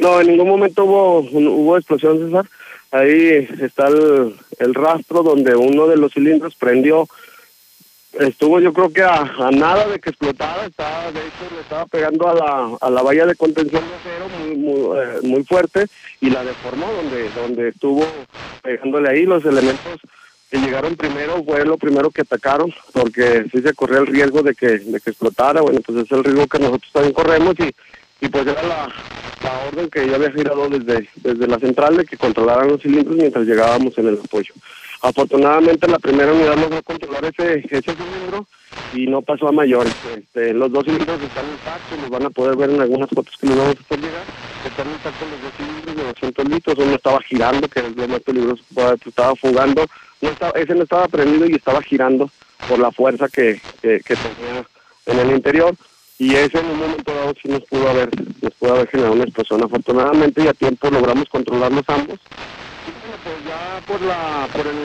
No, 0.00 0.20
en 0.20 0.26
ningún 0.28 0.48
momento 0.48 0.84
hubo, 0.84 1.20
hubo 1.20 1.76
explosión, 1.76 2.18
César. 2.18 2.46
Ahí 2.90 3.48
está 3.60 3.88
el, 3.88 4.34
el 4.58 4.74
rastro 4.74 5.22
donde 5.22 5.54
uno 5.56 5.86
de 5.86 5.96
los 5.96 6.12
cilindros 6.12 6.54
prendió. 6.54 7.08
Estuvo 8.18 8.60
yo 8.60 8.72
creo 8.72 8.90
que 8.90 9.02
a, 9.02 9.20
a 9.20 9.50
nada 9.50 9.86
de 9.88 9.98
que 9.98 10.08
explotara, 10.08 10.64
estaba, 10.64 11.12
de 11.12 11.20
hecho 11.20 11.54
le 11.54 11.60
estaba 11.60 11.84
pegando 11.86 12.28
a 12.28 12.34
la, 12.34 12.76
a 12.80 12.90
la 12.90 13.02
valla 13.02 13.26
de 13.26 13.34
contención 13.34 13.82
de 13.86 13.94
acero 13.94 14.28
muy, 14.38 14.56
muy, 14.56 14.98
eh, 14.98 15.18
muy 15.22 15.44
fuerte 15.44 15.86
y 16.20 16.30
la 16.30 16.42
deformó 16.42 16.86
donde, 16.90 17.28
donde 17.30 17.68
estuvo 17.68 18.06
pegándole 18.62 19.10
ahí 19.10 19.26
los 19.26 19.44
elementos 19.44 20.00
que 20.50 20.58
llegaron 20.58 20.96
primero 20.96 21.42
fue 21.44 21.64
lo 21.64 21.76
primero 21.76 22.10
que 22.10 22.22
atacaron 22.22 22.72
porque 22.92 23.46
sí 23.50 23.60
se 23.62 23.74
corría 23.74 23.98
el 23.98 24.06
riesgo 24.06 24.42
de 24.42 24.54
que, 24.54 24.78
de 24.78 25.00
que 25.00 25.10
explotara, 25.10 25.60
bueno 25.60 25.80
pues 25.84 26.04
es 26.04 26.12
el 26.12 26.24
riesgo 26.24 26.46
que 26.46 26.58
nosotros 26.58 26.90
también 26.92 27.14
corremos 27.14 27.54
y, 27.58 27.74
y 28.24 28.28
pues 28.28 28.46
era 28.46 28.62
la, 28.62 28.88
la 29.42 29.66
orden 29.68 29.90
que 29.90 30.06
yo 30.06 30.14
había 30.14 30.30
girado 30.30 30.68
desde, 30.68 31.08
desde 31.16 31.46
la 31.46 31.58
central 31.58 31.96
de 31.96 32.04
que 32.04 32.16
controlaran 32.16 32.68
los 32.68 32.82
cilindros 32.82 33.16
mientras 33.16 33.46
llegábamos 33.46 33.96
en 33.98 34.08
el 34.08 34.20
apoyo. 34.22 34.54
Afortunadamente 35.02 35.86
la 35.88 35.98
primera 35.98 36.32
unidad 36.32 36.56
logró 36.56 36.82
controlar 36.82 37.24
ese, 37.26 37.64
ese 37.70 37.94
cilindro 37.94 38.46
y 38.94 39.06
no 39.06 39.22
pasó 39.22 39.48
a 39.48 39.52
mayores. 39.52 39.94
Este, 40.16 40.54
los 40.54 40.72
dos 40.72 40.84
cilindros 40.84 41.20
están 41.20 41.44
intactos, 41.50 42.00
los 42.00 42.10
van 42.10 42.26
a 42.26 42.30
poder 42.30 42.56
ver 42.56 42.70
en 42.70 42.80
algunas 42.80 43.10
fotos 43.10 43.36
que 43.36 43.46
les 43.46 43.56
vamos 43.56 43.76
a 43.76 43.80
hacer 43.80 44.00
llegar. 44.00 44.24
Están 44.66 44.90
intactos 44.90 45.28
los 45.30 45.42
dos 45.42 45.52
cilindros 45.56 45.96
de 45.96 46.04
200 46.04 46.48
litros, 46.48 46.78
uno 46.78 46.94
estaba 46.94 47.20
girando, 47.22 47.68
que 47.68 47.80
es 47.80 47.96
lo 47.96 48.08
más 48.08 48.20
peligroso, 48.20 48.64
estaba 49.04 49.36
fugando, 49.36 49.86
no 50.20 50.30
estaba, 50.30 50.58
ese 50.58 50.74
no 50.74 50.82
estaba 50.82 51.08
prendido 51.08 51.46
y 51.46 51.54
estaba 51.54 51.82
girando 51.82 52.30
por 52.68 52.78
la 52.78 52.90
fuerza 52.90 53.28
que, 53.28 53.60
tenía 53.80 54.66
en 55.06 55.18
el 55.18 55.30
interior 55.30 55.74
y 56.18 56.34
ese 56.34 56.58
en 56.58 56.66
un 56.66 56.78
momento 56.78 57.14
dado 57.14 57.34
sí 57.40 57.48
nos 57.48 57.62
pudo 57.64 57.88
haber, 57.88 58.08
nos 58.42 58.54
pudo 58.54 58.74
haber 58.74 58.88
generado 58.88 59.14
una 59.14 59.24
explosión. 59.24 59.62
Afortunadamente 59.62 60.42
y 60.42 60.48
a 60.48 60.54
tiempo 60.54 60.90
logramos 60.90 61.28
controlarlos 61.28 61.84
ambos. 61.88 62.18
Y 62.86 62.90
bueno, 62.90 63.16
pues 63.22 63.36
ya 63.46 63.80
por 63.86 64.00
la, 64.00 64.48
por 64.52 64.66
el, 64.66 64.76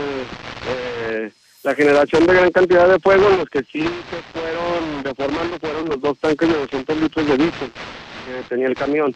eh, 0.68 1.32
la 1.64 1.76
generación 1.76 2.26
de 2.26 2.34
gran 2.34 2.52
cantidad 2.52 2.88
de 2.90 3.00
fuego, 3.00 3.30
los 3.30 3.50
que 3.50 3.64
sí 3.72 3.82
se 3.82 4.40
fueron 4.40 5.04
deformando 5.04 5.58
fueron 5.60 5.90
los 5.90 6.02
dos 6.02 6.18
tanques 6.18 6.50
de 6.50 6.60
200 6.60 6.98
litros 6.98 7.28
de 7.28 7.38
diésel 7.38 7.72
que 7.72 8.50
tenía 8.50 8.68
el 8.68 8.76
camión. 8.76 9.14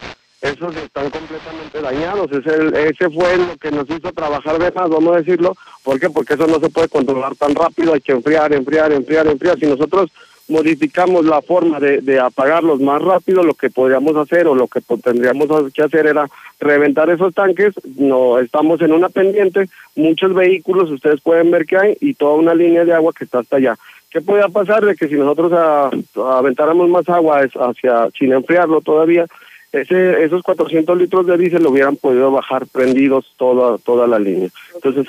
Esos 0.52 0.76
están 0.76 1.10
completamente 1.10 1.80
dañados. 1.80 2.30
Ese, 2.32 2.88
ese 2.88 3.10
fue 3.10 3.36
lo 3.36 3.56
que 3.56 3.70
nos 3.70 3.88
hizo 3.90 4.12
trabajar 4.12 4.58
de 4.58 4.70
más, 4.72 4.88
vamos 4.88 5.14
a 5.14 5.18
decirlo. 5.18 5.54
¿Por 5.82 5.98
qué? 5.98 6.08
Porque 6.10 6.34
eso 6.34 6.46
no 6.46 6.58
se 6.60 6.68
puede 6.68 6.88
controlar 6.88 7.34
tan 7.36 7.54
rápido. 7.54 7.94
Hay 7.94 8.00
que 8.00 8.12
enfriar, 8.12 8.52
enfriar, 8.52 8.92
enfriar, 8.92 9.26
enfriar. 9.26 9.58
Si 9.58 9.66
nosotros 9.66 10.10
modificamos 10.48 11.24
la 11.24 11.42
forma 11.42 11.80
de, 11.80 12.00
de 12.00 12.20
apagarlos 12.20 12.80
más 12.80 13.02
rápido, 13.02 13.42
lo 13.42 13.54
que 13.54 13.68
podríamos 13.70 14.14
hacer 14.16 14.46
o 14.46 14.54
lo 14.54 14.68
que 14.68 14.80
tendríamos 15.02 15.48
que 15.72 15.82
hacer 15.82 16.06
era 16.06 16.28
reventar 16.60 17.10
esos 17.10 17.34
tanques. 17.34 17.74
No 17.96 18.38
estamos 18.38 18.80
en 18.80 18.92
una 18.92 19.08
pendiente, 19.08 19.68
muchos 19.96 20.32
vehículos, 20.34 20.90
ustedes 20.90 21.20
pueden 21.20 21.50
ver 21.50 21.66
que 21.66 21.76
hay 21.76 21.96
y 22.00 22.14
toda 22.14 22.34
una 22.34 22.54
línea 22.54 22.84
de 22.84 22.92
agua 22.94 23.12
que 23.16 23.24
está 23.24 23.40
hasta 23.40 23.56
allá. 23.56 23.76
¿Qué 24.10 24.20
podía 24.20 24.48
pasar 24.48 24.84
de 24.84 24.94
que 24.94 25.08
si 25.08 25.14
nosotros 25.16 25.52
a- 25.52 25.90
aventáramos 26.38 26.88
más 26.88 27.08
agua 27.08 27.40
hacia, 27.40 28.08
sin 28.16 28.32
enfriarlo 28.32 28.80
todavía, 28.80 29.26
ese, 29.72 30.24
esos 30.24 30.42
400 30.42 30.96
litros 30.96 31.26
de 31.26 31.36
diésel 31.38 31.62
lo 31.62 31.70
hubieran 31.70 31.96
podido 31.96 32.30
bajar 32.30 32.66
prendidos 32.66 33.32
toda, 33.36 33.78
toda 33.78 34.06
la 34.06 34.18
línea? 34.18 34.48
Entonces, 34.74 35.06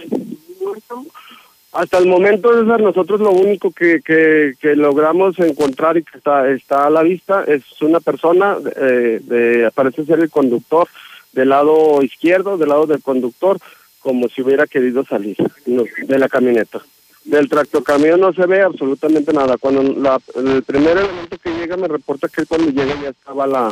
hasta 1.74 1.98
el 2.00 2.08
momento, 2.08 2.52
César, 2.60 2.82
nosotros 2.82 3.20
lo 3.20 3.32
único 3.32 3.72
que, 3.72 4.02
que, 4.04 4.54
que 4.60 4.76
logramos 4.76 5.38
encontrar 5.40 5.98
y 5.98 6.04
que 6.04 6.18
está, 6.18 6.50
está 6.50 6.88
a 6.88 6.90
la 6.90 7.04
vista 7.04 7.44
es 7.46 7.64
una 7.82 8.00
persona, 8.00 8.58
eh, 8.76 9.20
de, 9.24 9.70
parece 9.76 10.06
ser 10.06 10.20
el 10.20 10.30
conductor, 10.30 10.88
del 11.34 11.50
lado 11.50 12.02
izquierdo, 12.02 12.58
del 12.58 12.70
lado 12.70 12.88
del 12.88 13.04
conductor, 13.04 13.58
como 14.00 14.28
si 14.30 14.42
hubiera 14.42 14.66
querido 14.66 15.04
salir 15.06 15.36
de 15.66 16.18
la 16.20 16.30
camioneta. 16.30 16.82
Del 17.26 17.50
tractocamión 17.50 18.22
no 18.22 18.32
se 18.34 18.46
ve 18.48 18.62
absolutamente 18.62 19.34
nada. 19.34 19.58
Cuando 19.58 19.84
la- 19.84 20.20
el 20.36 20.64
primer 20.64 20.98
elemento 20.98 21.38
que 21.38 21.50
llega 21.52 21.76
me 21.76 21.90
reporta 21.90 22.30
que 22.30 22.46
cuando 22.46 22.72
llega 22.72 22.96
ya 23.04 23.10
estaba 23.10 23.46
la, 23.46 23.70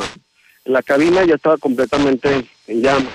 la 0.66 0.82
cabina, 0.82 1.24
ya 1.24 1.34
estaba 1.34 1.56
completamente 1.56 2.44
en 2.66 2.82
llamas. 2.82 3.12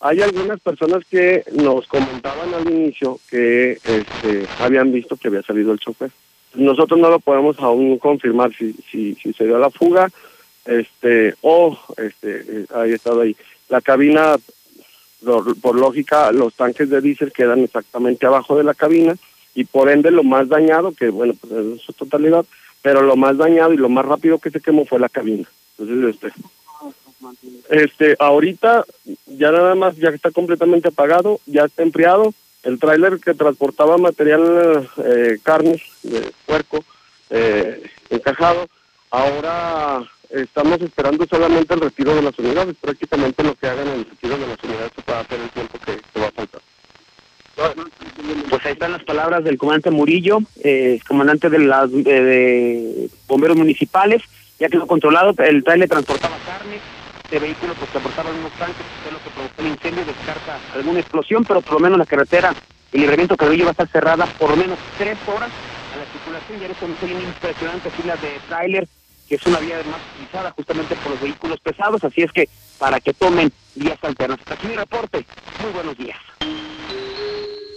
Hay 0.00 0.20
algunas 0.20 0.60
personas 0.60 1.04
que 1.10 1.42
nos 1.52 1.86
comentaban 1.86 2.52
al 2.54 2.70
inicio 2.70 3.18
que 3.28 3.72
este, 3.72 4.46
habían 4.60 4.92
visto 4.92 5.16
que 5.16 5.28
había 5.28 5.42
salido 5.42 5.72
el 5.72 5.78
chofer. 5.78 6.10
Nosotros 6.54 6.98
no 6.98 7.10
lo 7.10 7.18
podemos 7.18 7.58
aún 7.58 7.98
confirmar 7.98 8.54
si, 8.54 8.72
si, 8.90 9.14
si 9.16 9.32
se 9.32 9.44
dio 9.44 9.58
la 9.58 9.70
fuga 9.70 10.10
este, 10.64 11.34
o 11.40 11.78
este, 11.96 12.44
eh, 12.46 12.66
haya 12.74 12.94
estado 12.94 13.22
ahí. 13.22 13.36
La 13.68 13.80
cabina, 13.80 14.36
por 15.60 15.76
lógica, 15.76 16.30
los 16.32 16.54
tanques 16.54 16.88
de 16.88 17.00
diésel 17.00 17.32
quedan 17.32 17.60
exactamente 17.60 18.26
abajo 18.26 18.56
de 18.56 18.64
la 18.64 18.74
cabina 18.74 19.16
y 19.54 19.64
por 19.64 19.88
ende 19.88 20.10
lo 20.10 20.22
más 20.22 20.48
dañado, 20.48 20.92
que 20.92 21.08
bueno, 21.08 21.34
pues 21.40 21.52
es 21.52 21.80
su 21.80 21.92
totalidad, 21.94 22.44
pero 22.82 23.02
lo 23.02 23.16
más 23.16 23.36
dañado 23.36 23.72
y 23.72 23.78
lo 23.78 23.88
más 23.88 24.04
rápido 24.04 24.38
que 24.38 24.50
se 24.50 24.60
quemó 24.60 24.84
fue 24.84 25.00
la 25.00 25.08
cabina. 25.08 25.48
Entonces, 25.78 26.14
este, 26.14 26.40
este, 27.70 28.16
ahorita 28.18 28.84
ya 29.26 29.50
nada 29.50 29.74
más, 29.74 29.96
ya 29.96 30.10
está 30.10 30.30
completamente 30.30 30.88
apagado, 30.88 31.40
ya 31.46 31.64
está 31.64 31.82
enfriado. 31.82 32.34
El 32.62 32.78
tráiler 32.80 33.20
que 33.20 33.34
transportaba 33.34 33.96
material, 33.96 34.88
eh, 35.04 35.38
carne 35.42 35.80
de 36.02 36.32
puerco, 36.46 36.84
eh, 37.30 37.82
encajado, 38.10 38.66
ahora 39.10 40.02
estamos 40.30 40.80
esperando 40.80 41.26
solamente 41.26 41.74
el 41.74 41.80
retiro 41.80 42.14
de 42.14 42.22
las 42.22 42.36
unidades. 42.38 42.74
Prácticamente 42.80 43.44
lo 43.44 43.54
que 43.54 43.68
hagan 43.68 43.86
el 43.88 44.04
retiro 44.04 44.36
de 44.36 44.46
las 44.48 44.62
unidades 44.64 44.92
se 44.96 45.02
puede 45.02 45.18
hacer 45.18 45.40
el 45.40 45.50
tiempo 45.50 45.78
que, 45.78 46.00
que 46.12 46.20
va 46.20 46.26
a 46.26 46.32
faltar. 46.32 46.60
Pues 48.50 48.66
ahí 48.66 48.72
están 48.72 48.92
las 48.92 49.04
palabras 49.04 49.44
del 49.44 49.56
comandante 49.56 49.90
Murillo, 49.90 50.40
eh, 50.62 51.00
comandante 51.06 51.48
de 51.48 51.58
las 51.60 51.90
de, 51.90 52.02
de 52.02 53.10
bomberos 53.26 53.56
municipales. 53.56 54.22
Ya 54.58 54.68
quedó 54.68 54.86
controlado, 54.86 55.34
el 55.38 55.62
trailer 55.64 55.88
transportaba 55.88 56.36
carne, 56.44 56.80
este 57.26 57.40
vehículo 57.40 57.74
pues 57.74 57.90
transportaba 57.90 58.30
unos 58.30 58.52
tanques, 58.52 58.76
que 59.02 59.08
es 59.08 59.12
lo 59.12 59.18
que 59.18 59.30
provocó 59.30 59.62
el 59.62 59.66
incendio, 59.66 60.04
descarta 60.04 60.60
alguna 60.74 61.00
explosión, 61.00 61.44
pero 61.44 61.60
por 61.60 61.74
lo 61.74 61.80
menos 61.80 61.98
la 61.98 62.06
carretera, 62.06 62.54
el 62.92 63.00
libramiento 63.00 63.36
Carrillo 63.36 63.64
va 63.64 63.70
a 63.70 63.72
estar 63.72 63.88
cerrada 63.88 64.26
por 64.38 64.50
lo 64.50 64.56
menos 64.56 64.78
tres 64.96 65.18
horas 65.26 65.50
a 65.50 65.96
la 65.96 66.04
circulación. 66.12 66.60
Ya 66.60 67.06
hay 67.06 67.14
una 67.14 67.24
impresionante 67.24 67.90
fila 67.90 68.16
de 68.16 68.40
tráiler, 68.46 68.88
que 69.28 69.34
es 69.34 69.46
una 69.46 69.58
vía 69.58 69.76
más 69.90 70.00
utilizada 70.14 70.52
justamente 70.52 70.94
por 70.94 71.12
los 71.12 71.20
vehículos 71.20 71.58
pesados, 71.60 72.04
así 72.04 72.22
es 72.22 72.30
que 72.30 72.48
para 72.78 73.00
que 73.00 73.12
tomen 73.12 73.50
vías 73.74 73.98
alternas. 74.02 74.38
Hasta 74.40 74.54
aquí 74.54 74.68
mi 74.68 74.76
reporte. 74.76 75.26
Muy 75.64 75.72
buenos 75.72 75.98
días. 75.98 76.18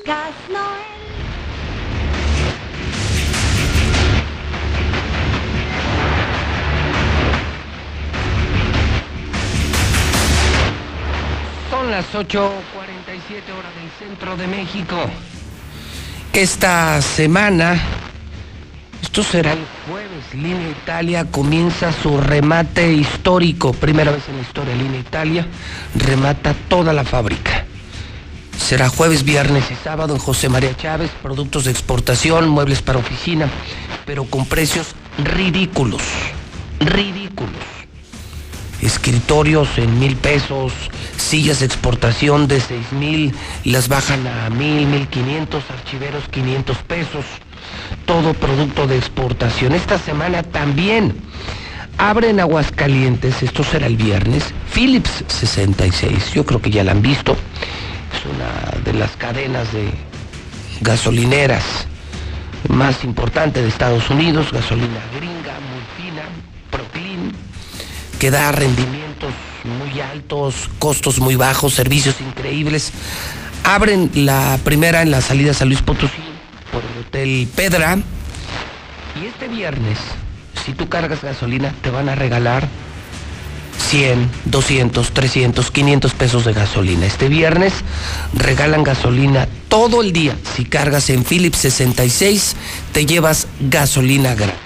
Gas 0.06 0.36
Noel. 0.50 1.09
Son 11.70 11.92
las 11.92 12.06
8.47 12.14 12.32
horas 12.36 13.76
del 13.76 14.08
centro 14.08 14.36
de 14.36 14.48
México. 14.48 14.96
Esta 16.34 17.00
semana, 17.02 17.80
esto 19.04 19.22
será 19.22 19.54
el 19.54 19.66
jueves, 19.88 20.34
Línea 20.34 20.70
Italia 20.70 21.26
comienza 21.26 21.92
su 21.92 22.20
remate 22.20 22.92
histórico. 22.92 23.72
Primera 23.74 24.12
vez 24.12 24.28
en 24.30 24.38
la 24.38 24.42
historia, 24.42 24.76
Línea 24.76 25.00
Italia 25.00 25.48
remata 25.96 26.56
toda 26.70 26.92
la 26.92 27.04
fábrica. 27.04 27.66
Será 28.58 28.90
jueves, 28.90 29.24
viernes 29.24 29.70
y 29.72 29.76
sábado 29.76 30.16
en 30.16 30.20
José 30.20 30.50
María 30.50 30.76
Chávez, 30.76 31.12
productos 31.22 31.66
de 31.66 31.72
exportación, 31.72 32.50
muebles 32.50 32.82
para 32.82 33.00
oficina, 33.00 33.48
pero 34.06 34.26
con 34.26 34.46
precios 34.46 34.96
ridículos, 35.24 36.02
ridículos. 36.80 37.79
Escritorios 38.82 39.78
en 39.78 40.00
mil 40.00 40.16
pesos, 40.16 40.74
sillas 41.18 41.60
de 41.60 41.66
exportación 41.66 42.48
de 42.48 42.62
seis 42.62 42.92
mil, 42.92 43.34
las 43.66 43.88
bajan 43.90 44.26
a 44.26 44.50
mil, 44.50 44.86
mil 44.88 45.08
quinientos, 45.08 45.64
archiveros 45.70 46.24
500 46.30 46.78
pesos, 46.80 47.26
todo 48.06 48.34
producto 48.34 48.88
de 48.88 48.98
exportación. 48.98 49.74
Esta 49.74 50.00
semana 50.00 50.44
también 50.44 51.16
abren 51.98 52.40
Aguascalientes, 52.40 53.44
esto 53.44 53.64
será 53.64 53.88
el 53.88 53.98
viernes, 53.98 54.46
Philips 54.74 55.26
66, 55.28 56.32
yo 56.34 56.46
creo 56.46 56.62
que 56.62 56.72
ya 56.72 56.84
la 56.84 56.92
han 56.94 57.02
visto, 57.02 57.34
es 58.14 58.26
una 58.26 58.82
de 58.84 58.94
las 58.94 59.12
cadenas 59.18 59.72
de 59.74 59.92
gasolineras 60.82 61.64
más 62.70 63.04
importante 63.04 63.62
de 63.62 63.68
Estados 63.68 64.10
Unidos, 64.10 64.52
gasolina 64.52 65.00
gringa, 65.16 65.39
que 68.20 68.32
da 68.32 68.52
rendimientos 68.52 69.34
muy 69.64 70.02
altos, 70.02 70.70
costos 70.78 71.20
muy 71.20 71.36
bajos, 71.36 71.74
servicios 71.74 72.20
increíbles. 72.20 72.92
Abren 73.64 74.12
la 74.14 74.60
primera 74.64 75.02
en 75.02 75.10
la 75.10 75.22
salida 75.22 75.54
a 75.60 75.66
Luis 75.66 75.82
Potosí 75.82 76.22
por 76.72 76.84
el 76.84 77.06
Hotel 77.06 77.48
Pedra. 77.56 77.98
Y 79.22 79.26
este 79.26 79.48
viernes, 79.48 79.98
si 80.66 80.74
tú 80.74 80.90
cargas 80.90 81.22
gasolina, 81.22 81.74
te 81.82 81.90
van 81.90 82.10
a 82.10 82.16
regalar 82.16 82.68
100, 83.90 84.30
200, 84.46 85.12
300, 85.12 85.72
500 85.72 86.14
pesos 86.14 86.46
de 86.46 86.54
gasolina. 86.54 87.06
Este 87.06 87.30
viernes 87.30 87.74
regalan 88.34 88.84
gasolina 88.84 89.48
todo 89.70 90.02
el 90.02 90.12
día. 90.12 90.36
Si 90.56 90.66
cargas 90.66 91.10
en 91.10 91.24
Philips 91.24 91.60
66, 91.60 92.56
te 92.92 93.06
llevas 93.06 93.48
gasolina 93.62 94.36
gratis. 94.36 94.60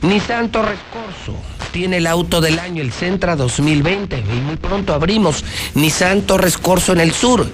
Nissan 0.00 0.50
Torres 0.50 0.78
Corso 0.92 1.47
tiene 1.72 1.98
el 1.98 2.06
auto 2.06 2.40
del 2.40 2.58
año, 2.58 2.82
el 2.82 2.92
Centra 2.92 3.36
2020. 3.36 4.18
Y 4.18 4.40
muy 4.40 4.56
pronto 4.56 4.94
abrimos 4.94 5.44
Nissan 5.74 6.22
Torres 6.22 6.58
Corso 6.58 6.92
en 6.92 7.00
el 7.00 7.12
sur. 7.12 7.48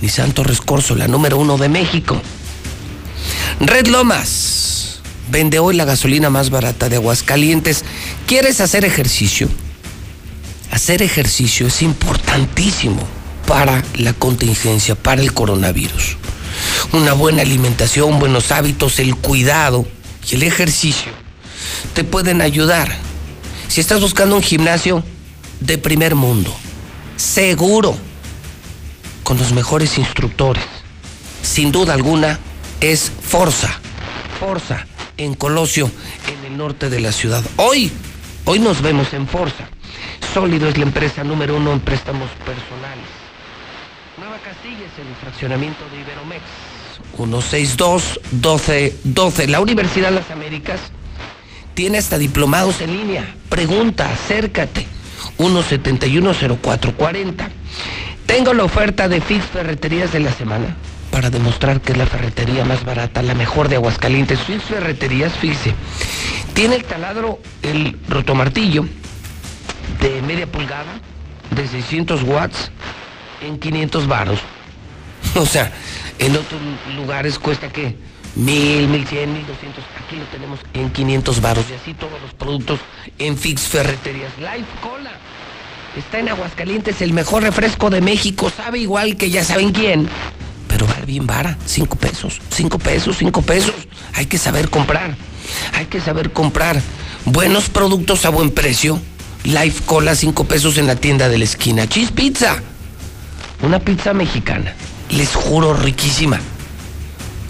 Nissan 0.00 0.32
Torres 0.32 0.60
Corso, 0.60 0.94
la 0.94 1.08
número 1.08 1.38
uno 1.38 1.58
de 1.58 1.68
México. 1.68 2.20
Red 3.60 3.88
Lomas 3.88 5.00
vende 5.30 5.58
hoy 5.58 5.76
la 5.76 5.84
gasolina 5.84 6.30
más 6.30 6.50
barata 6.50 6.88
de 6.88 6.96
Aguascalientes. 6.96 7.84
¿Quieres 8.26 8.60
hacer 8.60 8.84
ejercicio? 8.84 9.48
Hacer 10.70 11.02
ejercicio 11.02 11.66
es 11.66 11.82
importantísimo 11.82 13.02
para 13.46 13.82
la 13.96 14.12
contingencia, 14.12 14.94
para 14.94 15.20
el 15.20 15.32
coronavirus. 15.32 16.16
Una 16.92 17.12
buena 17.12 17.42
alimentación, 17.42 18.18
buenos 18.18 18.52
hábitos, 18.52 18.98
el 18.98 19.16
cuidado 19.16 19.86
y 20.30 20.36
el 20.36 20.42
ejercicio 20.44 21.12
te 21.94 22.04
pueden 22.04 22.40
ayudar. 22.40 23.09
Si 23.70 23.80
estás 23.80 24.00
buscando 24.00 24.34
un 24.34 24.42
gimnasio 24.42 25.04
de 25.60 25.78
primer 25.78 26.16
mundo, 26.16 26.52
seguro, 27.14 27.96
con 29.22 29.38
los 29.38 29.52
mejores 29.52 29.96
instructores, 29.96 30.64
sin 31.42 31.70
duda 31.70 31.94
alguna, 31.94 32.40
es 32.80 33.12
Forza. 33.22 33.78
Forza, 34.40 34.88
en 35.16 35.34
Colosio, 35.34 35.88
en 36.26 36.46
el 36.46 36.58
norte 36.58 36.90
de 36.90 36.98
la 36.98 37.12
ciudad. 37.12 37.44
Hoy, 37.58 37.92
hoy 38.44 38.58
nos 38.58 38.82
vemos 38.82 39.12
en 39.12 39.28
Forza. 39.28 39.68
Sólido 40.34 40.68
es 40.68 40.76
la 40.76 40.82
empresa 40.82 41.22
número 41.22 41.56
uno 41.56 41.72
en 41.72 41.78
préstamos 41.78 42.28
personales. 42.44 43.06
Nueva 44.18 44.38
Castilla 44.38 44.84
es 44.84 44.98
el 44.98 45.14
fraccionamiento 45.20 45.84
de 45.90 46.00
Iberomex. 46.00 46.42
162-1212. 48.42 49.46
La 49.46 49.60
Universidad 49.60 50.08
de 50.08 50.16
las 50.16 50.28
Américas 50.32 50.80
tiene 51.74 51.98
hasta 51.98 52.16
diplomados 52.18 52.80
en 52.80 52.96
línea. 52.96 53.34
Pregunta, 53.48 54.12
acércate. 54.12 54.86
1710440. 55.38 57.48
Tengo 58.26 58.54
la 58.54 58.64
oferta 58.64 59.08
de 59.08 59.20
Fix 59.20 59.44
Ferreterías 59.46 60.12
de 60.12 60.20
la 60.20 60.32
semana 60.32 60.76
para 61.10 61.30
demostrar 61.30 61.80
que 61.80 61.92
es 61.92 61.98
la 61.98 62.06
ferretería 62.06 62.64
más 62.64 62.84
barata, 62.84 63.22
la 63.22 63.34
mejor 63.34 63.68
de 63.68 63.76
Aguascalientes. 63.76 64.40
Fix 64.40 64.64
Ferreterías, 64.64 65.32
fíjese, 65.34 65.74
tiene 66.54 66.76
el 66.76 66.84
taladro, 66.84 67.40
el 67.62 67.96
rotomartillo 68.08 68.86
de 70.00 70.22
media 70.22 70.46
pulgada, 70.46 71.00
de 71.50 71.66
600 71.66 72.22
watts, 72.22 72.70
en 73.42 73.58
500 73.58 74.06
varos. 74.06 74.38
O 75.34 75.46
sea, 75.46 75.70
en 76.18 76.32
otros 76.32 76.60
lugares 76.96 77.38
cuesta 77.38 77.68
que 77.68 77.94
Mil, 78.36 78.88
mil 78.88 79.06
cien, 79.06 79.34
doscientos. 79.46 79.84
Aquí 80.10 80.18
lo 80.18 80.26
tenemos 80.26 80.58
en 80.74 80.90
500 80.90 81.40
baros. 81.40 81.64
Y 81.70 81.74
así 81.74 81.94
todos 81.94 82.20
los 82.20 82.34
productos 82.34 82.80
en 83.20 83.38
Fix 83.38 83.68
Ferreterías. 83.68 84.32
Life 84.38 84.66
Cola. 84.82 85.12
Está 85.96 86.18
en 86.18 86.30
Aguascalientes, 86.30 87.00
el 87.00 87.12
mejor 87.12 87.44
refresco 87.44 87.90
de 87.90 88.00
México. 88.00 88.50
Sabe 88.50 88.80
igual 88.80 89.16
que 89.16 89.30
ya 89.30 89.44
saben 89.44 89.70
quién. 89.70 90.08
Pero 90.66 90.88
vale 90.88 91.06
bien 91.06 91.28
vara. 91.28 91.56
Cinco 91.64 91.94
pesos, 91.94 92.40
cinco 92.50 92.76
pesos, 92.80 93.18
cinco 93.18 93.40
pesos. 93.42 93.72
Hay 94.14 94.26
que 94.26 94.36
saber 94.36 94.68
comprar. 94.68 95.14
Hay 95.74 95.86
que 95.86 96.00
saber 96.00 96.32
comprar. 96.32 96.82
Buenos 97.24 97.68
productos 97.68 98.24
a 98.24 98.30
buen 98.30 98.50
precio. 98.50 99.00
Life 99.44 99.84
Cola, 99.86 100.16
cinco 100.16 100.42
pesos 100.42 100.76
en 100.76 100.88
la 100.88 100.96
tienda 100.96 101.28
de 101.28 101.38
la 101.38 101.44
esquina. 101.44 101.88
Cheese 101.88 102.10
Pizza. 102.10 102.60
Una 103.62 103.78
pizza 103.78 104.12
mexicana. 104.12 104.74
Les 105.10 105.36
juro, 105.36 105.72
riquísima. 105.72 106.40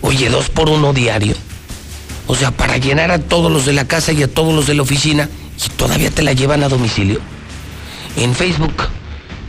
Oye, 0.03 0.29
dos 0.29 0.51
por 0.51 0.69
uno 0.69 0.93
diario. 0.93 1.35
O 2.31 2.37
sea, 2.37 2.53
para 2.53 2.77
llenar 2.77 3.11
a 3.11 3.19
todos 3.19 3.51
los 3.51 3.67
de 3.67 3.73
la 3.73 3.89
casa 3.89 4.13
y 4.13 4.23
a 4.23 4.33
todos 4.33 4.55
los 4.55 4.69
de 4.69 4.75
la 4.75 4.83
oficina. 4.83 5.29
Y 5.67 5.69
todavía 5.71 6.13
te 6.13 6.23
la 6.23 6.33
llevan 6.33 6.63
a 6.63 6.69
domicilio. 6.69 7.19
En 8.17 8.37
Facebook 8.37 8.85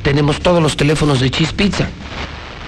tenemos 0.01 0.39
todos 0.39 0.63
los 0.63 0.75
teléfonos 0.75 1.19
de 1.19 1.29
Cheese 1.29 1.53
Pizza. 1.53 1.87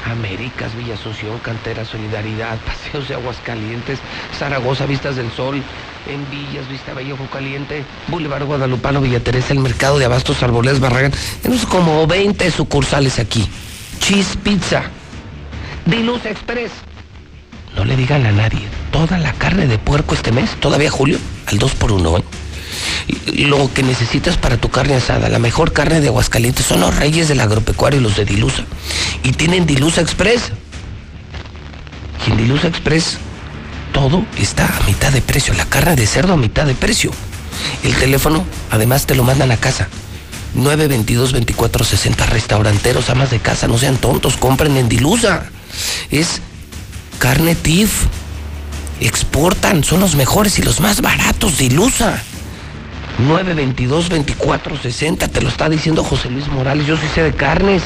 Américas, 0.06 0.76
Villa 0.78 0.94
Asunción, 0.94 1.40
Cantera, 1.40 1.84
Solidaridad, 1.84 2.60
Paseos 2.68 3.08
de 3.08 3.16
Aguascalientes, 3.16 3.98
Zaragoza, 4.38 4.86
Vistas 4.86 5.16
del 5.16 5.32
Sol, 5.32 5.56
en 6.08 6.30
Villas, 6.30 6.70
Vista 6.70 6.94
Vallejo 6.94 7.26
Caliente, 7.34 7.84
Boulevard 8.10 8.46
Guadalupano, 8.46 9.02
Villa 9.02 9.20
Teresa, 9.20 9.52
el 9.52 9.62
Mercado 9.62 9.98
de 9.98 10.06
Abastos, 10.06 10.44
Arbolés, 10.44 10.80
Barragán. 10.80 11.12
Tenemos 11.42 11.66
como 11.66 12.06
20 12.06 12.52
sucursales 12.52 13.18
aquí. 13.18 13.50
Cheese 13.98 14.38
Pizza. 14.44 14.84
Diluz 15.88 16.24
Express. 16.28 16.72
No 17.76 17.86
le 17.86 17.96
digan 17.96 18.26
a 18.26 18.32
nadie. 18.32 18.62
Toda 18.92 19.18
la 19.18 19.34
carne 19.34 19.68
de 19.68 19.78
puerco 19.78 20.14
este 20.14 20.32
mes, 20.32 20.52
todavía 20.60 20.92
julio, 20.92 21.18
al 21.48 21.58
2 21.58 21.76
por 21.76 21.92
1 21.92 22.18
¿eh? 22.18 22.24
Lo 23.48 23.72
que 23.74 23.84
necesitas 23.84 24.38
para 24.38 24.58
tu 24.58 24.70
carne 24.70 24.96
asada, 24.96 25.30
la 25.30 25.40
mejor 25.40 25.74
carne 25.74 26.00
de 26.00 26.08
Aguascalientes, 26.08 26.66
son 26.66 26.82
los 26.82 26.96
reyes 26.96 27.28
del 27.28 27.40
agropecuario, 27.40 28.00
los 28.00 28.16
de 28.16 28.26
Dilusa. 28.26 28.64
Y 29.24 29.34
tienen 29.34 29.66
Dilusa 29.66 30.02
Express. 30.02 30.52
Y 32.26 32.32
en 32.32 32.38
Dilusa 32.38 32.68
Express 32.68 33.18
todo 33.92 34.26
está 34.38 34.66
a 34.66 34.88
mitad 34.88 35.12
de 35.12 35.22
precio. 35.22 35.54
La 35.54 35.66
carne 35.66 35.96
de 35.96 36.08
cerdo 36.08 36.34
a 36.34 36.38
mitad 36.38 36.66
de 36.66 36.76
precio. 36.76 37.12
El 37.84 37.94
teléfono, 37.96 38.46
además, 38.72 39.06
te 39.06 39.16
lo 39.16 39.24
mandan 39.24 39.52
a 39.52 39.58
casa. 39.58 39.88
922-2460 40.56 42.28
restauranteros, 42.28 43.10
amas 43.10 43.32
de 43.32 43.40
casa, 43.40 43.68
no 43.68 43.78
sean 43.78 43.98
tontos, 43.98 44.38
compren 44.38 44.78
en 44.78 44.90
Dilusa. 44.90 45.46
Es 46.12 46.42
carne 47.20 47.56
TIF. 47.56 48.08
Exportan, 49.00 49.84
son 49.84 50.00
los 50.00 50.16
mejores 50.16 50.60
y 50.60 50.62
los 50.62 50.80
más 50.80 51.02
baratos, 51.02 51.58
Dilusa. 51.58 52.22
922-2460, 53.28 55.30
te 55.30 55.42
lo 55.42 55.50
está 55.50 55.70
diciendo 55.70 56.04
José 56.04 56.30
Luis 56.30 56.48
Morales, 56.48 56.88
yo 56.88 56.98
sí 56.98 57.08
sé 57.14 57.24
de 57.24 57.34
carnes. 57.34 57.84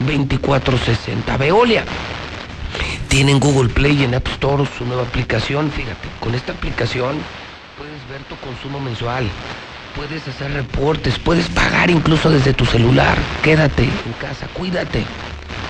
922-2460. 0.00 1.38
Veolia. 1.38 1.84
Tienen 3.08 3.40
Google 3.40 3.68
Play 3.68 4.00
y 4.00 4.04
en 4.04 4.14
App 4.14 4.28
Store 4.28 4.64
su 4.78 4.84
nueva 4.84 5.02
aplicación. 5.02 5.70
Fíjate, 5.72 6.08
con 6.20 6.34
esta 6.34 6.52
aplicación 6.52 7.16
puedes 7.76 8.08
ver 8.08 8.22
tu 8.28 8.36
consumo 8.36 8.78
mensual, 8.78 9.28
puedes 9.96 10.26
hacer 10.28 10.52
reportes, 10.52 11.18
puedes 11.18 11.48
pagar 11.48 11.90
incluso 11.90 12.30
desde 12.30 12.54
tu 12.54 12.64
celular. 12.64 13.18
Quédate 13.42 13.82
en 13.82 14.12
casa, 14.20 14.46
cuídate. 14.54 15.04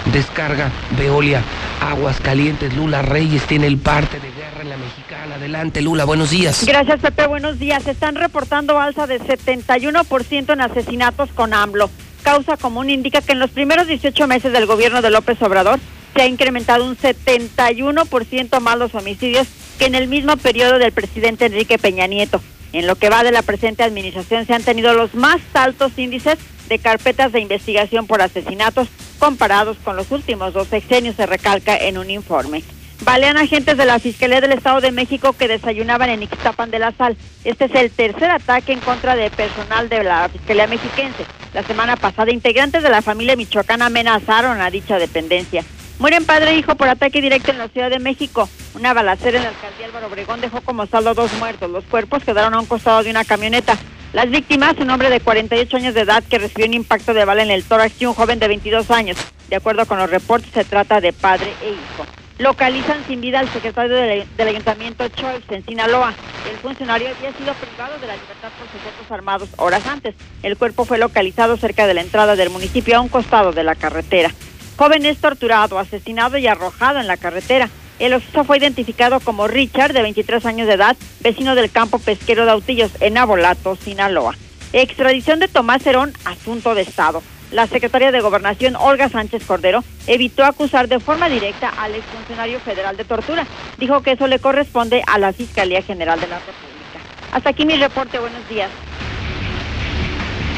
Descarga 0.06 0.70
Veolia, 0.98 1.42
Aguas 1.80 2.20
Calientes, 2.20 2.74
Lula 2.74 3.02
Reyes 3.02 3.42
tiene 3.44 3.66
el 3.66 3.78
parte 3.78 4.18
de 4.18 4.30
guerra 4.32 4.62
en 4.62 4.70
la 4.70 4.76
mexicana. 4.76 5.34
Adelante, 5.36 5.82
Lula, 5.82 6.04
buenos 6.04 6.30
días. 6.30 6.64
Gracias, 6.66 7.00
Pepe, 7.00 7.26
buenos 7.26 7.58
días. 7.58 7.86
Están 7.86 8.16
reportando 8.16 8.78
alza 8.78 9.06
de 9.06 9.20
71% 9.20 10.52
en 10.52 10.60
asesinatos 10.60 11.30
con 11.30 11.54
AMLO. 11.54 11.90
Causa 12.22 12.56
común 12.56 12.90
indica 12.90 13.22
que 13.22 13.32
en 13.32 13.38
los 13.38 13.50
primeros 13.50 13.86
18 13.86 14.26
meses 14.26 14.52
del 14.52 14.66
gobierno 14.66 15.00
de 15.02 15.10
López 15.10 15.40
Obrador 15.42 15.78
se 16.14 16.22
ha 16.22 16.26
incrementado 16.26 16.84
un 16.84 16.96
71% 16.96 18.60
más 18.60 18.78
los 18.78 18.94
homicidios 18.94 19.46
que 19.78 19.86
en 19.86 19.94
el 19.94 20.08
mismo 20.08 20.36
periodo 20.36 20.78
del 20.78 20.92
presidente 20.92 21.46
Enrique 21.46 21.78
Peña 21.78 22.06
Nieto. 22.06 22.42
En 22.72 22.86
lo 22.86 22.96
que 22.96 23.08
va 23.08 23.24
de 23.24 23.32
la 23.32 23.42
presente 23.42 23.82
administración 23.82 24.46
se 24.46 24.54
han 24.54 24.62
tenido 24.62 24.92
los 24.94 25.14
más 25.14 25.40
altos 25.54 25.92
índices 25.96 26.38
de 26.70 26.78
carpetas 26.78 27.32
de 27.32 27.40
investigación 27.40 28.06
por 28.06 28.22
asesinatos 28.22 28.88
comparados 29.18 29.76
con 29.84 29.96
los 29.96 30.10
últimos 30.12 30.54
dos 30.54 30.68
sexenios, 30.68 31.16
se 31.16 31.26
recalca 31.26 31.76
en 31.76 31.98
un 31.98 32.08
informe. 32.08 32.62
Balean 33.02 33.36
agentes 33.36 33.76
de 33.76 33.86
la 33.86 33.98
Fiscalía 33.98 34.40
del 34.40 34.52
Estado 34.52 34.80
de 34.80 34.92
México 34.92 35.32
que 35.32 35.48
desayunaban 35.48 36.10
en 36.10 36.22
Ixtapan 36.22 36.70
de 36.70 36.78
la 36.78 36.92
Sal. 36.92 37.16
Este 37.44 37.64
es 37.64 37.74
el 37.74 37.90
tercer 37.90 38.30
ataque 38.30 38.72
en 38.72 38.80
contra 38.80 39.16
de 39.16 39.30
personal 39.30 39.88
de 39.88 40.04
la 40.04 40.28
Fiscalía 40.28 40.68
Mexiquense. 40.68 41.24
La 41.54 41.64
semana 41.64 41.96
pasada, 41.96 42.30
integrantes 42.30 42.82
de 42.82 42.90
la 42.90 43.02
familia 43.02 43.36
michoacana 43.36 43.86
amenazaron 43.86 44.60
a 44.60 44.70
dicha 44.70 44.98
dependencia. 44.98 45.64
Mueren 45.98 46.24
padre 46.24 46.52
e 46.52 46.56
hijo 46.56 46.76
por 46.76 46.88
ataque 46.88 47.20
directo 47.20 47.50
en 47.50 47.58
la 47.58 47.68
Ciudad 47.68 47.90
de 47.90 47.98
México. 47.98 48.48
Una 48.74 48.94
balacera 48.94 49.38
en 49.38 49.42
la 49.42 49.50
alcaldía 49.50 49.86
Álvaro 49.86 50.06
Obregón 50.06 50.40
dejó 50.40 50.60
como 50.60 50.86
saldo 50.86 51.14
dos 51.14 51.32
muertos. 51.34 51.68
Los 51.68 51.84
cuerpos 51.84 52.22
quedaron 52.22 52.54
a 52.54 52.60
un 52.60 52.66
costado 52.66 53.02
de 53.02 53.10
una 53.10 53.24
camioneta. 53.24 53.76
Las 54.12 54.28
víctimas, 54.28 54.74
un 54.78 54.90
hombre 54.90 55.08
de 55.08 55.20
48 55.20 55.76
años 55.76 55.94
de 55.94 56.00
edad 56.00 56.24
que 56.24 56.38
recibió 56.38 56.66
un 56.66 56.74
impacto 56.74 57.14
de 57.14 57.24
bala 57.24 57.44
en 57.44 57.50
el 57.52 57.62
tórax 57.62 58.02
y 58.02 58.06
un 58.06 58.14
joven 58.14 58.40
de 58.40 58.48
22 58.48 58.90
años. 58.90 59.16
De 59.48 59.54
acuerdo 59.54 59.86
con 59.86 59.98
los 59.98 60.10
reportes, 60.10 60.50
se 60.52 60.64
trata 60.64 61.00
de 61.00 61.12
padre 61.12 61.52
e 61.62 61.68
hijo. 61.70 62.06
Localizan 62.38 63.04
sin 63.06 63.20
vida 63.20 63.38
al 63.38 63.48
secretario 63.52 63.94
del, 63.94 64.26
Ayuntamiento 64.38 65.06
Choice 65.08 65.54
en 65.54 65.64
Sinaloa. 65.64 66.12
El 66.50 66.56
funcionario 66.56 67.08
había 67.08 67.32
sido 67.34 67.54
privado 67.54 68.00
de 68.00 68.08
la 68.08 68.14
libertad 68.14 68.48
por 68.58 68.66
sujetos 68.66 69.10
armados 69.12 69.48
horas 69.58 69.86
antes. 69.86 70.16
El 70.42 70.56
cuerpo 70.56 70.84
fue 70.84 70.98
localizado 70.98 71.56
cerca 71.56 71.86
de 71.86 71.94
la 71.94 72.00
entrada 72.00 72.34
del 72.34 72.50
municipio 72.50 72.96
a 72.96 73.00
un 73.00 73.08
costado 73.08 73.52
de 73.52 73.62
la 73.62 73.76
carretera. 73.76 74.32
Joven 74.76 75.06
es 75.06 75.18
torturado, 75.18 75.78
asesinado 75.78 76.36
y 76.36 76.48
arrojado 76.48 76.98
en 76.98 77.06
la 77.06 77.16
carretera. 77.16 77.68
El 78.00 78.14
occiso 78.14 78.44
fue 78.44 78.58
identificado 78.58 79.20
como 79.20 79.46
Richard, 79.46 79.92
de 79.92 80.02
23 80.02 80.44
años 80.46 80.66
de 80.66 80.74
edad, 80.74 80.96
vecino 81.20 81.54
del 81.54 81.70
campo 81.70 81.98
pesquero 81.98 82.44
de 82.46 82.50
Autillos, 82.50 82.90
en 83.00 83.18
Abolato, 83.18 83.76
Sinaloa. 83.76 84.34
Extradición 84.72 85.38
de 85.38 85.48
Tomás 85.48 85.86
Herón, 85.86 86.12
asunto 86.24 86.74
de 86.74 86.82
Estado. 86.82 87.22
La 87.50 87.66
secretaria 87.66 88.12
de 88.12 88.20
Gobernación, 88.20 88.76
Olga 88.76 89.08
Sánchez 89.08 89.44
Cordero, 89.44 89.82
evitó 90.06 90.44
acusar 90.44 90.88
de 90.88 91.00
forma 91.00 91.28
directa 91.28 91.68
al 91.68 91.94
exfuncionario 91.94 92.60
federal 92.60 92.96
de 92.96 93.04
tortura. 93.04 93.46
Dijo 93.78 94.02
que 94.02 94.12
eso 94.12 94.28
le 94.28 94.38
corresponde 94.38 95.02
a 95.06 95.18
la 95.18 95.32
Fiscalía 95.32 95.82
General 95.82 96.18
de 96.20 96.28
la 96.28 96.38
República. 96.38 97.00
Hasta 97.32 97.50
aquí 97.50 97.66
mi 97.66 97.76
reporte. 97.76 98.18
Buenos 98.18 98.48
días. 98.48 98.70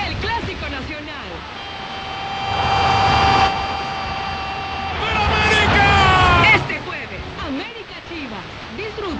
El 0.07 0.15
Clásico 0.17 0.69
Nacional. 0.69 1.27
Este 6.55 6.79
jueves, 6.81 7.21
América 7.47 7.97
Chivas. 8.11 8.45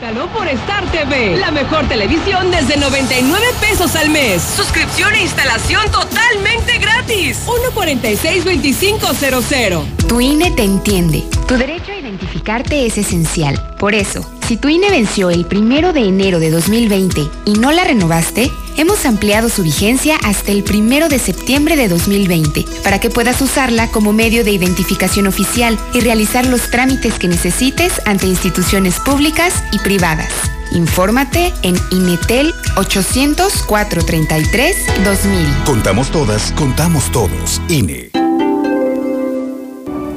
Por 0.03 0.49
Star 0.49 0.83
TV. 0.91 1.37
La 1.37 1.53
mejor 1.53 1.87
televisión 1.87 2.51
desde 2.51 2.77
99 2.77 3.47
pesos 3.61 3.95
al 3.95 4.11
mes. 4.11 4.43
Suscripción 4.43 5.15
e 5.15 5.23
instalación 5.23 5.81
totalmente 5.93 6.79
gratis. 6.79 7.47
146-2500. 7.47 9.87
Tu 10.09 10.21
INE 10.21 10.51
te 10.51 10.65
entiende. 10.65 11.23
Tu 11.47 11.57
derecho 11.57 11.93
a 11.93 11.99
identificarte 11.99 12.85
es 12.85 12.99
esencial. 12.99 13.77
Por 13.79 13.95
eso, 13.95 14.29
si 14.47 14.57
tu 14.57 14.69
INE 14.69 14.91
venció 14.91 15.31
el 15.31 15.47
primero 15.47 15.93
de 15.93 16.01
enero 16.01 16.39
de 16.39 16.51
2020 16.51 17.29
y 17.45 17.53
no 17.55 17.73
la 17.73 17.85
renovaste, 17.85 18.51
hemos 18.77 19.05
ampliado 19.07 19.49
su 19.49 19.63
vigencia 19.63 20.17
hasta 20.25 20.53
el 20.53 20.63
primero 20.65 21.09
de 21.09 21.19
septiembre 21.19 21.77
de 21.77 21.89
2020 21.89 22.65
para 22.83 22.99
que 22.99 23.11
puedas 23.11 23.41
usarla 23.41 23.89
como 23.89 24.13
medio 24.13 24.45
de 24.45 24.53
identificación 24.53 25.27
oficial 25.27 25.79
y 25.95 26.01
realizar 26.01 26.47
los 26.47 26.71
trámites 26.71 27.15
que 27.19 27.29
necesites 27.29 28.01
ante 28.05 28.27
instituciones 28.27 28.99
públicas 29.01 29.63
y 29.73 29.79
privadas. 29.79 30.33
Infórmate 30.73 31.53
en 31.63 31.77
Inetel 31.91 32.55
800 32.77 33.63
433 33.65 34.77
2000. 35.05 35.65
Contamos 35.65 36.11
todas, 36.11 36.53
contamos 36.53 37.11
todos. 37.13 37.61
INE. 37.69 38.11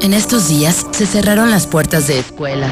En 0.02 0.14
estos 0.14 0.50
días 0.50 0.86
se 0.92 1.08
cerraron 1.08 1.50
las 1.50 1.66
puertas 1.66 2.08
de 2.08 2.20
escuelas, 2.20 2.72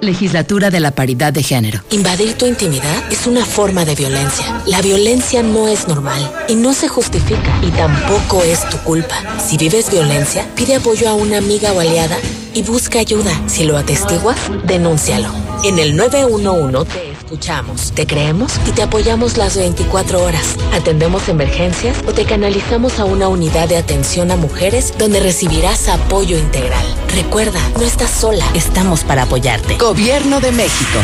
Legislatura 0.00 0.70
de 0.70 0.80
la 0.80 0.92
Paridad 0.92 1.32
de 1.32 1.42
Género. 1.42 1.82
Invadir 1.90 2.34
tu 2.34 2.46
intimidad 2.46 3.12
es 3.12 3.26
una 3.26 3.44
forma 3.44 3.84
de 3.84 3.94
violencia. 3.94 4.62
La 4.66 4.80
violencia 4.80 5.42
no 5.42 5.68
es 5.68 5.88
normal 5.88 6.32
y 6.48 6.54
no 6.54 6.72
se 6.72 6.88
justifica 6.88 7.60
y 7.62 7.70
tampoco 7.70 8.42
es 8.42 8.66
tu 8.70 8.78
culpa. 8.78 9.16
Si 9.38 9.58
vives 9.58 9.90
violencia, 9.90 10.46
pide 10.54 10.76
apoyo 10.76 11.08
a 11.08 11.14
una 11.14 11.38
amiga 11.38 11.72
o 11.72 11.80
aliada 11.80 12.16
y 12.54 12.62
busca 12.62 12.98
ayuda. 12.98 13.30
Si 13.46 13.64
lo 13.64 13.76
atestiguas, 13.76 14.38
denúncialo. 14.66 15.28
En 15.64 15.78
el 15.78 15.94
911 15.94 16.90
te 16.90 17.10
escuchamos, 17.10 17.92
te 17.92 18.06
creemos 18.06 18.52
y 18.66 18.72
te 18.72 18.82
apoyamos 18.82 19.36
las 19.36 19.56
24 19.56 20.22
horas. 20.22 20.56
Atendemos 20.72 21.28
emergencias 21.28 21.96
o 22.06 22.12
te 22.12 22.24
canalizamos 22.24 22.98
a 22.98 23.04
una 23.04 23.28
unidad 23.28 23.68
de 23.68 23.76
atención 23.76 24.30
a 24.30 24.36
mujeres 24.36 24.94
donde 24.98 25.20
recibirás 25.20 25.88
apoyo 25.88 26.38
integral. 26.38 26.84
Recuerda, 27.14 27.60
no 27.78 27.82
estás 27.82 28.10
sola, 28.10 28.44
estamos 28.54 29.04
para 29.04 29.24
apoyarte. 29.24 29.76
Gobierno 29.90 30.38
de 30.38 30.52
México. 30.52 31.00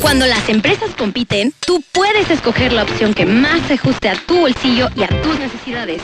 Cuando 0.00 0.24
las 0.24 0.48
empresas 0.48 0.88
compiten, 0.96 1.52
tú 1.60 1.84
puedes 1.92 2.30
escoger 2.30 2.72
la 2.72 2.84
opción 2.84 3.12
que 3.12 3.26
más 3.26 3.60
se 3.68 3.74
ajuste 3.74 4.08
a 4.08 4.14
tu 4.14 4.40
bolsillo 4.40 4.88
y 4.96 5.02
a 5.02 5.08
tus 5.08 5.38
necesidades. 5.38 6.00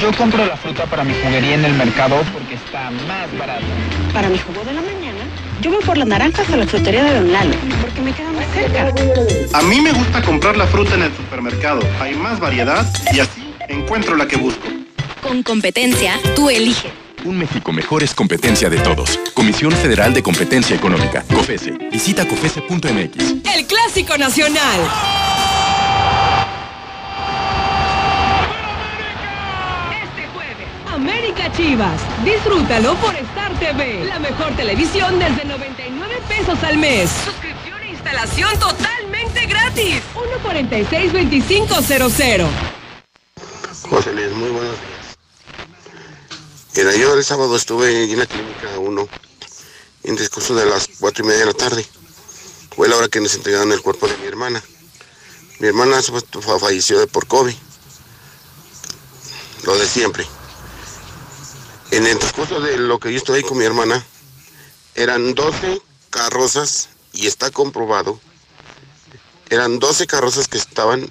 Yo 0.00 0.12
compro 0.16 0.44
la 0.44 0.56
fruta 0.56 0.86
para 0.86 1.04
mi 1.04 1.14
juguería 1.22 1.54
en 1.54 1.64
el 1.64 1.74
mercado 1.74 2.16
porque 2.32 2.56
está 2.56 2.90
más 2.90 3.28
barata. 3.38 3.64
Para 4.12 4.28
mi 4.28 4.38
jugo 4.38 4.64
de 4.64 4.72
la 4.72 4.80
mañana, 4.80 5.20
yo 5.60 5.70
voy 5.70 5.84
por 5.84 5.96
las 5.96 6.08
naranjas 6.08 6.50
a 6.50 6.56
la 6.56 6.66
frutería 6.66 7.04
de 7.04 7.14
Don 7.14 7.30
Lalo, 7.30 7.54
porque 7.80 8.00
me 8.00 8.12
queda 8.12 8.32
más 8.32 8.46
cerca. 8.52 9.56
A 9.56 9.62
mí 9.62 9.80
me 9.80 9.92
gusta 9.92 10.20
comprar 10.22 10.56
la 10.56 10.66
fruta 10.66 10.96
en 10.96 11.04
el 11.04 11.16
supermercado. 11.16 11.80
Hay 12.00 12.16
más 12.16 12.40
variedad 12.40 12.92
y 13.12 13.20
así 13.20 13.54
encuentro 13.68 14.16
la 14.16 14.26
que 14.26 14.34
busco. 14.34 14.66
Con 15.22 15.44
competencia, 15.44 16.18
tú 16.34 16.50
eliges. 16.50 16.90
Un 17.24 17.38
México 17.38 17.72
mejor 17.72 18.02
es 18.02 18.14
competencia 18.14 18.70
de 18.70 18.78
todos. 18.78 19.18
Comisión 19.34 19.72
Federal 19.72 20.14
de 20.14 20.22
Competencia 20.22 20.76
Económica, 20.76 21.24
COFESE. 21.34 21.72
Visita 21.90 22.26
COFESE.mx. 22.26 23.44
El 23.54 23.66
Clásico 23.66 24.16
Nacional. 24.16 24.80
Este 30.02 30.26
jueves, 30.28 30.66
América 30.92 31.52
Chivas. 31.52 32.00
Disfrútalo 32.24 32.94
por 32.96 33.14
Star 33.16 33.52
TV. 33.58 34.04
La 34.04 34.18
mejor 34.18 34.54
televisión 34.56 35.18
desde 35.18 35.44
99 35.44 36.14
pesos 36.28 36.62
al 36.62 36.78
mes. 36.78 37.10
Suscripción 37.24 37.82
e 37.82 37.90
instalación 37.90 38.58
totalmente 38.58 39.46
gratis. 39.46 39.96
146-2500. 40.44 42.46
José 43.90 44.12
Luis, 44.12 44.30
muy 44.32 44.50
buenos 44.50 44.74
días. 44.80 44.97
Mira, 46.74 46.94
yo 46.94 47.14
el 47.14 47.24
sábado 47.24 47.56
estuve 47.56 48.04
en 48.04 48.18
la 48.18 48.26
clínica 48.26 48.78
1 48.78 49.08
en 50.04 50.16
discurso 50.16 50.54
de 50.54 50.66
las 50.66 50.88
cuatro 51.00 51.24
y 51.24 51.28
media 51.28 51.40
de 51.40 51.46
la 51.46 51.54
tarde. 51.54 51.86
Fue 52.76 52.88
la 52.88 52.96
hora 52.96 53.08
que 53.08 53.20
nos 53.20 53.34
entregaron 53.34 53.72
el 53.72 53.82
cuerpo 53.82 54.06
de 54.06 54.16
mi 54.18 54.26
hermana. 54.26 54.62
Mi 55.58 55.68
hermana 55.68 56.00
fue- 56.02 56.22
falleció 56.60 57.00
de 57.00 57.06
por 57.08 57.26
COVID. 57.26 57.54
Lo 59.64 59.76
de 59.76 59.88
siempre. 59.88 60.26
En 61.90 62.06
el 62.06 62.18
transcurso 62.18 62.60
de 62.60 62.76
lo 62.76 63.00
que 63.00 63.10
yo 63.12 63.18
estuve 63.18 63.38
ahí 63.38 63.42
con 63.42 63.58
mi 63.58 63.64
hermana, 63.64 64.04
eran 64.94 65.34
12 65.34 65.82
carrozas, 66.10 66.90
y 67.12 67.26
está 67.26 67.50
comprobado, 67.50 68.20
eran 69.50 69.78
12 69.78 70.06
carrozas 70.06 70.46
que 70.46 70.58
estaban 70.58 71.10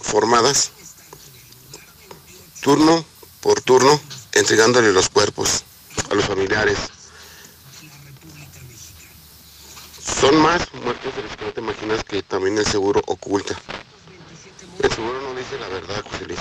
formadas 0.00 0.70
turno 2.62 3.04
por 3.46 3.60
turno 3.60 4.00
entregándole 4.32 4.90
los 4.90 5.08
cuerpos 5.08 5.62
a 6.10 6.14
los 6.14 6.24
familiares. 6.24 6.78
Son 10.20 10.36
más 10.38 10.62
muertos 10.82 11.14
de 11.14 11.22
los 11.22 11.36
que 11.36 11.44
no 11.44 11.52
te 11.52 11.60
imaginas 11.60 12.02
que 12.02 12.24
también 12.24 12.58
el 12.58 12.66
seguro 12.66 13.00
oculta. 13.06 13.56
El 14.82 14.90
seguro 14.90 15.20
no 15.20 15.38
dice 15.38 15.60
la 15.60 15.68
verdad, 15.68 16.04
José. 16.10 16.34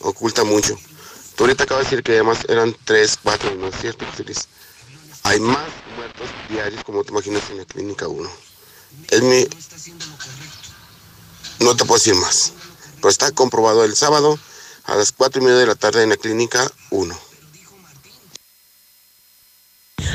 Oculta 0.00 0.44
mucho. 0.44 0.78
Tú 1.36 1.44
ahorita 1.44 1.64
acabas 1.64 1.84
de 1.84 1.90
decir 1.90 2.02
que 2.04 2.12
además 2.12 2.40
eran 2.50 2.76
3, 2.84 3.18
4, 3.22 3.54
no 3.54 3.68
es 3.68 3.80
cierto, 3.80 4.04
José. 4.04 4.26
Hay 5.22 5.40
más 5.40 5.70
muertos 5.96 6.28
diarios 6.50 6.84
como 6.84 7.02
te 7.02 7.12
imaginas 7.12 7.48
en 7.48 7.56
la 7.56 7.64
clínica 7.64 8.08
1. 8.08 8.30
Es 9.08 9.22
mi... 9.22 9.48
No 11.60 11.74
te 11.76 11.86
puedo 11.86 11.98
decir 11.98 12.14
más. 12.16 12.52
Pero 12.96 13.08
está 13.08 13.32
comprobado 13.32 13.84
el 13.84 13.96
sábado 13.96 14.38
a 14.90 14.96
las 14.96 15.12
4 15.12 15.40
y 15.40 15.44
media 15.44 15.58
de 15.58 15.66
la 15.66 15.76
tarde 15.76 16.02
en 16.02 16.08
la 16.08 16.16
clínica 16.16 16.68
1. 16.90 17.16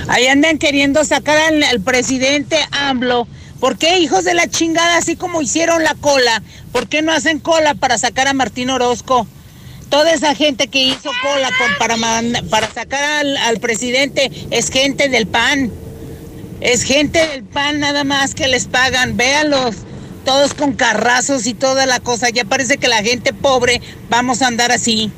Ahí 0.09 0.27
andan 0.27 0.57
queriendo 0.57 1.03
sacar 1.05 1.37
al, 1.37 1.81
presidente 1.81 2.57
AMLO. 2.71 3.25
¿Por 3.61 3.77
qué, 3.77 3.99
hijos 3.99 4.25
de 4.25 4.33
la 4.33 4.49
chingada, 4.49 4.97
así 4.97 5.15
como 5.15 5.41
hicieron 5.41 5.83
la 5.83 5.95
cola? 5.95 6.43
¿Por 6.73 6.87
qué 6.87 7.01
no 7.01 7.13
hacen 7.13 7.39
cola 7.39 7.73
para 7.73 7.97
sacar 7.97 8.27
a 8.27 8.33
Martín 8.33 8.69
Orozco? 8.69 9.25
Toda 9.89 10.11
esa 10.11 10.35
gente 10.35 10.67
que 10.67 10.83
hizo 10.83 11.09
cola 11.21 11.49
para, 11.79 11.95
para 12.49 12.71
sacar 12.71 13.03
al, 13.03 13.37
al 13.37 13.59
presidente 13.61 14.29
es 14.51 14.69
gente 14.69 15.07
del 15.07 15.25
PAN. 15.25 15.71
Es 16.59 16.83
gente 16.83 17.25
del 17.27 17.43
PAN 17.43 17.79
nada 17.79 18.03
más 18.03 18.35
que 18.35 18.49
les 18.49 18.65
pagan. 18.65 19.15
Véanlos, 19.15 19.75
todos 20.25 20.53
con 20.53 20.73
carrazos 20.73 21.47
y 21.47 21.53
toda 21.53 21.85
la 21.85 22.01
cosa. 22.01 22.29
Ya 22.29 22.43
parece 22.43 22.77
que 22.77 22.89
la 22.89 23.01
gente 23.01 23.31
pobre 23.33 23.81
vamos 24.09 24.41
a 24.41 24.47
andar 24.47 24.71
así. 24.71 25.11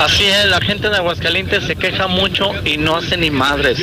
Así 0.00 0.24
es, 0.24 0.46
la 0.46 0.60
gente 0.60 0.88
de 0.88 0.96
Aguascalientes 0.96 1.64
se 1.64 1.76
queja 1.76 2.08
mucho 2.08 2.50
y 2.64 2.76
no 2.76 2.96
hace 2.96 3.16
ni 3.16 3.30
madres. 3.30 3.78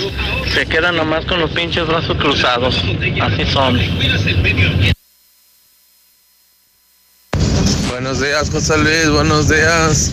Se 0.53 0.65
quedan 0.65 0.95
nomás 0.95 1.25
con 1.25 1.39
los 1.39 1.51
pinches 1.51 1.87
brazos 1.87 2.17
cruzados. 2.17 2.75
Así 3.21 3.45
son. 3.51 3.79
Buenos 7.89 8.21
días, 8.21 8.49
José 8.49 8.77
Luis, 8.77 9.09
buenos 9.11 9.49
días. 9.49 10.11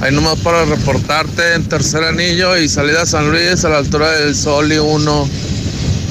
Ahí 0.00 0.12
nomás 0.12 0.38
para 0.38 0.64
reportarte 0.64 1.54
en 1.54 1.68
tercer 1.68 2.02
anillo 2.04 2.56
y 2.56 2.68
salida 2.68 3.02
a 3.02 3.06
San 3.06 3.30
Luis 3.30 3.64
a 3.64 3.68
la 3.68 3.78
altura 3.78 4.10
del 4.12 4.34
Sol 4.34 4.72
y 4.72 4.78
uno. 4.78 5.28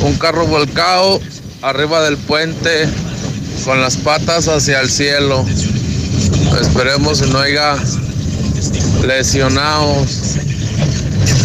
Un 0.01 0.17
carro 0.17 0.45
volcado 0.45 1.19
arriba 1.61 2.01
del 2.03 2.17
puente 2.17 2.87
con 3.65 3.81
las 3.81 3.97
patas 3.97 4.47
hacia 4.47 4.81
el 4.81 4.89
cielo. 4.89 5.45
Esperemos 6.59 7.21
que 7.21 7.27
no 7.27 7.39
haya 7.39 7.75
lesionados. 9.05 10.37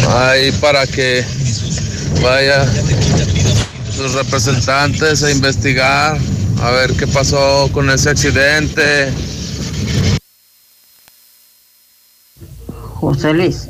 Ahí 0.09 0.51
para 0.53 0.87
que 0.87 1.23
vaya 2.21 2.65
sus 3.95 4.13
representantes 4.13 5.23
a 5.23 5.31
investigar 5.31 6.17
a 6.61 6.71
ver 6.71 6.93
qué 6.93 7.07
pasó 7.07 7.69
con 7.71 7.89
ese 7.89 8.09
accidente. 8.09 9.11
José 12.95 13.33
Luis, 13.33 13.69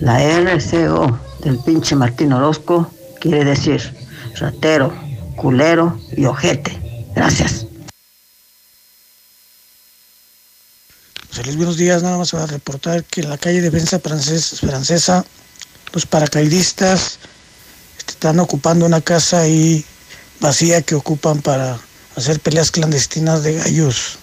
la 0.00 0.22
RCO 0.22 1.18
del 1.40 1.58
pinche 1.58 1.94
Martín 1.96 2.32
Orozco 2.32 2.90
quiere 3.20 3.44
decir 3.44 3.80
ratero, 4.36 4.92
culero 5.36 5.98
y 6.16 6.24
ojete. 6.24 6.78
Gracias. 7.14 7.66
José 11.28 11.42
Luis, 11.44 11.56
buenos 11.56 11.76
días. 11.76 12.02
Nada 12.02 12.18
más 12.18 12.30
para 12.30 12.46
reportar 12.46 13.04
que 13.04 13.20
en 13.22 13.30
la 13.30 13.38
calle 13.38 13.60
Defensa 13.60 13.98
Frances- 14.00 14.60
Francesa, 14.60 15.24
los 15.92 16.06
paracaidistas 16.06 17.18
están 18.06 18.38
ocupando 18.40 18.86
una 18.86 19.00
casa 19.00 19.40
ahí 19.40 19.84
vacía 20.40 20.82
que 20.82 20.94
ocupan 20.94 21.40
para 21.42 21.78
hacer 22.16 22.38
peleas 22.40 22.70
clandestinas 22.70 23.42
de 23.42 23.54
gallos. 23.54 24.18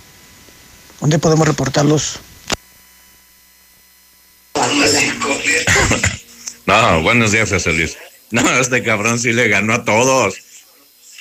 ¿Dónde 1.00 1.20
podemos 1.20 1.48
reportarlos? 1.48 2.20
No, 6.68 7.02
buenos 7.02 7.32
días, 7.32 7.50
José 7.50 7.74
Luis. 7.74 7.98
No, 8.30 8.42
este 8.60 8.84
cabrón 8.84 9.20
sí 9.20 9.34
le 9.34 9.50
ganó 9.50 9.74
a 9.74 9.84
todos. 9.84 10.36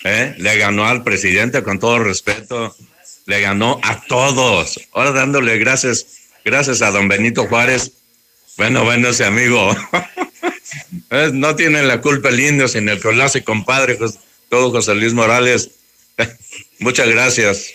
¿Eh? 0.04 0.34
Le 0.38 0.56
ganó 0.58 0.86
al 0.86 1.02
presidente 1.02 1.62
con 1.62 1.78
todo 1.78 1.98
respeto. 1.98 2.74
Le 3.26 3.40
ganó 3.40 3.80
a 3.82 4.04
todos. 4.06 4.80
Ahora 4.92 5.12
dándole 5.12 5.58
gracias, 5.58 6.06
gracias 6.44 6.82
a 6.82 6.90
don 6.90 7.08
Benito 7.08 7.46
Juárez. 7.46 7.92
Bueno, 8.56 8.84
bueno, 8.84 9.08
ese 9.08 9.24
amigo. 9.24 9.74
No 11.32 11.56
tiene 11.56 11.82
la 11.82 12.00
culpa 12.00 12.28
el 12.28 12.38
indio, 12.38 12.68
sino 12.68 12.92
el 12.92 13.00
que 13.00 13.12
lo 13.12 13.24
hace 13.24 13.42
compadre, 13.42 13.98
todo 14.48 14.70
José 14.70 14.94
Luis 14.94 15.12
Morales. 15.12 15.70
Muchas 16.78 17.08
gracias. 17.08 17.72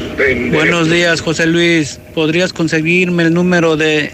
Buenos 0.53 0.91
días, 0.91 1.23
José 1.23 1.47
Luis. 1.47 2.01
¿Podrías 2.15 2.53
conseguirme 2.53 3.23
el 3.25 3.35
número 3.35 3.79
de 3.79 4.13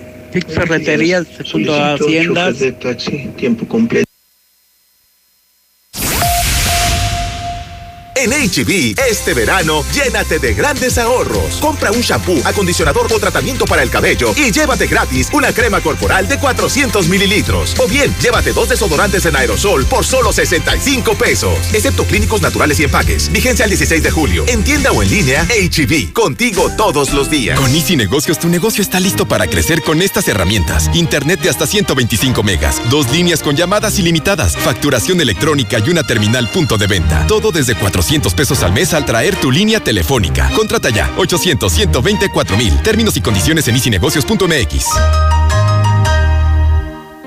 Ferreterías 0.49 1.27
junto 1.51 1.75
a 1.75 1.95
Haciendas? 1.95 2.61
de 2.61 2.73
taxi 2.73 3.31
tiempo 3.37 3.67
completo. 3.67 4.10
En 8.21 8.33
HB, 8.33 9.01
este 9.09 9.33
verano, 9.33 9.83
llénate 9.95 10.39
de 10.39 10.53
grandes 10.53 10.99
ahorros. 10.99 11.55
Compra 11.55 11.91
un 11.91 12.03
shampoo, 12.03 12.39
acondicionador 12.45 13.11
o 13.11 13.19
tratamiento 13.19 13.65
para 13.65 13.83
el 13.83 13.89
cabello 13.89 14.35
y 14.37 14.51
llévate 14.51 14.87
gratis 14.89 15.29
una 15.33 15.55
crema 15.55 15.81
corporal 15.81 16.29
de 16.29 16.39
400 16.39 17.09
mililitros. 17.09 17.75
O 17.79 17.89
bien, 17.89 18.15
llévate 18.21 18.53
dos 18.53 18.69
desodorantes 18.69 19.25
en 19.25 19.37
aerosol 19.37 19.87
por 19.87 20.05
solo 20.05 20.35
65 20.35 21.15
pesos. 21.15 21.73
Excepto 21.73 22.05
clínicos 22.05 22.43
naturales 22.43 22.79
y 22.81 22.85
empaques. 22.85 23.33
Vigencia 23.33 23.65
el 23.65 23.71
16 23.71 24.03
de 24.03 24.11
julio. 24.11 24.45
En 24.49 24.65
tienda 24.65 24.93
o 24.93 25.03
en 25.03 25.09
línea, 25.09 25.47
HB. 25.47 26.13
Contigo 26.13 26.71
todos 26.77 27.15
los 27.15 27.31
días. 27.31 27.59
Con 27.59 27.75
Easy 27.75 27.97
Negocios, 27.97 28.39
tu 28.39 28.51
negocio 28.51 28.83
está 28.83 29.01
listo 29.01 29.27
para 29.27 29.47
crecer 29.47 29.81
con 29.81 30.03
estas 30.03 30.29
herramientas. 30.29 30.91
Internet 30.93 31.41
de 31.41 31.49
hasta 31.49 31.67
125 31.67 32.43
megas, 32.43 32.83
dos 32.91 33.11
líneas 33.11 33.43
con 33.43 33.57
llamadas 33.57 33.99
ilimitadas, 33.99 34.59
facturación 34.59 35.23
electrónica 35.23 35.79
y 35.79 35.89
una 35.89 36.03
terminal 36.03 36.51
punto 36.51 36.77
de 36.77 36.87
venta. 36.87 37.27
Todo 37.27 37.51
desde 37.51 37.75
400 37.75 38.10
pesos 38.19 38.65
al 38.65 38.73
mes 38.73 38.93
al 38.93 39.07
traer 39.07 39.37
tu 39.37 39.53
línea 39.53 39.79
telefónica. 39.79 40.51
Contrata 40.57 40.91
ya 40.91 41.09
800 41.17 41.73
124 41.73 42.57
mil. 42.57 42.77
Términos 42.83 43.17
y 43.17 43.21
condiciones 43.21 43.69
en 43.69 43.77
easynegocios.mx. 43.77 44.87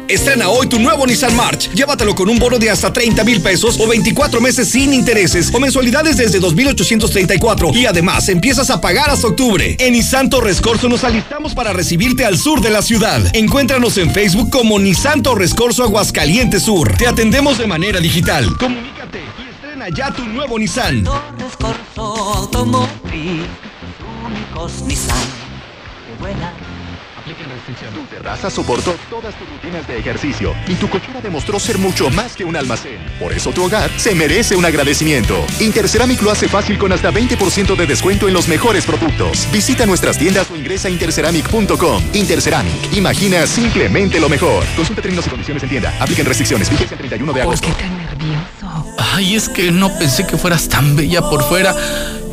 Estrena 0.09 0.49
hoy 0.49 0.67
tu 0.67 0.79
nuevo 0.79 1.07
Nissan 1.07 1.33
March. 1.37 1.69
Llévatelo 1.73 2.13
con 2.13 2.27
un 2.27 2.37
bono 2.37 2.59
de 2.59 2.69
hasta 2.69 2.91
30 2.91 3.23
mil 3.23 3.41
pesos 3.41 3.79
o 3.79 3.87
24 3.87 4.41
meses 4.41 4.67
sin 4.69 4.93
intereses 4.93 5.49
o 5.53 5.59
mensualidades 5.59 6.17
desde 6.17 6.41
2,834. 6.41 7.71
Y 7.73 7.85
además 7.85 8.27
empiezas 8.27 8.69
a 8.69 8.81
pagar 8.81 9.09
hasta 9.09 9.27
octubre. 9.27 9.77
En 9.79 9.93
Nissan 9.93 10.29
Torres 10.29 10.61
nos 10.83 11.03
alistamos 11.05 11.55
para 11.55 11.71
recibirte 11.71 12.25
al 12.25 12.37
sur 12.37 12.59
de 12.61 12.71
la 12.71 12.81
ciudad. 12.81 13.21
Encuéntranos 13.33 13.97
en 13.97 14.11
Facebook 14.11 14.49
como 14.49 14.77
Nissan 14.79 15.23
Torres 15.23 15.53
Corso 15.53 15.83
Aguascalientes 15.83 16.63
Sur. 16.63 16.97
Te 16.97 17.07
atendemos 17.07 17.57
de 17.57 17.67
manera 17.67 18.01
digital. 18.01 18.57
Comunícate 18.57 19.42
estrena 19.83 19.89
ya 19.89 20.11
tu 20.11 20.25
nuevo 20.25 20.59
Nissan. 20.59 21.03
Automotriz, 21.95 23.43
únicos 24.25 24.81
Nissan. 24.83 25.17
Qué 25.17 26.21
buena. 26.21 26.53
Apliquen 27.17 27.49
restricciones. 27.49 27.95
Tu 27.95 28.15
terraza 28.15 28.49
soportó 28.49 28.95
todas 29.09 29.33
tus 29.35 29.47
rutinas 29.49 29.87
de 29.87 29.97
ejercicio 29.97 30.53
y 30.67 30.75
tu 30.75 30.89
cochera 30.89 31.21
demostró 31.21 31.57
ser 31.57 31.77
mucho 31.77 32.09
más 32.09 32.35
que 32.35 32.43
un 32.43 32.55
almacén. 32.55 32.99
Por 33.17 33.31
eso 33.31 33.51
tu 33.51 33.63
hogar 33.63 33.89
se 33.97 34.13
merece 34.13 34.57
un 34.57 34.65
agradecimiento. 34.65 35.45
Interceramic 35.61 36.21
lo 36.21 36.31
hace 36.31 36.49
fácil 36.49 36.77
con 36.77 36.91
hasta 36.91 37.11
20% 37.11 37.77
de 37.77 37.87
descuento 37.87 38.27
en 38.27 38.33
los 38.33 38.49
mejores 38.49 38.85
productos. 38.85 39.47
Visita 39.53 39.85
nuestras 39.85 40.17
tiendas 40.17 40.51
o 40.51 40.55
ingresa 40.57 40.89
a 40.89 40.91
interceramic.com. 40.91 42.03
Interceramic, 42.13 42.93
imagina 42.93 43.47
simplemente 43.47 44.19
lo 44.19 44.27
mejor. 44.27 44.65
Consulta 44.75 45.01
términos 45.01 45.25
y 45.25 45.29
condiciones 45.29 45.63
en 45.63 45.69
tienda. 45.69 45.93
Apliquen 46.01 46.25
restricciones. 46.25 46.69
Vigencia 46.69 46.95
el 46.95 46.99
31 46.99 47.33
de 47.33 47.41
agosto. 47.41 47.67
Ay, 48.97 49.35
es 49.35 49.49
que 49.49 49.71
no 49.71 49.89
pensé 49.97 50.25
que 50.25 50.37
fueras 50.37 50.69
tan 50.69 50.95
bella 50.95 51.21
por 51.29 51.43
fuera 51.43 51.75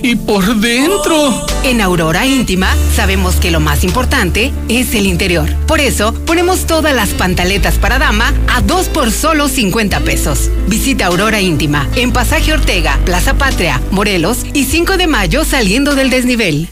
y 0.02 0.16
por 0.16 0.56
dentro. 0.56 1.46
En 1.62 1.80
Aurora 1.80 2.26
Íntima 2.26 2.74
sabemos 2.94 3.36
que 3.36 3.50
lo 3.50 3.60
más 3.60 3.84
importante 3.84 4.52
es 4.68 4.94
el 4.94 5.06
interior. 5.06 5.54
Por 5.66 5.80
eso 5.80 6.14
ponemos 6.26 6.66
todas 6.66 6.94
las 6.94 7.10
pantaletas 7.10 7.78
para 7.78 7.98
dama 7.98 8.32
a 8.48 8.60
dos 8.62 8.88
por 8.88 9.12
solo 9.12 9.48
50 9.48 10.00
pesos. 10.00 10.50
Visita 10.68 11.06
Aurora 11.06 11.40
Íntima 11.40 11.88
en 11.96 12.12
Pasaje 12.12 12.52
Ortega, 12.52 12.98
Plaza 13.04 13.34
Patria, 13.34 13.80
Morelos 13.90 14.38
y 14.54 14.64
5 14.64 14.96
de 14.96 15.06
mayo 15.06 15.44
saliendo 15.44 15.94
del 15.94 16.10
desnivel. 16.10 16.70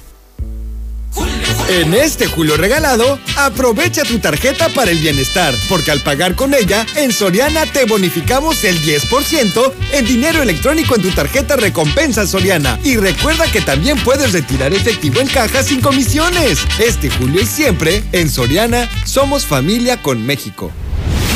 En 1.69 1.93
este 1.93 2.27
Julio 2.27 2.57
regalado, 2.57 3.19
aprovecha 3.37 4.03
tu 4.03 4.19
tarjeta 4.19 4.71
para 4.71 4.91
el 4.91 4.99
bienestar, 4.99 5.55
porque 5.69 5.91
al 5.91 6.01
pagar 6.01 6.35
con 6.35 6.55
ella, 6.55 6.87
en 6.97 7.13
Soriana 7.13 7.67
te 7.67 7.85
bonificamos 7.85 8.65
el 8.65 8.81
10% 8.83 9.73
en 9.93 10.05
dinero 10.07 10.43
electrónico 10.43 10.95
en 10.95 11.03
tu 11.03 11.11
tarjeta 11.11 11.57
recompensa 11.57 12.27
Soriana. 12.27 12.81
Y 12.85 12.97
recuerda 12.97 13.45
que 13.53 13.61
también 13.61 13.99
puedes 13.99 14.33
retirar 14.33 14.73
efectivo 14.73 15.21
en 15.21 15.29
caja 15.29 15.63
sin 15.63 15.83
comisiones. 15.83 16.59
Este 16.79 17.11
Julio 17.11 17.43
y 17.43 17.47
siempre, 17.47 18.03
en 18.13 18.31
Soriana, 18.31 18.89
somos 19.05 19.45
familia 19.45 20.01
con 20.01 20.25
México. 20.25 20.73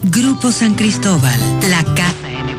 Grupo 0.03 0.53
San 0.53 0.75
Cristóbal, 0.75 1.41
la 1.71 1.83
casa 1.95 2.31
en. 2.31 2.56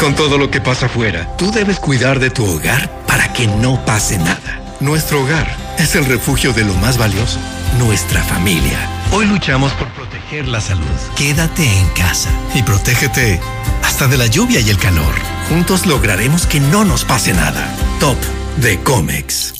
Con 0.00 0.14
todo 0.14 0.38
lo 0.38 0.50
que 0.50 0.62
pasa 0.62 0.86
afuera, 0.86 1.28
tú 1.36 1.52
debes 1.52 1.78
cuidar 1.78 2.20
de 2.20 2.30
tu 2.30 2.46
hogar 2.46 2.88
para 3.06 3.34
que 3.34 3.46
no 3.46 3.84
pase 3.84 4.16
nada. 4.16 4.58
Nuestro 4.80 5.20
hogar 5.20 5.46
es 5.78 5.94
el 5.94 6.06
refugio 6.06 6.54
de 6.54 6.64
lo 6.64 6.72
más 6.76 6.96
valioso, 6.96 7.38
nuestra 7.78 8.22
familia. 8.22 8.78
Hoy 9.12 9.26
luchamos 9.26 9.72
por 9.72 9.88
proteger 9.88 10.48
la 10.48 10.62
salud. 10.62 10.86
Quédate 11.16 11.64
en 11.64 11.86
casa 11.90 12.30
y 12.54 12.62
protégete 12.62 13.40
hasta 13.84 14.08
de 14.08 14.16
la 14.16 14.26
lluvia 14.26 14.60
y 14.60 14.70
el 14.70 14.78
calor. 14.78 15.12
Juntos 15.50 15.84
lograremos 15.84 16.46
que 16.46 16.60
no 16.60 16.86
nos 16.86 17.04
pase 17.04 17.34
nada. 17.34 17.68
Top 18.00 18.16
de 18.56 18.80
Comex. 18.80 19.52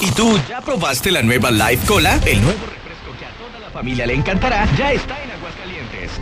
¿Y 0.00 0.10
tú 0.10 0.36
ya 0.48 0.60
probaste 0.62 1.12
la 1.12 1.22
nueva 1.22 1.52
Life 1.52 1.86
Cola? 1.86 2.18
El 2.26 2.42
nuevo 2.42 2.58
refresco 2.66 3.16
que 3.20 3.24
a 3.24 3.30
toda 3.38 3.60
la 3.60 3.70
familia 3.70 4.04
le 4.04 4.14
encantará 4.14 4.66
ya 4.76 4.90
está 4.90 5.14
en. 5.22 5.35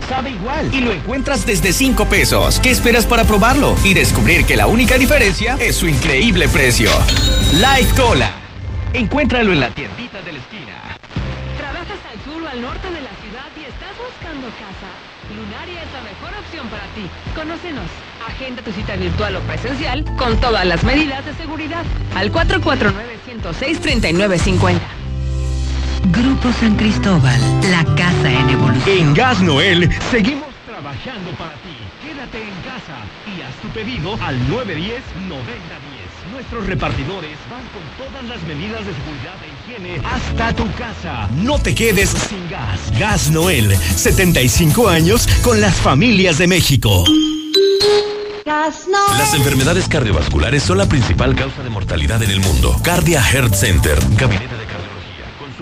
Sabe 0.09 0.31
igual 0.31 0.75
y 0.75 0.81
lo 0.81 0.93
encuentras 0.93 1.47
desde 1.47 1.73
5 1.73 2.07
pesos. 2.07 2.59
¿Qué 2.61 2.71
esperas 2.71 3.07
para 3.07 3.25
probarlo? 3.25 3.77
Y 3.85 3.95
descubrir 3.95 4.45
que 4.45 4.57
la 4.57 4.67
única 4.67 4.99
diferencia 4.99 5.57
es 5.61 5.77
su 5.77 5.87
increíble 5.89 6.49
precio. 6.49 6.91
Life 7.53 7.95
Cola. 7.97 8.33
Encuéntralo 8.93 9.53
en 9.53 9.61
la 9.61 9.71
tiendita 9.71 10.21
de 10.23 10.33
la 10.33 10.39
esquina. 10.39 10.99
¿Trabajas 11.59 11.99
al 12.13 12.21
sur 12.25 12.43
o 12.43 12.49
al 12.49 12.61
norte 12.61 12.91
de 12.91 13.01
la 13.01 13.11
ciudad 13.23 13.49
y 13.57 13.61
estás 13.65 13.97
buscando 13.99 14.49
casa? 14.49 14.91
Lunaria 15.35 15.83
es 15.83 15.93
la 15.93 16.03
mejor 16.03 16.35
opción 16.39 16.69
para 16.69 16.85
ti. 16.95 17.09
Conócenos. 17.35 17.89
Agenda 18.27 18.63
tu 18.63 18.73
cita 18.73 18.97
virtual 18.97 19.37
o 19.37 19.41
presencial 19.41 20.05
con 20.17 20.39
todas 20.39 20.67
las 20.67 20.83
medidas 20.85 21.25
de 21.25 21.33
seguridad 21.35 21.85
al 22.15 22.31
449-106-3950. 22.33 24.81
Grupo 26.13 26.53
San 26.61 26.77
Cristóbal, 26.77 27.41
la 27.71 27.83
casa 27.95 28.31
en 28.31 28.51
evolución. 28.51 28.99
En 28.99 29.15
Gas 29.15 29.41
Noel 29.41 29.91
seguimos 30.11 30.49
trabajando 30.67 31.31
para 31.39 31.55
ti. 31.55 31.75
Quédate 32.03 32.43
en 32.43 32.55
casa 32.63 33.01
y 33.27 33.41
haz 33.41 33.55
tu 33.63 33.69
pedido 33.69 34.13
al 34.23 34.39
910-9010. 34.49 35.01
Nuestros 36.31 36.67
repartidores 36.67 37.39
van 37.51 37.63
con 37.69 38.07
todas 38.07 38.25
las 38.25 38.43
medidas 38.43 38.81
de 38.85 38.93
seguridad 38.93 39.35
e 39.43 39.73
higiene 39.73 40.03
hasta 40.07 40.55
tu 40.55 40.71
casa. 40.75 41.29
No 41.37 41.59
te 41.59 41.75
quedes 41.75 42.11
sin 42.11 42.51
gas. 42.51 42.81
Gas 42.99 43.31
Noel, 43.31 43.75
75 43.75 44.89
años 44.89 45.27
con 45.43 45.61
las 45.61 45.75
familias 45.75 46.37
de 46.37 46.47
México. 46.49 47.05
Las 48.45 49.35
enfermedades 49.35 49.89
cardiovasculares 49.89 50.63
son 50.63 50.79
la 50.79 50.87
principal 50.87 51.35
causa 51.35 51.63
de 51.63 51.71
mortalidad 51.71 52.23
en 52.23 52.31
el 52.31 52.41
mundo. 52.41 52.77
Cardia 52.83 53.23
Heart 53.23 53.55
Center, 53.55 53.99
gabinete 54.19 54.55
de 54.57 54.64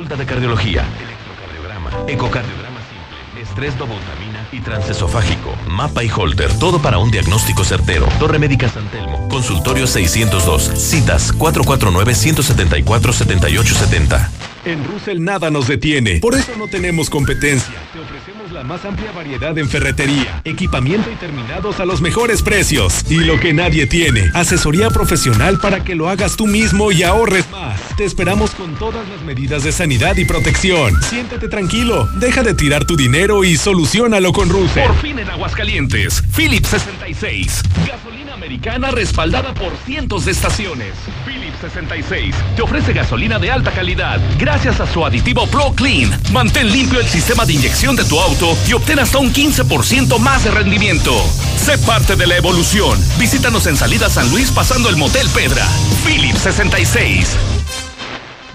consulta 0.03 0.17
de 0.17 0.27
cardiología, 0.27 0.85
electrocardiograma, 1.01 1.93
ecocardiograma 2.09 2.81
simple, 2.81 3.17
estrés 3.41 3.79
dobutamina 3.79 4.45
y 4.51 4.59
transesofágico, 4.59 5.55
mapa 5.69 6.03
y 6.03 6.11
holter, 6.11 6.53
todo 6.59 6.83
para 6.83 6.99
un 6.99 7.13
diagnóstico 7.13 7.63
certero. 7.63 8.09
Torre 8.19 8.41
Médica 8.41 8.69
San 8.69 8.89
Telmo, 8.89 9.29
consultorio 9.29 9.87
602, 9.87 10.73
citas 10.75 11.33
449-174-7870. 11.39 14.29
En 14.65 14.85
Russell 14.85 15.23
nada 15.23 15.53
nos 15.53 15.69
detiene, 15.69 16.19
por 16.19 16.35
eso 16.35 16.51
no 16.59 16.67
tenemos 16.67 17.09
competencia. 17.09 17.77
Te 17.93 18.01
ofrecemos 18.01 18.42
la 18.53 18.63
más 18.63 18.85
amplia 18.85 19.11
variedad 19.13 19.57
en 19.57 19.69
ferretería, 19.69 20.43
equipamiento 20.45 21.11
y 21.11 21.15
terminados 21.17 21.81
a 21.81 21.87
los 21.87 22.03
mejores 22.03 22.43
precios. 22.43 23.05
Y 23.09 23.21
lo 23.21 23.41
que 23.41 23.55
nadie 23.55 23.87
tiene, 23.87 24.31
asesoría 24.35 24.91
profesional 24.91 25.59
para 25.59 25.83
que 25.83 25.95
lo 25.95 26.11
hagas 26.11 26.37
tú 26.37 26.47
mismo 26.47 26.93
y 26.93 27.03
ahorres 27.03 27.51
más. 27.51 27.81
Te 27.97 28.05
esperamos 28.05 28.51
con 28.51 28.75
todas 28.75 29.09
las 29.09 29.23
medidas 29.23 29.65
de 29.65 29.73
sanidad 29.73 30.17
y 30.17 30.27
protección. 30.27 31.01
Siéntete 31.03 31.49
tranquilo, 31.49 32.09
deja 32.17 32.43
de 32.43 32.53
tirar 32.53 32.85
tu 32.85 32.97
dinero 32.97 33.43
y 33.43 33.57
solucionalo 33.57 34.33
con 34.33 34.51
Russell. 34.51 34.87
Por 34.87 34.97
fin 35.01 35.19
en 35.19 35.31
Aguascalientes, 35.31 36.23
Philips 36.37 36.69
66. 36.69 37.63
Gasolina 37.87 38.35
americana 38.35 38.91
respaldada 38.91 39.55
por 39.55 39.73
cientos 39.87 40.27
de 40.27 40.33
estaciones. 40.33 40.93
Philips 41.25 41.59
66 41.61 42.35
te 42.57 42.63
ofrece 42.63 42.93
gasolina 42.93 43.39
de 43.39 43.51
alta 43.51 43.71
calidad 43.71 44.21
gracias 44.39 44.81
a 44.81 44.87
su 44.87 45.07
aditivo 45.07 45.47
Pro 45.47 45.73
Clean. 45.75 46.11
Mantén 46.33 46.71
limpio 46.71 47.01
el 47.01 47.07
sistema 47.07 47.47
de 47.47 47.55
inyección 47.55 47.97
de 47.97 48.05
tu 48.05 48.19
auto 48.19 48.42
y 48.69 48.73
obtén 48.73 48.99
hasta 48.99 49.19
un 49.19 49.33
15% 49.33 50.19
más 50.19 50.45
de 50.45 50.51
rendimiento. 50.51 51.15
Sé 51.57 51.79
parte 51.79 52.17
de 52.17 52.27
la 52.27 52.37
evolución. 52.37 52.99
Visítanos 53.19 53.67
en 53.67 53.77
Salida 53.77 54.11
San 54.11 54.29
Luis 54.31 54.51
pasando 54.51 54.89
el 54.89 54.97
Motel 54.97 55.29
Pedra. 55.29 55.67
Philips 56.05 56.41
66. 56.41 57.37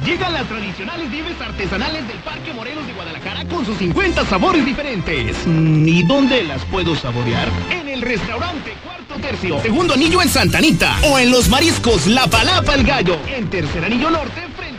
Llegan 0.05 0.33
las 0.33 0.47
tradicionales 0.47 1.09
nieves 1.09 1.39
artesanales 1.39 2.07
del 2.07 2.17
Parque 2.17 2.53
Morelos 2.53 2.85
de 2.85 2.93
Guadalajara 2.93 3.45
con 3.45 3.65
sus 3.65 3.77
50 3.77 4.25
sabores 4.25 4.65
diferentes. 4.65 5.35
Mm, 5.45 5.87
¿Y 5.87 6.03
dónde 6.03 6.43
las 6.43 6.63
puedo 6.65 6.95
saborear? 6.95 7.49
En 7.71 7.87
el 7.87 8.01
restaurante 8.01 8.73
Cuarto 8.83 9.15
Tercio, 9.21 9.61
segundo 9.61 9.93
anillo 9.93 10.21
en 10.21 10.29
Santa 10.29 10.57
Anita. 10.57 10.97
O 11.03 11.17
en 11.17 11.31
los 11.31 11.49
mariscos 11.49 12.07
La 12.07 12.27
Palapa 12.27 12.75
el 12.75 12.83
Gallo. 12.83 13.17
En 13.27 13.49
tercer 13.49 13.85
anillo 13.85 14.09
norte 14.09 14.47
frente 14.55 14.76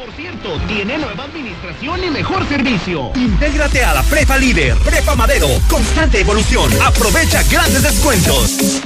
por 0.00 0.10
cierto, 0.12 0.58
tiene 0.66 0.96
nueva 0.96 1.24
administración 1.24 2.02
y 2.02 2.10
mejor 2.10 2.48
servicio. 2.48 3.12
Intégrate 3.16 3.84
a 3.84 3.92
la 3.92 4.02
Prepa 4.02 4.38
Líder, 4.38 4.74
Prepa 4.78 5.14
Madero. 5.14 5.46
Constante 5.68 6.20
evolución. 6.20 6.70
Aprovecha 6.82 7.42
grandes 7.50 7.82
descuentos. 7.82 8.56
10 8.56 8.80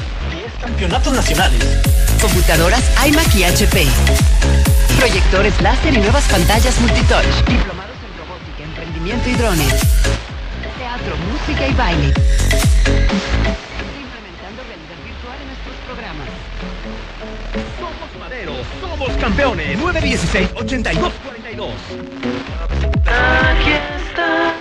campeonatos 0.61 1.13
nacionales. 1.13 1.61
Computadoras 2.21 2.83
iMac 3.07 3.33
y 3.37 3.45
HP. 3.45 3.87
Proyectores 4.99 5.61
láser 5.61 5.95
y 5.95 5.99
nuevas 5.99 6.25
pantallas 6.25 6.81
multitouch. 6.81 7.47
Diplomados 7.47 7.97
en 8.03 8.19
robótica, 8.19 8.65
emprendimiento 8.65 9.29
y 9.29 9.35
drones. 9.35 9.75
Teatro, 10.79 11.15
música 11.31 11.69
y 11.69 11.75
baile. 11.75 12.15
Somos 19.05 19.21
campeones. 19.21 19.79
916-8242. 19.79 21.71
Aquí 23.07 23.73
está. 24.09 24.55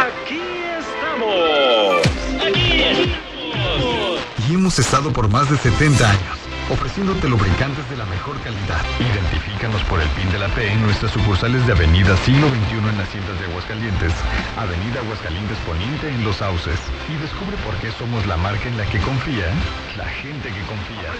Aquí 0.00 0.40
estamos. 0.78 2.02
Aquí 2.46 2.82
estamos. 2.82 4.20
Y 4.48 4.54
hemos 4.54 4.78
estado 4.78 5.12
por 5.12 5.28
más 5.28 5.50
de 5.50 5.58
70 5.58 6.08
años, 6.08 6.38
ofreciéndote 6.70 7.28
lubricantes 7.28 7.88
de 7.90 7.96
la 7.96 8.04
mejor 8.06 8.40
calidad. 8.40 8.80
Identifícanos 9.00 9.82
por 9.84 10.00
el 10.00 10.08
PIN 10.10 10.30
de 10.32 10.38
la 10.38 10.48
P 10.48 10.70
en 10.70 10.82
nuestras 10.82 11.12
sucursales 11.12 11.66
de 11.66 11.72
Avenida 11.72 12.16
Siglo 12.18 12.48
XXI 12.48 12.88
en 12.88 12.98
las 12.98 13.08
tiendas 13.08 13.38
de 13.40 13.46
Aguascalientes, 13.46 14.12
Avenida 14.56 15.00
Aguascalientes 15.00 15.58
Poniente 15.66 16.08
en 16.08 16.24
Los 16.24 16.36
Sauces. 16.36 16.80
Y 17.08 17.16
descubre 17.20 17.56
por 17.64 17.74
qué 17.76 17.90
somos 17.92 18.26
la 18.26 18.36
marca 18.36 18.68
en 18.68 18.76
la 18.76 18.84
que 18.86 18.98
confía 19.00 19.48
la 19.96 20.04
gente 20.04 20.48
que 20.48 20.62
confía. 20.62 21.10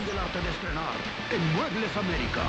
En 1.30 1.42
Muebles 1.54 1.96
América. 1.96 2.42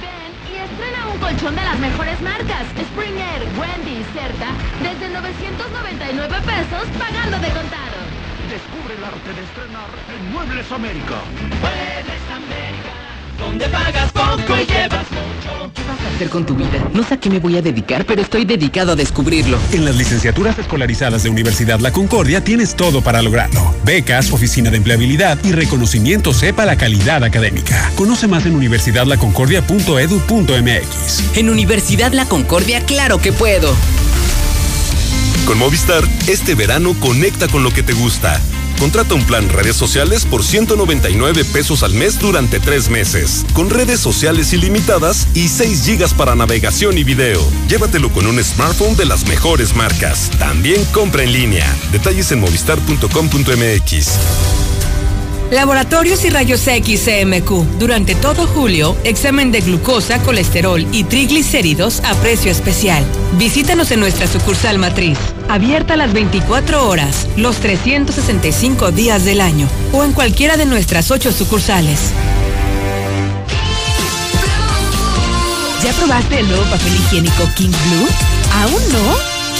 Ven 0.00 0.32
y 0.52 0.56
estrena 0.58 1.06
un 1.08 1.18
colchón 1.18 1.54
de 1.54 1.62
las 1.62 1.78
mejores 1.78 2.20
marcas. 2.20 2.66
Springer, 2.76 3.40
Wendy, 3.58 4.04
Certa, 4.12 4.52
desde 4.82 5.08
999 5.08 6.36
pesos 6.44 6.84
pagando 6.98 7.38
de 7.38 7.48
contado. 7.48 8.09
Descubre 8.50 8.94
el 8.98 9.04
arte 9.04 9.32
de 9.32 9.42
estrenar 9.44 9.88
en 10.12 10.32
Muebles 10.32 10.72
América. 10.72 11.22
Muebles 11.60 12.20
América, 12.34 12.90
donde 13.38 13.68
pagas 13.68 14.10
poco 14.10 14.56
y 14.60 14.66
llevas 14.66 15.06
mucho. 15.12 15.70
¿Qué 15.72 15.82
vas 15.84 16.00
a 16.00 16.08
hacer 16.16 16.28
con 16.30 16.44
tu 16.44 16.56
vida? 16.56 16.84
No 16.92 17.04
sé 17.04 17.14
a 17.14 17.20
qué 17.20 17.30
me 17.30 17.38
voy 17.38 17.58
a 17.58 17.62
dedicar, 17.62 18.04
pero 18.04 18.22
estoy 18.22 18.44
dedicado 18.44 18.90
a 18.90 18.96
descubrirlo. 18.96 19.56
En 19.72 19.84
las 19.84 19.94
licenciaturas 19.94 20.58
escolarizadas 20.58 21.22
de 21.22 21.30
Universidad 21.30 21.78
La 21.78 21.92
Concordia 21.92 22.42
tienes 22.42 22.74
todo 22.74 23.02
para 23.02 23.22
lograrlo. 23.22 23.72
Becas, 23.84 24.32
oficina 24.32 24.68
de 24.68 24.78
empleabilidad 24.78 25.38
y 25.44 25.52
reconocimiento 25.52 26.34
sepa 26.34 26.66
la 26.66 26.76
calidad 26.76 27.22
académica. 27.22 27.92
Conoce 27.94 28.26
más 28.26 28.46
en 28.46 28.56
universidadlaconcordia.edu.mx. 28.56 31.36
En 31.36 31.50
Universidad 31.50 32.12
La 32.12 32.26
Concordia, 32.26 32.84
claro 32.84 33.18
que 33.18 33.32
puedo. 33.32 33.76
Con 35.50 35.58
Movistar, 35.58 36.04
este 36.28 36.54
verano 36.54 36.94
conecta 37.00 37.48
con 37.48 37.64
lo 37.64 37.72
que 37.72 37.82
te 37.82 37.92
gusta. 37.92 38.40
Contrata 38.78 39.16
un 39.16 39.24
plan 39.24 39.48
redes 39.48 39.74
sociales 39.74 40.24
por 40.24 40.44
199 40.44 41.44
pesos 41.44 41.82
al 41.82 41.92
mes 41.92 42.20
durante 42.20 42.60
tres 42.60 42.88
meses, 42.88 43.44
con 43.52 43.68
redes 43.68 43.98
sociales 43.98 44.52
ilimitadas 44.52 45.26
y 45.34 45.48
6 45.48 45.84
gigas 45.84 46.14
para 46.14 46.36
navegación 46.36 46.98
y 46.98 47.02
video. 47.02 47.44
Llévatelo 47.66 48.12
con 48.12 48.28
un 48.28 48.40
smartphone 48.44 48.94
de 48.94 49.06
las 49.06 49.26
mejores 49.26 49.74
marcas. 49.74 50.30
También 50.38 50.84
compra 50.92 51.24
en 51.24 51.32
línea. 51.32 51.66
Detalles 51.90 52.30
en 52.30 52.38
movistar.com.mx. 52.38 54.79
Laboratorios 55.50 56.24
y 56.24 56.30
Rayos 56.30 56.66
X 56.66 57.04
CMQ. 57.04 57.78
Durante 57.78 58.14
todo 58.14 58.46
julio, 58.46 58.96
examen 59.02 59.50
de 59.50 59.60
glucosa, 59.60 60.20
colesterol 60.22 60.86
y 60.92 61.04
triglicéridos 61.04 62.00
a 62.04 62.14
precio 62.14 62.52
especial. 62.52 63.04
Visítanos 63.36 63.90
en 63.90 64.00
nuestra 64.00 64.28
sucursal 64.28 64.78
matriz, 64.78 65.18
abierta 65.48 65.96
las 65.96 66.12
24 66.12 66.88
horas, 66.88 67.26
los 67.36 67.56
365 67.56 68.92
días 68.92 69.24
del 69.24 69.40
año, 69.40 69.68
o 69.92 70.04
en 70.04 70.12
cualquiera 70.12 70.56
de 70.56 70.66
nuestras 70.66 71.10
8 71.10 71.32
sucursales. 71.32 72.12
¿Ya 75.82 75.92
probaste 75.94 76.40
el 76.40 76.48
nuevo 76.48 76.64
papel 76.64 76.94
higiénico 76.94 77.42
King 77.56 77.70
Blue? 77.70 78.08
¿Aún 78.52 78.92
no? 78.92 79.29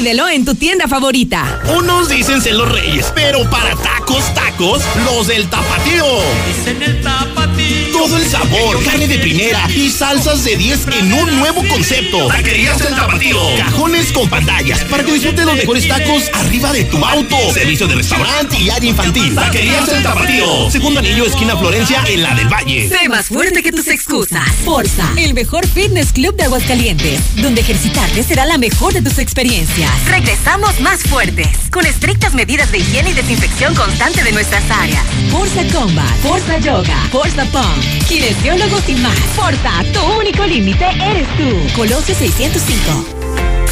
Pídelo 0.00 0.30
en 0.30 0.46
tu 0.46 0.54
tienda 0.54 0.88
favorita. 0.88 1.60
Unos 1.76 2.08
dicen 2.08 2.40
ser 2.40 2.54
los 2.54 2.72
reyes, 2.72 3.12
pero 3.14 3.42
para 3.50 3.76
tacos, 3.76 4.32
tacos, 4.32 4.82
los 5.04 5.26
del 5.26 5.46
tapatío. 5.50 6.06
Dicen 6.48 6.82
el 6.82 7.02
tapatío. 7.02 7.92
Todo 7.92 8.16
el 8.16 8.26
sabor, 8.26 8.82
carne 8.82 9.06
de 9.06 9.18
primera 9.18 9.68
y 9.68 9.90
salsas 9.90 10.42
de 10.42 10.56
10 10.56 10.86
en 11.00 11.12
un 11.12 11.38
nuevo 11.38 11.62
concepto. 11.68 12.28
Taquerías 12.28 12.80
el 12.80 12.94
tapatío. 12.94 13.38
Cajones 13.58 14.10
con 14.10 14.26
pantallas 14.30 14.82
para 14.84 15.04
que 15.04 15.12
disfrutes 15.12 15.44
los 15.44 15.54
mejores 15.56 15.86
tacos 15.86 16.30
arriba 16.32 16.72
de 16.72 16.84
tu 16.84 17.04
auto. 17.04 17.36
Servicio 17.52 17.86
de 17.86 17.96
restaurante 17.96 18.58
y 18.58 18.70
área 18.70 18.88
infantil. 18.88 19.34
Taquerías 19.34 19.86
el 19.90 20.02
tapatío. 20.02 20.70
Segundo 20.70 21.00
anillo, 21.00 21.26
esquina 21.26 21.58
Florencia, 21.58 22.02
en 22.08 22.22
la 22.22 22.34
del 22.34 22.48
Valle. 22.48 22.88
Sé 22.88 23.06
más 23.10 23.26
fuerte 23.26 23.62
que 23.62 23.70
tus 23.70 23.86
excusas. 23.88 24.48
Forza, 24.64 25.06
el 25.18 25.34
mejor 25.34 25.66
fitness 25.66 26.10
club 26.14 26.34
de 26.36 26.44
Aguascalientes, 26.44 27.20
donde 27.36 27.60
ejercitarte 27.60 28.22
será 28.22 28.46
la 28.46 28.56
mejor 28.56 28.94
de 28.94 29.02
tus 29.02 29.18
experiencias. 29.18 29.89
Regresamos 30.08 30.80
más 30.80 31.02
fuertes, 31.02 31.48
con 31.70 31.86
estrictas 31.86 32.34
medidas 32.34 32.70
de 32.72 32.78
higiene 32.78 33.10
y 33.10 33.14
desinfección 33.14 33.74
constante 33.74 34.22
de 34.22 34.32
nuestras 34.32 34.68
áreas. 34.70 35.04
Forza 35.30 35.62
Combat, 35.72 36.16
Forza 36.22 36.58
Yoga, 36.58 36.96
Forza 37.10 37.44
Pump, 37.46 38.06
kinesiólogos 38.08 38.88
y 38.88 38.94
más. 38.96 39.18
Forza, 39.36 39.70
tu 39.92 40.00
único 40.18 40.46
límite 40.46 40.84
eres 40.84 41.28
tú. 41.36 41.76
Colosio 41.76 42.14
605. 42.14 43.20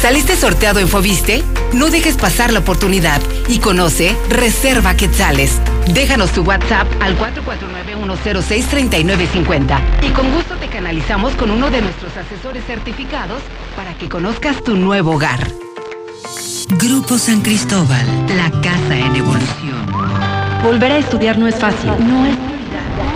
¿Saliste 0.01 0.35
sorteado 0.37 0.79
en 0.79 0.87
Fobiste? 0.87 1.43
No 1.73 1.89
dejes 1.89 2.15
pasar 2.15 2.53
la 2.53 2.59
oportunidad 2.59 3.21
y 3.49 3.59
conoce 3.59 4.15
Reserva 4.29 4.95
Quetzales. 4.95 5.59
Déjanos 5.87 6.31
tu 6.31 6.43
WhatsApp 6.43 6.87
al 7.01 7.17
449-106-3950 7.17 9.77
y 10.01 10.11
con 10.11 10.31
gusto 10.31 10.55
te 10.55 10.69
canalizamos 10.69 11.35
con 11.35 11.51
uno 11.51 11.69
de 11.69 11.81
nuestros 11.81 12.15
asesores 12.15 12.63
certificados 12.65 13.41
para 13.75 13.93
que 13.95 14.07
conozcas 14.07 14.63
tu 14.63 14.77
nuevo 14.77 15.15
hogar. 15.15 15.45
Grupo 16.77 17.17
San 17.17 17.41
Cristóbal, 17.41 18.05
la 18.35 18.51
casa 18.61 18.95
en 18.95 19.15
evolución. 19.15 19.87
Volver 20.63 20.91
a 20.91 20.97
estudiar 20.99 21.37
no 21.39 21.47
es 21.47 21.55
fácil. 21.55 21.89
No 21.99 22.25
es 22.27 22.35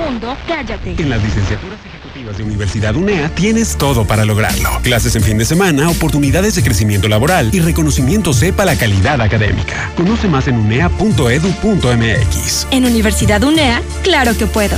Mundo, 0.06 0.36
cállate. 0.48 0.96
En 0.98 1.10
las 1.10 1.22
licenciaturas 1.22 1.78
ejecutivas 1.86 2.38
de 2.38 2.44
Universidad 2.44 2.96
UNEA 2.96 3.30
tienes 3.36 3.78
todo 3.78 4.06
para 4.06 4.26
lograrlo. 4.26 4.70
Clases 4.82 5.16
en 5.16 5.22
fin 5.22 5.38
de 5.38 5.46
semana, 5.46 5.88
oportunidades 5.90 6.56
de 6.56 6.64
crecimiento 6.64 7.08
laboral 7.08 7.50
y 7.54 7.60
reconocimiento 7.60 8.34
sepa 8.34 8.66
la 8.66 8.76
calidad 8.76 9.22
académica. 9.22 9.92
Conoce 9.96 10.28
más 10.28 10.48
en 10.48 10.58
unea.edu.mx. 10.58 11.08
En 12.72 12.86
Universidad 12.86 13.44
UNEA, 13.44 13.84
claro 14.04 14.36
que 14.36 14.48
puedo. 14.48 14.78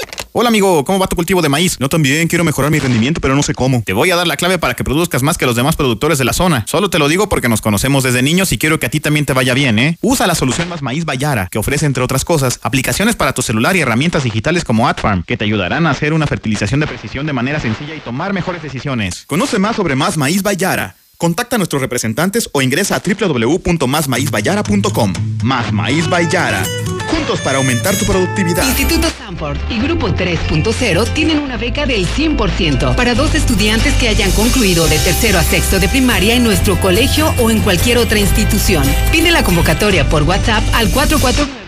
Hola 0.33 0.47
amigo, 0.47 0.85
¿cómo 0.85 0.97
va 0.97 1.07
tu 1.07 1.17
cultivo 1.17 1.41
de 1.41 1.49
maíz? 1.49 1.75
Yo 1.77 1.89
también 1.89 2.29
quiero 2.29 2.45
mejorar 2.45 2.71
mi 2.71 2.79
rendimiento, 2.79 3.19
pero 3.19 3.35
no 3.35 3.43
sé 3.43 3.53
cómo. 3.53 3.83
Te 3.85 3.91
voy 3.91 4.11
a 4.11 4.15
dar 4.15 4.27
la 4.27 4.37
clave 4.37 4.57
para 4.57 4.75
que 4.75 4.83
produzcas 4.85 5.23
más 5.23 5.37
que 5.37 5.45
los 5.45 5.57
demás 5.57 5.75
productores 5.75 6.17
de 6.19 6.23
la 6.23 6.31
zona. 6.31 6.63
Solo 6.69 6.89
te 6.89 6.99
lo 6.99 7.09
digo 7.09 7.27
porque 7.27 7.49
nos 7.49 7.59
conocemos 7.59 8.01
desde 8.01 8.21
niños 8.21 8.53
y 8.53 8.57
quiero 8.57 8.79
que 8.79 8.85
a 8.85 8.89
ti 8.89 9.01
también 9.01 9.25
te 9.25 9.33
vaya 9.33 9.53
bien, 9.53 9.77
¿eh? 9.77 9.97
Usa 9.99 10.27
la 10.27 10.35
solución 10.35 10.69
Más 10.69 10.81
Maíz 10.81 11.03
Bayara, 11.03 11.49
que 11.51 11.59
ofrece 11.59 11.85
entre 11.85 12.01
otras 12.01 12.23
cosas 12.23 12.61
aplicaciones 12.63 13.17
para 13.17 13.33
tu 13.33 13.41
celular 13.41 13.75
y 13.75 13.81
herramientas 13.81 14.23
digitales 14.23 14.63
como 14.63 14.87
AdFarm, 14.87 15.23
que 15.23 15.35
te 15.35 15.43
ayudarán 15.43 15.85
a 15.85 15.89
hacer 15.89 16.13
una 16.13 16.27
fertilización 16.27 16.79
de 16.79 16.87
precisión 16.87 17.25
de 17.25 17.33
manera 17.33 17.59
sencilla 17.59 17.93
y 17.93 17.99
tomar 17.99 18.31
mejores 18.31 18.63
decisiones. 18.63 19.25
Conoce 19.27 19.59
más 19.59 19.75
sobre 19.75 19.97
Más 19.97 20.15
Maíz 20.15 20.43
Bayara. 20.43 20.95
Contacta 21.21 21.55
a 21.55 21.59
nuestros 21.59 21.81
representantes 21.83 22.49
o 22.51 22.63
ingresa 22.63 22.95
a 22.95 22.99
www.másmaízbayara.com. 22.99 25.13
Más 25.43 25.71
Maíz 25.71 26.09
Bayara. 26.09 26.63
Juntos 27.11 27.39
para 27.41 27.59
aumentar 27.59 27.95
tu 27.95 28.05
productividad. 28.05 28.67
Instituto 28.67 29.07
Stanford 29.07 29.59
y 29.69 29.77
Grupo 29.77 30.07
3.0 30.07 31.13
tienen 31.13 31.37
una 31.37 31.57
beca 31.57 31.85
del 31.85 32.07
100% 32.07 32.95
para 32.95 33.13
dos 33.13 33.35
estudiantes 33.35 33.93
que 33.97 34.07
hayan 34.07 34.31
concluido 34.31 34.87
de 34.87 34.97
tercero 34.97 35.37
a 35.37 35.43
sexto 35.43 35.79
de 35.79 35.87
primaria 35.89 36.33
en 36.33 36.43
nuestro 36.43 36.81
colegio 36.81 37.31
o 37.37 37.51
en 37.51 37.61
cualquier 37.61 37.99
otra 37.99 38.17
institución. 38.17 38.83
Pide 39.11 39.29
la 39.29 39.43
convocatoria 39.43 40.09
por 40.09 40.23
WhatsApp 40.23 40.63
al 40.73 40.89
449 40.89 41.61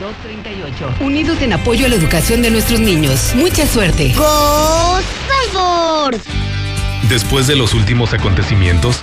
2238. 0.00 1.04
Unidos 1.04 1.40
en 1.40 1.52
apoyo 1.52 1.86
a 1.86 1.88
la 1.88 1.94
educación 1.94 2.42
de 2.42 2.50
nuestros 2.50 2.80
niños. 2.80 3.32
Mucha 3.36 3.64
suerte. 3.64 4.12
¡Go 4.16 4.98
Stanford! 4.98 6.18
Después 7.08 7.46
de 7.46 7.56
los 7.56 7.74
últimos 7.74 8.14
acontecimientos, 8.14 9.02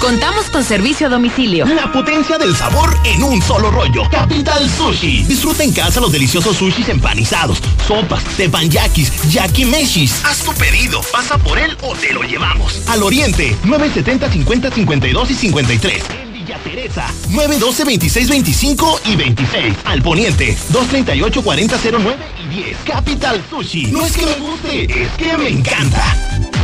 Contamos 0.00 0.48
con 0.50 0.62
servicio 0.62 1.08
a 1.08 1.10
domicilio. 1.10 1.66
La 1.66 1.90
potencia 1.90 2.38
del 2.38 2.54
sabor 2.54 2.96
en 3.04 3.22
un 3.22 3.42
solo 3.42 3.70
rollo. 3.70 4.04
Capital 4.10 4.70
Sushi. 4.70 5.24
Disfruta 5.24 5.64
en 5.64 5.72
casa 5.72 6.00
los 6.00 6.12
deliciosos 6.12 6.56
sushis 6.56 6.88
empanizados, 6.88 7.58
sopas, 7.86 8.22
teppanyakis, 8.36 9.30
yakimeshis. 9.30 10.24
Haz 10.24 10.44
tu 10.44 10.52
pedido, 10.54 11.00
pasa 11.12 11.36
por 11.36 11.58
él 11.58 11.76
o 11.82 11.94
te 11.94 12.12
lo 12.12 12.22
llevamos. 12.22 12.80
Al 12.88 13.02
Oriente, 13.02 13.56
970 13.64 14.30
50 14.30 14.70
52 14.70 15.30
y 15.30 15.34
53. 15.34 16.27
Villa 16.48 16.60
Teresa, 16.64 17.04
912 17.28 17.84
26 17.84 18.30
25 18.30 19.00
y 19.04 19.16
26. 19.16 19.74
Al 19.84 20.00
Poniente, 20.00 20.56
238 20.70 21.42
40 21.42 21.76
09 21.92 22.16
y 22.42 22.48
10. 22.62 22.78
Capital 22.86 23.44
Sushi. 23.50 23.88
No 23.88 24.06
es 24.06 24.16
que 24.16 24.24
me 24.24 24.34
guste, 24.36 25.02
es 25.02 25.10
que 25.18 25.36
me 25.36 25.50
encanta. 25.50 26.02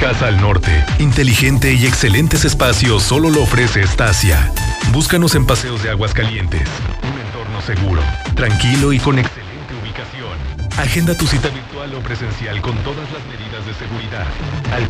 Casa 0.00 0.28
al 0.28 0.40
Norte. 0.40 0.70
Inteligente 1.00 1.74
y 1.74 1.84
excelentes 1.84 2.46
espacios 2.46 3.02
solo 3.02 3.28
lo 3.28 3.42
ofrece 3.42 3.82
Estacia. 3.82 4.50
Búscanos 4.90 5.34
en 5.34 5.44
Paseos 5.44 5.82
de 5.82 5.90
Aguas 5.90 6.14
Calientes. 6.14 6.66
Un 7.02 7.20
entorno 7.20 7.60
seguro, 7.60 8.00
tranquilo 8.34 8.90
y 8.90 8.98
con 8.98 9.18
excelente 9.18 9.74
ubicación. 9.82 10.32
Agenda 10.78 11.14
tu 11.14 11.26
cita 11.26 11.48
virtual 11.48 11.94
o 11.94 12.00
presencial 12.00 12.62
con 12.62 12.74
todas 12.84 13.06
las 13.12 13.22
medidas 13.26 13.66
de 13.66 13.74
seguridad. 13.74 14.26
Al 14.72 14.88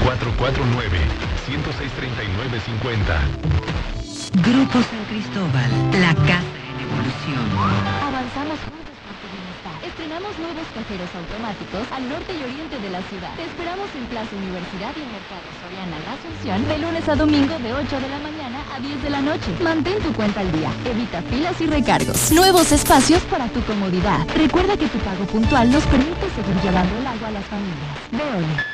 449-106-3950. 3.98 4.03
Grupo 4.42 4.82
San 4.82 5.04
Cristóbal, 5.06 5.70
la 6.02 6.12
casa 6.26 6.58
en 6.66 6.76
evolución. 6.82 7.46
Avanzamos 8.02 8.58
juntos 8.66 8.96
por 9.06 9.14
tu 9.22 9.26
bienestar. 9.30 9.78
Estrenamos 9.86 10.34
nuevos 10.42 10.66
cajeros 10.74 11.06
automáticos 11.14 11.86
al 11.94 12.02
norte 12.10 12.34
y 12.34 12.42
oriente 12.42 12.74
de 12.82 12.90
la 12.90 12.98
ciudad. 13.06 13.30
Te 13.38 13.46
esperamos 13.46 13.86
en 13.94 14.02
Plaza 14.10 14.34
Universidad 14.34 14.90
y 14.98 15.06
en 15.06 15.10
Mercado 15.14 15.46
Soriana 15.62 16.02
La 16.02 16.18
Asunción 16.18 16.66
de 16.66 16.76
lunes 16.82 17.06
a 17.06 17.14
domingo 17.14 17.54
de 17.62 17.70
8 17.78 17.94
de 17.94 18.08
la 18.10 18.18
mañana 18.18 18.58
a 18.74 18.80
10 18.82 19.02
de 19.06 19.10
la 19.10 19.22
noche. 19.22 19.50
Mantén 19.62 20.02
tu 20.02 20.10
cuenta 20.12 20.40
al 20.40 20.50
día. 20.50 20.70
Evita 20.82 21.22
filas 21.30 21.54
y 21.60 21.66
recargos. 21.70 22.32
Nuevos 22.34 22.72
espacios 22.72 23.22
para 23.30 23.46
tu 23.54 23.62
comodidad. 23.62 24.26
Recuerda 24.34 24.74
que 24.76 24.90
tu 24.90 24.98
pago 24.98 25.30
puntual 25.30 25.70
nos 25.70 25.86
permite 25.86 26.26
seguir 26.34 26.58
llevando 26.58 26.90
el 26.98 27.06
agua 27.06 27.28
a 27.28 27.38
las 27.38 27.46
familias. 27.46 27.94
Veole. 28.10 28.73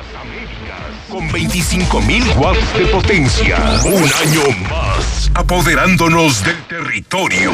Con 1.09 1.29
25.000 1.29 2.37
watts 2.37 2.73
de 2.77 2.85
potencia. 2.87 3.57
Un 3.85 4.03
año 4.03 4.67
más. 4.69 5.31
Apoderándonos 5.33 6.43
del 6.43 6.61
territorio. 6.67 7.51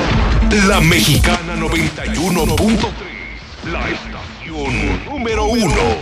La 0.68 0.80
Mexicana 0.80 1.56
91.3. 1.56 2.90
La 3.72 3.90
estación 3.90 5.06
número 5.06 5.46
uno. 5.46 5.98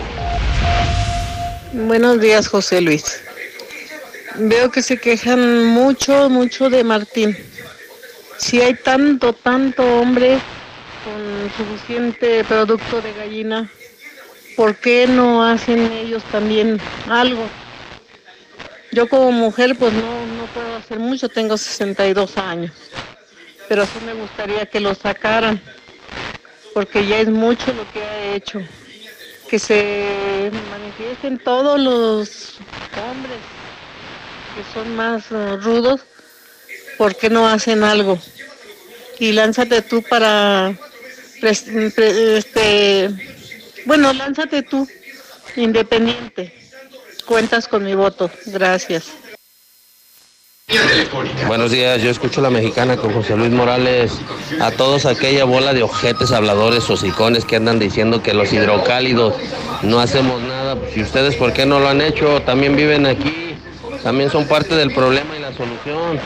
Buenos 1.74 2.20
días, 2.20 2.48
José 2.48 2.82
Luis. 2.82 3.22
Veo 4.36 4.72
que 4.72 4.82
se 4.82 4.98
quejan 4.98 5.66
mucho, 5.68 6.30
mucho 6.30 6.70
de 6.70 6.84
Martín. 6.84 7.38
Si 8.38 8.62
hay 8.62 8.76
tanto, 8.76 9.34
tanto 9.34 9.84
hombre 10.00 10.38
con 11.04 11.52
suficiente 11.56 12.44
producto 12.44 13.02
de 13.02 13.14
gallina, 13.14 13.70
¿por 14.56 14.76
qué 14.76 15.08
no 15.08 15.44
hacen 15.44 15.92
ellos 15.92 16.24
también 16.32 16.80
algo? 17.10 17.44
Yo 18.92 19.10
como 19.10 19.32
mujer 19.32 19.76
pues 19.78 19.94
no, 19.94 20.26
no 20.26 20.46
puedo 20.54 20.76
hacer 20.76 21.00
mucho, 21.00 21.28
tengo 21.28 21.58
62 21.58 22.38
años, 22.38 22.72
pero 23.68 23.86
sí 23.86 24.00
me 24.06 24.14
gustaría 24.14 24.66
que 24.66 24.80
lo 24.80 24.96
sacaran, 24.96 25.62
porque 26.74 27.06
ya 27.06 27.20
es 27.20 27.30
mucho 27.30 27.74
lo 27.74 27.90
que 27.92 28.02
ha 28.02 28.36
hecho. 28.36 28.62
Que 29.50 29.60
se 29.60 30.50
manifiesten 30.72 31.38
todos 31.38 31.80
los 31.80 32.58
hombres 32.98 33.38
que 34.56 34.64
son 34.74 34.96
más 34.96 35.26
eh, 35.32 35.58
rudos, 35.58 36.02
¿por 36.98 37.16
qué 37.16 37.30
no 37.30 37.48
hacen 37.48 37.84
algo? 37.84 38.18
Y 39.20 39.34
lánzate 39.34 39.82
tú 39.82 40.02
para, 40.02 40.74
este, 41.42 43.10
bueno, 43.86 44.14
lánzate 44.14 44.64
tú, 44.64 44.88
independiente. 45.56 46.54
Cuentas 47.26 47.68
con 47.68 47.84
mi 47.84 47.96
voto. 47.96 48.30
Gracias. 48.48 49.06
Buenos 51.48 51.70
días, 51.72 52.02
yo 52.02 52.10
escucho 52.10 52.42
la 52.42 52.50
mexicana 52.50 52.98
con 52.98 53.14
José 53.14 53.36
Luis 53.38 53.52
Morales. 53.52 54.12
A 54.60 54.72
todos 54.72 55.06
aquella 55.06 55.46
bola 55.46 55.74
de 55.74 55.84
ojetes 55.84 56.32
habladores 56.32 56.90
hocicones 56.90 57.46
que 57.46 57.56
andan 57.56 57.78
diciendo 57.78 58.24
que 58.24 58.34
los 58.34 58.52
hidrocálidos 58.52 59.36
no 59.84 60.00
hacemos 60.00 60.42
nada. 60.42 60.76
¿Y 60.96 61.02
ustedes 61.02 61.36
por 61.36 61.54
qué 61.54 61.66
no 61.68 61.80
lo 61.80 61.88
han 61.90 62.02
hecho? 62.02 62.42
También 62.42 62.76
viven 62.76 63.06
aquí, 63.06 63.56
también 64.04 64.32
son 64.32 64.48
parte 64.48 64.76
del 64.76 64.92
problema 64.94 65.38
y 65.38 65.42
la 65.42 65.54
solución. 65.54 66.20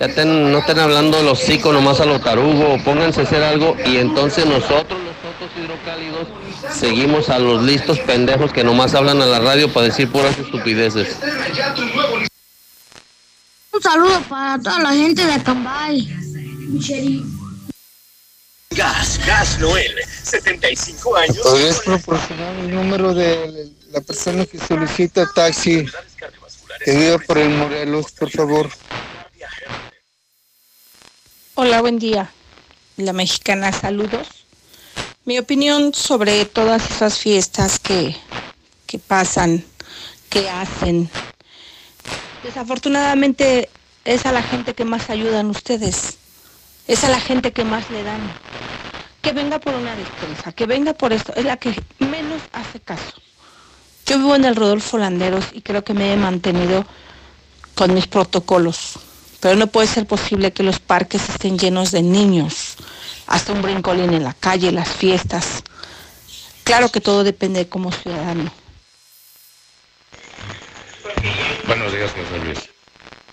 Ya 0.00 0.08
ten- 0.08 0.50
no 0.50 0.58
estén 0.58 0.80
hablando 0.80 1.22
los 1.22 1.38
psicos 1.38 1.72
nomás 1.72 2.00
a 2.00 2.04
lo 2.04 2.20
tarugo, 2.20 2.76
pónganse 2.84 3.20
a 3.20 3.24
hacer 3.24 3.44
algo 3.44 3.76
y 3.86 3.98
entonces 3.98 4.44
nosotros 4.44 4.98
los 5.00 5.14
otros 5.34 5.50
hidrocálidos 5.56 6.26
seguimos 6.74 7.28
a 7.28 7.38
los 7.38 7.62
listos 7.62 7.98
pendejos 8.00 8.52
que 8.52 8.64
nomás 8.64 8.94
hablan 8.94 9.22
a 9.22 9.26
la 9.26 9.38
radio 9.38 9.72
para 9.72 9.86
decir 9.86 10.10
puras 10.10 10.36
estupideces. 10.38 11.16
Un 13.72 13.82
saludo 13.82 14.20
para 14.28 14.58
toda 14.60 14.80
la 14.80 14.92
gente 14.92 15.24
de 15.24 15.32
Acambay. 15.32 16.08
Gas, 18.70 19.20
Gas 19.24 19.58
Noel, 19.60 19.94
75 20.22 21.16
años. 21.16 21.38
¿Podrías 21.38 21.80
proporcionar 21.80 22.54
el 22.56 22.74
número 22.74 23.14
de 23.14 23.70
la 23.92 24.00
persona 24.00 24.44
que 24.46 24.58
solicita 24.58 25.30
taxi 25.32 25.86
que 26.84 26.96
viva 26.96 27.18
por 27.18 27.38
el 27.38 27.50
Morelos, 27.50 28.10
por 28.12 28.30
favor? 28.30 28.68
Hola, 31.54 31.80
buen 31.80 32.00
día. 32.00 32.32
La 32.96 33.12
mexicana, 33.12 33.72
saludos. 33.72 34.43
Mi 35.26 35.38
opinión 35.38 35.94
sobre 35.94 36.44
todas 36.44 36.90
esas 36.90 37.18
fiestas 37.18 37.78
que, 37.78 38.14
que 38.86 38.98
pasan, 38.98 39.64
que 40.28 40.50
hacen. 40.50 41.08
Desafortunadamente 42.42 43.70
es 44.04 44.26
a 44.26 44.32
la 44.32 44.42
gente 44.42 44.74
que 44.74 44.84
más 44.84 45.08
ayudan 45.08 45.48
ustedes. 45.48 46.18
Es 46.86 47.04
a 47.04 47.08
la 47.08 47.20
gente 47.20 47.52
que 47.52 47.64
más 47.64 47.90
le 47.90 48.02
dan. 48.02 48.20
Que 49.22 49.32
venga 49.32 49.58
por 49.58 49.74
una 49.74 49.96
despensa, 49.96 50.52
que 50.52 50.66
venga 50.66 50.92
por 50.92 51.14
esto, 51.14 51.32
es 51.34 51.46
la 51.46 51.56
que 51.56 51.74
menos 52.00 52.42
hace 52.52 52.80
caso. 52.80 53.14
Yo 54.04 54.18
vivo 54.18 54.34
en 54.36 54.44
el 54.44 54.54
Rodolfo 54.54 54.98
Landeros 54.98 55.46
y 55.54 55.62
creo 55.62 55.82
que 55.82 55.94
me 55.94 56.12
he 56.12 56.16
mantenido 56.18 56.84
con 57.74 57.94
mis 57.94 58.06
protocolos. 58.06 58.98
Pero 59.40 59.56
no 59.56 59.68
puede 59.68 59.86
ser 59.86 60.06
posible 60.06 60.52
que 60.52 60.62
los 60.62 60.80
parques 60.80 61.26
estén 61.30 61.58
llenos 61.58 61.90
de 61.92 62.02
niños, 62.02 62.76
hasta 63.26 63.52
un 63.52 63.62
brincolín 63.62 64.12
en 64.12 64.24
la 64.24 64.34
calle, 64.34 64.72
las 64.72 64.88
fiestas. 64.88 65.62
Claro 66.64 66.88
que 66.90 67.00
todo 67.00 67.24
depende 67.24 67.60
de 67.60 67.68
como 67.68 67.92
ciudadano. 67.92 68.52
Buenos 71.66 71.92
días, 71.92 72.10
José 72.10 72.44
Luis. 72.44 72.58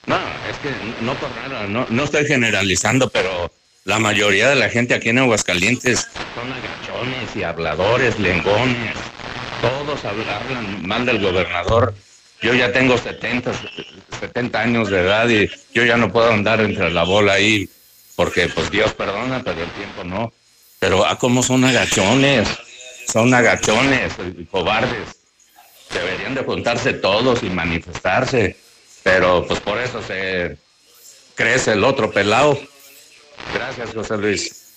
No, 0.05 0.17
es 0.49 0.57
que 0.59 1.03
no 1.03 1.13
por 1.15 1.29
nada, 1.35 1.67
no, 1.67 1.85
no 1.89 2.03
estoy 2.03 2.25
generalizando, 2.25 3.09
pero 3.09 3.51
la 3.85 3.99
mayoría 3.99 4.49
de 4.49 4.55
la 4.55 4.69
gente 4.69 4.93
aquí 4.93 5.09
en 5.09 5.19
Aguascalientes 5.19 6.07
son 6.35 6.51
agachones 6.51 7.35
y 7.35 7.43
habladores, 7.43 8.19
lengones. 8.19 8.95
Todos 9.61 10.03
hablan 10.05 10.85
mal 10.85 11.05
del 11.05 11.21
gobernador. 11.21 11.93
Yo 12.41 12.53
ya 12.53 12.71
tengo 12.71 12.97
70, 12.97 13.51
70 14.19 14.59
años 14.59 14.89
de 14.89 14.99
edad 15.01 15.29
y 15.29 15.49
yo 15.73 15.85
ya 15.85 15.97
no 15.97 16.11
puedo 16.11 16.31
andar 16.31 16.61
entre 16.61 16.89
la 16.89 17.03
bola 17.03 17.33
ahí 17.33 17.69
porque 18.21 18.47
pues 18.49 18.69
Dios 18.69 18.93
perdona, 18.93 19.41
pero 19.43 19.63
el 19.63 19.69
tiempo 19.71 20.03
no. 20.03 20.31
Pero 20.77 21.03
ah, 21.03 21.17
cómo 21.17 21.41
son 21.41 21.65
agachones, 21.65 22.47
son 23.11 23.33
agachones 23.33 24.13
cobardes 24.51 25.15
deberían 25.91 26.35
de 26.35 26.43
juntarse 26.43 26.93
todos 26.93 27.41
y 27.41 27.49
manifestarse, 27.49 28.55
pero 29.01 29.43
pues 29.47 29.59
por 29.61 29.79
eso 29.79 30.03
se 30.03 30.55
crece 31.33 31.71
el 31.71 31.83
otro 31.83 32.11
pelado. 32.11 32.59
Gracias, 33.55 33.89
José 33.91 34.17
Luis. 34.17 34.73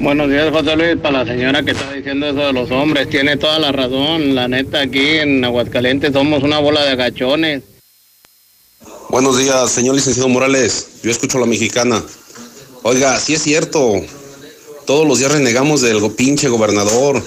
Buenos 0.00 0.28
días, 0.28 0.50
José 0.52 0.76
Luis. 0.76 0.96
Para 0.96 1.24
la 1.24 1.32
señora 1.32 1.62
que 1.62 1.70
está 1.70 1.90
diciendo 1.94 2.26
eso 2.26 2.46
de 2.46 2.52
los 2.52 2.70
hombres, 2.70 3.08
tiene 3.08 3.38
toda 3.38 3.58
la 3.58 3.72
razón. 3.72 4.34
La 4.34 4.48
neta, 4.48 4.82
aquí 4.82 5.16
en 5.16 5.42
Aguascalientes 5.46 6.12
somos 6.12 6.42
una 6.42 6.58
bola 6.58 6.84
de 6.84 6.90
agachones. 6.90 7.69
Buenos 9.10 9.38
días, 9.38 9.72
señor 9.72 9.96
licenciado 9.96 10.28
Morales. 10.28 10.86
Yo 11.02 11.10
escucho 11.10 11.38
a 11.38 11.40
la 11.40 11.46
mexicana. 11.48 12.00
Oiga, 12.84 13.18
sí 13.18 13.34
es 13.34 13.42
cierto. 13.42 14.00
Todos 14.86 15.04
los 15.04 15.18
días 15.18 15.32
renegamos 15.32 15.80
del 15.80 16.12
pinche 16.12 16.48
gobernador, 16.48 17.20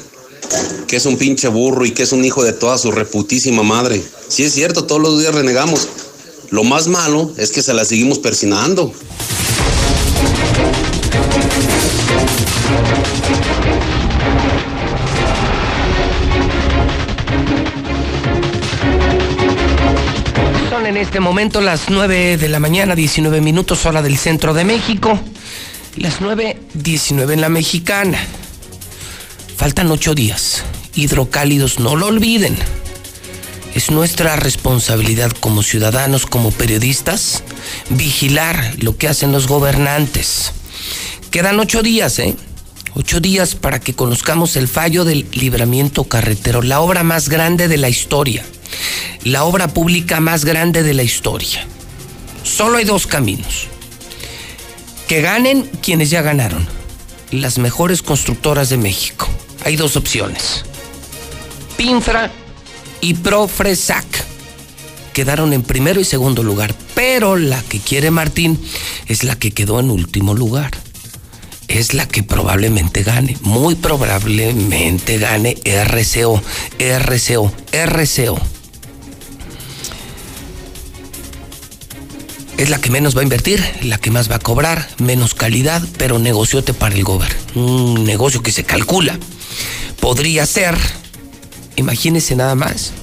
que 0.88 0.96
es 0.96 1.06
un 1.06 1.18
pinche 1.18 1.50
burro 1.50 1.86
y 1.86 1.92
que 1.92 2.04
es 2.04 2.14
un 2.14 2.24
hijo 2.24 2.42
de 2.42 2.54
toda 2.54 2.78
su 2.78 2.90
reputísima 2.90 3.64
madre. 3.64 4.02
Sí 4.30 4.46
es 4.46 4.54
cierto, 4.54 4.86
todos 4.86 5.02
los 5.02 5.20
días 5.20 5.36
renegamos. 5.36 5.90
Lo 6.52 6.64
más 6.64 6.88
malo 6.88 7.34
es 7.36 7.52
que 7.52 7.62
se 7.62 7.74
la 7.74 7.84
seguimos 7.84 8.18
persinando. 8.18 8.94
En 20.86 20.98
este 20.98 21.22
momento 21.22 21.62
las 21.62 21.90
9 21.90 22.36
de 22.36 22.50
la 22.50 22.60
mañana, 22.60 22.94
19 22.94 23.40
minutos 23.40 23.86
hora 23.86 24.02
del 24.02 24.18
centro 24.18 24.54
de 24.54 24.66
México. 24.66 25.18
Las 25.96 26.20
9.19 26.20 27.32
en 27.32 27.42
la 27.42 27.48
mexicana. 27.48 28.18
Faltan 29.56 29.90
ocho 29.92 30.14
días. 30.14 30.64
Hidrocálidos, 30.94 31.80
no 31.80 31.96
lo 31.96 32.08
olviden. 32.08 32.58
Es 33.76 33.92
nuestra 33.92 34.36
responsabilidad 34.36 35.32
como 35.32 35.64
ciudadanos, 35.64 36.26
como 36.26 36.52
periodistas, 36.52 37.44
vigilar 37.90 38.76
lo 38.80 38.98
que 38.98 39.08
hacen 39.08 39.32
los 39.32 39.48
gobernantes. 39.48 40.52
Quedan 41.32 41.60
ocho 41.62 41.82
días, 41.82 42.20
¿eh? 42.20 42.36
Ocho 42.94 43.22
días 43.22 43.56
para 43.56 43.80
que 43.80 43.94
conozcamos 43.94 44.58
el 44.58 44.68
fallo 44.68 45.06
del 45.06 45.28
libramiento 45.32 46.04
carretero, 46.04 46.62
la 46.62 46.82
obra 46.82 47.04
más 47.04 47.30
grande 47.30 47.70
de 47.70 47.78
la 47.78 47.90
historia, 47.90 48.44
la 49.24 49.44
obra 49.44 49.68
pública 49.68 50.20
más 50.20 50.46
grande 50.46 50.84
de 50.84 50.94
la 50.94 51.04
historia. 51.04 51.66
Solo 52.44 52.78
hay 52.78 52.86
dos 52.86 53.08
caminos. 53.08 53.68
Que 55.08 55.22
ganen 55.22 55.70
quienes 55.82 56.10
ya 56.10 56.22
ganaron. 56.22 56.68
Las 57.32 57.58
mejores 57.58 58.02
constructoras 58.02 58.70
de 58.70 58.78
México. 58.78 59.28
Hay 59.66 59.76
dos 59.76 59.96
opciones. 59.96 60.66
Pinfra 61.78 62.32
y 63.02 63.16
Profresac 63.16 64.06
quedaron 65.14 65.54
en 65.54 65.62
primero 65.64 66.02
y 66.02 66.04
segundo 66.04 66.44
lugar, 66.44 66.74
pero 66.96 67.38
la 67.38 67.62
que 67.64 67.80
quiere 67.80 68.12
Martín 68.12 68.60
es 69.08 69.24
la 69.24 69.36
que 69.36 69.52
quedó 69.52 69.80
en 69.80 69.92
último 69.92 70.34
lugar. 70.34 70.72
Es 71.68 71.94
la 71.94 72.08
que 72.08 72.24
probablemente 72.24 73.04
gane, 73.04 73.38
muy 73.42 73.76
probablemente 73.76 75.18
gane 75.18 75.58
RCO, 75.66 76.42
RCO, 76.80 77.54
RCO. 77.72 78.40
Es 82.58 82.70
la 82.70 82.80
que 82.80 82.90
menos 82.90 83.16
va 83.16 83.22
a 83.22 83.24
invertir, 83.24 83.64
la 83.82 83.98
que 83.98 84.12
más 84.12 84.30
va 84.30 84.36
a 84.36 84.40
cobrar, 84.40 84.88
menos 85.00 85.34
calidad, 85.34 85.82
pero 85.98 86.20
negociote 86.20 86.74
para 86.74 86.96
el 86.96 87.04
gobierno. 87.04 87.38
Un 87.56 88.04
negocio 88.06 88.42
que 88.42 88.52
se 88.52 88.64
calcula. 88.64 89.18
Podría 90.00 90.46
ser, 90.46 90.78
imagínese 91.76 92.36
nada 92.36 92.56
más, 92.56 92.94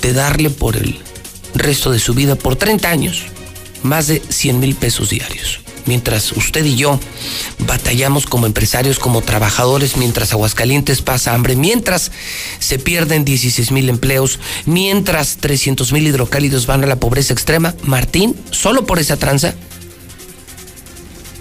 de 0.00 0.12
darle 0.12 0.50
por 0.50 0.76
el 0.76 1.00
resto 1.54 1.90
de 1.90 1.98
su 1.98 2.14
vida, 2.14 2.36
por 2.36 2.56
30 2.56 2.88
años, 2.90 3.22
más 3.82 4.06
de 4.06 4.22
100 4.28 4.60
mil 4.60 4.74
pesos 4.74 5.10
diarios. 5.10 5.63
Mientras 5.86 6.32
usted 6.32 6.64
y 6.64 6.76
yo 6.76 6.98
batallamos 7.66 8.26
como 8.26 8.46
empresarios, 8.46 8.98
como 8.98 9.20
trabajadores, 9.20 9.96
mientras 9.96 10.32
Aguascalientes 10.32 11.02
pasa 11.02 11.34
hambre, 11.34 11.56
mientras 11.56 12.10
se 12.58 12.78
pierden 12.78 13.24
16 13.24 13.70
mil 13.70 13.88
empleos, 13.88 14.38
mientras 14.64 15.36
300 15.36 15.92
mil 15.92 16.06
hidrocálidos 16.06 16.66
van 16.66 16.84
a 16.84 16.86
la 16.86 16.96
pobreza 16.96 17.32
extrema, 17.34 17.74
Martín, 17.82 18.34
solo 18.50 18.86
por 18.86 18.98
esa 18.98 19.16
tranza, 19.16 19.54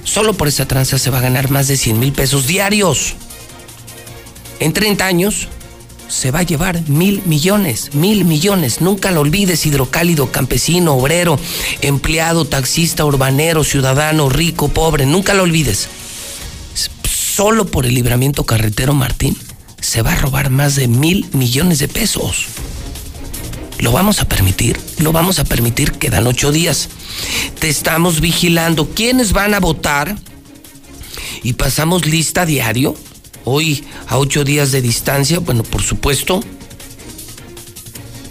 solo 0.03 0.33
por 0.33 0.47
esa 0.47 0.67
tranza 0.67 0.99
se 0.99 1.09
va 1.09 1.19
a 1.19 1.21
ganar 1.21 1.49
más 1.49 1.67
de 1.67 1.77
100 1.77 1.99
mil 1.99 2.11
pesos 2.11 2.45
diarios. 2.45 3.15
En 4.59 4.73
30 4.73 5.05
años, 5.05 5.47
se 6.07 6.31
va 6.31 6.39
a 6.39 6.43
llevar 6.43 6.87
mil 6.89 7.21
millones, 7.25 7.93
mil 7.93 8.25
millones. 8.25 8.81
Nunca 8.81 9.11
lo 9.11 9.21
olvides, 9.21 9.65
hidrocálido, 9.65 10.31
campesino, 10.31 10.93
obrero, 10.93 11.39
empleado, 11.81 12.45
taxista, 12.45 13.05
urbanero, 13.05 13.63
ciudadano, 13.63 14.29
rico, 14.29 14.69
pobre. 14.69 15.05
Nunca 15.05 15.33
lo 15.33 15.43
olvides. 15.43 15.89
Solo 17.03 17.65
por 17.65 17.85
el 17.85 17.95
libramiento 17.95 18.45
carretero 18.45 18.93
Martín 18.93 19.35
se 19.81 20.01
va 20.01 20.13
a 20.13 20.17
robar 20.17 20.49
más 20.49 20.75
de 20.75 20.87
mil 20.87 21.25
millones 21.33 21.79
de 21.79 21.87
pesos. 21.87 22.45
¿Lo 23.79 23.91
vamos 23.91 24.21
a 24.21 24.25
permitir? 24.25 24.79
Lo 24.99 25.11
vamos 25.11 25.39
a 25.39 25.43
permitir, 25.43 25.93
quedan 25.93 26.27
ocho 26.27 26.51
días. 26.51 26.89
Te 27.59 27.69
estamos 27.69 28.21
vigilando. 28.21 28.89
¿Quiénes 28.89 29.33
van 29.33 29.53
a 29.53 29.59
votar? 29.59 30.15
Y 31.41 31.53
pasamos 31.53 32.05
lista 32.05 32.45
diario 32.45 32.95
hoy 33.45 33.85
a 34.07 34.17
ocho 34.17 34.43
días 34.43 34.71
de 34.71 34.81
distancia, 34.81 35.39
bueno, 35.39 35.63
por 35.63 35.81
supuesto, 35.81 36.41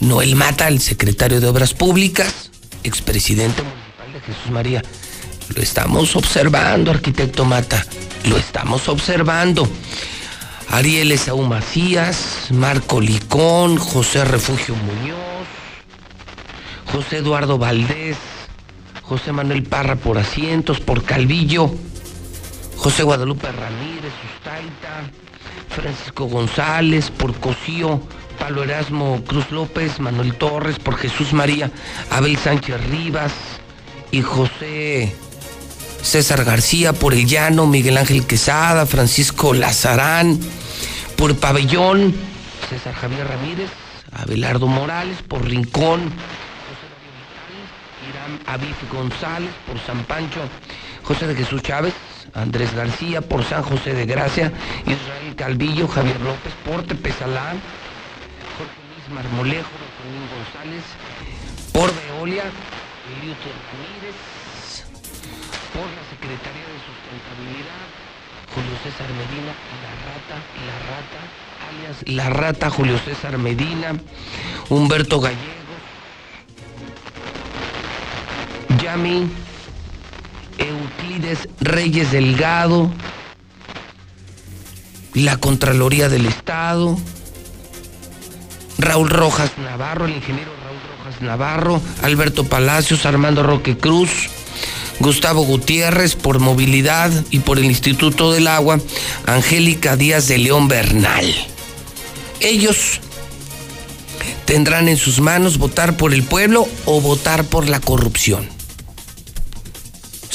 Noel 0.00 0.34
Mata, 0.34 0.68
el 0.68 0.81
secretario 0.81 1.41
de 1.41 1.47
Obras 1.47 1.74
Públicas, 1.74 2.50
expresidente 2.82 3.62
municipal 3.62 4.12
de 4.12 4.20
Jesús 4.20 4.50
María. 4.50 4.82
Lo 5.55 5.62
estamos 5.62 6.16
observando, 6.16 6.91
arquitecto 6.91 7.44
Mata, 7.44 7.86
lo 8.24 8.36
estamos 8.36 8.89
observando. 8.89 9.68
Ariel 10.70 11.12
Esaú 11.12 11.42
Macías, 11.42 12.47
Marco 12.50 13.00
Licón, 13.00 13.76
José 13.76 14.24
Refugio 14.24 14.74
Muñoz, 14.74 15.47
José 16.91 17.18
Eduardo 17.18 17.58
Valdés, 17.58 18.16
José 19.02 19.32
Manuel 19.32 19.65
Parra 19.65 19.97
por 19.97 20.16
asientos, 20.16 20.81
por 20.81 21.05
Calvillo, 21.05 21.74
José 22.83 23.05
Guadalupe 23.05 23.47
Ramírez, 23.47 24.12
Ustaita, 24.35 25.05
Francisco 25.69 26.25
González, 26.25 27.12
por 27.12 27.33
Cosío, 27.39 28.02
Pablo 28.41 28.65
Erasmo 28.65 29.23
Cruz 29.25 29.52
López, 29.52 30.01
Manuel 30.01 30.35
Torres, 30.35 30.81
por 30.81 30.97
Jesús 30.97 31.33
María, 31.33 31.70
Abel 32.11 32.36
Sánchez 32.36 32.85
Rivas 32.89 33.33
y 34.11 34.23
José 34.23 35.15
César 36.02 36.43
García, 36.43 36.93
por 36.93 37.15
El 37.15 37.27
Llano, 37.27 37.69
Miguel 37.69 37.99
Ángel 37.99 38.27
Quesada, 38.27 38.85
Francisco 38.85 39.55
Lazarán, 39.55 40.41
por 41.17 41.36
Pabellón, 41.36 42.12
César 42.69 42.94
Javier 42.94 43.28
Ramírez, 43.28 43.70
Abelardo 44.11 44.67
Morales, 44.67 45.19
por 45.28 45.44
Rincón, 45.44 46.01
José 46.67 46.89
Darío 46.91 48.11
Irán 48.11 48.41
Aviv 48.44 48.75
González, 48.93 49.51
por 49.69 49.78
San 49.86 50.02
Pancho, 50.02 50.41
José 51.05 51.28
de 51.28 51.36
Jesús 51.36 51.62
Chávez, 51.62 51.94
Andrés 52.34 52.75
García, 52.75 53.20
por 53.20 53.44
San 53.44 53.62
José 53.62 53.94
de 53.94 54.07
Gracia, 54.07 54.52
Israel 54.86 55.34
Calvillo, 55.36 55.89
Javier 55.89 56.20
López, 56.20 56.52
por 56.65 56.83
Tepezalán, 56.84 57.60
Jorge 58.57 58.81
Luis 58.89 59.09
Marmolejo, 59.15 59.68
Joaquín 59.68 60.25
González, 60.33 60.84
por 61.73 61.92
Veolia, 61.94 62.44
Eliuto 63.18 63.49
Ramírez, 63.68 64.17
por 65.73 65.86
la 65.86 66.05
Secretaría 66.10 66.67
de 66.68 66.78
Sustentabilidad, 66.86 67.84
Julio 68.55 68.76
César 68.84 69.09
Medina, 69.09 69.52
la 69.83 69.92
rata, 70.07 70.36
la 70.68 70.78
rata, 70.92 71.20
alias 71.68 71.97
la 72.07 72.28
rata 72.31 72.70
Julio 72.70 72.99
César 72.99 73.39
Medina, 73.39 73.94
Humberto 74.68 75.20
Gallegos, 75.20 75.41
Yami, 78.83 79.28
Euclides 80.58 81.48
Reyes 81.60 82.12
Delgado, 82.12 82.90
la 85.14 85.36
Contraloría 85.39 86.08
del 86.08 86.26
Estado, 86.26 86.98
Raúl 88.78 89.10
Rojas 89.10 89.52
Navarro, 89.58 90.06
el 90.06 90.16
ingeniero 90.16 90.50
Raúl 90.64 90.81
Rojas 90.98 91.22
Navarro, 91.22 91.81
Alberto 92.02 92.44
Palacios, 92.44 93.06
Armando 93.06 93.42
Roque 93.42 93.76
Cruz, 93.76 94.10
Gustavo 95.00 95.42
Gutiérrez 95.42 96.16
por 96.16 96.39
movilidad 96.39 97.10
y 97.31 97.40
por 97.40 97.58
el 97.58 97.66
Instituto 97.66 98.32
del 98.32 98.47
Agua, 98.47 98.81
Angélica 99.26 99.97
Díaz 99.97 100.28
de 100.28 100.39
León 100.39 100.68
Bernal. 100.68 101.26
Ellos 102.40 103.00
tendrán 104.44 104.89
en 104.89 104.97
sus 104.97 105.20
manos 105.20 105.58
votar 105.58 105.97
por 105.97 106.12
el 106.12 106.22
pueblo 106.24 106.66
o 106.84 107.00
votar 107.00 107.44
por 107.44 107.68
la 107.68 107.81
corrupción 107.81 108.61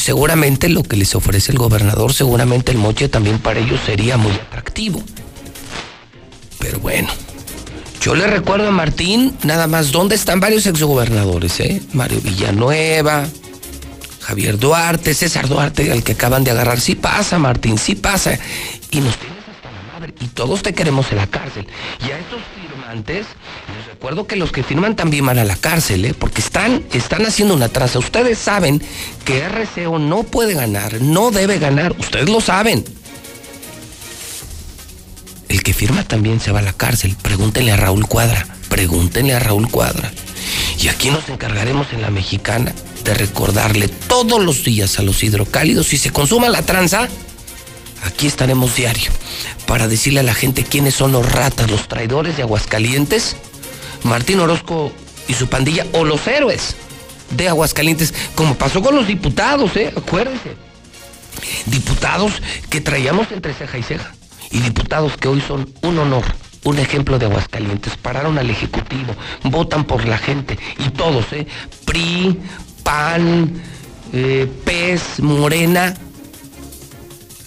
seguramente 0.07 0.69
lo 0.69 0.83
que 0.83 0.95
les 0.95 1.15
ofrece 1.15 1.51
el 1.51 1.57
gobernador, 1.57 2.13
seguramente 2.13 2.71
el 2.71 2.77
moche 2.77 3.09
también 3.09 3.39
para 3.39 3.59
ellos 3.59 3.81
sería 3.85 4.15
muy 4.15 4.31
atractivo. 4.31 5.03
Pero 6.59 6.79
bueno, 6.79 7.09
yo 7.99 8.15
le 8.15 8.25
recuerdo 8.25 8.69
a 8.69 8.71
Martín 8.71 9.35
nada 9.43 9.67
más 9.67 9.91
dónde 9.91 10.15
están 10.15 10.39
varios 10.39 10.65
exgobernadores, 10.65 11.59
¿eh? 11.59 11.81
Mario 11.91 12.21
Villanueva, 12.21 13.27
Javier 14.21 14.57
Duarte, 14.57 15.13
César 15.13 15.49
Duarte, 15.49 15.91
al 15.91 16.05
que 16.05 16.13
acaban 16.13 16.45
de 16.45 16.51
agarrar. 16.51 16.79
Sí 16.79 16.95
pasa, 16.95 17.37
Martín, 17.37 17.77
sí 17.77 17.95
pasa. 17.95 18.39
Y 18.91 19.01
nos 19.01 19.17
tienes 19.17 19.43
hasta 19.53 19.69
la 19.69 19.93
madre. 19.93 20.13
Y 20.21 20.27
todos 20.27 20.61
te 20.61 20.73
queremos 20.73 21.11
en 21.11 21.17
la 21.17 21.27
cárcel. 21.27 21.67
Y 21.99 22.11
a 22.11 22.17
estos 22.17 22.39
firmantes, 22.87 23.25
les 23.75 23.85
recuerdo 23.87 24.27
que 24.27 24.37
los 24.37 24.53
que 24.53 24.63
firman 24.63 24.95
también 24.95 25.25
van 25.25 25.37
a 25.39 25.43
la 25.43 25.57
cárcel, 25.57 26.05
¿eh? 26.05 26.13
porque 26.17 26.39
están, 26.39 26.85
están 26.93 27.25
haciendo 27.25 27.53
una 27.53 27.67
traza. 27.67 27.99
Ustedes 27.99 28.37
saben 28.37 28.81
que 29.25 29.45
RCO 29.45 29.99
no 29.99 30.23
puede 30.23 30.53
ganar, 30.53 31.01
no 31.01 31.31
debe 31.31 31.59
ganar. 31.59 31.95
Ustedes 31.99 32.29
lo 32.29 32.39
saben. 32.39 32.85
El 35.49 35.63
que 35.63 35.73
firma 35.73 36.05
también 36.05 36.39
se 36.39 36.51
va 36.51 36.59
a 36.59 36.61
la 36.61 36.71
cárcel. 36.71 37.17
Pregúntenle 37.21 37.73
a 37.73 37.77
Raúl 37.77 38.07
Cuadra. 38.07 38.47
Pregúntenle 38.69 39.33
a 39.33 39.39
Raúl 39.39 39.69
Cuadra. 39.69 40.11
Y 40.79 40.87
aquí 40.87 41.09
nos 41.09 41.27
encargaremos 41.27 41.91
en 41.91 42.01
la 42.01 42.09
mexicana 42.09 42.73
de 43.03 43.13
recordarle 43.13 43.89
todos 43.89 44.41
los 44.41 44.63
días 44.63 44.97
a 44.97 45.03
los 45.03 45.23
hidrocálidos 45.23 45.87
si 45.87 45.97
se 45.97 46.11
consuma 46.11 46.47
la 46.47 46.61
tranza. 46.61 47.09
Aquí 48.03 48.27
estaremos 48.27 48.75
diario 48.75 49.11
para 49.65 49.87
decirle 49.87 50.21
a 50.21 50.23
la 50.23 50.33
gente 50.33 50.63
quiénes 50.63 50.95
son 50.95 51.11
los 51.11 51.29
ratas, 51.31 51.69
los 51.69 51.87
traidores 51.87 52.37
de 52.37 52.43
Aguascalientes, 52.43 53.35
Martín 54.03 54.39
Orozco 54.39 54.91
y 55.27 55.33
su 55.33 55.47
pandilla, 55.47 55.85
o 55.93 56.05
los 56.05 56.25
héroes 56.27 56.75
de 57.31 57.49
Aguascalientes, 57.49 58.13
como 58.35 58.55
pasó 58.55 58.81
con 58.81 58.95
los 58.95 59.07
diputados, 59.07 59.75
¿eh? 59.75 59.91
Acuérdense. 59.95 60.55
Diputados 61.65 62.41
que 62.69 62.81
traíamos 62.81 63.31
entre 63.31 63.53
ceja 63.53 63.77
y 63.77 63.83
ceja, 63.83 64.13
y 64.51 64.59
diputados 64.59 65.17
que 65.17 65.27
hoy 65.27 65.41
son 65.41 65.71
un 65.81 65.99
honor, 65.99 66.23
un 66.63 66.79
ejemplo 66.79 67.19
de 67.19 67.25
Aguascalientes. 67.25 67.97
Pararon 67.97 68.37
al 68.37 68.49
Ejecutivo, 68.49 69.15
votan 69.43 69.83
por 69.83 70.05
la 70.05 70.17
gente, 70.17 70.57
y 70.79 70.89
todos, 70.91 71.25
¿eh? 71.33 71.45
PRI, 71.85 72.39
PAN, 72.83 73.61
eh, 74.13 74.47
PES, 74.63 75.19
Morena, 75.19 75.93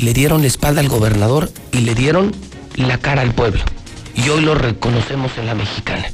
le 0.01 0.15
dieron 0.15 0.41
la 0.41 0.47
espalda 0.47 0.81
al 0.81 0.89
gobernador 0.89 1.51
y 1.73 1.81
le 1.81 1.95
dieron 1.95 2.33
la 2.77 2.99
cara 2.99 3.23
al 3.23 3.35
pueblo. 3.35 3.61
Y 4.15 4.29
hoy 4.31 4.41
lo 4.41 4.55
reconocemos 4.55 5.31
en 5.37 5.47
la 5.47 5.55
mexicana. 5.55 6.07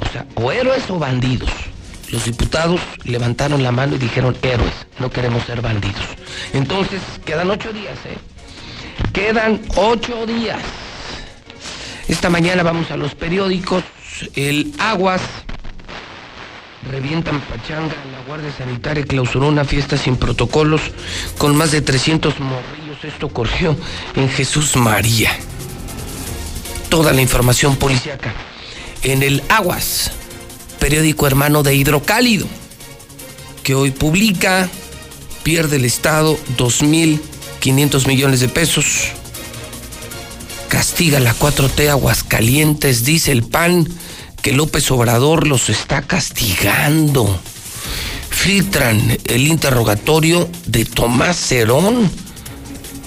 O 0.00 0.12
sea, 0.12 0.26
o 0.34 0.50
héroes 0.50 0.88
o 0.90 0.98
bandidos. 0.98 1.50
los 2.10 2.24
diputados 2.24 2.80
levantaron 3.04 3.62
la 3.62 3.70
mano 3.70 3.94
y 3.94 3.98
dijeron 3.98 4.36
héroes, 4.42 4.72
no 4.98 5.10
queremos 5.10 5.44
ser 5.44 5.62
bandidos. 5.62 6.02
Entonces, 6.52 7.00
quedan 7.24 7.50
ocho 7.50 7.72
días, 7.72 7.96
¿eh? 8.04 8.18
Quedan 9.12 9.60
ocho 9.76 10.26
días. 10.26 10.60
Esta 12.08 12.28
mañana 12.28 12.64
vamos 12.64 12.90
a 12.90 12.96
los 12.96 13.14
periódicos. 13.14 13.84
El 14.34 14.72
Aguas 14.78 15.22
revientan 16.88 17.40
pachanga. 17.40 17.94
La 18.12 18.26
Guardia 18.26 18.52
Sanitaria 18.56 19.04
clausuró 19.04 19.48
una 19.48 19.64
fiesta 19.64 19.96
sin 19.96 20.16
protocolos 20.16 20.80
con 21.38 21.56
más 21.56 21.72
de 21.72 21.82
300 21.82 22.38
morrillos. 22.40 23.04
Esto 23.04 23.26
ocurrió 23.26 23.76
en 24.14 24.28
Jesús 24.28 24.76
María. 24.76 25.30
Toda 26.88 27.12
la 27.12 27.22
información 27.22 27.76
policíaca 27.76 28.32
en 29.02 29.22
el 29.22 29.42
Aguas, 29.48 30.10
periódico 30.78 31.26
hermano 31.26 31.62
de 31.62 31.74
Hidrocálido, 31.74 32.46
que 33.62 33.74
hoy 33.74 33.90
publica, 33.90 34.68
pierde 35.42 35.76
el 35.76 35.84
Estado 35.84 36.38
2.500 36.58 38.06
millones 38.06 38.40
de 38.40 38.48
pesos, 38.48 39.08
castiga 40.68 41.20
la 41.20 41.34
4T 41.34 41.88
Aguascalientes, 41.88 43.04
dice 43.04 43.32
el 43.32 43.44
PAN 43.44 43.88
que 44.42 44.52
López 44.52 44.90
Obrador 44.90 45.46
los 45.46 45.68
está 45.68 46.02
castigando. 46.02 47.40
Filtran 48.30 49.18
el 49.26 49.46
interrogatorio 49.46 50.48
de 50.66 50.84
Tomás 50.84 51.36
Cerón 51.36 52.10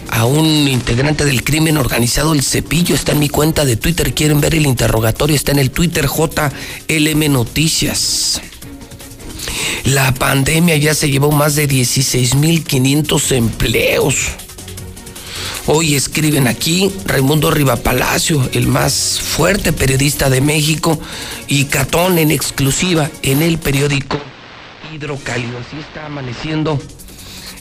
a 0.10 0.26
un 0.26 0.46
integrante 0.68 1.26
del 1.26 1.44
crimen 1.44 1.78
organizado, 1.78 2.34
el 2.34 2.44
cepillo, 2.44 2.94
está 2.94 3.14
en 3.14 3.20
mi 3.20 3.30
cuenta 3.30 3.66
de 3.66 3.78
Twitter. 3.78 4.14
Quieren 4.14 4.42
ver 4.42 4.54
el 4.54 4.68
interrogatorio, 4.68 5.36
está 5.36 5.52
en 5.52 5.60
el 5.60 5.72
Twitter 5.72 6.08
JLM 6.08 7.32
Noticias. 7.32 8.42
La 9.86 10.14
pandemia 10.14 10.78
ya 10.78 10.94
se 10.94 11.10
llevó 11.10 11.32
más 11.32 11.56
de 11.56 11.68
16.500 11.68 13.32
empleos. 13.36 14.16
Hoy 15.66 15.96
escriben 15.96 16.48
aquí 16.48 16.92
Raimundo 17.06 17.50
Rivapalacio, 17.50 18.50
el 18.52 18.68
más 18.68 19.22
fuerte 19.22 19.72
periodista 19.72 20.30
de 20.30 20.42
México, 20.42 21.00
y 21.48 21.66
Catón 21.66 22.18
en 22.18 22.32
exclusiva 22.32 23.10
en 23.22 23.42
el 23.42 23.58
periódico 23.58 24.18
Hidrocálido. 24.94 25.58
Así 25.60 25.78
está 25.80 26.08
amaneciendo 26.08 26.82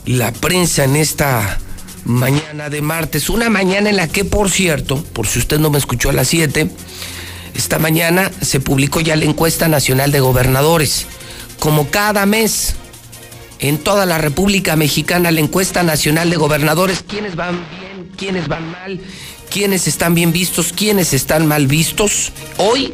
la 0.04 0.32
prensa 0.32 0.82
en 0.82 0.96
esta 0.96 1.60
mañana 2.04 2.70
de 2.70 2.82
martes. 2.82 3.30
Una 3.30 3.48
mañana 3.48 3.90
en 3.90 3.96
la 3.96 4.08
que, 4.08 4.24
por 4.24 4.50
cierto, 4.50 5.02
por 5.12 5.28
si 5.28 5.38
usted 5.38 5.60
no 5.60 5.70
me 5.70 5.78
escuchó 5.78 6.10
a 6.10 6.12
las 6.12 6.26
7, 6.26 6.68
esta 7.54 7.78
mañana 7.78 8.32
se 8.40 8.58
publicó 8.58 9.00
ya 9.00 9.14
la 9.14 9.26
encuesta 9.26 9.68
nacional 9.68 10.10
de 10.10 10.18
gobernadores. 10.18 11.06
Como 11.60 11.88
cada 11.88 12.26
mes, 12.26 12.74
en 13.60 13.78
toda 13.78 14.06
la 14.06 14.18
República 14.18 14.74
Mexicana, 14.74 15.30
la 15.30 15.40
encuesta 15.40 15.84
nacional 15.84 16.30
de 16.30 16.36
gobernadores, 16.36 17.04
quiénes 17.06 17.36
van 17.36 17.64
bien, 17.70 17.91
quiénes 18.16 18.48
van 18.48 18.70
mal, 18.70 19.00
quiénes 19.50 19.86
están 19.86 20.14
bien 20.14 20.32
vistos, 20.32 20.72
quiénes 20.72 21.12
están 21.12 21.46
mal 21.46 21.66
vistos. 21.66 22.32
Hoy, 22.58 22.92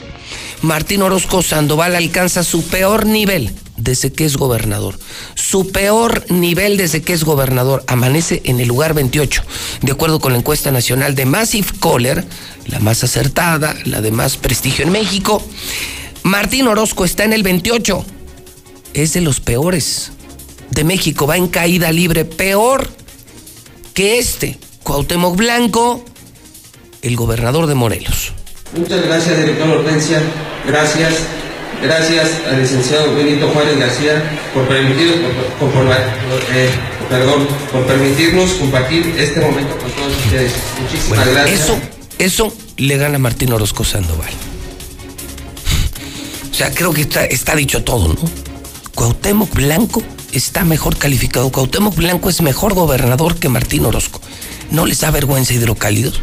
Martín 0.62 1.02
Orozco 1.02 1.42
Sandoval 1.42 1.94
alcanza 1.94 2.42
su 2.42 2.66
peor 2.66 3.06
nivel 3.06 3.52
desde 3.76 4.12
que 4.12 4.24
es 4.24 4.36
gobernador. 4.36 4.98
Su 5.34 5.70
peor 5.70 6.24
nivel 6.30 6.76
desde 6.76 7.02
que 7.02 7.12
es 7.12 7.24
gobernador 7.24 7.84
amanece 7.86 8.42
en 8.44 8.60
el 8.60 8.68
lugar 8.68 8.92
28, 8.94 9.42
de 9.82 9.92
acuerdo 9.92 10.20
con 10.20 10.32
la 10.32 10.38
encuesta 10.38 10.70
nacional 10.70 11.14
de 11.14 11.24
Massive 11.24 11.68
Caller, 11.80 12.24
la 12.66 12.80
más 12.80 13.04
acertada, 13.04 13.76
la 13.84 14.00
de 14.00 14.10
más 14.10 14.36
prestigio 14.36 14.84
en 14.84 14.92
México. 14.92 15.42
Martín 16.22 16.68
Orozco 16.68 17.04
está 17.04 17.24
en 17.24 17.32
el 17.32 17.42
28, 17.42 18.04
es 18.94 19.12
de 19.12 19.20
los 19.20 19.40
peores 19.40 20.12
de 20.70 20.84
México, 20.84 21.26
va 21.26 21.36
en 21.36 21.48
caída 21.48 21.92
libre, 21.92 22.24
peor 22.24 22.90
que 23.94 24.18
este, 24.18 24.58
Cuauhtémoc 24.92 25.36
Blanco, 25.36 26.02
el 27.02 27.14
gobernador 27.14 27.66
de 27.66 27.74
Morelos. 27.74 28.32
Muchas 28.74 29.02
gracias, 29.04 29.36
director 29.36 29.68
Hortensia. 29.68 30.22
Gracias. 30.66 31.12
Gracias 31.82 32.30
al 32.50 32.62
licenciado 32.62 33.14
Benito 33.14 33.48
Juárez 33.50 33.78
García 33.78 34.22
por, 34.54 34.66
permitir, 34.66 35.22
por, 35.60 35.68
por- 35.70 35.84
por- 35.84 35.94
eh, 36.54 36.70
perdón, 37.10 37.46
por 37.70 37.82
permitirnos 37.84 38.52
compartir 38.52 39.14
este 39.18 39.40
momento 39.42 39.76
con 39.76 39.90
todos 39.90 40.16
ustedes. 40.24 40.52
Muchísimas 40.80 41.18
Bueno, 41.18 41.32
gracias. 41.34 41.60
Eso, 41.60 41.78
eso 42.18 42.52
le 42.78 42.96
gana 42.96 43.18
Martín 43.18 43.52
Orozco 43.52 43.84
Sandoval. 43.84 44.30
O 46.50 46.54
sea, 46.54 46.70
creo 46.72 46.94
que 46.94 47.02
está, 47.02 47.26
está 47.26 47.54
dicho 47.54 47.84
todo, 47.84 48.08
¿no? 48.08 48.20
Cuauhtémoc 48.94 49.52
Blanco 49.54 50.02
está 50.32 50.64
mejor 50.64 50.96
calificado. 50.96 51.52
Cuauhtémoc 51.52 51.94
Blanco 51.94 52.30
es 52.30 52.40
mejor 52.40 52.72
gobernador 52.72 53.36
que 53.36 53.50
Martín 53.50 53.84
Orozco. 53.84 54.22
¿No 54.70 54.86
les 54.86 55.00
da 55.00 55.10
vergüenza 55.10 55.54
hidrocálidos? 55.54 56.20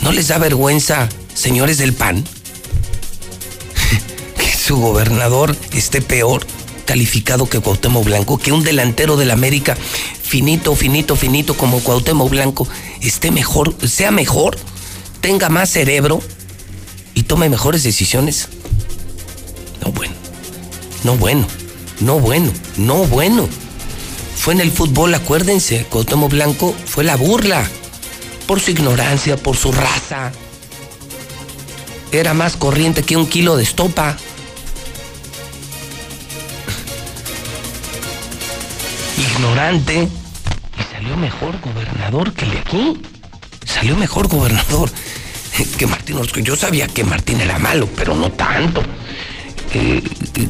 ¿No 0.00 0.12
les 0.12 0.28
da 0.28 0.38
vergüenza, 0.38 1.08
señores 1.34 1.78
del 1.78 1.92
PAN? 1.92 2.24
que 4.36 4.56
su 4.56 4.76
gobernador 4.76 5.56
esté 5.72 6.00
peor 6.00 6.46
calificado 6.86 7.48
que 7.48 7.60
Cuauhtémoc 7.60 8.04
Blanco, 8.04 8.38
que 8.38 8.52
un 8.52 8.64
delantero 8.64 9.16
del 9.16 9.30
América 9.30 9.76
finito, 10.22 10.74
finito, 10.74 11.14
finito 11.14 11.54
como 11.54 11.80
Cuauhtémoc 11.80 12.30
Blanco 12.30 12.66
esté 13.02 13.30
mejor, 13.30 13.74
sea 13.86 14.10
mejor, 14.10 14.56
tenga 15.20 15.50
más 15.50 15.70
cerebro 15.70 16.20
y 17.14 17.24
tome 17.24 17.48
mejores 17.48 17.82
decisiones. 17.82 18.48
No 19.84 19.92
bueno, 19.92 20.14
no 21.04 21.16
bueno, 21.16 21.46
no 22.00 22.18
bueno, 22.18 22.50
no 22.76 23.04
bueno. 23.04 23.48
Fue 24.42 24.54
en 24.54 24.60
el 24.60 24.72
fútbol, 24.72 25.14
acuérdense, 25.14 25.86
Cuauhtémoc 25.88 26.32
Blanco 26.32 26.74
fue 26.84 27.04
la 27.04 27.14
burla 27.14 27.64
por 28.48 28.58
su 28.58 28.72
ignorancia, 28.72 29.36
por 29.36 29.56
su 29.56 29.70
raza. 29.70 30.32
Era 32.10 32.34
más 32.34 32.56
corriente 32.56 33.04
que 33.04 33.16
un 33.16 33.28
kilo 33.28 33.56
de 33.56 33.62
estopa. 33.62 34.16
Ignorante. 39.16 40.08
Y 40.08 40.92
salió 40.92 41.16
mejor 41.16 41.60
gobernador 41.60 42.32
que 42.32 42.44
el 42.44 42.50
de 42.50 42.58
aquí. 42.58 43.02
Salió 43.64 43.96
mejor 43.96 44.26
gobernador 44.26 44.90
que 45.78 45.86
Martín 45.86 46.16
Orozco. 46.16 46.40
Yo 46.40 46.56
sabía 46.56 46.88
que 46.88 47.04
Martín 47.04 47.40
era 47.40 47.60
malo, 47.60 47.88
pero 47.94 48.16
no 48.16 48.32
tanto. 48.32 48.82
Eh, 49.72 50.02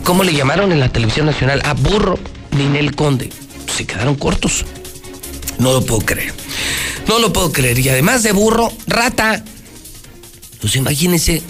¿Cómo 0.02 0.24
le 0.24 0.32
llamaron 0.32 0.72
en 0.72 0.80
la 0.80 0.88
televisión 0.88 1.26
nacional? 1.26 1.60
A 1.66 1.74
burro, 1.74 2.18
Ninel 2.52 2.96
Conde. 2.96 3.28
Se 3.76 3.86
quedaron 3.86 4.14
cortos. 4.16 4.64
No 5.58 5.72
lo 5.72 5.84
puedo 5.84 6.00
creer. 6.00 6.34
No 7.06 7.18
lo 7.18 7.32
puedo 7.32 7.52
creer. 7.52 7.78
Y 7.78 7.88
además 7.88 8.22
de 8.22 8.32
burro, 8.32 8.72
rata. 8.86 9.44
Pues 10.60 10.76
imagínense 10.76 11.42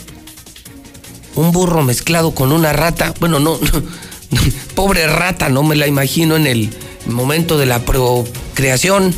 un 1.35 1.53
burro 1.53 1.83
mezclado 1.83 2.35
con 2.35 2.53
una 2.53 2.73
rata. 2.73 3.15
Bueno, 3.21 3.39
no, 3.41 3.59
no, 3.59 3.83
pobre 4.75 5.07
rata, 5.07 5.49
no 5.49 5.63
me 5.63 5.77
la 5.77 5.87
imagino 5.87 6.37
en 6.37 6.47
el 6.47 6.71
momento 7.07 7.59
de 7.59 7.67
la 7.67 7.81
procreación. 7.81 9.15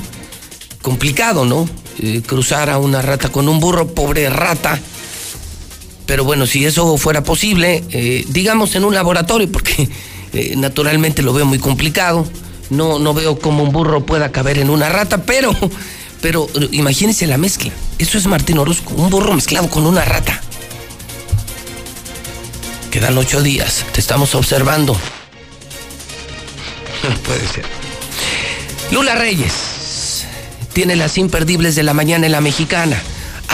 Complicado, 0.83 1.45
¿no? 1.45 1.69
Eh, 1.99 2.23
cruzar 2.27 2.71
a 2.71 2.79
una 2.79 3.03
rata 3.03 3.31
con 3.31 3.49
un 3.49 3.61
burro, 3.61 3.95
pobre 3.95 4.29
rata. 4.29 4.81
Pero 6.07 6.25
bueno, 6.25 6.47
si 6.47 6.65
eso 6.65 6.97
fuera 6.99 7.23
posible, 7.23 7.83
eh, 7.91 8.25
digamos 8.29 8.75
en 8.75 8.85
un 8.85 8.95
laboratorio, 8.95 9.51
porque 9.51 9.89
eh, 10.33 10.55
naturalmente 10.57 11.23
lo 11.23 11.33
veo 11.33 11.47
muy 11.47 11.59
complicado. 11.59 12.27
No, 12.71 12.99
no 12.99 13.15
veo 13.15 13.39
cómo 13.39 13.63
un 13.63 13.73
burro 13.73 14.05
pueda 14.05 14.33
caber 14.33 14.59
en 14.59 14.71
una 14.71 14.89
rata, 14.89 15.25
pero, 15.25 15.55
pero 16.21 16.49
imagínense 16.73 17.27
la 17.27 17.37
mezcla. 17.37 17.71
Eso 17.99 18.19
es 18.19 18.27
Martín 18.27 18.59
Orozco, 18.59 18.95
un 18.95 19.11
burro 19.11 19.35
mezclado 19.35 19.69
con 19.69 19.87
una 19.87 20.05
rata. 20.05 20.41
Quedan 22.91 23.19
ocho 23.19 23.43
días, 23.43 23.85
te 23.93 24.01
estamos 24.01 24.35
observando. 24.35 24.95
Puede 27.27 27.47
ser. 27.49 27.65
Lula 28.91 29.15
Reyes 29.15 30.25
tiene 30.73 30.97
las 30.97 31.19
imperdibles 31.19 31.77
de 31.77 31.83
la 31.83 31.95
mañana 31.95 32.27
en 32.27 32.33
la 32.33 32.41
mexicana. 32.41 33.01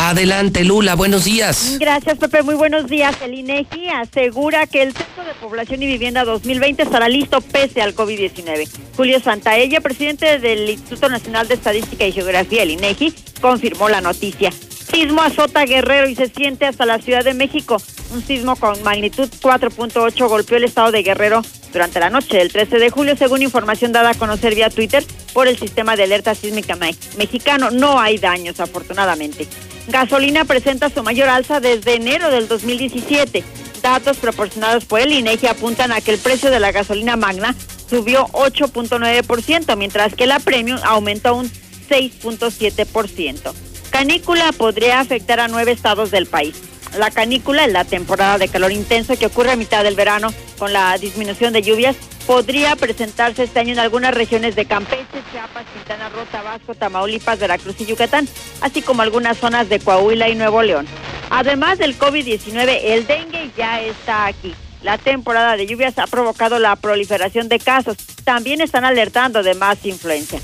Adelante, 0.02 0.64
Lula, 0.64 0.94
buenos 0.94 1.24
días. 1.24 1.76
Gracias, 1.78 2.16
Pepe. 2.16 2.42
Muy 2.42 2.54
buenos 2.54 2.86
días. 2.86 3.14
El 3.22 3.34
INEGI 3.34 3.90
asegura 3.90 4.66
que 4.66 4.80
el 4.80 4.94
Censo 4.94 5.22
de 5.26 5.34
Población 5.34 5.82
y 5.82 5.86
Vivienda 5.86 6.24
2020 6.24 6.84
estará 6.84 7.06
listo 7.10 7.42
pese 7.42 7.82
al 7.82 7.94
COVID-19. 7.94 8.66
Julio 8.96 9.20
Santaella, 9.20 9.82
presidente 9.82 10.38
del 10.38 10.70
Instituto 10.70 11.10
Nacional 11.10 11.48
de 11.48 11.54
Estadística 11.54 12.06
y 12.06 12.12
Geografía, 12.12 12.62
el 12.62 12.70
INEGI, 12.70 13.14
confirmó 13.42 13.90
la 13.90 14.00
noticia. 14.00 14.50
Sismo 14.92 15.22
azota 15.22 15.64
Guerrero 15.64 16.08
y 16.08 16.14
se 16.16 16.28
siente 16.28 16.66
hasta 16.66 16.84
la 16.86 16.98
Ciudad 16.98 17.24
de 17.24 17.34
México. 17.34 17.76
Un 18.12 18.22
sismo 18.26 18.56
con 18.56 18.82
magnitud 18.82 19.28
4.8 19.40 20.28
golpeó 20.28 20.56
el 20.56 20.64
estado 20.64 20.90
de 20.90 21.02
Guerrero 21.02 21.42
durante 21.72 22.00
la 22.00 22.10
noche 22.10 22.38
del 22.38 22.50
13 22.50 22.78
de 22.78 22.90
julio, 22.90 23.16
según 23.16 23.42
información 23.42 23.92
dada 23.92 24.10
a 24.10 24.14
conocer 24.14 24.54
vía 24.56 24.68
Twitter 24.68 25.04
por 25.32 25.46
el 25.46 25.56
sistema 25.58 25.94
de 25.94 26.02
alerta 26.04 26.34
sísmica 26.34 26.74
me- 26.74 26.94
mexicano. 27.16 27.70
No 27.70 28.00
hay 28.00 28.18
daños, 28.18 28.58
afortunadamente. 28.58 29.46
Gasolina 29.86 30.44
presenta 30.44 30.90
su 30.90 31.02
mayor 31.04 31.28
alza 31.28 31.60
desde 31.60 31.94
enero 31.94 32.30
del 32.30 32.48
2017. 32.48 33.44
Datos 33.82 34.16
proporcionados 34.18 34.84
por 34.84 35.00
el 35.00 35.12
INEGI 35.12 35.46
apuntan 35.46 35.92
a 35.92 36.00
que 36.00 36.10
el 36.10 36.18
precio 36.18 36.50
de 36.50 36.60
la 36.60 36.72
gasolina 36.72 37.16
magna 37.16 37.54
subió 37.88 38.26
8.9%, 38.32 39.76
mientras 39.76 40.14
que 40.14 40.26
la 40.26 40.40
premium 40.40 40.78
aumentó 40.82 41.34
un 41.36 41.50
6.7%. 41.88 43.52
Canícula 43.90 44.52
podría 44.52 45.00
afectar 45.00 45.40
a 45.40 45.48
nueve 45.48 45.72
estados 45.72 46.10
del 46.10 46.26
país. 46.26 46.62
La 46.96 47.10
canícula, 47.10 47.64
en 47.64 47.72
la 47.72 47.84
temporada 47.84 48.38
de 48.38 48.48
calor 48.48 48.72
intenso 48.72 49.16
que 49.18 49.26
ocurre 49.26 49.52
a 49.52 49.56
mitad 49.56 49.84
del 49.84 49.94
verano 49.94 50.32
con 50.58 50.72
la 50.72 50.96
disminución 50.98 51.52
de 51.52 51.62
lluvias, 51.62 51.96
podría 52.26 52.76
presentarse 52.76 53.44
este 53.44 53.60
año 53.60 53.72
en 53.72 53.78
algunas 53.78 54.14
regiones 54.14 54.56
de 54.56 54.64
Campeche, 54.64 55.04
Chiapas, 55.32 55.64
Quintana 55.72 56.08
Roo, 56.08 56.24
Tabasco, 56.30 56.74
Tamaulipas, 56.74 57.38
Veracruz 57.38 57.80
y 57.80 57.86
Yucatán, 57.86 58.28
así 58.60 58.82
como 58.82 59.02
algunas 59.02 59.38
zonas 59.38 59.68
de 59.68 59.78
Coahuila 59.78 60.28
y 60.28 60.34
Nuevo 60.34 60.62
León. 60.62 60.86
Además 61.30 61.78
del 61.78 61.98
COVID-19, 61.98 62.78
el 62.84 63.06
dengue 63.06 63.50
ya 63.56 63.80
está 63.80 64.26
aquí. 64.26 64.54
La 64.82 64.98
temporada 64.98 65.56
de 65.56 65.66
lluvias 65.66 65.98
ha 65.98 66.06
provocado 66.06 66.58
la 66.58 66.74
proliferación 66.76 67.48
de 67.48 67.58
casos. 67.58 67.98
También 68.24 68.60
están 68.60 68.84
alertando 68.84 69.42
de 69.42 69.54
más 69.54 69.84
influencia. 69.84 70.40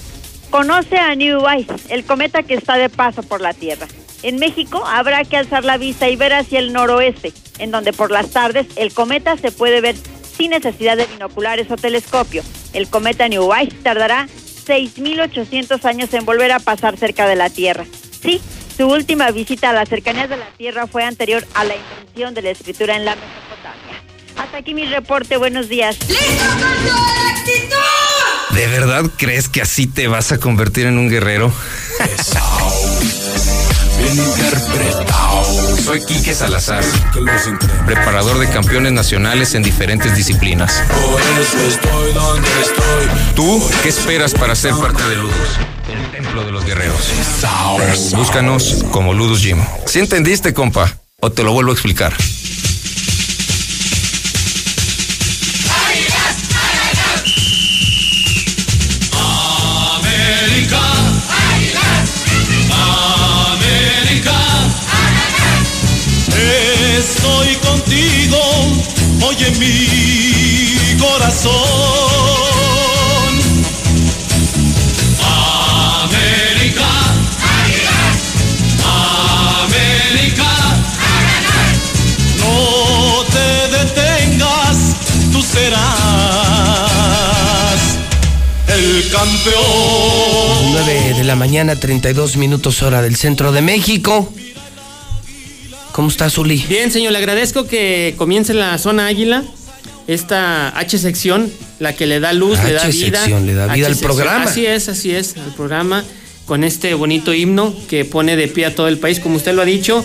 Conoce 0.51 0.97
a 0.97 1.15
New 1.15 1.43
Ice, 1.59 1.75
el 1.95 2.05
cometa 2.05 2.43
que 2.43 2.55
está 2.55 2.77
de 2.77 2.89
paso 2.89 3.23
por 3.23 3.41
la 3.41 3.53
Tierra. 3.53 3.87
En 4.23 4.39
México 4.39 4.85
habrá 4.87 5.25
que 5.25 5.37
alzar 5.37 5.65
la 5.65 5.77
vista 5.77 6.09
y 6.09 6.17
ver 6.17 6.33
hacia 6.33 6.59
el 6.59 6.73
noroeste, 6.73 7.33
en 7.59 7.71
donde 7.71 7.93
por 7.93 8.11
las 8.11 8.31
tardes 8.31 8.67
el 8.77 8.93
cometa 8.93 9.37
se 9.37 9.53
puede 9.53 9.81
ver 9.81 9.97
sin 10.37 10.51
necesidad 10.51 10.97
de 10.97 11.07
binoculares 11.07 11.71
o 11.71 11.77
telescopio. 11.77 12.43
El 12.73 12.89
cometa 12.89 13.29
New 13.29 13.51
Ice 13.63 13.77
tardará 13.83 14.29
6.800 14.67 15.85
años 15.85 16.13
en 16.15 16.25
volver 16.25 16.53
a 16.53 16.59
pasar 16.59 16.97
cerca 16.97 17.29
de 17.29 17.37
la 17.37 17.51
Tierra. 17.51 17.85
Sí, 18.21 18.41
su 18.77 18.89
última 18.89 19.31
visita 19.31 19.71
a 19.71 19.73
las 19.73 19.89
cercanías 19.89 20.29
de 20.29 20.37
la 20.37 20.49
Tierra 20.57 20.87
fue 20.87 21.05
anterior 21.05 21.47
a 21.55 21.65
la 21.65 21.75
invención 21.77 22.35
de 22.35 22.43
la 22.43 22.51
escritura 22.51 22.97
en 22.97 23.05
la 23.05 23.15
Mesopotamia. 23.15 24.03
Hasta 24.37 24.59
aquí 24.59 24.75
mi 24.75 24.85
reporte, 24.85 25.37
buenos 25.37 25.69
días. 25.69 25.99
¿De 28.57 28.67
verdad 28.69 29.05
crees 29.19 29.51
que 29.51 29.61
así 29.61 29.87
te 29.87 30.09
vas 30.09 30.33
a 30.33 30.39
convertir 30.39 30.87
en 30.87 30.97
un 30.97 31.11
guerrero? 31.11 31.53
Bien 33.99 34.17
interpretado. 34.17 35.77
Soy 35.85 36.03
Quique 36.07 36.35
Salazar, 36.35 36.83
preparador 37.85 38.39
de 38.39 38.49
campeones 38.49 38.93
nacionales 38.93 39.55
en 39.55 39.63
diferentes 39.63 40.17
disciplinas. 40.17 40.83
Por 40.89 41.21
eso 41.21 41.59
estoy 41.69 42.13
donde 42.15 42.49
estoy. 42.63 43.35
¿Tú 43.35 43.63
qué 43.83 43.91
esperas 43.91 44.33
para 44.33 44.55
ser 44.55 44.73
parte 44.73 45.03
de 45.03 45.17
Ludus? 45.17 45.35
El 45.93 46.11
templo 46.11 46.43
de 46.43 46.53
los 46.53 46.65
guerreros. 46.65 47.13
Búscanos 48.15 48.87
como 48.91 49.13
Ludus 49.13 49.43
Gym. 49.43 49.63
¿Sí 49.85 49.99
entendiste, 49.99 50.55
compa? 50.55 50.97
¿O 51.21 51.31
te 51.31 51.43
lo 51.43 51.53
vuelvo 51.53 51.73
a 51.73 51.75
explicar? 51.75 52.15
Oye 69.23 69.51
mi 69.59 70.97
corazón. 70.99 71.53
América. 76.05 76.89
América. 79.65 80.51
No 82.39 83.25
te 83.33 83.49
detengas, 83.77 84.77
tú 85.33 85.43
serás 85.43 85.87
el 88.69 89.09
campeón. 89.11 90.73
9 90.73 91.15
de 91.17 91.25
la 91.25 91.37
mañana, 91.37 91.77
32 91.77 92.37
minutos 92.37 92.83
hora 92.83 93.03
del 93.03 93.17
centro 93.17 93.53
de 93.53 93.63
México. 93.63 94.33
¿Cómo 95.97 96.09
estás, 96.09 96.37
Uli? 96.37 96.63
Bien, 96.69 96.93
señor, 96.93 97.13
le 97.13 97.19
agradezco 97.19 97.67
que 97.67 98.13
comience 98.19 98.53
la 98.53 98.77
zona 98.77 99.07
águila. 99.07 99.43
Esta 100.07 100.79
H 100.79 100.99
sección, 100.99 101.51
la 101.79 101.95
que 101.95 102.05
le 102.05 102.21
da 102.21 102.35
luz, 102.35 102.63
le 102.63 102.75
da 102.75 102.87
vida. 102.87 103.27
le 103.27 103.55
da 103.55 103.73
vida 103.73 103.87
al 103.87 103.95
sección, 103.95 104.13
programa. 104.13 104.45
Así 104.45 104.67
es, 104.67 104.91
así 104.91 105.13
es, 105.13 105.39
al 105.39 105.55
programa. 105.55 106.05
Con 106.45 106.65
este 106.65 106.93
bonito 106.93 107.33
himno 107.33 107.75
que 107.89 108.05
pone 108.05 108.37
de 108.37 108.47
pie 108.47 108.67
a 108.67 108.75
todo 108.75 108.89
el 108.89 108.99
país, 108.99 109.21
como 109.21 109.37
usted 109.37 109.55
lo 109.55 109.63
ha 109.63 109.65
dicho. 109.65 110.05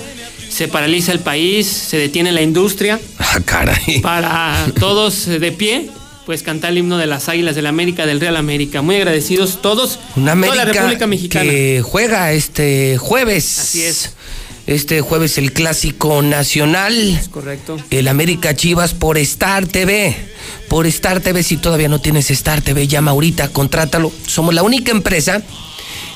Se 0.49 0.69
paraliza 0.69 1.11
el 1.11 1.19
país, 1.19 1.67
se 1.67 1.97
detiene 1.97 2.31
la 2.31 2.41
industria. 2.41 2.97
Ah, 3.19 3.39
caray. 3.43 3.99
Para 3.99 4.67
todos 4.79 5.25
de 5.25 5.51
pie, 5.51 5.89
pues 6.25 6.41
cantar 6.41 6.71
el 6.71 6.77
himno 6.77 6.99
de 6.99 7.07
las 7.07 7.27
Águilas 7.27 7.55
del 7.55 7.67
América, 7.67 8.05
del 8.05 8.21
Real 8.21 8.37
América. 8.37 8.81
Muy 8.81 8.95
agradecidos 8.95 9.61
todos. 9.61 9.99
Una 10.15 10.23
toda 10.23 10.31
América 10.31 10.55
la 10.55 10.65
República 10.71 11.07
Mexicana. 11.07 11.49
que 11.49 11.81
juega 11.83 12.31
este 12.31 12.97
jueves. 12.97 13.59
Así 13.59 13.83
es. 13.83 14.13
Este 14.67 15.01
jueves 15.01 15.37
el 15.37 15.53
clásico 15.53 16.21
nacional. 16.21 16.93
Es 16.95 17.29
correcto. 17.29 17.77
El 17.89 18.07
América 18.07 18.55
Chivas 18.55 18.93
por 18.93 19.17
Star 19.17 19.65
TV. 19.65 20.15
Por 20.69 20.87
Star 20.87 21.19
TV, 21.19 21.43
si 21.43 21.57
todavía 21.57 21.87
no 21.87 21.99
tienes 21.99 22.31
Star 22.31 22.61
TV, 22.61 22.87
llama 22.87 23.11
ahorita, 23.11 23.49
contrátalo. 23.49 24.11
Somos 24.27 24.53
la 24.53 24.63
única 24.63 24.91
empresa 24.91 25.41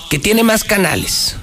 que 0.10 0.20
tiene 0.20 0.44
más 0.44 0.64
canales. 0.64 1.36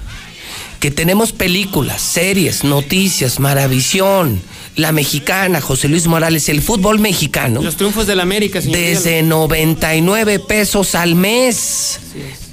Que 0.79 0.91
tenemos 0.91 1.31
películas, 1.31 2.01
series, 2.01 2.63
noticias, 2.63 3.39
Maravisión, 3.39 4.41
La 4.75 4.91
Mexicana, 4.91 5.61
José 5.61 5.87
Luis 5.87 6.07
Morales, 6.07 6.49
el 6.49 6.61
fútbol 6.61 6.99
mexicano. 6.99 7.61
Los 7.61 7.77
triunfos 7.77 8.07
del 8.07 8.19
América, 8.19 8.61
señor. 8.61 8.79
Desde 8.79 9.21
99 9.23 10.39
pesos 10.39 10.95
al 10.95 11.15
mes. 11.15 11.99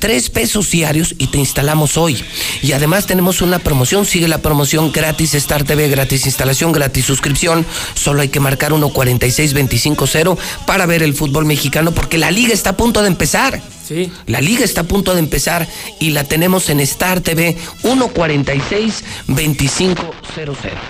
Tres 0.00 0.30
pesos 0.30 0.70
diarios 0.70 1.14
y 1.18 1.26
te 1.28 1.38
instalamos 1.38 1.96
hoy. 1.96 2.22
Y 2.62 2.72
además 2.72 3.06
tenemos 3.06 3.42
una 3.42 3.58
promoción. 3.58 4.06
Sigue 4.06 4.28
la 4.28 4.38
promoción 4.38 4.92
gratis 4.92 5.34
Star 5.34 5.64
TV, 5.64 5.88
gratis 5.88 6.26
instalación, 6.26 6.70
gratis 6.72 7.04
suscripción. 7.04 7.66
Solo 7.94 8.22
hay 8.22 8.28
que 8.28 8.40
marcar 8.40 8.72
146-250 8.72 10.38
para 10.66 10.86
ver 10.86 11.02
el 11.02 11.14
fútbol 11.14 11.44
mexicano 11.44 11.92
porque 11.92 12.16
la 12.18 12.30
liga 12.30 12.54
está 12.54 12.70
a 12.70 12.76
punto 12.76 13.02
de 13.02 13.08
empezar. 13.08 13.60
Sí. 13.86 14.10
La 14.26 14.40
liga 14.40 14.64
está 14.64 14.80
a 14.82 14.84
punto 14.84 15.14
de 15.14 15.18
empezar 15.18 15.66
y 15.98 16.10
la 16.10 16.22
tenemos 16.22 16.70
en 16.70 16.78
Star 16.80 17.20
TV 17.20 17.56
146-2500. 17.82 19.96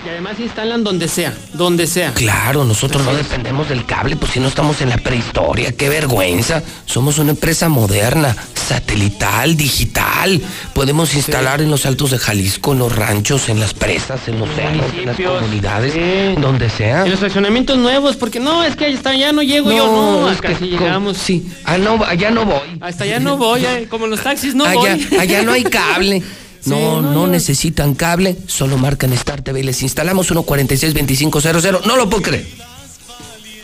Y 0.05 0.09
además 0.09 0.37
se 0.37 0.43
instalan 0.43 0.83
donde 0.83 1.07
sea, 1.07 1.35
donde 1.53 1.87
sea. 1.87 2.13
Claro, 2.13 2.63
nosotros 2.63 3.03
no 3.03 3.15
dependemos 3.15 3.69
del 3.69 3.87
cable, 3.87 4.17
pues 4.17 4.33
si 4.33 4.39
no 4.39 4.47
estamos 4.47 4.81
en 4.81 4.89
la 4.89 4.97
prehistoria, 4.97 5.71
qué 5.71 5.89
vergüenza. 5.89 6.61
Somos 6.85 7.17
una 7.17 7.31
empresa 7.31 7.69
moderna, 7.69 8.35
satelital, 8.53 9.00
digital. 9.09 10.41
Podemos 10.73 11.13
instalar 11.15 11.61
en 11.61 11.69
los 11.69 11.85
altos 11.85 12.11
de 12.11 12.19
Jalisco, 12.19 12.73
en 12.73 12.79
los 12.79 12.95
ranchos, 12.95 13.49
en 13.49 13.59
las 13.59 13.73
presas, 13.73 14.27
en 14.27 14.39
los 14.39 14.49
cerros, 14.49 14.85
en 14.97 15.05
las 15.05 15.17
comunidades, 15.17 15.93
sí. 15.93 16.41
donde 16.41 16.69
sea. 16.69 17.03
En 17.03 17.11
los 17.11 17.19
fraccionamientos 17.19 17.77
nuevos, 17.77 18.15
porque 18.15 18.39
no, 18.39 18.63
es 18.63 18.75
que 18.75 18.89
está, 18.89 19.15
ya 19.15 19.31
no 19.31 19.41
llego 19.41 19.71
yo, 19.71 19.85
no, 19.87 20.29
es 20.29 20.35
hasta 20.35 20.49
que 20.49 20.55
con- 20.55 20.67
llegamos. 20.69 21.17
Sí, 21.17 21.47
ah, 21.65 21.77
no, 21.77 22.03
allá 22.03 22.31
no 22.31 22.45
voy. 22.45 22.77
Hasta 22.79 23.03
allá 23.03 23.19
no 23.19 23.37
voy, 23.37 23.65
eh, 23.65 23.87
como 23.89 24.07
los 24.07 24.21
taxis 24.21 24.55
no 24.55 24.65
allá, 24.65 24.97
voy. 25.09 25.17
allá 25.19 25.43
no 25.43 25.53
hay 25.53 25.63
cable. 25.63 26.23
No, 26.63 27.01
no, 27.01 27.25
necesitan 27.25 27.95
cable, 27.95 28.37
solo 28.45 28.77
marcan 28.77 29.11
Star 29.13 29.41
TV 29.41 29.61
y 29.61 29.63
les 29.63 29.81
instalamos 29.81 30.29
146-2500. 30.29 31.85
No 31.87 31.95
lo 31.95 32.07
puedo 32.07 32.21
creer. 32.21 32.45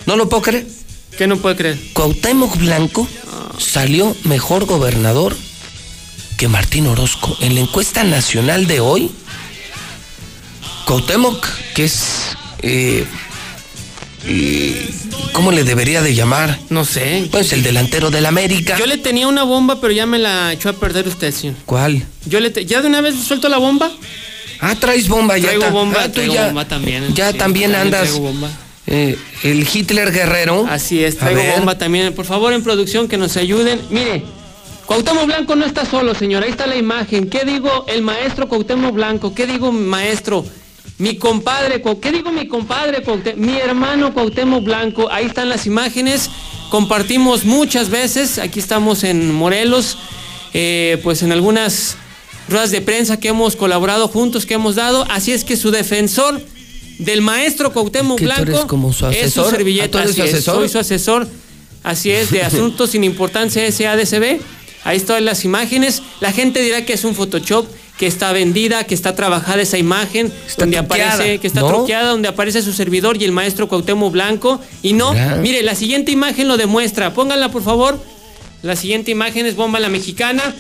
No 0.08 0.16
lo 0.16 0.28
puedo 0.28 0.42
creer. 0.42 0.66
¿Qué 1.18 1.28
no 1.28 1.38
puede 1.38 1.56
creer? 1.56 1.78
Cuauhtémoc 1.94 2.58
Blanco 2.58 3.08
salió 3.58 4.16
mejor 4.24 4.66
gobernador 4.66 5.36
que 6.38 6.48
Martín 6.48 6.86
Orozco. 6.88 7.36
En 7.42 7.56
la 7.56 7.62
encuesta 7.62 8.04
nacional 8.04 8.68
de 8.68 8.80
hoy, 8.80 9.10
Cuauhtémoc, 10.86 11.46
que 11.74 11.86
es... 11.86 12.04
eh, 12.62 13.06
eh, 14.26 14.90
¿Cómo 15.34 15.52
le 15.52 15.64
debería 15.64 16.02
de 16.02 16.14
llamar? 16.16 16.60
No 16.70 16.84
sé. 16.86 17.28
Pues 17.32 17.54
el 17.54 17.64
delantero 17.64 18.10
del 18.10 18.26
América. 18.26 18.76
Yo 18.78 18.86
le 18.86 18.98
tenía 18.98 19.28
una 19.28 19.44
bomba, 19.44 19.80
pero 19.82 19.94
ya 19.94 20.06
me 20.06 20.18
la 20.20 20.54
echó 20.54 20.70
a 20.70 20.74
perder 20.74 21.08
usted, 21.08 21.32
señor. 21.34 21.56
¿Cuál? 21.66 22.06
Yo 22.26 22.40
le 22.40 22.50
te- 22.50 22.66
¿Ya 22.66 22.82
de 22.82 22.88
una 22.88 23.02
vez 23.02 23.16
suelto 23.16 23.48
la 23.50 23.58
bomba? 23.58 23.92
Ah, 24.60 24.76
traes 24.76 25.08
bomba 25.08 25.38
ya. 25.38 25.50
Traigo 25.50 25.70
bomba, 25.72 26.00
ah, 26.02 26.08
tú 26.08 26.14
traigo 26.14 26.34
ya, 26.34 26.46
bomba 26.48 26.68
también. 26.68 27.14
Ya 27.14 27.32
sí, 27.32 27.38
también 27.38 27.76
andas. 27.76 28.02
traigo 28.10 28.20
bomba. 28.20 28.50
Eh, 28.88 29.18
el 29.44 29.68
Hitler 29.72 30.12
guerrero. 30.12 30.66
Así 30.70 31.04
es, 31.04 31.18
traigo 31.18 31.42
bomba 31.58 31.78
también. 31.78 32.14
Por 32.14 32.26
favor, 32.26 32.54
en 32.54 32.64
producción, 32.64 33.08
que 33.08 33.18
nos 33.18 33.38
ayuden. 33.38 33.82
Mire, 33.90 34.24
Cuauhtémoc 34.86 35.26
Blanco 35.26 35.56
no 35.56 35.66
está 35.66 35.86
solo, 35.86 36.16
señor. 36.16 36.44
Ahí 36.44 36.50
está 36.52 36.66
la 36.68 36.78
imagen. 36.78 37.30
¿Qué 37.30 37.44
digo 37.46 37.86
el 37.88 38.02
maestro 38.02 38.48
Cuauhtémoc 38.48 38.94
Blanco? 38.94 39.36
¿Qué 39.36 39.46
digo 39.46 39.72
maestro? 39.72 40.46
Mi 41.00 41.18
compadre, 41.18 41.84
¿qué 42.02 42.12
digo 42.12 42.32
mi 42.32 42.48
compadre 42.48 43.04
Cuauhté- 43.04 43.36
Mi 43.36 43.58
hermano 43.58 44.14
Cuauhtémoc 44.14 44.64
Blanco. 44.64 45.10
Ahí 45.12 45.26
están 45.26 45.50
las 45.50 45.66
imágenes. 45.68 46.30
Compartimos 46.72 47.46
muchas 47.46 47.90
veces. 47.90 48.40
Aquí 48.40 48.60
estamos 48.60 49.04
en 49.04 49.32
Morelos. 49.34 49.98
eh, 50.54 51.00
pues 51.04 51.22
en 51.22 51.32
algunas 51.34 51.98
ruedas 52.50 52.72
de 52.72 52.82
prensa 52.82 53.20
que 53.20 53.28
hemos 53.28 53.56
colaborado 53.58 54.08
juntos, 54.08 54.46
que 54.46 54.54
hemos 54.56 54.76
dado. 54.76 55.06
Así 55.10 55.34
es 55.34 55.44
que 55.44 55.58
su 55.58 55.70
defensor 55.70 56.42
del 57.00 57.22
maestro 57.22 57.72
Cuauhtémoc 57.72 58.18
¿Que 58.20 58.26
tú 58.26 58.32
eres 58.32 58.46
Blanco. 58.48 58.68
como 58.68 58.94
su 58.94 59.08
Es 59.08 59.34
su 59.34 59.42
asesor? 59.42 59.46
¿Ah, 59.46 59.50
tú 59.50 59.56
servilleta, 59.56 60.00
eres 60.04 60.12
así 60.12 60.22
su 60.22 60.26
es, 60.28 60.34
asesor? 60.34 60.56
soy 60.56 60.70
su 60.70 60.80
asesor. 60.80 61.28
Así 61.84 62.12
es, 62.12 62.32
de 62.32 62.42
asuntos 62.44 62.92
sin 62.92 63.04
importancia 63.04 63.70
SADCB. 63.72 64.40
Ahí 64.84 64.98
están 64.98 65.26
las 65.26 65.46
imágenes. 65.46 66.02
La 66.20 66.32
gente 66.32 66.62
dirá 66.62 66.86
que 66.86 66.94
es 66.94 67.04
un 67.04 67.14
Photoshop, 67.16 67.68
que 67.98 68.08
está 68.08 68.32
vendida, 68.32 68.84
que 68.86 68.94
está 68.94 69.16
trabajada 69.16 69.62
esa 69.62 69.78
imagen, 69.78 70.32
donde 70.58 70.78
truqueada, 70.78 71.14
aparece, 71.14 71.40
que 71.40 71.48
está 71.48 71.62
¿no? 71.62 71.68
truqueada, 71.68 72.12
donde 72.12 72.28
aparece 72.28 72.62
su 72.62 72.72
servidor 72.74 73.22
y 73.22 73.26
el 73.26 73.32
maestro 73.32 73.68
Cuauhtémoc 73.68 74.12
Blanco. 74.12 74.62
Y 74.84 74.94
no, 74.94 75.14
mire, 75.42 75.64
la 75.64 75.76
siguiente 75.76 76.12
imagen 76.12 76.48
lo 76.48 76.58
demuestra. 76.58 77.14
Pónganla, 77.14 77.50
por 77.52 77.64
favor. 77.64 78.00
La 78.64 78.76
siguiente 78.76 79.12
imagen 79.12 79.46
es 79.46 79.56
Bomba 79.56 79.80
la 79.80 79.90
Mexicana. 79.90 80.56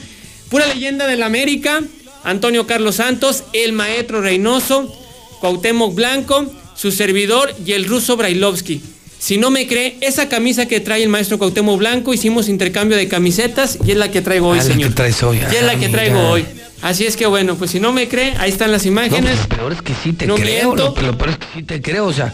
Pura 0.49 0.65
leyenda 0.67 1.07
de 1.07 1.15
la 1.15 1.25
América. 1.25 1.81
Antonio 2.23 2.67
Carlos 2.67 2.95
Santos, 2.95 3.43
el 3.53 3.71
maestro 3.71 4.21
Reynoso, 4.21 4.93
Cuauhtémoc 5.39 5.93
Blanco, 5.95 6.45
su 6.75 6.91
servidor 6.91 7.53
y 7.65 7.73
el 7.73 7.85
ruso 7.85 8.17
Brailovsky. 8.17 8.81
Si 9.19 9.37
no 9.37 9.49
me 9.49 9.65
cree, 9.67 9.97
esa 10.01 10.29
camisa 10.29 10.67
que 10.67 10.79
trae 10.79 11.01
el 11.03 11.09
maestro 11.09 11.37
Cuauhtémoc 11.39 11.79
Blanco, 11.79 12.13
hicimos 12.13 12.49
intercambio 12.49 12.97
de 12.97 13.07
camisetas 13.07 13.79
y 13.85 13.91
es 13.91 13.97
la 13.97 14.11
que 14.11 14.21
traigo 14.21 14.49
hoy, 14.49 14.59
Ah, 14.59 14.63
la 14.63 14.69
señor. 14.73 14.89
que 14.89 14.95
traes 14.95 15.23
hoy. 15.23 15.37
Y 15.51 15.55
es 15.55 15.63
la 15.63 15.71
Ah, 15.71 15.75
que 15.75 15.87
mira. 15.87 15.91
traigo 15.91 16.19
hoy. 16.29 16.45
Así 16.83 17.05
es 17.05 17.17
que 17.17 17.25
bueno, 17.25 17.55
pues 17.55 17.71
si 17.71 17.79
no 17.79 17.91
me 17.91 18.07
cree, 18.07 18.33
ahí 18.37 18.51
están 18.51 18.71
las 18.71 18.83
No, 18.85 18.89
imágenes. 18.91 19.31
pues, 19.37 19.49
lo 19.49 19.55
peor 19.57 19.73
es 19.73 19.81
que 19.81 19.93
sí 20.03 20.13
te 20.13 20.27
No 20.27 20.35
creo. 20.35 20.75
Lo, 20.75 20.95
lo 21.01 21.17
peor 21.17 21.29
es 21.31 21.37
que 21.37 21.45
sí 21.55 21.63
te 21.63 21.81
creo. 21.81 22.05
O 22.05 22.13
sea, 22.13 22.31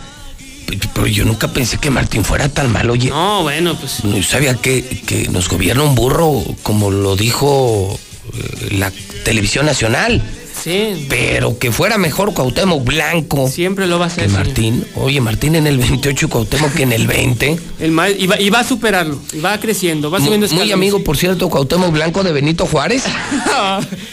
pero 0.94 1.08
yo 1.08 1.24
nunca 1.24 1.48
pensé 1.54 1.78
que 1.78 1.90
Martín 1.90 2.26
fuera 2.26 2.50
tan 2.50 2.70
mal. 2.72 2.90
Oye, 2.90 3.10
No, 3.10 3.44
bueno, 3.44 3.78
pues. 3.80 4.04
no 4.04 4.22
sabía 4.22 4.56
que, 4.56 4.84
que 5.06 5.30
nos 5.30 5.48
gobierna 5.48 5.84
un 5.84 5.96
burro, 5.96 6.44
como 6.64 6.92
lo 6.92 7.16
dijo 7.16 7.98
eh, 8.34 8.76
la 8.78 8.92
televisión 9.24 9.66
nacional. 9.66 10.22
Sí. 10.64 11.06
Pero 11.10 11.58
que 11.60 11.72
fuera 11.72 11.98
mejor 11.98 12.34
Cuauhtémoc 12.34 12.84
Blanco. 12.86 13.50
Siempre 13.50 13.86
lo 13.88 14.00
va 14.00 14.06
a 14.06 14.08
que 14.10 14.14
hacer. 14.22 14.30
señor. 14.30 14.46
Martín. 14.46 14.86
Oye, 14.96 15.20
Martín 15.20 15.56
en 15.56 15.68
el 15.68 15.78
28 15.78 16.26
y 16.26 16.30
Cuauhtémoc 16.30 16.80
en 16.80 16.94
el 16.94 17.08
20. 17.08 17.60
El 17.80 17.92
ma- 17.92 18.10
y, 18.10 18.28
va, 18.28 18.40
y 18.40 18.50
va 18.50 18.60
a 18.60 18.64
superarlo, 18.64 19.20
y 19.34 19.40
va 19.40 19.60
creciendo, 19.60 20.10
va 20.10 20.20
subiendo 20.20 20.48
Muy, 20.48 20.72
amigo, 20.72 21.04
por 21.04 21.18
cierto, 21.18 21.50
Cuauhtémoc 21.50 21.92
Blanco 21.92 22.24
de 22.24 22.32
Benito 22.32 22.66
Juárez. 22.66 23.04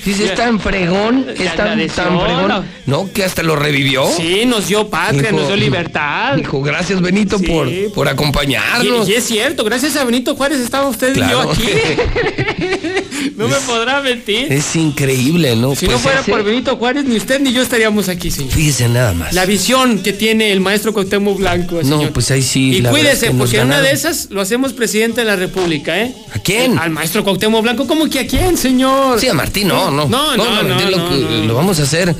Sí, 0.04 0.14
sí, 0.14 0.24
es 0.24 0.34
tan 0.34 0.58
fregón, 0.58 1.26
es 1.38 1.54
tan, 1.56 1.78
tan 1.88 2.20
fregón. 2.20 2.64
¿no? 2.86 3.12
Que 3.12 3.22
hasta 3.24 3.42
lo 3.42 3.54
revivió. 3.56 4.06
Sí, 4.16 4.44
nos 4.46 4.66
dio 4.68 4.88
patria, 4.88 5.30
Dijo- 5.30 5.36
nos 5.36 5.46
dio 5.48 5.56
libertad. 5.56 6.36
Dijo, 6.36 6.62
gracias 6.62 7.00
Benito 7.02 7.38
Sí. 7.38 7.46
por, 7.46 7.68
por 7.92 8.08
acompañarnos. 8.08 9.06
Y, 9.08 9.12
y 9.12 9.14
es 9.14 9.24
cierto, 9.24 9.62
gracias 9.64 9.96
a 9.96 10.04
Benito 10.04 10.34
Juárez 10.34 10.60
estaba 10.60 10.88
usted 10.88 11.12
Claro. 11.12 11.40
y 11.40 11.42
yo 11.44 11.50
aquí. 11.52 11.70
no 13.36 13.48
me 13.48 13.56
podrá 13.56 14.00
mentir. 14.00 14.50
Es 14.52 14.74
increíble, 14.76 15.54
¿no? 15.56 15.74
Si 15.74 15.84
no 15.86 15.92
Pues 15.92 16.02
fuera 16.02 16.22
por 16.42 16.50
Benito 16.50 16.76
Juárez, 16.76 17.04
ni 17.04 17.16
usted 17.16 17.40
ni 17.40 17.52
yo 17.52 17.62
estaríamos 17.62 18.08
aquí, 18.08 18.30
señor. 18.30 18.52
Fíjese 18.52 18.88
nada 18.88 19.12
más. 19.12 19.32
La 19.32 19.44
visión 19.46 20.02
que 20.02 20.12
tiene 20.12 20.52
el 20.52 20.60
maestro 20.60 20.92
Cuauhtémoc 20.92 21.38
Blanco, 21.38 21.80
No, 21.84 22.10
pues 22.12 22.30
ahí 22.30 22.42
sí. 22.42 22.76
Y 22.76 22.80
la 22.80 22.90
es 22.90 22.94
cuídese, 22.96 23.26
que 23.28 23.32
porque 23.34 23.58
en 23.58 23.66
una 23.66 23.80
de 23.80 23.92
esas 23.92 24.28
lo 24.30 24.40
hacemos 24.40 24.72
presidente 24.72 25.20
de 25.20 25.26
la 25.26 25.36
República, 25.36 26.00
¿eh? 26.00 26.14
¿A 26.34 26.38
quién? 26.38 26.78
Al 26.78 26.90
maestro 26.90 27.22
Cuauhtémoc 27.24 27.62
Blanco, 27.62 27.86
¿cómo 27.86 28.08
que 28.08 28.20
a 28.20 28.26
quién, 28.26 28.56
señor? 28.56 29.20
Sí, 29.20 29.28
a 29.28 29.34
Martín, 29.34 29.68
no, 29.68 29.90
no. 29.90 30.06
No, 30.08 30.36
no, 30.36 30.42
a 30.44 30.62
no, 30.62 30.90
lo, 30.90 30.96
no, 30.96 31.08
que- 31.10 31.46
lo 31.46 31.54
vamos 31.54 31.78
a 31.80 31.82
hacer 31.82 32.14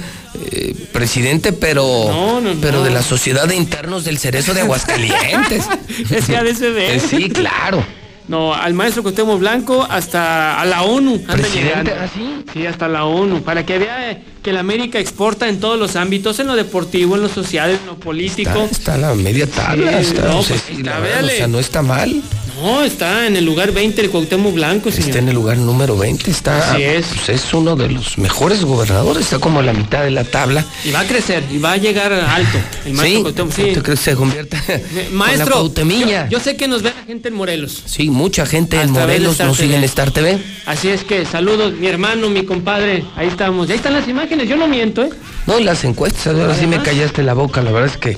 eh, 0.52 0.74
presidente, 0.92 1.52
pero, 1.52 1.82
No, 2.08 2.40
no, 2.40 2.55
pero 2.60 2.82
de 2.82 2.90
la 2.90 3.02
Sociedad 3.02 3.49
de 3.49 3.57
Internos 3.57 4.05
del 4.05 4.18
Cerezo 4.18 4.55
de 4.55 4.60
Aguascalientes. 4.60 5.65
SADCB. 6.08 6.78
Eh, 6.78 7.00
sí, 7.08 7.28
claro. 7.31 7.84
No, 8.31 8.55
al 8.55 8.75
maestro 8.75 9.02
Cuauhtémoc 9.02 9.41
Blanco 9.41 9.84
hasta 9.91 10.60
a 10.60 10.65
la 10.65 10.83
ONU. 10.83 11.20
¿Presidente? 11.23 11.92
¿Ah, 12.00 12.09
sí? 12.15 12.44
Sí, 12.52 12.65
hasta 12.65 12.86
la 12.86 13.05
ONU, 13.05 13.42
para 13.42 13.67
que 13.67 13.76
vea 13.76 14.12
eh, 14.12 14.23
que 14.41 14.52
la 14.52 14.60
América 14.60 15.00
exporta 15.00 15.49
en 15.49 15.59
todos 15.59 15.76
los 15.76 15.97
ámbitos, 15.97 16.39
en 16.39 16.47
lo 16.47 16.55
deportivo, 16.55 17.17
en 17.17 17.23
lo 17.23 17.28
social, 17.28 17.70
en 17.70 17.86
lo 17.86 17.97
político. 17.97 18.50
Está, 18.50 18.94
está 18.94 18.99
la 18.99 19.15
media 19.17 19.49
tabla. 19.49 20.00
Sí, 20.05 20.12
está, 20.12 20.28
no, 20.28 20.39
o 20.39 20.42
sea, 20.44 20.57
pues, 20.65 20.78
está, 20.78 20.91
la 20.91 21.00
verdad, 21.00 21.18
o 21.18 21.23
véale. 21.23 21.36
sea, 21.39 21.49
no 21.49 21.59
está 21.59 21.83
mal. 21.83 22.23
No, 22.61 22.83
está 22.85 23.27
en 23.27 23.37
el 23.37 23.45
lugar 23.47 23.73
20 23.73 24.03
el 24.03 24.11
Cuauhtémoc 24.11 24.53
Blanco, 24.55 24.91
señor. 24.91 25.09
Está 25.09 25.19
en 25.21 25.29
el 25.31 25.35
lugar 25.35 25.57
número 25.57 25.97
20. 25.97 26.31
Está, 26.31 26.73
Así 26.75 26.83
es. 26.83 27.07
pues, 27.07 27.29
es 27.31 27.55
uno 27.55 27.75
de 27.75 27.89
los 27.89 28.19
mejores 28.19 28.65
gobernadores. 28.65 29.25
Está 29.25 29.39
como 29.39 29.61
a 29.61 29.63
la 29.63 29.73
mitad 29.73 30.03
de 30.03 30.11
la 30.11 30.25
tabla. 30.25 30.65
Y 30.85 30.91
va 30.91 31.01
a 31.01 31.07
crecer, 31.07 31.43
y 31.51 31.59
va 31.59 31.73
a 31.73 31.77
llegar 31.79 32.13
alto. 32.13 32.59
El 32.85 32.93
maestro 32.93 33.05
Sí, 33.17 33.23
Cuauhtémoc, 33.23 33.53
sí. 33.55 33.73
¿tú 33.75 33.83
crees 33.83 33.99
que 34.01 34.05
se 34.11 34.17
convierta 34.17 34.63
con 34.67 34.75
la 35.05 35.11
Maestro, 35.11 35.53
Cuauhtemilla? 35.55 36.25
yo, 36.29 36.39
yo 36.39 36.45
sé 36.45 36.57
que 36.57 36.69
nos 36.69 36.83
ve 36.83 36.93
la 36.95 37.05
gente 37.05 37.29
en 37.29 37.35
Morelos. 37.35 37.83
Sí, 37.87 38.11
mucha 38.11 38.45
gente 38.45 38.81
en 38.81 38.91
Morelos 38.91 39.39
nos 39.39 39.57
sigue 39.57 39.77
en. 39.77 39.85
Star 39.85 40.11
TV. 40.11 40.39
Así 40.67 40.89
es 40.89 41.03
que 41.05 41.25
saludos, 41.25 41.73
mi 41.73 41.87
hermano, 41.87 42.29
mi 42.29 42.45
compadre. 42.45 43.05
Ahí 43.17 43.29
estamos. 43.29 43.71
Ahí 43.71 43.77
están 43.77 43.95
las 43.95 44.07
imágenes, 44.07 44.49
yo 44.49 44.57
no 44.57 44.69
miento, 44.69 45.03
¿eh? 45.03 45.11
No, 45.47 45.59
las 45.59 45.83
encuestas, 45.85 46.27
ahora 46.29 46.55
sí 46.55 46.67
me 46.67 46.81
callaste 46.83 47.23
la 47.23 47.35
boca, 47.35 47.63
la 47.63 47.71
verdad 47.73 47.91
es 47.91 47.97
que. 47.97 48.17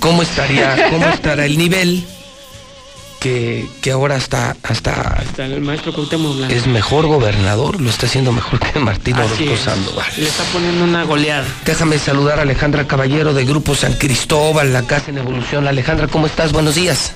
¿Cómo 0.00 0.22
estaría, 0.22 0.90
cómo 0.90 1.06
estará 1.08 1.44
el 1.46 1.58
nivel 1.58 2.04
que, 3.20 3.66
que 3.82 3.90
ahora 3.90 4.16
está 4.16 4.56
hasta 4.62 5.20
Está 5.22 5.46
el 5.46 5.60
maestro 5.60 5.92
Cuauhtémoc 5.92 6.36
Blanco. 6.36 6.54
es 6.54 6.66
mejor 6.66 7.06
gobernador, 7.06 7.80
lo 7.80 7.90
está 7.90 8.06
haciendo 8.06 8.32
mejor 8.32 8.60
que 8.60 8.78
Martín 8.78 9.14
Orozco 9.14 9.42
es. 9.44 9.60
Sandoval. 9.60 10.06
Le 10.16 10.28
está 10.28 10.44
poniendo 10.52 10.84
una 10.84 11.04
goleada. 11.04 11.46
Déjame 11.64 11.98
saludar 11.98 12.38
a 12.38 12.42
Alejandra 12.42 12.86
Caballero 12.86 13.34
de 13.34 13.44
Grupo 13.44 13.74
San 13.74 13.94
Cristóbal, 13.94 14.72
la 14.72 14.82
casa 14.82 15.10
en 15.10 15.18
evolución. 15.18 15.66
Alejandra, 15.66 16.08
¿cómo 16.08 16.26
estás? 16.26 16.52
Buenos 16.52 16.74
días. 16.74 17.12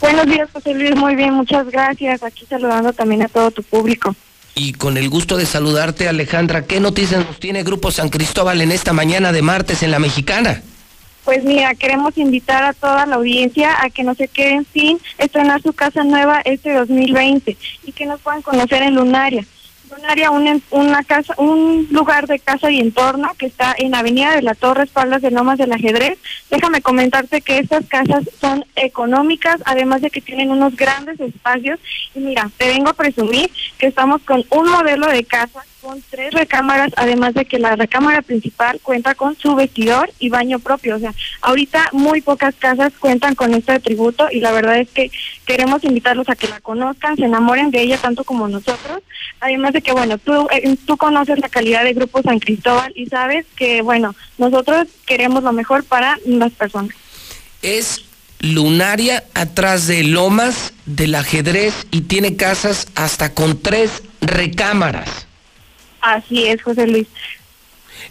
Buenos 0.00 0.26
días, 0.26 0.48
José 0.52 0.74
Luis. 0.74 0.94
Muy 0.96 1.14
bien, 1.14 1.32
muchas 1.34 1.66
gracias. 1.70 2.22
Aquí 2.22 2.44
saludando 2.48 2.92
también 2.92 3.22
a 3.22 3.28
todo 3.28 3.50
tu 3.50 3.62
público. 3.62 4.14
Y 4.54 4.72
con 4.72 4.96
el 4.96 5.08
gusto 5.10 5.36
de 5.36 5.44
saludarte, 5.46 6.08
Alejandra, 6.08 6.62
¿qué 6.64 6.80
noticias 6.80 7.24
nos 7.26 7.38
tiene 7.38 7.62
Grupo 7.62 7.90
San 7.90 8.08
Cristóbal 8.08 8.62
en 8.62 8.72
esta 8.72 8.92
mañana 8.94 9.32
de 9.32 9.42
martes 9.42 9.82
en 9.82 9.90
la 9.90 9.98
Mexicana? 9.98 10.62
Pues 11.26 11.42
mira, 11.42 11.74
queremos 11.74 12.16
invitar 12.18 12.62
a 12.62 12.72
toda 12.72 13.04
la 13.04 13.16
audiencia 13.16 13.82
a 13.82 13.90
que 13.90 14.04
no 14.04 14.14
se 14.14 14.28
queden 14.28 14.64
sin 14.72 15.00
estrenar 15.18 15.60
su 15.60 15.72
casa 15.72 16.04
nueva 16.04 16.40
este 16.44 16.72
2020 16.72 17.56
y 17.84 17.90
que 17.90 18.06
nos 18.06 18.20
puedan 18.20 18.42
conocer 18.42 18.84
en 18.84 18.94
Lunaria. 18.94 19.44
Lunaria, 19.90 20.30
un, 20.30 20.62
una 20.70 21.02
casa, 21.02 21.34
un 21.38 21.88
lugar 21.90 22.28
de 22.28 22.38
casa 22.38 22.70
y 22.70 22.78
entorno 22.78 23.32
que 23.36 23.46
está 23.46 23.74
en 23.76 23.96
Avenida 23.96 24.36
de 24.36 24.42
la 24.42 24.54
Torre, 24.54 24.84
espaldas 24.84 25.20
de 25.20 25.32
Lomas 25.32 25.58
del 25.58 25.72
Ajedrez. 25.72 26.16
Déjame 26.48 26.80
comentarte 26.80 27.40
que 27.40 27.58
estas 27.58 27.84
casas 27.86 28.22
son 28.40 28.64
económicas, 28.76 29.60
además 29.64 30.02
de 30.02 30.10
que 30.10 30.20
tienen 30.20 30.52
unos 30.52 30.76
grandes 30.76 31.18
espacios. 31.18 31.80
Y 32.14 32.20
mira, 32.20 32.52
te 32.56 32.68
vengo 32.68 32.90
a 32.90 32.94
presumir 32.94 33.50
que 33.78 33.88
estamos 33.88 34.22
con 34.22 34.44
un 34.50 34.68
modelo 34.70 35.08
de 35.08 35.24
casa 35.24 35.64
con 35.86 36.02
tres 36.10 36.34
recámaras, 36.34 36.92
además 36.96 37.34
de 37.34 37.44
que 37.44 37.60
la 37.60 37.76
recámara 37.76 38.20
principal 38.20 38.80
cuenta 38.82 39.14
con 39.14 39.38
su 39.38 39.54
vestidor 39.54 40.10
y 40.18 40.30
baño 40.30 40.58
propio. 40.58 40.96
O 40.96 40.98
sea, 40.98 41.14
ahorita 41.42 41.90
muy 41.92 42.22
pocas 42.22 42.56
casas 42.56 42.92
cuentan 42.98 43.36
con 43.36 43.54
este 43.54 43.70
atributo 43.70 44.26
y 44.32 44.40
la 44.40 44.50
verdad 44.50 44.80
es 44.80 44.88
que 44.88 45.12
queremos 45.46 45.84
invitarlos 45.84 46.28
a 46.28 46.34
que 46.34 46.48
la 46.48 46.58
conozcan, 46.58 47.14
se 47.14 47.26
enamoren 47.26 47.70
de 47.70 47.82
ella 47.82 47.98
tanto 47.98 48.24
como 48.24 48.48
nosotros. 48.48 49.00
Además 49.38 49.74
de 49.74 49.82
que, 49.82 49.92
bueno, 49.92 50.18
tú, 50.18 50.48
eh, 50.50 50.76
tú 50.86 50.96
conoces 50.96 51.38
la 51.38 51.48
calidad 51.48 51.84
de 51.84 51.94
Grupo 51.94 52.20
San 52.20 52.40
Cristóbal 52.40 52.92
y 52.96 53.06
sabes 53.06 53.46
que, 53.54 53.80
bueno, 53.82 54.16
nosotros 54.38 54.88
queremos 55.06 55.44
lo 55.44 55.52
mejor 55.52 55.84
para 55.84 56.18
las 56.26 56.50
personas. 56.50 56.96
Es 57.62 58.04
lunaria 58.40 59.22
atrás 59.34 59.86
de 59.86 60.02
Lomas 60.02 60.72
del 60.84 61.14
Ajedrez 61.14 61.86
y 61.92 62.02
tiene 62.02 62.34
casas 62.34 62.88
hasta 62.96 63.34
con 63.34 63.62
tres 63.62 64.02
recámaras. 64.20 65.25
Así 66.14 66.46
es, 66.46 66.62
José 66.62 66.86
Luis. 66.86 67.06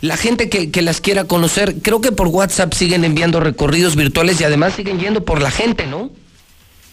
La 0.01 0.17
gente 0.17 0.49
que, 0.49 0.72
que 0.72 0.82
las 0.82 0.99
quiera 0.99 1.24
conocer, 1.25 1.75
creo 1.82 2.01
que 2.01 2.11
por 2.11 2.27
WhatsApp 2.27 2.74
siguen 2.74 3.03
enviando 3.06 3.40
recorridos 3.40 3.95
virtuales 3.95 4.41
y 4.41 4.43
además 4.43 4.74
siguen 4.74 4.99
yendo 4.99 5.24
por 5.24 5.41
la 5.41 5.51
gente, 5.51 5.85
¿no? 5.88 6.09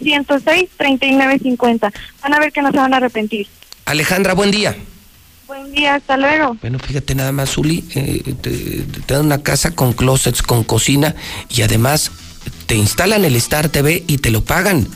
449-106-3950. 0.01 1.93
Van 2.23 2.35
a 2.35 2.41
ver 2.41 2.53
que 2.53 2.63
no 2.63 2.71
se 2.71 2.79
van 2.79 2.95
a 2.95 2.97
arrepentir. 2.97 3.47
Alejandra, 3.85 4.35
buen 4.35 4.51
día. 4.51 4.77
Buen 5.47 5.73
día, 5.73 5.95
hasta 5.95 6.17
luego. 6.17 6.57
Bueno, 6.61 6.79
fíjate 6.79 7.15
nada 7.15 7.33
más, 7.33 7.57
Uli, 7.57 7.85
eh, 7.95 8.35
te, 8.41 8.51
te 9.07 9.15
dan 9.15 9.27
una 9.27 9.43
casa 9.43 9.75
con 9.75 9.93
closets, 9.95 10.43
con 10.43 10.65
cocina 10.65 11.15
y 11.49 11.63
además 11.63 12.11
te 12.67 12.75
instalan 12.75 13.25
el 13.25 13.35
Star 13.37 13.69
TV 13.71 14.05
y 14.07 14.19
te 14.19 14.31
lo 14.31 14.45
pagan. 14.45 14.87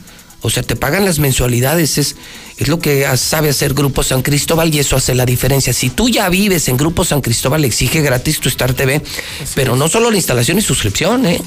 O 0.42 0.50
sea, 0.50 0.62
te 0.62 0.76
pagan 0.76 1.04
las 1.04 1.18
mensualidades, 1.20 1.98
es, 1.98 2.16
es 2.58 2.68
lo 2.68 2.78
que 2.78 3.06
sabe 3.16 3.48
hacer 3.48 3.74
Grupo 3.74 4.02
San 4.02 4.22
Cristóbal 4.22 4.74
y 4.74 4.78
eso 4.78 4.96
hace 4.96 5.14
la 5.14 5.26
diferencia. 5.26 5.72
Si 5.72 5.90
tú 5.90 6.08
ya 6.08 6.28
vives 6.28 6.68
en 6.68 6.76
Grupo 6.76 7.04
San 7.04 7.20
Cristóbal, 7.20 7.64
exige 7.64 8.02
gratis 8.02 8.40
tu 8.40 8.48
Star 8.48 8.74
TV, 8.74 9.02
pero 9.54 9.76
no 9.76 9.88
solo 9.88 10.10
la 10.10 10.16
instalación 10.16 10.58
y 10.58 10.62
suscripción, 10.62 11.26
¿eh? 11.26 11.40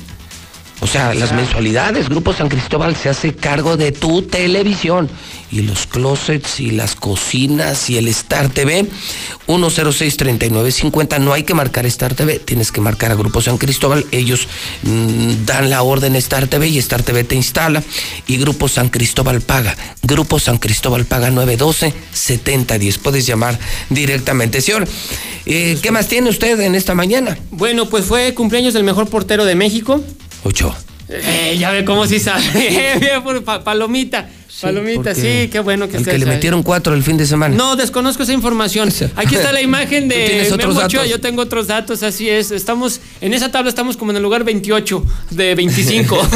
O 0.81 0.87
sea, 0.87 1.13
las 1.13 1.31
mensualidades, 1.31 2.09
Grupo 2.09 2.33
San 2.33 2.49
Cristóbal 2.49 2.95
se 2.95 3.09
hace 3.09 3.33
cargo 3.33 3.77
de 3.77 3.91
tu 3.91 4.23
televisión 4.23 5.09
y 5.51 5.61
los 5.61 5.87
closets 5.87 6.59
y 6.59 6.71
las 6.71 6.95
cocinas 6.95 7.89
y 7.89 7.97
el 7.97 8.09
Star 8.09 8.49
TV 8.49 8.85
106-3950. 9.47 11.19
No 11.19 11.31
hay 11.31 11.43
que 11.43 11.53
marcar 11.53 11.85
Star 11.85 12.13
TV, 12.13 12.39
tienes 12.39 12.73
que 12.73 12.81
marcar 12.81 13.11
a 13.11 13.15
Grupo 13.15 13.41
San 13.41 13.57
Cristóbal. 13.57 14.05
Ellos 14.11 14.47
mm, 14.83 15.45
dan 15.45 15.69
la 15.69 15.81
orden 15.81 16.15
Star 16.17 16.47
TV 16.47 16.67
y 16.67 16.77
Star 16.79 17.03
TV 17.03 17.23
te 17.23 17.35
instala 17.35 17.81
y 18.27 18.37
Grupo 18.37 18.67
San 18.67 18.89
Cristóbal 18.89 19.41
paga. 19.41 19.77
Grupo 20.03 20.39
San 20.39 20.57
Cristóbal 20.57 21.05
paga 21.05 21.29
912-7010. 21.31 22.99
Puedes 22.99 23.25
llamar 23.25 23.57
directamente. 23.89 24.61
Señor, 24.61 24.87
eh, 25.45 25.77
¿qué 25.81 25.91
más 25.91 26.07
tiene 26.07 26.29
usted 26.29 26.59
en 26.59 26.75
esta 26.75 26.95
mañana? 26.95 27.37
Bueno, 27.51 27.89
pues 27.89 28.05
fue 28.05 28.33
cumpleaños 28.33 28.73
del 28.73 28.83
mejor 28.83 29.09
portero 29.09 29.45
de 29.45 29.55
México. 29.55 30.03
Ocho. 30.45 30.75
Eh, 31.09 31.57
ya 31.57 31.71
ve 31.71 31.83
cómo 31.83 32.05
sí 32.05 32.19
sabe. 32.19 32.43
Bien, 32.99 33.23
palomita. 34.61 35.13
Sí, 35.15 35.49
qué 35.51 35.59
bueno 35.59 35.87
que 35.89 35.97
El 35.97 36.05
que 36.05 36.13
le 36.17 36.19
sabe. 36.25 36.35
metieron 36.35 36.63
cuatro 36.63 36.93
el 36.93 37.03
fin 37.03 37.17
de 37.17 37.25
semana. 37.25 37.55
No, 37.55 37.75
desconozco 37.75 38.23
esa 38.23 38.33
información. 38.33 38.89
Aquí 39.15 39.35
está 39.35 39.51
la 39.51 39.61
imagen 39.69 40.09
¿Tú 40.09 40.15
de 40.15 40.53
Memo 40.57 40.79
Ochoa? 40.79 41.05
Yo 41.05 41.19
tengo 41.19 41.41
otros 41.41 41.67
datos, 41.67 42.03
así 42.03 42.29
es. 42.29 42.51
Estamos 42.51 43.01
en 43.21 43.33
esa 43.33 43.51
tabla 43.51 43.69
estamos 43.69 43.97
como 43.97 44.11
en 44.11 44.17
el 44.17 44.23
lugar 44.23 44.43
28 44.43 45.03
de 45.31 45.55
25. 45.55 46.17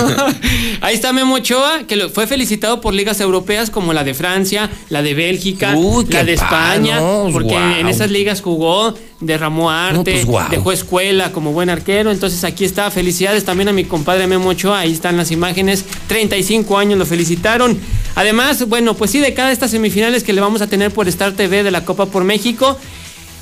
Ahí 0.82 0.96
está 0.96 1.14
Memo 1.14 1.36
Ochoa, 1.36 1.84
que 1.88 1.96
lo- 1.96 2.10
fue 2.10 2.28
felicitado 2.28 2.82
por 2.82 2.94
ligas 2.94 3.20
europeas 3.22 3.70
como 3.70 3.94
la 3.94 4.04
de 4.04 4.14
Francia, 4.14 4.70
la 4.90 5.02
de 5.02 5.14
Bélgica, 5.14 5.76
Uy, 5.76 6.06
la 6.10 6.24
de 6.24 6.34
España, 6.34 7.00
porque 7.32 7.56
en 7.80 7.88
esas 7.88 8.10
ligas 8.12 8.42
jugó, 8.42 8.96
derramó 9.20 9.70
arte, 9.70 10.12
pues, 10.14 10.26
guau. 10.26 10.50
dejó 10.50 10.72
escuela 10.72 11.32
como 11.32 11.52
buen 11.52 11.70
arquero. 11.70 12.12
Entonces 12.12 12.44
aquí 12.44 12.66
está. 12.66 12.90
Felicidades 12.92 13.44
también 13.46 13.68
a 13.70 13.74
mi 13.74 13.84
compadre 13.84 14.28
Memo 14.28 14.50
Ochoa. 14.50 14.80
Ahí 14.80 14.94
están 14.94 15.18
las 15.18 15.32
imágenes. 15.32 15.84
35 16.08 16.78
años 16.78 16.98
lo 17.00 17.06
felicitaron. 17.06 17.78
Además, 18.16 18.68
bueno, 18.68 18.96
pues 18.96 19.12
sí, 19.12 19.20
de 19.20 19.34
cada 19.34 19.52
estas 19.52 19.72
semifinales 19.72 20.24
que 20.24 20.34
le 20.34 20.42
vamos 20.42 20.62
a 20.62 20.68
tener 20.68 20.92
por 20.92 21.08
Star 21.08 21.34
TV 21.34 21.64
de 21.64 21.72
la 21.72 21.86
Copa 21.86 22.08
por 22.08 22.24
México. 22.24 22.78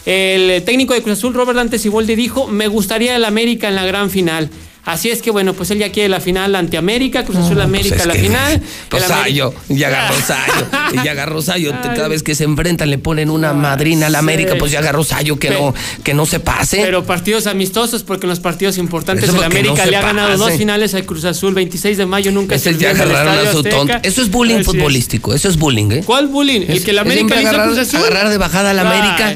El 0.06 0.64
técnico 0.64 0.94
de 0.94 1.02
Cruz 1.02 1.18
Azul, 1.18 1.34
Robert 1.34 1.58
Dante 1.58 1.80
Siboldi, 1.80 2.16
dijo: 2.16 2.48
Me 2.48 2.68
gustaría 2.68 3.16
el 3.16 3.26
América 3.26 3.68
en 3.68 3.76
la 3.76 3.86
gran 3.86 4.10
final. 4.10 4.50
Así 4.88 5.10
es 5.12 5.22
que 5.22 5.32
bueno, 5.32 5.54
pues 5.54 5.70
él 5.72 5.80
ya 5.80 5.92
quiere 5.92 6.10
la 6.10 6.20
final 6.22 6.56
ante 6.56 6.78
América, 6.78 7.24
Cruz 7.26 7.38
Azul 7.38 7.60
América 7.62 7.98
Pues 7.98 8.02
es 8.02 8.08
la 8.08 8.14
final. 8.16 8.62
Pues 8.90 9.04
El 9.06 9.12
América- 9.12 9.24
Sayo, 9.28 9.54
y 9.70 9.84
agarró 9.84 10.16
Sayo, 10.26 11.04
y 11.04 11.08
agarró 11.08 11.42
Sayo. 11.42 11.72
Cada 11.84 12.08
vez 12.08 12.24
que 12.24 12.34
se 12.36 12.46
enfrentan 12.46 12.90
le 12.90 12.98
ponen 12.98 13.30
una 13.30 13.54
madrina 13.54 14.08
a 14.08 14.10
la 14.10 14.20
América, 14.20 14.56
pues 14.58 14.72
ya 14.72 14.80
agarró 14.80 15.04
Sayo, 15.04 15.38
que 15.38 15.50
no, 15.50 15.74
que 16.04 16.14
no 16.14 16.26
se 16.26 16.40
pase. 16.40 16.78
Pero 16.84 17.04
partidos 17.06 17.48
amistosos, 17.48 18.04
porque 18.04 18.26
en 18.26 18.30
los 18.30 18.40
partidos 18.40 18.78
importantes 18.78 19.30
el 19.30 19.44
América 19.44 19.84
no 19.86 19.92
le 19.92 19.98
ha 19.98 20.02
ganado 20.02 20.30
pase. 20.30 20.40
dos 20.44 20.54
finales 20.54 20.94
al 20.96 21.06
Cruz 21.06 21.26
Azul, 21.26 21.54
26 21.54 21.98
de 21.98 22.06
mayo, 22.06 22.32
nunca 22.32 22.56
Ese 22.56 22.64
se 22.66 22.70
es 22.72 22.78
ya 22.80 22.92
agarraron 22.92 23.46
a 23.46 23.52
su 23.52 23.64
tonto. 23.64 23.94
Eso 24.04 24.22
es 24.22 24.32
bullying 24.32 24.56
Así 24.56 24.64
futbolístico, 24.64 25.34
eso 25.34 25.50
es 25.50 25.58
bullying, 25.58 25.92
¿eh? 25.92 26.04
¿Cuál 26.06 26.28
bullying? 26.28 26.62
El 26.68 26.82
que 26.84 26.92
el 26.92 27.00
América 27.00 27.36
le 27.36 27.42
hizo 27.42 27.50
agarrar- 27.50 27.68
Cruz 27.68 27.80
Azul. 27.80 28.00
agarrar 28.00 28.30
de 28.30 28.38
bajada 28.38 28.72
al 28.72 28.80
América. 28.80 29.36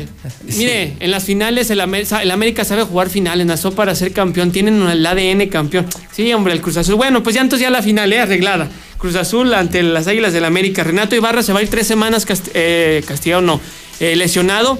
Mire, 0.57 0.93
en 0.99 1.11
las 1.11 1.23
finales 1.25 1.69
el, 1.71 1.81
Amer- 1.81 2.07
el 2.21 2.31
América 2.31 2.63
sabe 2.63 2.83
jugar 2.83 3.09
finales, 3.09 3.45
nació 3.45 3.71
para 3.73 3.95
ser 3.95 4.11
campeón, 4.13 4.51
tienen 4.51 4.81
el 4.87 5.05
ADN 5.05 5.40
campeón. 5.49 5.85
Sí, 6.11 6.31
hombre, 6.33 6.53
el 6.53 6.61
Cruz 6.61 6.77
Azul. 6.77 6.95
Bueno, 6.95 7.23
pues 7.23 7.35
ya 7.35 7.41
entonces 7.41 7.63
ya 7.65 7.69
la 7.69 7.81
final, 7.81 8.11
¿eh? 8.13 8.19
Arreglada. 8.19 8.69
Cruz 8.97 9.15
Azul 9.15 9.53
ante 9.53 9.81
las 9.83 10.07
Águilas 10.07 10.33
del 10.33 10.45
América. 10.45 10.83
Renato 10.83 11.15
Ibarra 11.15 11.43
se 11.43 11.53
va 11.53 11.59
a 11.59 11.63
ir 11.63 11.69
tres 11.69 11.87
semanas 11.87 12.27
cast- 12.27 12.51
eh, 12.53 13.03
castigado, 13.07 13.41
no, 13.41 13.59
eh, 13.99 14.15
lesionado. 14.15 14.77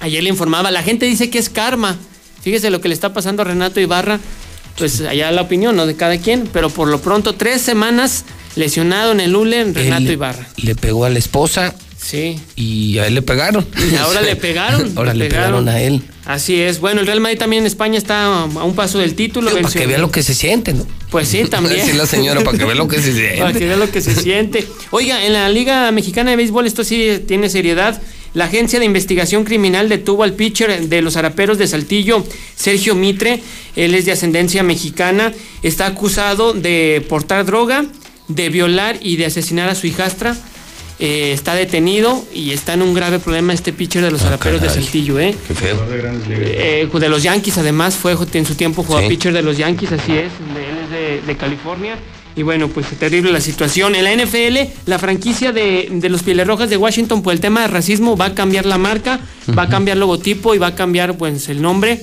Ayer 0.00 0.22
le 0.22 0.28
informaba, 0.28 0.70
la 0.70 0.82
gente 0.82 1.06
dice 1.06 1.28
que 1.30 1.38
es 1.38 1.48
karma. 1.50 1.96
Fíjese 2.42 2.70
lo 2.70 2.80
que 2.80 2.88
le 2.88 2.94
está 2.94 3.12
pasando 3.12 3.42
a 3.42 3.44
Renato 3.44 3.80
Ibarra. 3.80 4.20
Pues 4.76 5.00
allá 5.00 5.32
la 5.32 5.42
opinión, 5.42 5.74
¿no? 5.74 5.86
De 5.86 5.96
cada 5.96 6.18
quien. 6.18 6.48
Pero 6.52 6.70
por 6.70 6.86
lo 6.88 7.00
pronto, 7.00 7.34
tres 7.34 7.60
semanas 7.62 8.24
lesionado 8.54 9.10
en 9.10 9.18
el 9.20 9.34
ULE 9.34 9.60
en 9.60 9.74
Renato 9.74 10.04
Él 10.04 10.12
Ibarra. 10.12 10.46
Le 10.56 10.76
pegó 10.76 11.04
a 11.04 11.10
la 11.10 11.18
esposa 11.18 11.74
Sí. 12.00 12.38
y 12.56 12.98
a 12.98 13.06
él 13.06 13.14
le 13.14 13.22
pegaron. 13.22 13.66
Y 13.90 13.96
ahora 13.96 14.22
le 14.22 14.36
pegaron. 14.36 14.92
Ahora 14.96 15.14
le 15.14 15.26
pegaron 15.26 15.68
a 15.68 15.80
él. 15.80 16.02
Así 16.24 16.60
es. 16.60 16.80
Bueno, 16.80 17.00
el 17.00 17.06
Real 17.06 17.20
Madrid 17.20 17.38
también 17.38 17.62
en 17.62 17.66
España 17.66 17.98
está 17.98 18.42
a 18.42 18.44
un 18.44 18.74
paso 18.74 18.98
del 18.98 19.14
título. 19.14 19.50
Para 19.50 19.68
que 19.68 19.86
vea 19.86 19.98
lo 19.98 20.10
que 20.10 20.22
se 20.22 20.34
siente, 20.34 20.72
¿no? 20.74 20.86
Pues 21.10 21.28
sí, 21.28 21.44
también. 21.50 21.76
Decir 21.76 21.96
la 21.96 22.06
señora, 22.06 22.42
para 22.42 22.56
que 22.56 22.64
vea 22.64 22.74
lo 22.74 22.88
que 22.88 23.00
se 23.00 23.12
siente. 23.12 23.38
Para 23.38 23.52
que 23.52 23.66
vea 23.66 23.76
lo 23.76 23.90
que 23.90 24.00
se 24.00 24.14
siente. 24.14 24.66
Oiga, 24.90 25.24
en 25.24 25.32
la 25.32 25.48
Liga 25.48 25.90
Mexicana 25.90 26.30
de 26.30 26.36
Béisbol 26.36 26.66
esto 26.66 26.84
sí 26.84 27.22
tiene 27.26 27.48
seriedad. 27.48 28.00
La 28.34 28.44
Agencia 28.44 28.78
de 28.78 28.84
Investigación 28.84 29.44
Criminal 29.44 29.88
detuvo 29.88 30.22
al 30.22 30.34
pitcher 30.34 30.88
de 30.88 31.02
los 31.02 31.16
Araperos 31.16 31.58
de 31.58 31.66
Saltillo, 31.66 32.24
Sergio 32.54 32.94
Mitre. 32.94 33.40
Él 33.74 33.94
es 33.94 34.04
de 34.04 34.12
ascendencia 34.12 34.62
mexicana. 34.62 35.32
Está 35.62 35.86
acusado 35.86 36.52
de 36.52 37.04
portar 37.08 37.46
droga, 37.46 37.86
de 38.28 38.48
violar 38.50 38.98
y 39.00 39.16
de 39.16 39.26
asesinar 39.26 39.68
a 39.68 39.74
su 39.74 39.86
hijastra. 39.86 40.36
Eh, 41.00 41.30
está 41.32 41.54
detenido 41.54 42.24
y 42.34 42.50
está 42.50 42.74
en 42.74 42.82
un 42.82 42.92
grave 42.92 43.20
problema 43.20 43.52
este 43.52 43.72
pitcher 43.72 44.02
de 44.02 44.10
los 44.10 44.22
Araperos 44.22 44.60
de. 44.60 44.68
Saltillo, 44.68 45.20
¿eh? 45.20 45.34
Qué 45.46 45.54
feo. 45.54 45.76
Eh, 45.92 46.88
de 46.92 47.08
los 47.08 47.22
Yankees, 47.22 47.56
además, 47.58 47.94
fue 47.94 48.16
en 48.32 48.44
su 48.46 48.56
tiempo 48.56 48.82
jugó 48.82 49.00
Sí. 49.00 49.06
pitcher 49.08 49.32
de 49.32 49.42
los 49.42 49.56
Yankees, 49.56 49.92
así 49.92 50.12
es, 50.12 50.32
de- 50.54 50.68
él 50.68 50.76
es 50.84 50.90
de, 50.90 51.22
de 51.26 51.36
California. 51.36 51.96
Y 52.34 52.42
bueno, 52.42 52.68
pues 52.68 52.86
terrible 52.98 53.32
la 53.32 53.40
situación. 53.40 53.94
En 53.96 54.04
la 54.04 54.12
NFL, 54.12 54.70
la 54.86 54.98
franquicia 54.98 55.50
de, 55.52 55.88
de 55.90 56.08
los 56.08 56.22
Pieles 56.22 56.46
de 56.68 56.76
Washington, 56.76 57.22
por 57.22 57.32
el 57.32 57.40
tema 57.40 57.62
de 57.62 57.68
racismo, 57.68 58.16
va 58.16 58.26
a 58.26 58.34
cambiar 58.34 58.64
la 58.66 58.78
marca, 58.78 59.18
va 59.56 59.62
a 59.64 59.68
cambiar 59.68 59.96
logotipo 59.96 60.54
y 60.54 60.58
va 60.58 60.68
a 60.68 60.74
cambiar 60.76 61.16
pues 61.16 61.48
el 61.48 61.62
nombre 61.62 62.00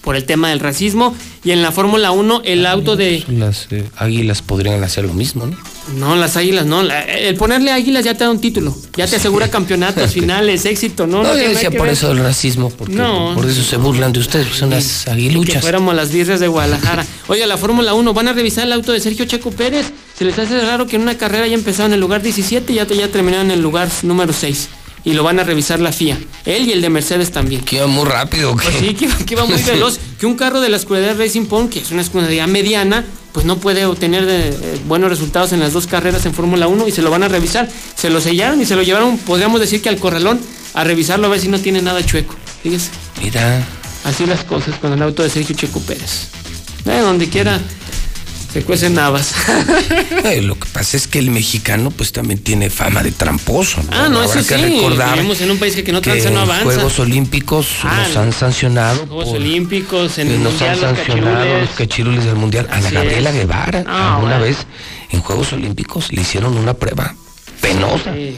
por 0.00 0.16
el 0.16 0.24
tema 0.24 0.50
del 0.50 0.58
racismo. 0.58 1.14
Y 1.44 1.52
en 1.52 1.62
la 1.62 1.70
Fórmula 1.70 2.10
1, 2.10 2.42
el 2.44 2.66
auto 2.66 2.96
de... 2.96 3.24
Las 3.28 3.68
eh, 3.70 3.84
águilas 3.96 4.42
podrían 4.42 4.82
hacer 4.82 5.04
lo 5.04 5.14
mismo, 5.14 5.46
¿no? 5.46 5.56
No, 5.96 6.14
las 6.16 6.36
águilas, 6.36 6.64
no. 6.64 6.82
la- 6.82 7.02
el 7.02 7.34
ponerle 7.34 7.70
águilas 7.72 8.04
ya 8.04 8.14
te 8.14 8.24
da 8.24 8.30
un 8.30 8.40
título. 8.40 8.76
Ya 8.96 9.06
te 9.06 9.16
asegura 9.16 9.50
campeonatos, 9.50 10.10
finales, 10.14 10.64
éxito, 10.64 11.06
¿no? 11.06 11.22
No, 11.22 11.30
No 11.34 11.36
yo 11.36 11.48
decía 11.48 11.70
que 11.70 11.76
por 11.76 11.86
ver. 11.86 11.94
eso 11.96 12.12
el 12.12 12.18
racismo, 12.18 12.70
porque 12.70 12.94
No. 12.94 13.32
por 13.34 13.46
eso 13.46 13.62
se 13.62 13.76
burlan 13.76 14.12
de 14.12 14.20
ustedes, 14.20 14.46
pues 14.46 14.58
son 14.60 14.70
las 14.70 15.02
que 15.04 15.10
aguiluchas. 15.10 15.60
fuéramos 15.60 15.94
las 15.94 16.12
birras 16.12 16.40
de 16.40 16.48
Guadalajara. 16.48 17.04
Oiga, 17.28 17.46
la 17.46 17.56
Fórmula 17.56 17.94
1, 17.94 18.14
van 18.14 18.28
a 18.28 18.32
revisar 18.32 18.64
el 18.66 18.72
auto 18.72 18.92
de 18.92 19.00
Sergio 19.00 19.24
Checo 19.24 19.50
Pérez. 19.50 19.86
Se 20.16 20.24
les 20.24 20.38
hace 20.38 20.60
raro 20.60 20.86
que 20.86 20.96
en 20.96 21.02
una 21.02 21.18
carrera 21.18 21.44
haya 21.44 21.54
empezado 21.54 21.86
en 21.88 21.94
el 21.94 22.00
lugar 22.00 22.22
17 22.22 22.72
y 22.72 22.76
ya, 22.76 22.86
ya 22.86 23.08
terminaron 23.08 23.46
en 23.46 23.52
el 23.52 23.60
lugar 23.62 23.88
número 24.02 24.32
6. 24.32 24.68
Y 25.04 25.14
lo 25.14 25.24
van 25.24 25.40
a 25.40 25.42
revisar 25.44 25.80
la 25.80 25.90
FIA. 25.90 26.16
Él 26.44 26.68
y 26.68 26.72
el 26.72 26.80
de 26.80 26.88
Mercedes 26.88 27.32
también. 27.32 27.62
Que 27.62 27.76
iba 27.76 27.88
muy 27.88 28.04
rápido. 28.04 28.52
Pues 28.54 28.68
sí, 28.78 28.94
que, 28.94 29.06
iba- 29.06 29.16
que 29.16 29.34
iba 29.34 29.44
muy 29.44 29.60
veloz. 29.66 29.98
Que 30.20 30.26
un 30.26 30.36
carro 30.36 30.60
de 30.60 30.68
la 30.68 30.76
escudería 30.76 31.12
Racing 31.14 31.46
Point, 31.46 31.72
que 31.72 31.80
es 31.80 31.90
una 31.90 32.02
escudería 32.02 32.46
mediana, 32.46 33.04
pues 33.32 33.46
no 33.46 33.56
puede 33.58 33.86
obtener 33.86 34.26
de- 34.26 34.48
eh, 34.50 34.80
buenos 34.86 35.10
resultados 35.10 35.52
en 35.52 35.60
las 35.60 35.72
dos 35.72 35.86
carreras 35.86 36.24
en 36.26 36.34
Fórmula 36.34 36.66
1 36.68 36.86
y 36.88 36.92
se 36.92 37.02
lo 37.02 37.10
van 37.10 37.22
a 37.22 37.28
revisar. 37.28 37.68
Se 37.96 38.10
lo 38.10 38.20
sellaron 38.20 38.60
y 38.60 38.66
se 38.66 38.76
lo 38.76 38.82
llevaron, 38.82 39.18
podríamos 39.18 39.60
decir 39.60 39.80
que 39.82 39.88
al 39.88 39.96
corralón, 39.98 40.40
a 40.74 40.84
revisarlo 40.84 41.26
a 41.26 41.30
ver 41.30 41.40
si 41.40 41.48
no 41.48 41.58
tiene 41.58 41.80
nada 41.82 42.04
chueco. 42.04 42.34
Fíjese. 42.62 42.90
Mira, 43.22 43.66
Así 44.04 44.26
las 44.26 44.42
cosas 44.42 44.74
con 44.80 44.92
el 44.92 45.00
auto 45.02 45.22
de 45.22 45.30
Sergio 45.30 45.54
Checo 45.54 45.78
Pérez. 45.80 46.26
Eh, 46.86 46.98
donde 47.00 47.28
quiera 47.28 47.60
se 48.52 48.62
cuecen 48.62 48.94
navas. 48.94 49.34
eh, 50.24 50.42
lo 50.42 50.58
que 50.58 50.68
pasa 50.68 50.96
es 50.96 51.06
que 51.08 51.18
el 51.18 51.30
mexicano 51.30 51.90
pues 51.90 52.12
también 52.12 52.38
tiene 52.40 52.68
fama 52.70 53.02
de 53.02 53.10
tramposo. 53.12 53.82
¿no? 53.82 53.88
ah, 53.92 54.08
no, 54.08 54.20
Habrá 54.20 54.40
eso 54.40 54.48
que 54.48 54.56
sí. 54.56 54.62
recordar 54.62 55.14
Vivimos 55.14 55.40
en 55.40 55.50
un 55.50 55.58
país 55.58 55.74
que, 55.74 55.82
que 55.84 55.92
no 55.92 56.00
tranza, 56.00 56.30
no 56.30 56.40
avanza. 56.40 56.64
Juegos 56.64 56.98
Olímpicos 56.98 57.66
Ah, 57.82 58.04
nos 58.06 58.16
han 58.16 58.32
sancionado. 58.32 59.06
Juegos 59.06 59.24
por- 59.26 59.36
Olímpicos, 59.36 60.18
en 60.18 60.28
el 60.30 60.42
nos 60.42 60.52
Mundial, 60.52 60.70
han 60.84 60.96
sancionado 60.96 61.36
cachirules. 61.36 61.60
los 61.68 61.70
cachirules 61.78 62.24
del 62.24 62.36
mundial. 62.36 62.68
A 62.70 62.80
la 62.80 62.86
Así 62.86 62.94
Gabriela 62.94 63.30
es. 63.30 63.36
Guevara, 63.36 63.84
Ah, 63.86 64.14
alguna 64.16 64.38
bueno. 64.38 64.44
vez 64.44 64.58
en 65.10 65.20
Juegos 65.20 65.52
Olímpicos 65.52 66.12
le 66.12 66.20
hicieron 66.22 66.56
una 66.56 66.74
prueba 66.74 67.14
penosa. 67.60 68.12
Sí. 68.14 68.36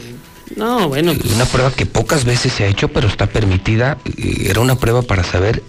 No, 0.55 0.87
bueno. 0.87 1.13
Pues... 1.13 1.33
Una 1.33 1.45
prueba 1.45 1.71
que 1.71 1.85
pocas 1.85 2.23
veces 2.23 2.53
se 2.53 2.63
ha 2.63 2.67
hecho, 2.67 2.87
pero 2.87 3.07
está 3.07 3.25
permitida. 3.27 3.97
Era 4.17 4.59
una 4.61 4.75
prueba 4.75 5.01
para 5.01 5.23
saber 5.23 5.63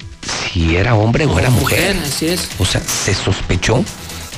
si 0.53 0.77
era 0.77 0.95
hombre 0.95 1.25
o, 1.27 1.39
era 1.39 1.51
mujer. 1.51 1.97
Así 2.05 2.27
es. 2.27 2.49
O 2.59 2.65
sea, 2.67 2.81
se 2.83 3.15
sospechó 3.15 3.83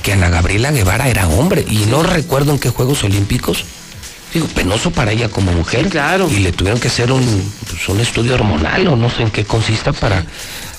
que 0.09 0.15
Ana 0.15 0.31
Gabriela 0.31 0.71
Guevara 0.71 1.07
era 1.11 1.29
hombre. 1.29 1.67
Y 1.69 1.85
no 1.85 2.03
recuerdo 2.03 2.53
en 2.53 2.59
qué 2.59 2.71
Juegos 2.71 3.05
Olímpicos. 3.05 3.65
Digo, 4.33 4.47
penoso 4.47 4.91
para 4.91 5.13
ella 5.13 5.29
como 5.29 5.53
mujer. 5.53 5.91
claro. 5.91 6.31
Y 6.31 6.39
le 6.39 6.51
tuvieron 6.53 6.81
que 6.81 6.89
hacer 6.89 7.13
un, 7.13 7.53
pues, 7.69 7.87
un 7.91 8.01
estudio 8.01 8.33
hormonal 8.35 8.89
o 8.89 8.97
no 8.97 9.11
sé 9.11 9.25
en 9.25 9.31
qué 9.31 9.45
consista 9.45 9.93
para. 9.93 10.25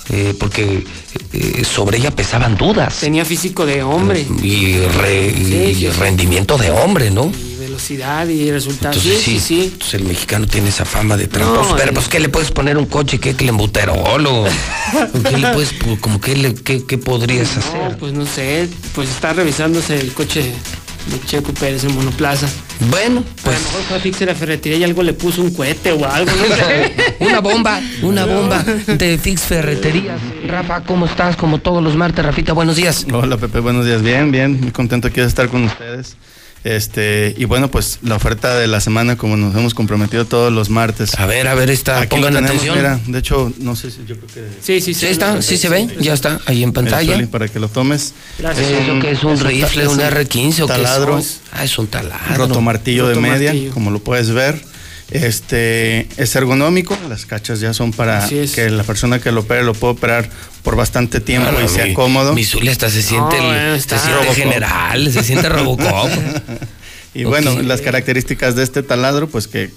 Eh, 0.09 0.33
porque 0.40 0.83
eh, 1.33 1.64
sobre 1.64 1.99
ella 1.99 2.09
pesaban 2.09 2.58
dudas. 2.58 3.01
Tenía 3.01 3.24
físico 3.24 3.67
de 3.67 3.83
hombre. 3.83 4.25
Y, 4.41 4.80
re, 4.80 5.32
sí, 5.35 5.85
y 5.85 5.90
rendimiento 5.90 6.58
de 6.58 6.72
hombre, 6.72 7.11
¿no? 7.11 7.32
Y 7.80 7.95
velocidad 7.98 8.27
y 8.27 8.51
resultados. 8.51 8.98
Entonces, 8.98 9.24
sí, 9.24 9.40
sí, 9.40 9.61
Entonces 9.64 9.93
el 9.93 10.03
mexicano 10.03 10.48
tiene 10.48 10.67
esa 10.67 10.83
fama 10.83 11.16
de 11.16 11.27
tramposo. 11.27 11.69
No, 11.69 11.75
pero 11.77 11.93
pues, 11.93 12.09
¿qué 12.09 12.19
le 12.19 12.27
puedes 12.27 12.51
poner 12.51 12.77
un 12.77 12.85
coche? 12.85 13.19
¿Qué 13.19 13.35
clembuterol? 13.35 14.27
O, 14.27 14.45
¿Qué 15.24 15.38
le 15.38 15.48
puedes, 15.53 15.74
como 16.01 16.19
que 16.19 16.35
le, 16.35 16.53
qué, 16.56 16.85
qué 16.85 16.98
podrías 16.98 17.56
no, 17.56 17.59
hacer? 17.59 17.98
Pues 17.98 18.11
no 18.11 18.25
sé, 18.25 18.67
pues 18.93 19.09
está 19.09 19.32
revisándose 19.32 19.98
el 19.98 20.11
coche 20.11 20.41
de 20.41 21.25
Checo 21.25 21.53
Pérez 21.53 21.85
en 21.85 21.95
monoplaza. 21.95 22.49
Bueno, 22.91 23.24
pues. 23.43 23.56
A 23.56 23.59
lo 23.59 23.66
mejor 23.66 23.82
fue 23.83 23.98
a 23.98 23.99
Fix 24.01 24.19
de 24.19 24.25
la 24.25 24.35
ferretería 24.35 24.77
y 24.80 24.83
algo 24.83 25.01
le 25.01 25.14
puso 25.14 25.41
un 25.41 25.53
cohete 25.53 25.93
o 25.93 26.06
algo, 26.06 26.32
no 26.32 26.56
sé. 26.56 26.95
una 27.22 27.40
bomba, 27.40 27.80
una 28.01 28.25
bomba 28.25 28.61
de 28.61 29.17
Fix 29.17 29.41
Ferreterías. 29.43 30.19
Rafa, 30.45 30.82
¿cómo 30.82 31.06
estás? 31.06 31.38
Como 31.38 31.59
todos 31.59 31.82
los 31.82 31.95
martes, 31.95 32.25
Rafita, 32.25 32.51
buenos 32.51 32.75
días. 32.75 33.08
Hola, 33.11 33.38
Pepe, 33.38 33.59
buenos 33.59 33.85
días. 33.85 34.01
Bien, 34.01 34.32
bien, 34.32 34.59
muy 34.59 34.72
contento 34.72 35.08
aquí 35.08 35.22
de 35.22 35.27
estar 35.27 35.48
con 35.48 35.64
ustedes. 35.64 36.17
Este, 36.63 37.33
y 37.38 37.45
bueno, 37.45 37.71
pues 37.71 37.99
la 38.01 38.15
oferta 38.15 38.55
de 38.57 38.67
la 38.67 38.81
semana, 38.81 39.17
como 39.17 39.38
nos 39.38 39.55
hemos 39.55 39.73
comprometido 39.73 40.25
todos 40.25 40.51
los 40.51 40.69
martes. 40.69 41.17
A 41.17 41.25
ver, 41.25 41.47
a 41.47 41.55
ver, 41.55 41.69
está, 41.69 42.01
Aquí 42.01 42.09
pongan 42.09 42.33
tenemos, 42.33 42.49
atención. 42.51 42.75
Mira, 42.77 42.99
de 43.07 43.19
hecho, 43.19 43.53
no 43.59 43.75
sé 43.77 43.91
si 43.91 43.99
yo 44.05 44.17
creo 44.17 44.27
que. 44.27 44.47
Sí, 44.61 44.81
sí, 44.81 44.93
Sí, 44.93 45.05
está, 45.07 45.41
sí 45.41 45.57
se 45.57 45.69
ve, 45.69 45.88
ya 46.01 46.13
está, 46.13 46.39
ahí 46.45 46.61
en 46.63 46.73
pantalla. 46.73 47.13
Soli, 47.13 47.27
para 47.27 47.47
que 47.47 47.59
lo 47.59 47.69
tomes. 47.69 48.13
Gracias. 48.38 48.67
Eh, 48.67 48.79
¿Eso 48.83 48.99
que 48.99 49.11
es 49.11 49.23
un 49.23 49.33
es 49.33 49.41
rifle, 49.43 49.88
un 49.88 49.99
es 50.01 50.05
R15 50.11 50.61
o 50.63 50.67
qué 50.67 50.73
taladro, 50.73 51.17
es? 51.17 51.39
Ah, 51.53 51.63
es 51.63 51.77
un 51.79 51.88
taladro. 51.88 52.35
rotomartillo 52.47 53.07
de 53.07 53.15
Rotomartillo. 53.15 53.53
media, 53.53 53.71
como 53.73 53.91
lo 53.91 53.99
puedes 53.99 54.31
ver. 54.31 54.61
Este 55.11 56.07
es 56.17 56.35
ergonómico, 56.35 56.97
las 57.09 57.25
cachas 57.25 57.59
ya 57.59 57.73
son 57.73 57.91
para 57.91 58.25
es. 58.27 58.51
que 58.53 58.69
la 58.69 58.83
persona 58.83 59.19
que 59.19 59.31
lo 59.31 59.41
opere 59.41 59.63
lo 59.63 59.73
pueda 59.73 59.93
operar 59.93 60.29
por 60.63 60.75
bastante 60.75 61.19
tiempo 61.19 61.49
y 61.63 61.67
sea 61.67 61.85
mi- 61.85 61.93
cómodo. 61.93 62.33
Mi 62.33 62.43
Zulia 62.43 62.71
hasta 62.71 62.89
se 62.89 63.01
siente, 63.01 63.38
No, 63.38 63.43
el- 63.43 63.47
bueno, 63.47 63.71
se 63.73 63.77
está. 63.77 63.99
siente 63.99 64.35
general, 64.35 65.11
se 65.11 65.23
siente 65.23 65.49
Robocop. 65.49 66.09
Y 67.15 67.23
bueno, 67.23 67.61
las 67.61 67.81
características 67.81 68.55
de 68.55 68.63
este 68.63 68.83
taladro, 68.83 69.27
pues 69.27 69.47
que 69.47 69.71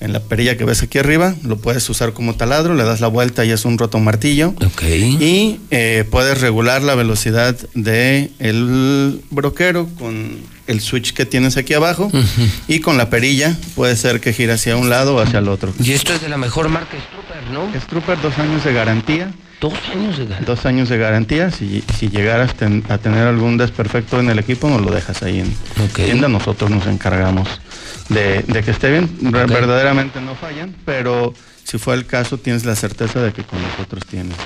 en 0.00 0.12
la 0.12 0.20
perilla 0.20 0.56
que 0.56 0.64
ves 0.64 0.82
aquí 0.82 0.98
arriba, 0.98 1.34
lo 1.42 1.58
puedes 1.58 1.88
usar 1.90 2.12
como 2.12 2.34
taladro, 2.36 2.74
le 2.74 2.84
das 2.84 3.00
la 3.00 3.08
vuelta 3.08 3.44
y 3.44 3.50
es 3.50 3.64
un 3.64 3.76
rotomartillo. 3.78 4.50
ok. 4.64 4.82
Y 4.84 5.60
eh, 5.70 6.04
puedes 6.10 6.40
regular 6.40 6.82
la 6.82 6.94
velocidad 6.94 7.56
de 7.74 8.30
el 8.38 9.20
broquero 9.30 9.88
con 9.98 10.38
el 10.68 10.80
switch 10.80 11.12
que 11.12 11.26
tienes 11.26 11.56
aquí 11.56 11.74
abajo 11.74 12.10
y 12.68 12.78
con 12.80 12.96
la 12.96 13.10
perilla 13.10 13.56
puede 13.74 13.96
ser 13.96 14.20
que 14.20 14.32
gire 14.32 14.52
hacia 14.52 14.76
un 14.76 14.88
lado 14.88 15.16
o 15.16 15.20
hacia 15.20 15.40
el 15.40 15.48
otro. 15.48 15.72
Y 15.82 15.92
esto 15.92 16.12
es 16.14 16.20
de 16.20 16.28
la 16.28 16.36
mejor 16.36 16.68
marca 16.68 16.96
Strooper, 16.96 17.50
¿no? 17.52 17.80
Strooper, 17.80 18.20
dos 18.22 18.38
años 18.38 18.62
de 18.64 18.72
garantía. 18.72 19.32
Dos 19.60 19.74
años 19.92 20.16
de 20.18 20.26
garantía. 20.26 20.46
Dos 20.54 20.66
años 20.66 20.88
de 20.88 20.98
garantía. 20.98 21.50
Si, 21.50 21.82
si 21.98 22.08
llegaras 22.08 22.54
ten- 22.54 22.84
a 22.88 22.98
tener 22.98 23.26
algún 23.26 23.56
desperfecto 23.56 24.20
en 24.20 24.30
el 24.30 24.38
equipo, 24.38 24.68
nos 24.68 24.82
lo 24.82 24.92
dejas 24.92 25.22
ahí 25.24 25.40
en 25.40 25.88
tienda. 25.88 26.28
Nosotros 26.28 26.70
nos 26.70 26.86
encargamos 26.86 27.48
de, 28.08 28.44
de 28.46 28.62
que 28.62 28.70
esté 28.70 28.90
bien. 28.92 29.10
Verdaderamente 29.20 30.20
no 30.20 30.34
fallan, 30.36 30.74
pero 30.84 31.34
si 31.64 31.78
fue 31.78 31.94
el 31.96 32.06
caso, 32.06 32.38
tienes 32.38 32.64
la 32.64 32.76
certeza 32.76 33.20
de 33.20 33.32
que 33.32 33.42
con 33.42 33.60
nosotros 33.60 34.04
tienes 34.08 34.36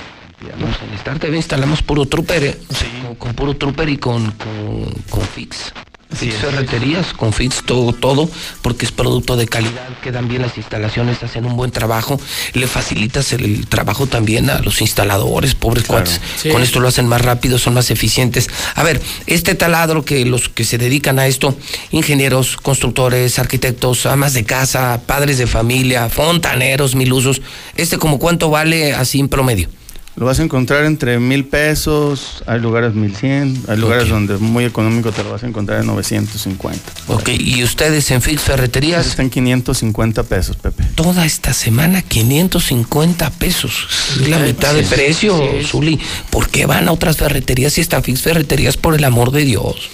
¿no? 0.59 0.65
Pues 0.65 0.77
en 0.89 0.93
Star 0.95 1.19
TV 1.19 1.37
instalamos 1.37 1.81
puro 1.83 2.05
Trooper, 2.05 2.43
¿eh? 2.43 2.57
con, 3.05 3.15
con 3.15 3.33
puro 3.33 3.55
Trooper 3.55 3.87
y 3.87 3.97
con, 3.97 4.31
con, 4.31 4.91
con 5.09 5.21
Fix. 5.21 5.71
Fix 6.15 6.35
ferreterías, 6.35 7.13
con 7.13 7.33
Fix 7.33 7.63
todo, 7.65 7.93
todo, 7.93 8.29
porque 8.61 8.85
es 8.85 8.91
producto 8.91 9.35
de 9.35 9.47
calidad, 9.47 9.87
quedan 10.01 10.27
bien 10.27 10.41
las 10.41 10.57
instalaciones, 10.57 11.21
hacen 11.23 11.45
un 11.45 11.55
buen 11.55 11.71
trabajo, 11.71 12.19
le 12.53 12.67
facilitas 12.67 13.33
el, 13.33 13.43
el 13.45 13.67
trabajo 13.67 14.07
también 14.07 14.49
a 14.49 14.59
los 14.59 14.81
instaladores, 14.81 15.55
pobres 15.55 15.83
Claro. 15.85 16.03
cuates. 16.05 16.21
Sí. 16.41 16.49
Con 16.49 16.61
esto 16.61 16.79
lo 16.79 16.87
hacen 16.87 17.07
más 17.07 17.21
rápido, 17.21 17.57
son 17.57 17.73
más 17.73 17.91
eficientes. 17.91 18.49
A 18.75 18.83
ver, 18.83 19.01
este 19.27 19.55
taladro 19.55 20.05
que 20.05 20.25
los 20.25 20.49
que 20.49 20.63
se 20.63 20.77
dedican 20.77 21.19
a 21.19 21.27
esto, 21.27 21.57
ingenieros, 21.91 22.57
constructores, 22.57 23.39
arquitectos, 23.39 24.05
amas 24.05 24.33
de 24.33 24.43
casa, 24.43 25.01
padres 25.05 25.37
de 25.37 25.47
familia, 25.47 26.09
fontaneros, 26.09 26.95
mil 26.95 27.11
usos, 27.13 27.41
este 27.75 27.97
como 27.97 28.19
cuánto 28.19 28.49
vale 28.49 28.93
así 28.93 29.19
en 29.19 29.29
promedio. 29.29 29.69
Lo 30.15 30.27
vas 30.27 30.39
a 30.39 30.43
encontrar 30.43 30.85
entre 30.85 31.17
mil 31.17 31.43
pesos, 31.45 32.43
hay 32.45 32.59
lugares 32.59 32.93
mil 32.93 33.15
cien, 33.15 33.59
hay 33.67 33.77
lugares 33.77 34.09
donde 34.09 34.35
es 34.35 34.39
muy 34.41 34.63
económico 34.63 35.11
te 35.11 35.23
lo 35.23 35.31
vas 35.31 35.43
a 35.43 35.47
encontrar 35.47 35.81
en 35.81 35.87
950. 35.87 36.79
Ok, 37.07 37.29
y 37.29 37.63
ustedes 37.63 38.11
en 38.11 38.21
Fix 38.21 38.41
Ferreterías, 38.41 39.07
Está 39.07 39.23
en 39.23 39.31
550 39.31 40.21
pesos, 40.23 40.55
Pepe. 40.57 40.83
toda 40.93 41.25
esta 41.25 41.51
semana 41.53 42.03
550 42.03 43.31
pesos. 43.31 43.87
Es 44.21 44.29
la 44.29 44.37
mitad 44.37 44.75
de 44.75 44.83
sí, 44.83 44.93
precio, 44.93 45.35
sí. 45.59 45.65
Zuli. 45.65 45.99
¿Por 46.29 46.47
qué 46.49 46.67
van 46.67 46.87
a 46.87 46.91
otras 46.91 47.17
ferreterías 47.17 47.75
y 47.79 47.81
está 47.81 48.01
Fix 48.03 48.21
Ferreterías 48.21 48.77
por 48.77 48.93
el 48.93 49.03
amor 49.05 49.31
de 49.31 49.45
Dios? 49.45 49.89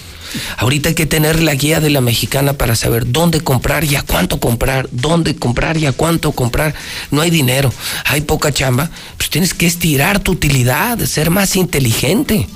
Ahorita 0.56 0.90
hay 0.90 0.94
que 0.94 1.06
tener 1.06 1.42
la 1.42 1.54
guía 1.54 1.80
de 1.80 1.90
la 1.90 2.00
mexicana 2.00 2.54
para 2.54 2.76
saber 2.76 3.10
dónde 3.10 3.40
comprar 3.40 3.84
y 3.84 3.96
a 3.96 4.02
cuánto 4.02 4.40
comprar, 4.40 4.88
dónde 4.92 5.36
comprar 5.36 5.76
y 5.76 5.86
a 5.86 5.92
cuánto 5.92 6.32
comprar. 6.32 6.74
No 7.10 7.20
hay 7.20 7.30
dinero, 7.30 7.72
hay 8.04 8.22
poca 8.22 8.52
chamba, 8.52 8.90
pues 9.16 9.30
tienes 9.30 9.54
que 9.54 9.66
estirar 9.66 10.20
tu 10.20 10.32
utilidad, 10.32 10.98
ser 11.00 11.30
más 11.30 11.56
inteligente. 11.56 12.46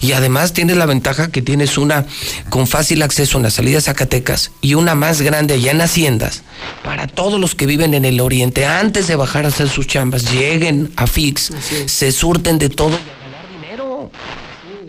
Y 0.00 0.12
además 0.12 0.52
tienes 0.52 0.76
la 0.76 0.86
ventaja 0.86 1.30
que 1.30 1.42
tienes 1.42 1.78
una 1.78 2.06
con 2.48 2.66
fácil 2.66 3.02
acceso 3.02 3.36
en 3.36 3.44
la 3.44 3.50
salida 3.50 3.78
a 3.78 3.82
Zacatecas 3.82 4.50
y 4.60 4.74
una 4.74 4.94
más 4.94 5.20
grande 5.20 5.54
allá 5.54 5.72
en 5.72 5.80
Haciendas. 5.80 6.42
Para 6.82 7.06
todos 7.06 7.40
los 7.40 7.54
que 7.54 7.66
viven 7.66 7.94
en 7.94 8.04
el 8.04 8.20
oriente, 8.20 8.66
antes 8.66 9.06
de 9.06 9.16
bajar 9.16 9.44
a 9.44 9.48
hacer 9.48 9.68
sus 9.68 9.86
chambas, 9.86 10.30
lleguen 10.32 10.92
a 10.96 11.06
Fix, 11.06 11.52
se 11.86 12.12
surten 12.12 12.58
de 12.58 12.70
todo 12.70 12.92
y 12.92 12.94
a 12.94 13.24
ganar 13.24 13.60
dinero. 13.60 14.10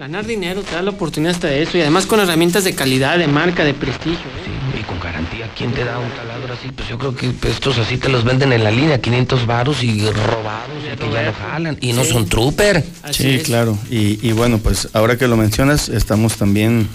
Ganar 0.06 0.28
dinero 0.28 0.62
te 0.62 0.76
da 0.76 0.84
la 0.84 0.92
oportunidad 0.92 1.34
hasta 1.34 1.48
de 1.48 1.64
eso 1.64 1.80
y 1.80 1.82
además 1.82 2.06
con 2.06 2.20
herramientas 2.20 2.64
de 2.64 2.76
calidad, 2.76 3.18
de 3.18 3.26
marca, 3.28 3.64
de 3.64 3.74
prestigio. 3.74 4.20
¿eh? 4.20 4.44
Sí, 4.46 4.80
y 4.80 4.84
con 4.84 5.00
garantía, 5.00 5.50
¿quién 5.58 5.72
te 5.72 5.84
da 5.84 5.98
un 5.98 6.12
taladro 6.12 6.54
así? 6.54 6.70
Pues 6.76 6.88
yo 6.88 7.00
creo 7.00 7.16
que 7.16 7.32
estos 7.50 7.80
así 7.80 7.98
te 7.98 8.10
los 8.10 8.24
venden 8.24 8.54
en 8.54 8.64
la 8.64 8.70
línea, 8.70 9.02
500 9.02 9.48
varos 9.48 9.84
y 9.84 10.08
robados 10.12 10.78
y 10.84 10.96
que 10.96 11.10
ya 11.12 11.24
no 11.24 11.34
jalan. 11.34 11.78
Y 11.82 11.94
no 11.94 12.04
Sí. 12.04 12.12
son 12.12 12.28
trooper. 12.30 12.86
Así 13.02 13.24
Sí, 13.24 13.30
es. 13.38 13.44
claro. 13.46 13.80
Y, 13.90 14.20
y 14.22 14.32
bueno, 14.34 14.60
pues 14.60 14.90
ahora 14.94 15.18
que 15.18 15.28
lo 15.28 15.38
mencionas, 15.38 15.90
estamos 15.90 16.36
también, 16.36 16.70
am- 16.78 16.88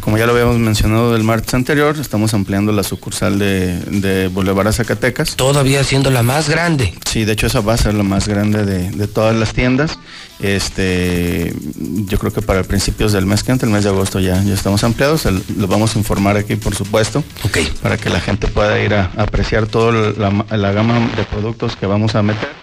como 0.00 0.18
ya 0.18 0.26
lo 0.26 0.32
habíamos 0.32 0.58
mencionado 0.58 1.12
del 1.12 1.22
martes 1.22 1.54
anterior, 1.54 1.96
estamos 2.00 2.34
ampliando 2.34 2.72
la 2.72 2.82
sucursal 2.82 3.38
de, 3.38 3.78
de 3.78 4.28
Boulevard 4.28 4.68
a 4.68 4.72
Zacatecas. 4.72 5.36
Todavía 5.36 5.84
siendo 5.84 6.10
la 6.10 6.22
más 6.22 6.48
grande. 6.48 6.92
Sí, 7.08 7.24
de 7.24 7.32
hecho 7.32 7.46
esa 7.46 7.60
va 7.60 7.74
a 7.74 7.76
ser 7.76 7.94
la 7.94 8.02
más 8.02 8.26
grande 8.28 8.64
de, 8.64 8.90
de 8.90 9.06
todas 9.06 9.34
las 9.36 9.52
tiendas. 9.52 9.98
Este, 10.40 11.54
yo 12.06 12.18
creo 12.18 12.32
que 12.32 12.42
para 12.42 12.62
principios 12.64 13.12
del 13.12 13.26
mes 13.26 13.42
que 13.42 13.52
entra, 13.52 13.66
el 13.68 13.72
mes 13.72 13.84
de 13.84 13.90
agosto 13.90 14.20
ya, 14.20 14.42
ya 14.42 14.54
estamos 14.54 14.82
ampliados. 14.84 15.26
El- 15.26 15.42
lo 15.56 15.66
vamos 15.68 15.94
a 15.94 15.98
informar 15.98 16.36
aquí, 16.36 16.56
por 16.56 16.74
supuesto, 16.74 17.22
Ok. 17.44 17.58
para 17.82 17.96
que 17.96 18.10
la 18.10 18.20
gente 18.20 18.48
pueda 18.48 18.80
ir 18.82 18.94
a, 18.94 19.10
a 19.16 19.22
apreciar 19.22 19.66
toda 19.66 20.12
la, 20.16 20.56
la 20.56 20.72
gama 20.72 21.10
de 21.16 21.24
productos 21.24 21.76
que 21.76 21.86
vamos 21.86 22.14
a 22.14 22.22
meter. 22.22 22.59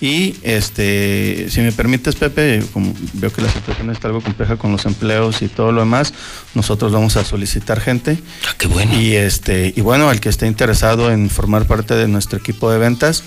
Y 0.00 0.36
este, 0.42 1.48
si 1.50 1.60
me 1.60 1.72
permites, 1.72 2.16
Pepe, 2.16 2.62
como 2.72 2.94
veo 3.12 3.30
que 3.30 3.42
la 3.42 3.50
situación 3.52 3.90
está 3.90 4.08
algo 4.08 4.22
compleja 4.22 4.56
con 4.56 4.72
los 4.72 4.86
empleos 4.86 5.42
y 5.42 5.48
todo 5.48 5.72
lo 5.72 5.80
demás, 5.80 6.14
nosotros 6.54 6.90
vamos 6.90 7.16
a 7.16 7.24
solicitar 7.24 7.80
gente. 7.80 8.18
Ah, 8.48 8.54
qué 8.56 8.66
bueno. 8.66 8.98
Y 8.98 9.14
este, 9.14 9.74
y 9.76 9.80
bueno, 9.82 10.10
el 10.10 10.20
que 10.20 10.30
esté 10.30 10.46
interesado 10.46 11.10
en 11.10 11.28
formar 11.28 11.66
parte 11.66 11.94
de 11.94 12.08
nuestro 12.08 12.38
equipo 12.38 12.70
de 12.70 12.78
ventas, 12.78 13.22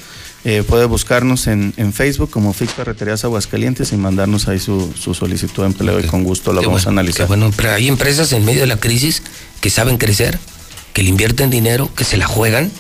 eh, 0.46 0.64
puede 0.68 0.86
buscarnos 0.86 1.46
en, 1.48 1.74
en 1.78 1.94
Facebook 1.94 2.32
como 2.32 2.54
Fix 2.54 2.74
Ferreterías 2.74 3.24
Aguascalientes 3.24 3.94
y 3.94 3.98
mandarnos 3.98 4.48
ahí 4.48 4.60
su, 4.60 4.92
su 5.00 5.14
solicitud 5.14 5.62
de 5.64 5.68
empleo 5.68 6.00
y 6.00 6.04
con 6.04 6.24
gusto 6.24 6.52
lo 6.54 6.62
Qué 6.62 6.66
vamos 6.68 6.84
bueno, 6.86 7.00
a 7.00 7.02
analizar. 7.02 7.28
bueno, 7.28 7.52
pero 7.56 7.72
hay 7.72 7.88
empresas 7.88 8.34
en 8.34 8.44
medio 8.44 8.62
de 8.62 8.68
la 8.68 8.78
crisis 8.78 9.22
que 9.62 9.70
saben 9.70 9.98
crecer, 9.98 10.40
que 10.92 11.04
le 11.04 11.10
invierten 11.10 11.50
dinero, 11.50 11.90
que 11.96 12.04
se 12.04 12.18
la 12.18 12.26
juegan 12.26 12.72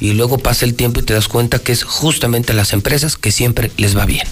y 0.00 0.12
luego 0.12 0.38
pasa 0.38 0.64
el 0.64 0.74
tiempo 0.74 1.00
y 1.00 1.02
te 1.02 1.14
das 1.14 1.28
cuenta 1.28 1.58
que 1.58 1.72
es 1.72 1.84
justamente 1.84 2.52
a 2.52 2.54
las 2.54 2.72
empresas 2.72 3.16
que 3.16 3.32
siempre 3.32 3.70
les 3.76 3.96
va 3.96 4.06
bien. 4.06 4.26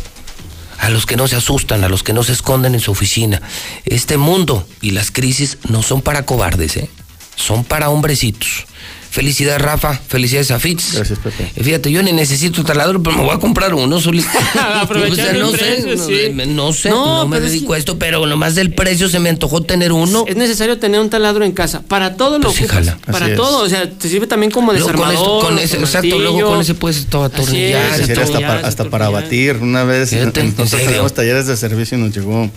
A 0.78 0.90
los 0.90 1.06
que 1.06 1.16
no 1.16 1.28
se 1.28 1.36
asustan, 1.36 1.84
a 1.84 1.88
los 1.88 2.02
que 2.02 2.12
no 2.12 2.22
se 2.22 2.32
esconden 2.32 2.74
en 2.74 2.80
su 2.80 2.90
oficina. 2.90 3.40
Este 3.84 4.18
mundo 4.18 4.66
y 4.80 4.90
las 4.90 5.10
crisis 5.10 5.58
no 5.68 5.82
son 5.82 6.02
para 6.02 6.26
cobardes, 6.26 6.76
¿eh? 6.76 6.90
son 7.36 7.64
para 7.64 7.90
hombrecitos. 7.90 8.66
Felicidades, 9.14 9.62
Rafa. 9.62 9.94
Felicidades 10.08 10.50
a 10.50 10.58
Fitz. 10.58 10.94
Gracias, 10.94 11.20
Pepe. 11.20 11.52
Eh, 11.54 11.62
Fíjate, 11.62 11.88
yo 11.92 12.02
ni 12.02 12.10
necesito 12.10 12.64
taladro, 12.64 13.00
pero 13.00 13.16
me 13.16 13.22
voy 13.22 13.32
a 13.32 13.38
comprar 13.38 13.72
uno, 13.72 14.00
Zuli. 14.00 14.24
Aprovechando 14.80 15.38
no 15.38 15.50
sé, 15.52 15.58
precio, 15.58 15.94
no, 15.96 16.04
sí. 16.04 16.32
me- 16.34 16.46
no 16.46 16.72
sé, 16.72 16.90
No, 16.90 17.18
no, 17.22 17.28
me 17.28 17.38
dedico 17.38 17.68
que- 17.68 17.76
a 17.76 17.78
esto, 17.78 17.96
pero 17.96 18.26
nomás 18.26 18.56
del 18.56 18.74
precio 18.74 19.08
se 19.08 19.20
me 19.20 19.28
antojó 19.28 19.62
tener 19.62 19.92
uno. 19.92 20.24
Es 20.26 20.34
necesario 20.34 20.80
tener 20.80 20.98
un 21.00 21.10
taladro 21.10 21.44
en 21.44 21.52
casa. 21.52 21.82
Para 21.82 22.16
todo 22.16 22.38
lo 22.38 22.44
Pues 22.46 22.56
ocupas. 22.58 22.74
jala. 22.74 22.98
Para 23.06 23.26
Así 23.26 23.32
es. 23.32 23.36
todo. 23.36 23.58
O 23.64 23.68
sea, 23.68 23.88
te 23.88 24.08
sirve 24.08 24.26
también 24.26 24.50
como 24.50 24.72
Luego 24.72 24.86
con 24.88 24.96
desarmador. 24.96 25.14
esto- 25.38 25.46
con 25.46 25.58
o 25.58 25.60
ese- 25.60 25.76
exacto, 25.78 26.18
luego 26.18 26.42
con 26.48 26.60
ese 26.60 26.74
puedes 26.74 27.06
todo 27.06 27.22
atornillar, 27.22 28.00
es, 28.00 28.18
hasta, 28.18 28.40
para, 28.40 28.66
hasta 28.66 28.90
para 28.90 29.10
batir. 29.10 29.58
Una 29.62 29.84
vez 29.84 30.10
Fíjate, 30.10 30.40
¿en 30.40 30.56
nosotros 30.56 30.82
tenemos 30.86 31.14
talleres 31.14 31.46
de 31.46 31.56
servicio 31.56 31.96
y 31.96 32.00
nos 32.00 32.12
llegó 32.12 32.50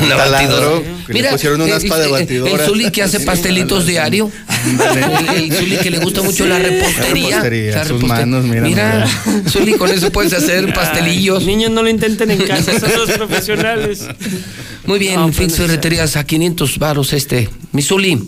Una 0.00 0.16
taladro 0.16 0.72
batidora. 0.82 1.04
que 1.06 1.12
le 1.14 1.28
pusieron 1.30 1.60
un 1.62 1.68
eh, 1.68 1.72
aspa 1.72 1.98
de 1.98 2.06
eh, 2.06 2.10
batidora. 2.10 2.52
El 2.52 2.60
Zuli 2.68 2.90
que 2.90 3.02
hace 3.02 3.20
pastelitos 3.20 3.86
diario. 3.86 4.30
El, 4.66 5.42
el 5.44 5.52
Zuli 5.52 5.76
que 5.78 5.90
le 5.90 5.98
gusta 5.98 6.22
mucho 6.22 6.46
la 6.46 6.58
repostería. 6.58 7.30
La 7.30 7.42
repostería, 7.42 7.72
La 7.76 7.82
sus 7.84 7.92
repostería. 8.00 8.26
manos, 8.26 8.44
mira, 8.44 8.62
Mira, 8.62 9.08
mira. 9.24 9.50
Zuli, 9.50 9.74
con 9.74 9.90
eso 9.90 10.10
puedes 10.12 10.32
hacer 10.32 10.72
pastelillos. 10.74 11.40
Ay, 11.40 11.46
niños 11.46 11.70
no 11.70 11.82
lo 11.82 11.88
intenten 11.88 12.30
en 12.30 12.42
casa, 12.42 12.78
son 12.78 12.90
los 12.96 13.10
profesionales. 13.12 14.06
Muy 14.84 14.98
bien, 14.98 15.16
No, 15.16 15.26
pues, 15.26 15.36
Fix 15.38 15.54
Ferreterías 15.56 16.16
a 16.16 16.24
500 16.24 16.78
varos 16.78 17.12
este. 17.12 17.48
Mi 17.72 17.82
Zuli. 17.82 18.20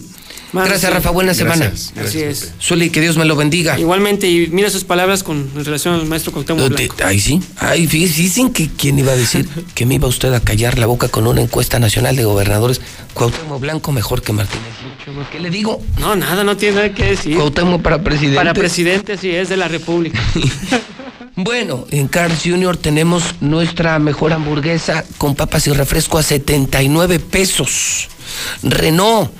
Gracias, 0.52 0.92
Rafa. 0.92 1.10
Buena 1.10 1.34
semana. 1.34 1.72
Así 2.00 2.22
es. 2.22 2.52
Zuli, 2.60 2.90
que 2.90 3.00
Dios 3.00 3.16
me 3.16 3.24
lo 3.24 3.36
bendiga. 3.36 3.78
Igualmente, 3.78 4.28
y 4.28 4.46
mira 4.48 4.70
sus 4.70 4.84
palabras 4.84 5.22
con 5.22 5.50
en 5.54 5.64
relación 5.64 5.94
al 5.94 6.06
maestro 6.06 6.32
Cuauhtémoc 6.32 6.68
Blanco. 6.68 6.96
Ay, 7.04 7.20
sí. 7.20 7.40
Ay, 7.56 7.86
fíjese, 7.86 8.22
dicen 8.22 8.50
que 8.50 8.68
quién 8.68 8.98
iba 8.98 9.12
a 9.12 9.16
decir 9.16 9.48
que 9.74 9.86
me 9.86 9.96
iba 9.96 10.08
usted 10.08 10.32
a 10.32 10.40
callar 10.40 10.78
la 10.78 10.86
boca 10.86 11.08
con 11.08 11.26
una 11.26 11.40
encuesta 11.40 11.78
nacional 11.78 12.16
de 12.16 12.24
gobernadores. 12.24 12.80
Cuauhtémoc 13.14 13.60
Blanco 13.60 13.92
mejor 13.92 14.22
que 14.22 14.32
Martínez. 14.32 14.64
Lucho. 15.06 15.28
¿Qué 15.30 15.40
le 15.40 15.50
digo? 15.50 15.82
No, 15.98 16.16
nada, 16.16 16.44
no 16.44 16.56
tiene 16.56 16.76
nada 16.76 16.94
que 16.94 17.04
decir. 17.04 17.36
Cuauhtémoc 17.36 17.82
para 17.82 18.02
presidente. 18.02 18.36
Para 18.36 18.54
presidente, 18.54 19.16
sí, 19.16 19.30
es 19.30 19.48
de 19.48 19.56
la 19.56 19.68
República. 19.68 20.20
Bueno, 21.40 21.86
en 21.92 22.08
Carl's 22.08 22.42
Jr. 22.44 22.76
tenemos 22.76 23.36
nuestra 23.40 24.00
mejor 24.00 24.32
hamburguesa 24.32 25.04
con 25.18 25.36
papas 25.36 25.68
y 25.68 25.72
refresco 25.72 26.18
a 26.18 26.24
79 26.24 27.20
pesos. 27.20 28.08
Renault, 28.64 29.30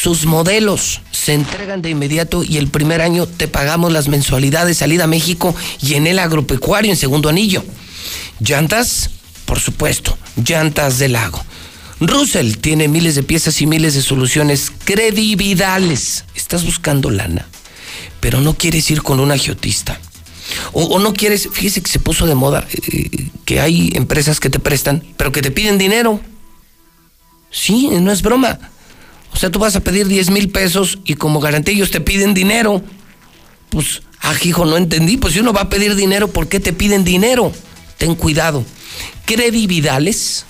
sus 0.00 0.24
modelos 0.24 1.02
se 1.10 1.34
entregan 1.34 1.82
de 1.82 1.90
inmediato 1.90 2.42
y 2.42 2.56
el 2.56 2.68
primer 2.68 3.02
año 3.02 3.26
te 3.26 3.48
pagamos 3.48 3.92
las 3.92 4.08
mensualidades 4.08 4.78
salida 4.78 5.04
a 5.04 5.06
México 5.06 5.54
y 5.82 5.92
en 5.92 6.06
el 6.06 6.18
agropecuario 6.18 6.90
en 6.90 6.96
segundo 6.96 7.28
anillo. 7.28 7.62
Llantas, 8.38 9.10
por 9.44 9.60
supuesto, 9.60 10.16
llantas 10.42 10.98
del 10.98 11.12
lago. 11.12 11.44
Russell 12.00 12.54
tiene 12.54 12.88
miles 12.88 13.14
de 13.14 13.22
piezas 13.22 13.60
y 13.60 13.66
miles 13.66 13.92
de 13.92 14.00
soluciones 14.00 14.72
credividales. 14.84 16.24
Estás 16.34 16.64
buscando 16.64 17.10
lana, 17.10 17.46
pero 18.20 18.40
no 18.40 18.54
quieres 18.54 18.90
ir 18.90 19.02
con 19.02 19.20
un 19.20 19.32
agiotista. 19.32 20.00
O, 20.72 20.98
no 20.98 21.12
quieres, 21.12 21.50
fíjese 21.52 21.82
que 21.82 21.90
se 21.90 22.00
puso 22.00 22.26
de 22.26 22.34
moda 22.34 22.66
eh, 22.72 23.28
que 23.44 23.60
hay 23.60 23.90
empresas 23.94 24.40
que 24.40 24.48
te 24.48 24.60
prestan, 24.60 25.04
pero 25.18 25.30
que 25.30 25.42
te 25.42 25.50
piden 25.50 25.76
dinero. 25.76 26.20
Sí, 27.50 27.88
no 28.00 28.10
es 28.10 28.22
broma. 28.22 28.69
O 29.32 29.36
sea, 29.36 29.50
tú 29.50 29.58
vas 29.58 29.76
a 29.76 29.80
pedir 29.80 30.08
10 30.08 30.30
mil 30.30 30.50
pesos 30.50 30.98
y 31.04 31.14
como 31.14 31.40
garantía 31.40 31.74
ellos 31.74 31.90
te 31.90 32.00
piden 32.00 32.34
dinero. 32.34 32.82
Pues, 33.70 34.02
ah, 34.20 34.34
hijo, 34.42 34.66
no 34.66 34.76
entendí. 34.76 35.16
Pues 35.16 35.34
si 35.34 35.40
uno 35.40 35.52
va 35.52 35.62
a 35.62 35.68
pedir 35.68 35.94
dinero, 35.94 36.28
¿por 36.28 36.48
qué 36.48 36.60
te 36.60 36.72
piden 36.72 37.04
dinero? 37.04 37.52
Ten 37.98 38.14
cuidado. 38.14 38.64
Credividales 39.24 40.44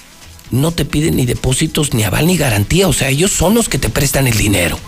no 0.50 0.72
te 0.72 0.84
piden 0.84 1.16
ni 1.16 1.26
depósitos, 1.26 1.94
ni 1.94 2.02
aval, 2.02 2.26
ni 2.26 2.36
garantía. 2.36 2.88
O 2.88 2.92
sea, 2.92 3.08
ellos 3.08 3.30
son 3.30 3.54
los 3.54 3.68
que 3.68 3.78
te 3.78 3.88
prestan 3.88 4.26
el 4.26 4.36
dinero. 4.36 4.78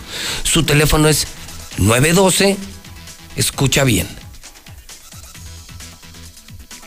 Su 0.43 0.63
teléfono 0.63 1.07
es 1.07 1.27
912, 1.77 2.57
escucha 3.35 3.83
bien, 3.83 4.07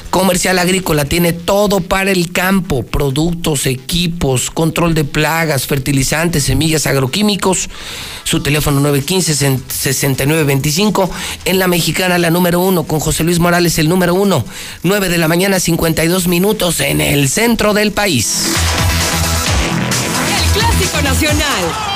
Comercial 0.09 0.59
Agrícola 0.59 1.05
tiene 1.05 1.31
todo 1.31 1.79
para 1.79 2.11
el 2.11 2.33
campo, 2.33 2.83
productos, 2.83 3.65
equipos, 3.65 4.51
control 4.51 4.93
de 4.93 5.05
plagas, 5.05 5.67
fertilizantes, 5.67 6.43
semillas, 6.43 6.85
agroquímicos. 6.85 7.69
Su 8.25 8.43
teléfono 8.43 8.81
915-6925. 8.93 11.09
En 11.45 11.59
la 11.59 11.69
mexicana, 11.69 12.17
la 12.17 12.29
número 12.29 12.59
uno, 12.59 12.83
con 12.83 12.99
José 12.99 13.23
Luis 13.23 13.39
Morales, 13.39 13.79
el 13.79 13.87
número 13.87 14.13
uno. 14.13 14.43
9 14.83 15.07
de 15.07 15.17
la 15.17 15.29
mañana, 15.29 15.61
52 15.61 16.27
minutos 16.27 16.81
en 16.81 16.99
el 16.99 17.29
centro 17.29 17.73
del 17.73 17.93
país. 17.93 18.47
El 20.37 20.43
Clásico 20.59 21.01
Nacional. 21.01 21.92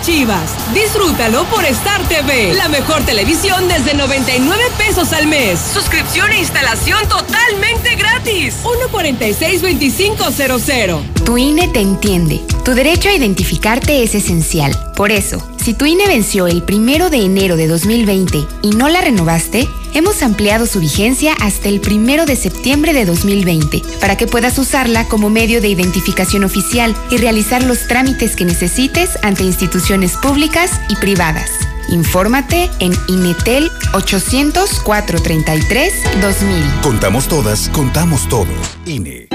Chivas. 0.00 0.50
Disfrútalo 0.74 1.44
por 1.44 1.64
Star 1.64 2.02
TV, 2.08 2.52
la 2.54 2.68
mejor 2.68 3.04
televisión 3.04 3.68
desde 3.68 3.94
99 3.94 4.62
pesos 4.76 5.12
al 5.12 5.26
mes. 5.26 5.58
Suscripción 5.72 6.32
e 6.32 6.38
instalación 6.38 7.08
totalmente 7.08 7.94
gratis. 7.96 8.56
146-2500. 8.62 11.02
Tu 11.24 11.38
INE 11.38 11.68
te 11.68 11.80
entiende. 11.80 12.40
Tu 12.64 12.74
derecho 12.74 13.08
a 13.08 13.12
identificarte 13.12 14.02
es 14.02 14.14
esencial. 14.14 14.76
Por 14.94 15.12
eso, 15.12 15.42
si 15.62 15.74
tu 15.74 15.86
INE 15.86 16.06
venció 16.06 16.46
el 16.46 16.62
primero 16.62 17.10
de 17.10 17.18
enero 17.18 17.56
de 17.56 17.66
2020 17.66 18.46
y 18.62 18.70
no 18.70 18.88
la 18.88 19.00
renovaste, 19.00 19.68
hemos 19.94 20.22
ampliado 20.22 20.66
su 20.66 20.80
vigencia 20.80 21.34
hasta 21.40 21.68
el 21.68 21.80
primero 21.80 22.26
de 22.26 22.36
septiembre 22.36 22.92
de 22.92 23.04
2020 23.04 23.82
para 24.00 24.16
que 24.16 24.26
puedas 24.26 24.58
usarla 24.58 25.08
como 25.08 25.30
medio 25.30 25.60
de 25.60 25.68
identificación 25.68 26.44
oficial 26.44 26.94
y 27.10 27.16
realizar 27.16 27.62
los 27.62 27.86
trámites 27.86 28.36
que 28.36 28.44
necesites 28.44 29.18
ante 29.22 29.44
instituciones 29.44 29.87
públicas 30.18 30.78
y 30.90 30.96
privadas. 30.96 31.50
Infórmate 31.88 32.70
en 32.80 32.92
INETEL 33.08 33.70
800-433-2000. 33.94 36.80
Contamos 36.82 37.26
todas, 37.26 37.70
contamos 37.70 38.28
todos. 38.28 38.76
INE. 38.84 39.28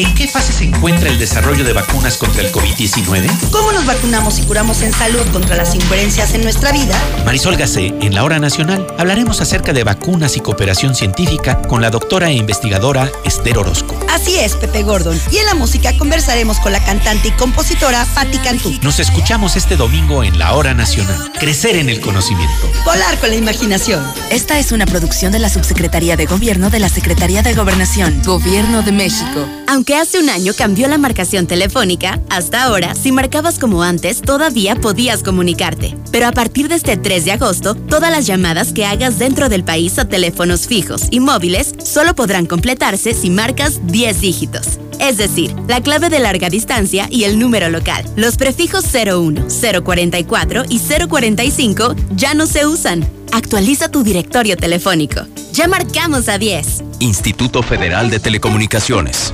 ¿En 0.00 0.14
qué 0.14 0.26
fase 0.26 0.50
se 0.54 0.64
encuentra 0.64 1.10
el 1.10 1.18
desarrollo 1.18 1.62
de 1.62 1.74
vacunas 1.74 2.16
contra 2.16 2.40
el 2.40 2.50
COVID-19? 2.50 3.50
¿Cómo 3.50 3.70
nos 3.70 3.84
vacunamos 3.84 4.38
y 4.38 4.42
curamos 4.44 4.80
en 4.80 4.94
salud 4.94 5.20
contra 5.30 5.56
las 5.56 5.74
incoherencias 5.74 6.32
en 6.32 6.40
nuestra 6.42 6.72
vida? 6.72 6.98
Marisol 7.26 7.58
Gacé, 7.58 7.92
en 8.00 8.14
la 8.14 8.24
Hora 8.24 8.38
Nacional, 8.38 8.86
hablaremos 8.96 9.42
acerca 9.42 9.74
de 9.74 9.84
vacunas 9.84 10.38
y 10.38 10.40
cooperación 10.40 10.94
científica 10.94 11.60
con 11.60 11.82
la 11.82 11.90
doctora 11.90 12.30
e 12.30 12.32
investigadora 12.32 13.12
Esther 13.26 13.58
Orozco. 13.58 13.94
Así 14.08 14.38
es, 14.38 14.56
Pepe 14.56 14.84
Gordon. 14.84 15.20
Y 15.30 15.36
en 15.36 15.44
la 15.44 15.54
música 15.54 15.94
conversaremos 15.98 16.60
con 16.60 16.72
la 16.72 16.82
cantante 16.82 17.28
y 17.28 17.32
compositora 17.32 18.06
Patti 18.14 18.38
Cantú. 18.38 18.72
Nos 18.80 19.00
escuchamos 19.00 19.54
este 19.56 19.76
domingo 19.76 20.24
en 20.24 20.38
la 20.38 20.54
Hora 20.54 20.72
Nacional. 20.72 21.30
Crecer 21.38 21.76
en 21.76 21.90
el 21.90 22.00
conocimiento. 22.00 22.72
Volar 22.86 23.18
con 23.18 23.28
la 23.28 23.36
imaginación. 23.36 24.02
Esta 24.30 24.58
es 24.58 24.72
una 24.72 24.86
producción 24.86 25.30
de 25.30 25.40
la 25.40 25.50
Subsecretaría 25.50 26.16
de 26.16 26.24
Gobierno 26.24 26.70
de 26.70 26.78
la 26.78 26.88
Secretaría 26.88 27.42
de 27.42 27.52
Gobernación, 27.52 28.22
Gobierno 28.24 28.80
de 28.80 28.92
México. 28.92 29.46
Aunque 29.68 29.89
hace 29.94 30.18
un 30.20 30.28
año 30.28 30.52
cambió 30.56 30.88
la 30.88 30.98
marcación 30.98 31.46
telefónica, 31.46 32.20
hasta 32.28 32.64
ahora, 32.64 32.94
si 32.94 33.12
marcabas 33.12 33.58
como 33.58 33.82
antes, 33.82 34.20
todavía 34.20 34.76
podías 34.76 35.22
comunicarte. 35.22 35.96
Pero 36.12 36.26
a 36.26 36.32
partir 36.32 36.68
de 36.68 36.74
este 36.74 36.96
3 36.96 37.24
de 37.24 37.32
agosto, 37.32 37.74
todas 37.74 38.10
las 38.10 38.26
llamadas 38.26 38.72
que 38.72 38.84
hagas 38.84 39.18
dentro 39.18 39.48
del 39.48 39.64
país 39.64 39.98
a 39.98 40.08
teléfonos 40.08 40.66
fijos 40.66 41.08
y 41.10 41.20
móviles 41.20 41.74
solo 41.82 42.14
podrán 42.14 42.46
completarse 42.46 43.14
si 43.14 43.30
marcas 43.30 43.80
10 43.86 44.20
dígitos. 44.20 44.78
Es 45.00 45.16
decir, 45.16 45.54
la 45.66 45.80
clave 45.80 46.10
de 46.10 46.18
larga 46.18 46.50
distancia 46.50 47.08
y 47.10 47.24
el 47.24 47.38
número 47.38 47.70
local. 47.70 48.04
Los 48.16 48.36
prefijos 48.36 48.84
01, 48.92 49.46
044 49.82 50.64
y 50.68 50.78
045 50.78 51.96
ya 52.16 52.34
no 52.34 52.46
se 52.46 52.66
usan. 52.66 53.08
Actualiza 53.32 53.88
tu 53.88 54.02
directorio 54.02 54.56
telefónico. 54.56 55.22
Ya 55.52 55.68
marcamos 55.68 56.28
a 56.28 56.36
10. 56.36 56.84
Instituto 57.00 57.62
Federal 57.62 58.10
de 58.10 58.20
Telecomunicaciones. 58.20 59.32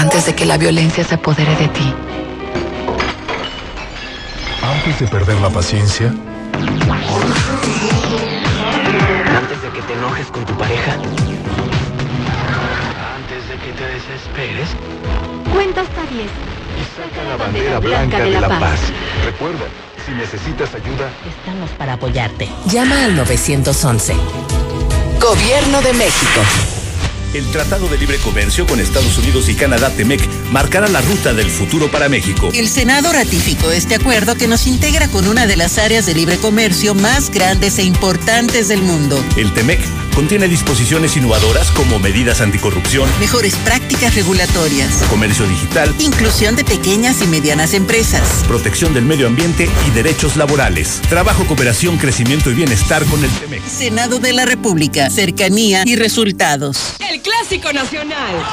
Antes 0.00 0.24
de 0.24 0.34
que 0.34 0.46
la 0.46 0.56
violencia 0.56 1.04
se 1.04 1.16
apodere 1.16 1.54
de 1.56 1.68
ti, 1.68 1.94
Antes 4.62 4.98
de 4.98 5.06
perder 5.06 5.38
la 5.42 5.50
paciencia, 5.50 6.06
Antes 9.36 9.62
de 9.62 9.68
que 9.68 9.82
te 9.82 9.92
enojes 9.92 10.26
con 10.28 10.46
tu 10.46 10.54
pareja. 10.56 10.94
Antes 13.14 13.46
de 13.50 13.56
que 13.56 13.72
te 13.72 13.84
desesperes. 13.84 14.70
Cuenta 15.52 15.82
hasta 15.82 16.00
10. 16.06 16.24
Y 16.24 16.84
saca 16.96 17.22
la 17.28 17.36
bandera 17.36 17.78
blanca 17.78 18.20
de 18.20 18.40
la 18.40 18.48
paz. 18.48 18.80
Recuerda, 19.26 19.66
si 20.06 20.12
necesitas 20.12 20.74
ayuda, 20.74 21.10
Estamos 21.28 21.68
para 21.72 21.92
apoyarte. 21.92 22.48
Llama 22.64 23.04
al 23.04 23.14
911. 23.16 24.14
Gobierno 25.20 25.82
de 25.82 25.92
México. 25.92 26.40
El 27.32 27.46
Tratado 27.52 27.88
de 27.88 27.96
Libre 27.96 28.18
Comercio 28.18 28.66
con 28.66 28.80
Estados 28.80 29.16
Unidos 29.18 29.48
y 29.48 29.54
Canadá 29.54 29.90
TEMEC 29.90 30.20
marcará 30.50 30.88
la 30.88 31.00
ruta 31.00 31.32
del 31.32 31.48
futuro 31.48 31.88
para 31.88 32.08
México. 32.08 32.50
El 32.52 32.68
Senado 32.68 33.12
ratificó 33.12 33.70
este 33.70 33.94
acuerdo 33.94 34.34
que 34.34 34.48
nos 34.48 34.66
integra 34.66 35.06
con 35.08 35.28
una 35.28 35.46
de 35.46 35.56
las 35.56 35.78
áreas 35.78 36.06
de 36.06 36.14
libre 36.14 36.38
comercio 36.38 36.94
más 36.96 37.30
grandes 37.30 37.78
e 37.78 37.84
importantes 37.84 38.66
del 38.66 38.82
mundo. 38.82 39.24
El 39.36 39.52
TEMEC 39.52 39.80
contiene 40.14 40.48
disposiciones 40.48 41.16
innovadoras 41.16 41.70
como 41.70 42.00
medidas 42.00 42.40
anticorrupción, 42.40 43.08
Mejores 43.20 43.54
prácticas 43.56 44.16
regulatorias, 44.16 44.92
comercio 45.08 45.46
digital, 45.46 45.94
inclusión 46.00 46.56
de 46.56 46.64
pequeñas 46.64 47.22
y 47.22 47.26
medianas 47.28 47.74
empresas. 47.74 48.44
protección 48.48 48.92
del 48.92 49.04
medio 49.04 49.28
ambiente 49.28 49.70
y 49.86 49.90
derechos 49.90 50.36
laborales. 50.36 51.00
Trabajo, 51.08 51.46
cooperación, 51.46 51.96
crecimiento 51.96 52.50
y 52.50 52.54
bienestar 52.54 53.04
con 53.04 53.22
el 53.24 53.30
TEMEC. 53.30 53.64
Senado 53.66 54.18
de 54.18 54.32
la 54.32 54.46
República, 54.46 55.08
cercanía 55.10 55.84
y 55.86 55.94
resultados. 55.94 56.94
El 57.08 57.19
Clásico 57.22 57.72
Nacional. 57.72 58.44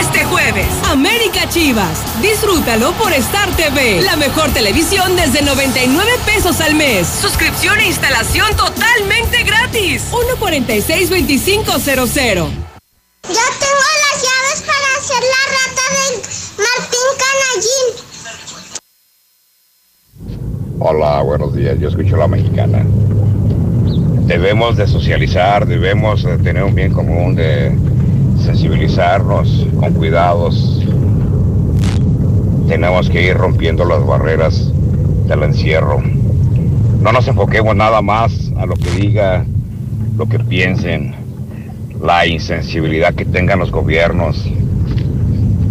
Este 0.00 0.24
jueves, 0.24 0.66
América 0.90 1.48
Chivas. 1.48 2.20
Disfrútalo 2.20 2.90
por 2.92 3.12
Star 3.12 3.48
TV, 3.56 4.00
la 4.02 4.16
mejor 4.16 4.50
televisión 4.52 5.14
desde 5.16 5.42
99 5.42 6.10
pesos 6.26 6.60
al 6.60 6.74
mes. 6.74 7.06
Suscripción 7.06 7.78
e 7.80 7.86
instalación 7.86 8.54
totalmente 8.56 9.42
gratis. 9.44 10.02
146-2500. 10.10 12.50
Ya 13.28 13.28
tengo 13.28 13.30
las 13.30 14.22
llaves 14.22 14.62
para 14.66 14.96
hacer 14.98 15.22
la 15.22 15.52
rata 15.52 15.82
de 15.92 16.22
Martín 16.58 17.08
Canallín. 17.18 17.88
Hola, 20.80 21.22
buenos 21.22 21.54
días. 21.54 21.78
Yo 21.78 21.88
escucho 21.88 22.16
la 22.16 22.26
mexicana. 22.26 22.84
Debemos 24.26 24.76
de 24.76 24.86
socializar, 24.86 25.66
debemos 25.66 26.22
de 26.22 26.38
tener 26.38 26.62
un 26.62 26.74
bien 26.74 26.92
común, 26.92 27.34
de 27.34 27.72
sensibilizarnos 28.42 29.66
con 29.78 29.92
cuidados. 29.94 30.82
Tenemos 32.68 33.10
que 33.10 33.22
ir 33.22 33.36
rompiendo 33.36 33.84
las 33.84 34.04
barreras 34.06 34.72
del 35.26 35.42
encierro. 35.42 36.00
No 37.00 37.12
nos 37.12 37.26
enfoquemos 37.26 37.74
nada 37.74 38.00
más 38.00 38.52
a 38.56 38.64
lo 38.64 38.74
que 38.74 38.90
diga, 38.92 39.44
lo 40.16 40.26
que 40.26 40.38
piensen, 40.38 41.14
la 42.00 42.26
insensibilidad 42.26 43.14
que 43.14 43.24
tengan 43.24 43.58
los 43.58 43.70
gobiernos. 43.70 44.48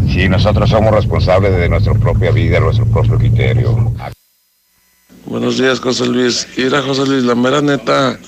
Si 0.09 0.27
nosotros 0.27 0.69
somos 0.69 0.93
responsables 0.93 1.57
de 1.57 1.69
nuestra 1.69 1.93
propia 1.93 2.31
vida, 2.31 2.59
nuestro 2.59 2.85
propio 2.85 3.17
criterio. 3.17 3.91
Buenos 5.31 5.57
días, 5.57 5.79
José 5.79 6.07
Luis. 6.07 6.45
Mira, 6.57 6.81
José 6.81 7.05
Luis, 7.05 7.23
la 7.23 7.35
mera 7.35 7.61
neta, 7.61 8.19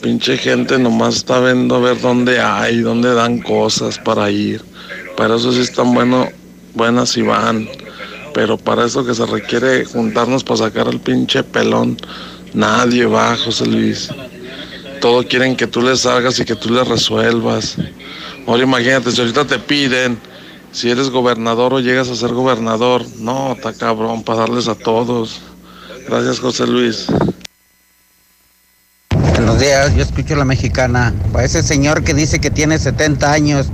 pinche 0.00 0.38
gente 0.38 0.78
nomás 0.78 1.16
está 1.16 1.40
viendo 1.40 1.74
a 1.74 1.80
ver 1.80 2.00
dónde 2.00 2.38
hay, 2.38 2.78
dónde 2.78 3.12
dan 3.12 3.40
cosas 3.40 3.98
para 3.98 4.30
ir. 4.30 4.62
Para 5.16 5.34
eso 5.34 5.52
sí 5.52 5.62
están 5.62 5.92
bueno, 5.92 6.28
buenas 6.74 7.16
y 7.16 7.22
van. 7.22 7.68
Pero 8.34 8.56
para 8.56 8.84
eso 8.84 9.04
que 9.04 9.16
se 9.16 9.26
requiere 9.26 9.84
juntarnos 9.84 10.44
para 10.44 10.58
sacar 10.58 10.86
al 10.86 11.00
pinche 11.00 11.42
pelón, 11.42 11.96
nadie 12.52 13.04
va, 13.04 13.36
José 13.36 13.66
Luis. 13.66 14.10
Todo 15.00 15.26
quieren 15.26 15.56
que 15.56 15.66
tú 15.66 15.82
les 15.82 16.02
salgas 16.02 16.38
y 16.38 16.44
que 16.44 16.54
tú 16.54 16.70
les 16.70 16.86
resuelvas. 16.86 17.78
Ahora 18.46 18.62
imagínate, 18.62 19.10
si 19.10 19.20
ahorita 19.20 19.44
te 19.44 19.58
piden, 19.58 20.20
si 20.70 20.88
eres 20.88 21.10
gobernador 21.10 21.74
o 21.74 21.80
llegas 21.80 22.10
a 22.10 22.14
ser 22.14 22.32
gobernador, 22.32 23.02
no, 23.18 23.54
está 23.54 23.72
cabrón, 23.72 24.22
para 24.22 24.42
darles 24.42 24.68
a 24.68 24.76
todos. 24.76 25.40
Gracias, 26.06 26.40
José 26.40 26.66
Luis. 26.66 27.06
Buenos 29.10 29.58
días, 29.58 29.94
yo 29.96 30.02
escucho 30.02 30.36
la 30.36 30.44
mexicana. 30.44 31.14
Para 31.32 31.44
ese 31.44 31.62
señor 31.62 32.04
que 32.04 32.14
dice 32.14 32.40
que 32.40 32.50
tiene 32.50 32.78
70 32.78 33.32
años 33.32 33.68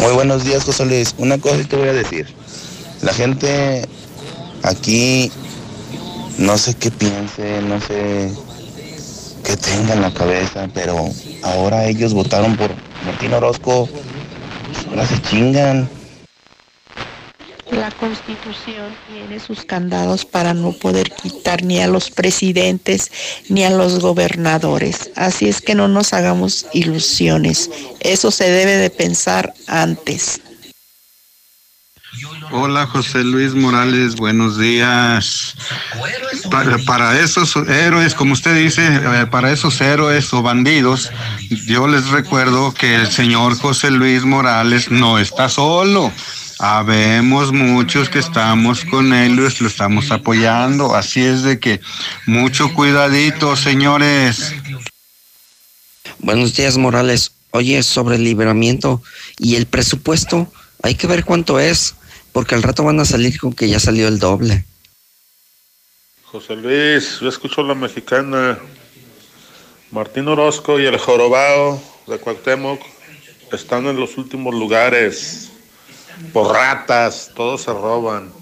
Muy 0.00 0.12
buenos 0.12 0.44
días, 0.44 0.64
José 0.64 0.84
Luis. 0.86 1.14
Una 1.18 1.38
cosa 1.38 1.62
te 1.64 1.76
voy 1.76 1.88
a 1.88 1.92
decir. 1.92 2.26
La 3.02 3.12
gente 3.14 3.88
aquí 4.62 5.32
no 6.40 6.56
sé 6.56 6.74
qué 6.74 6.90
piense, 6.90 7.60
no 7.62 7.80
sé 7.80 8.32
qué 9.44 9.56
tenga 9.56 9.94
en 9.94 10.02
la 10.02 10.12
cabeza, 10.12 10.68
pero 10.72 10.96
ahora 11.42 11.86
ellos 11.86 12.14
votaron 12.14 12.56
por 12.56 12.70
Martín 13.04 13.34
Orozco. 13.34 13.88
Ahora 14.88 15.06
se 15.06 15.20
chingan. 15.22 15.88
La 17.70 17.90
constitución 17.92 18.96
tiene 19.08 19.38
sus 19.38 19.64
candados 19.64 20.24
para 20.24 20.54
no 20.54 20.72
poder 20.72 21.10
quitar 21.10 21.62
ni 21.62 21.80
a 21.80 21.86
los 21.86 22.10
presidentes 22.10 23.12
ni 23.48 23.62
a 23.62 23.70
los 23.70 24.00
gobernadores. 24.00 25.10
Así 25.14 25.46
es 25.46 25.60
que 25.60 25.74
no 25.74 25.88
nos 25.88 26.12
hagamos 26.14 26.66
ilusiones. 26.72 27.70
Eso 28.00 28.30
se 28.30 28.50
debe 28.50 28.76
de 28.76 28.90
pensar 28.90 29.54
antes. 29.68 30.40
Hola 32.52 32.86
José 32.88 33.22
Luis 33.22 33.54
Morales, 33.54 34.16
buenos 34.16 34.58
días. 34.58 35.54
Para, 36.84 37.20
esos 37.20 37.54
héroes, 37.54 38.14
como 38.14 38.32
usted 38.32 38.56
dice, 38.56 38.84
eh, 38.86 39.26
para 39.30 39.52
esos 39.52 39.80
héroes 39.80 40.32
o 40.34 40.42
bandidos, 40.42 41.12
yo 41.66 41.86
les 41.86 42.08
recuerdo 42.08 42.74
que 42.74 42.96
el 42.96 43.10
señor 43.12 43.56
José 43.56 43.92
Luis 43.92 44.24
Morales 44.24 44.90
no 44.90 45.20
está 45.20 45.48
solo. 45.48 46.12
Habemos 46.58 47.52
muchos 47.52 48.08
que 48.08 48.18
estamos 48.18 48.84
con 48.84 49.12
él, 49.12 49.36
lo 49.36 49.46
estamos 49.46 50.10
apoyando. 50.10 50.96
Así 50.96 51.22
es 51.22 51.44
de 51.44 51.60
que 51.60 51.80
mucho 52.26 52.74
cuidadito, 52.74 53.54
señores. 53.54 54.54
Buenos 56.18 56.56
días, 56.56 56.76
Morales. 56.76 57.30
Oye, 57.52 57.82
sobre 57.84 58.16
el 58.16 58.24
liberamiento 58.24 59.02
y 59.38 59.54
el 59.54 59.66
presupuesto, 59.66 60.52
hay 60.82 60.94
que 60.94 61.06
ver 61.06 61.24
cuánto 61.24 61.58
es, 61.58 61.94
porque 62.32 62.54
al 62.54 62.62
rato 62.62 62.84
van 62.84 63.00
a 63.00 63.04
salir 63.04 63.38
con 63.38 63.52
que 63.52 63.68
ya 63.68 63.80
salió 63.80 64.08
el 64.08 64.18
doble. 64.18 64.64
José 66.24 66.54
Luis, 66.54 67.18
yo 67.20 67.28
escucho 67.28 67.62
la 67.62 67.74
mexicana. 67.74 68.58
Martín 69.90 70.28
Orozco 70.28 70.78
y 70.78 70.86
el 70.86 70.96
jorobado 70.98 71.82
de 72.06 72.18
Cuauhtémoc 72.18 72.80
están 73.52 73.86
en 73.86 73.96
los 73.96 74.16
últimos 74.16 74.54
lugares. 74.54 75.50
Por 76.32 76.52
ratas, 76.52 77.32
todos 77.34 77.62
se 77.62 77.72
roban. 77.72 78.32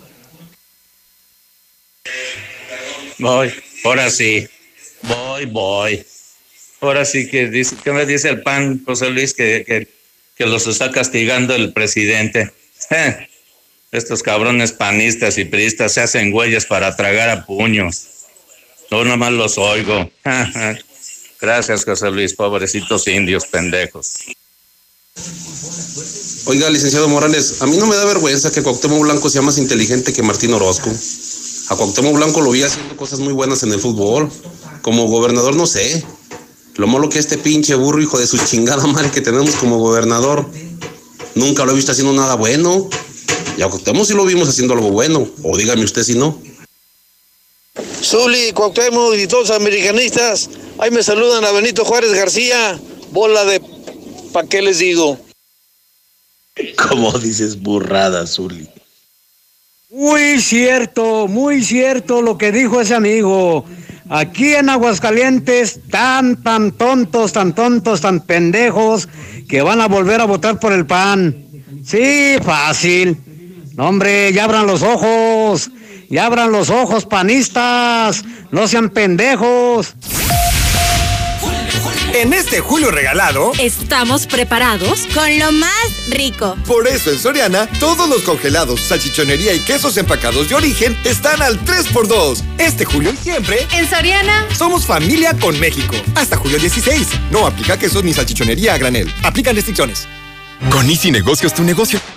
Voy, 3.19 3.53
ahora 3.85 4.11
sí. 4.11 4.47
Voy, 5.03 5.47
voy. 5.47 6.05
Ahora 6.81 7.05
sí 7.05 7.29
que 7.29 7.49
dice, 7.49 7.77
¿qué 7.83 7.93
me 7.93 8.05
dice 8.05 8.29
el 8.29 8.43
pan, 8.43 8.83
José 8.85 9.11
Luis, 9.11 9.35
que, 9.35 9.65
que, 9.67 9.89
que 10.37 10.47
los 10.47 10.67
está 10.67 10.91
castigando 10.91 11.55
el 11.55 11.73
presidente? 11.73 12.53
Eh, 12.91 13.29
Estos 13.91 14.23
cabrones 14.23 14.73
panistas 14.73 15.39
y 15.39 15.47
priistas 15.47 15.93
se 15.93 16.03
hacen 16.03 16.31
güeyes 16.31 16.67
para 16.67 16.95
tragar 16.95 17.31
a 17.31 17.47
puños. 17.47 18.07
No 18.91 19.05
nomás 19.05 19.33
los 19.33 19.57
oigo. 19.57 20.11
Gracias, 21.41 21.85
José 21.85 22.11
Luis, 22.11 22.35
pobrecitos 22.35 23.07
indios 23.09 23.47
pendejos. 23.47 24.15
Oiga, 26.47 26.69
licenciado 26.69 27.09
Morales, 27.09 27.63
a 27.63 27.67
mí 27.67 27.77
no 27.79 27.87
me 27.87 27.97
da 27.97 28.05
vergüenza 28.05 28.51
que 28.51 28.63
Cuauhtémoc 28.63 29.03
Blanco 29.03 29.31
sea 29.31 29.43
más 29.43 29.59
inteligente 29.59 30.13
que 30.13 30.23
Martín 30.23 30.53
Orozco. 30.53 30.91
A 31.71 31.77
Cuauhtémoc 31.77 32.15
Blanco 32.15 32.43
lo 32.43 32.51
vi 32.51 32.63
haciendo 32.63 32.97
cosas 32.97 33.21
muy 33.21 33.33
buenas 33.33 33.63
en 33.63 33.73
el 33.73 33.81
fútbol. 33.81 34.31
Como 34.83 35.07
gobernador 35.07 35.57
no 35.57 35.67
sé. 35.67 36.05
Lo 36.77 36.87
malo 36.87 37.09
que 37.09 37.19
este 37.19 37.39
pinche 37.39 37.75
burro 37.75 38.03
hijo 38.03 38.19
de 38.19 38.27
su 38.27 38.39
chingada 38.39 38.87
madre 38.87 39.11
que 39.11 39.23
tenemos 39.23 39.55
como 39.57 39.79
gobernador. 39.79 40.47
Nunca 41.35 41.65
lo 41.65 41.73
he 41.73 41.77
visto 41.77 41.93
haciendo 41.93 42.13
nada 42.13 42.35
bueno. 42.35 42.89
Y 43.59 43.63
a 43.63 43.67
Cuauhtémoc 43.67 44.07
sí 44.07 44.15
lo 44.15 44.25
vimos 44.25 44.49
haciendo 44.49 44.75
algo 44.75 44.93
bueno. 44.93 45.29
O 45.43 45.57
dígame 45.57 45.83
usted 45.83 46.05
si 46.05 46.15
no. 46.15 46.41
Zuli, 48.05 48.53
Cuauhtémoc 48.53 49.17
y 49.17 49.27
todos 49.27 49.49
los 49.49 49.57
americanistas, 49.59 50.49
ahí 50.79 50.93
me 50.93 51.03
saludan 51.03 51.45
a 51.45 51.51
Benito 51.51 51.85
Juárez 51.85 52.13
García, 52.13 52.79
bola 53.11 53.45
de... 53.45 53.61
¿Pa' 54.33 54.45
qué 54.45 54.63
les 54.63 54.79
digo? 54.79 55.19
Como 56.89 57.19
dices 57.19 57.61
burrada, 57.61 58.29
Zuli. 58.29 58.69
Muy 59.91 60.41
cierto, 60.41 61.27
muy 61.27 61.65
cierto 61.65 62.23
lo 62.23 62.39
que 62.39 62.53
dijo 62.53 62.81
ese 62.81 62.95
amigo. 62.95 63.65
Aquí 64.09 64.55
en 64.55 64.69
Aguascalientes, 64.69 65.81
tan, 65.91 66.45
tan 66.45 66.71
tontos, 66.73 67.33
tan 67.33 67.55
tontos, 67.57 68.03
tan 68.03 68.21
pendejos, 68.21 69.09
que 69.49 69.63
van 69.63 69.81
a 69.81 69.89
volver 69.89 70.21
a 70.21 70.27
votar 70.27 70.61
por 70.61 70.73
el 70.73 70.87
PAN. 70.87 71.45
Sí, 71.85 72.37
fácil. 72.45 73.25
No, 73.79 73.87
hombre, 73.87 74.33
ya 74.33 74.43
abran 74.43 74.67
los 74.67 74.83
ojos. 74.83 75.71
Ya 76.11 76.27
abran 76.27 76.51
los 76.51 76.69
ojos, 76.69 77.07
panistas. 77.07 78.25
No 78.51 78.67
sean 78.67 78.91
pendejos. 78.91 79.95
En 82.13 82.33
este 82.33 82.59
julio 82.59 82.91
regalado, 82.91 83.53
estamos 83.61 84.27
preparados 84.27 85.07
con 85.15 85.39
lo 85.39 85.53
más 85.53 86.09
rico. 86.11 86.57
Por 86.67 86.89
eso 86.89 87.13
en 87.13 87.21
Soriana, 87.21 87.69
todos 87.79 88.09
los 88.09 88.23
congelados, 88.23 88.81
salchichonería 88.81 89.55
y 89.55 89.61
quesos 89.61 89.97
empacados 89.97 90.49
de 90.49 90.57
origen 90.57 90.97
están 91.05 91.41
al 91.41 91.65
3x2. 91.65 92.43
Este 92.59 92.85
julio 92.85 93.13
y 93.13 93.17
siempre, 93.17 93.65
en 93.73 93.89
Soriana, 93.89 94.45
somos 94.57 94.87
familia 94.87 95.35
con 95.39 95.61
México. 95.61 95.95
Hasta 96.17 96.37
julio 96.37 96.59
16. 96.59 97.07
No 97.31 97.47
aplica 97.47 97.79
quesos 97.79 98.03
ni 98.03 98.13
salchichonería 98.13 98.75
a 98.75 98.79
granel. 98.79 99.15
Aplican 99.23 99.55
restricciones. 99.55 100.09
Con 100.71 100.91
Easy 100.91 101.11
Negocios, 101.13 101.55
tu 101.55 101.63
negocio 101.63 102.01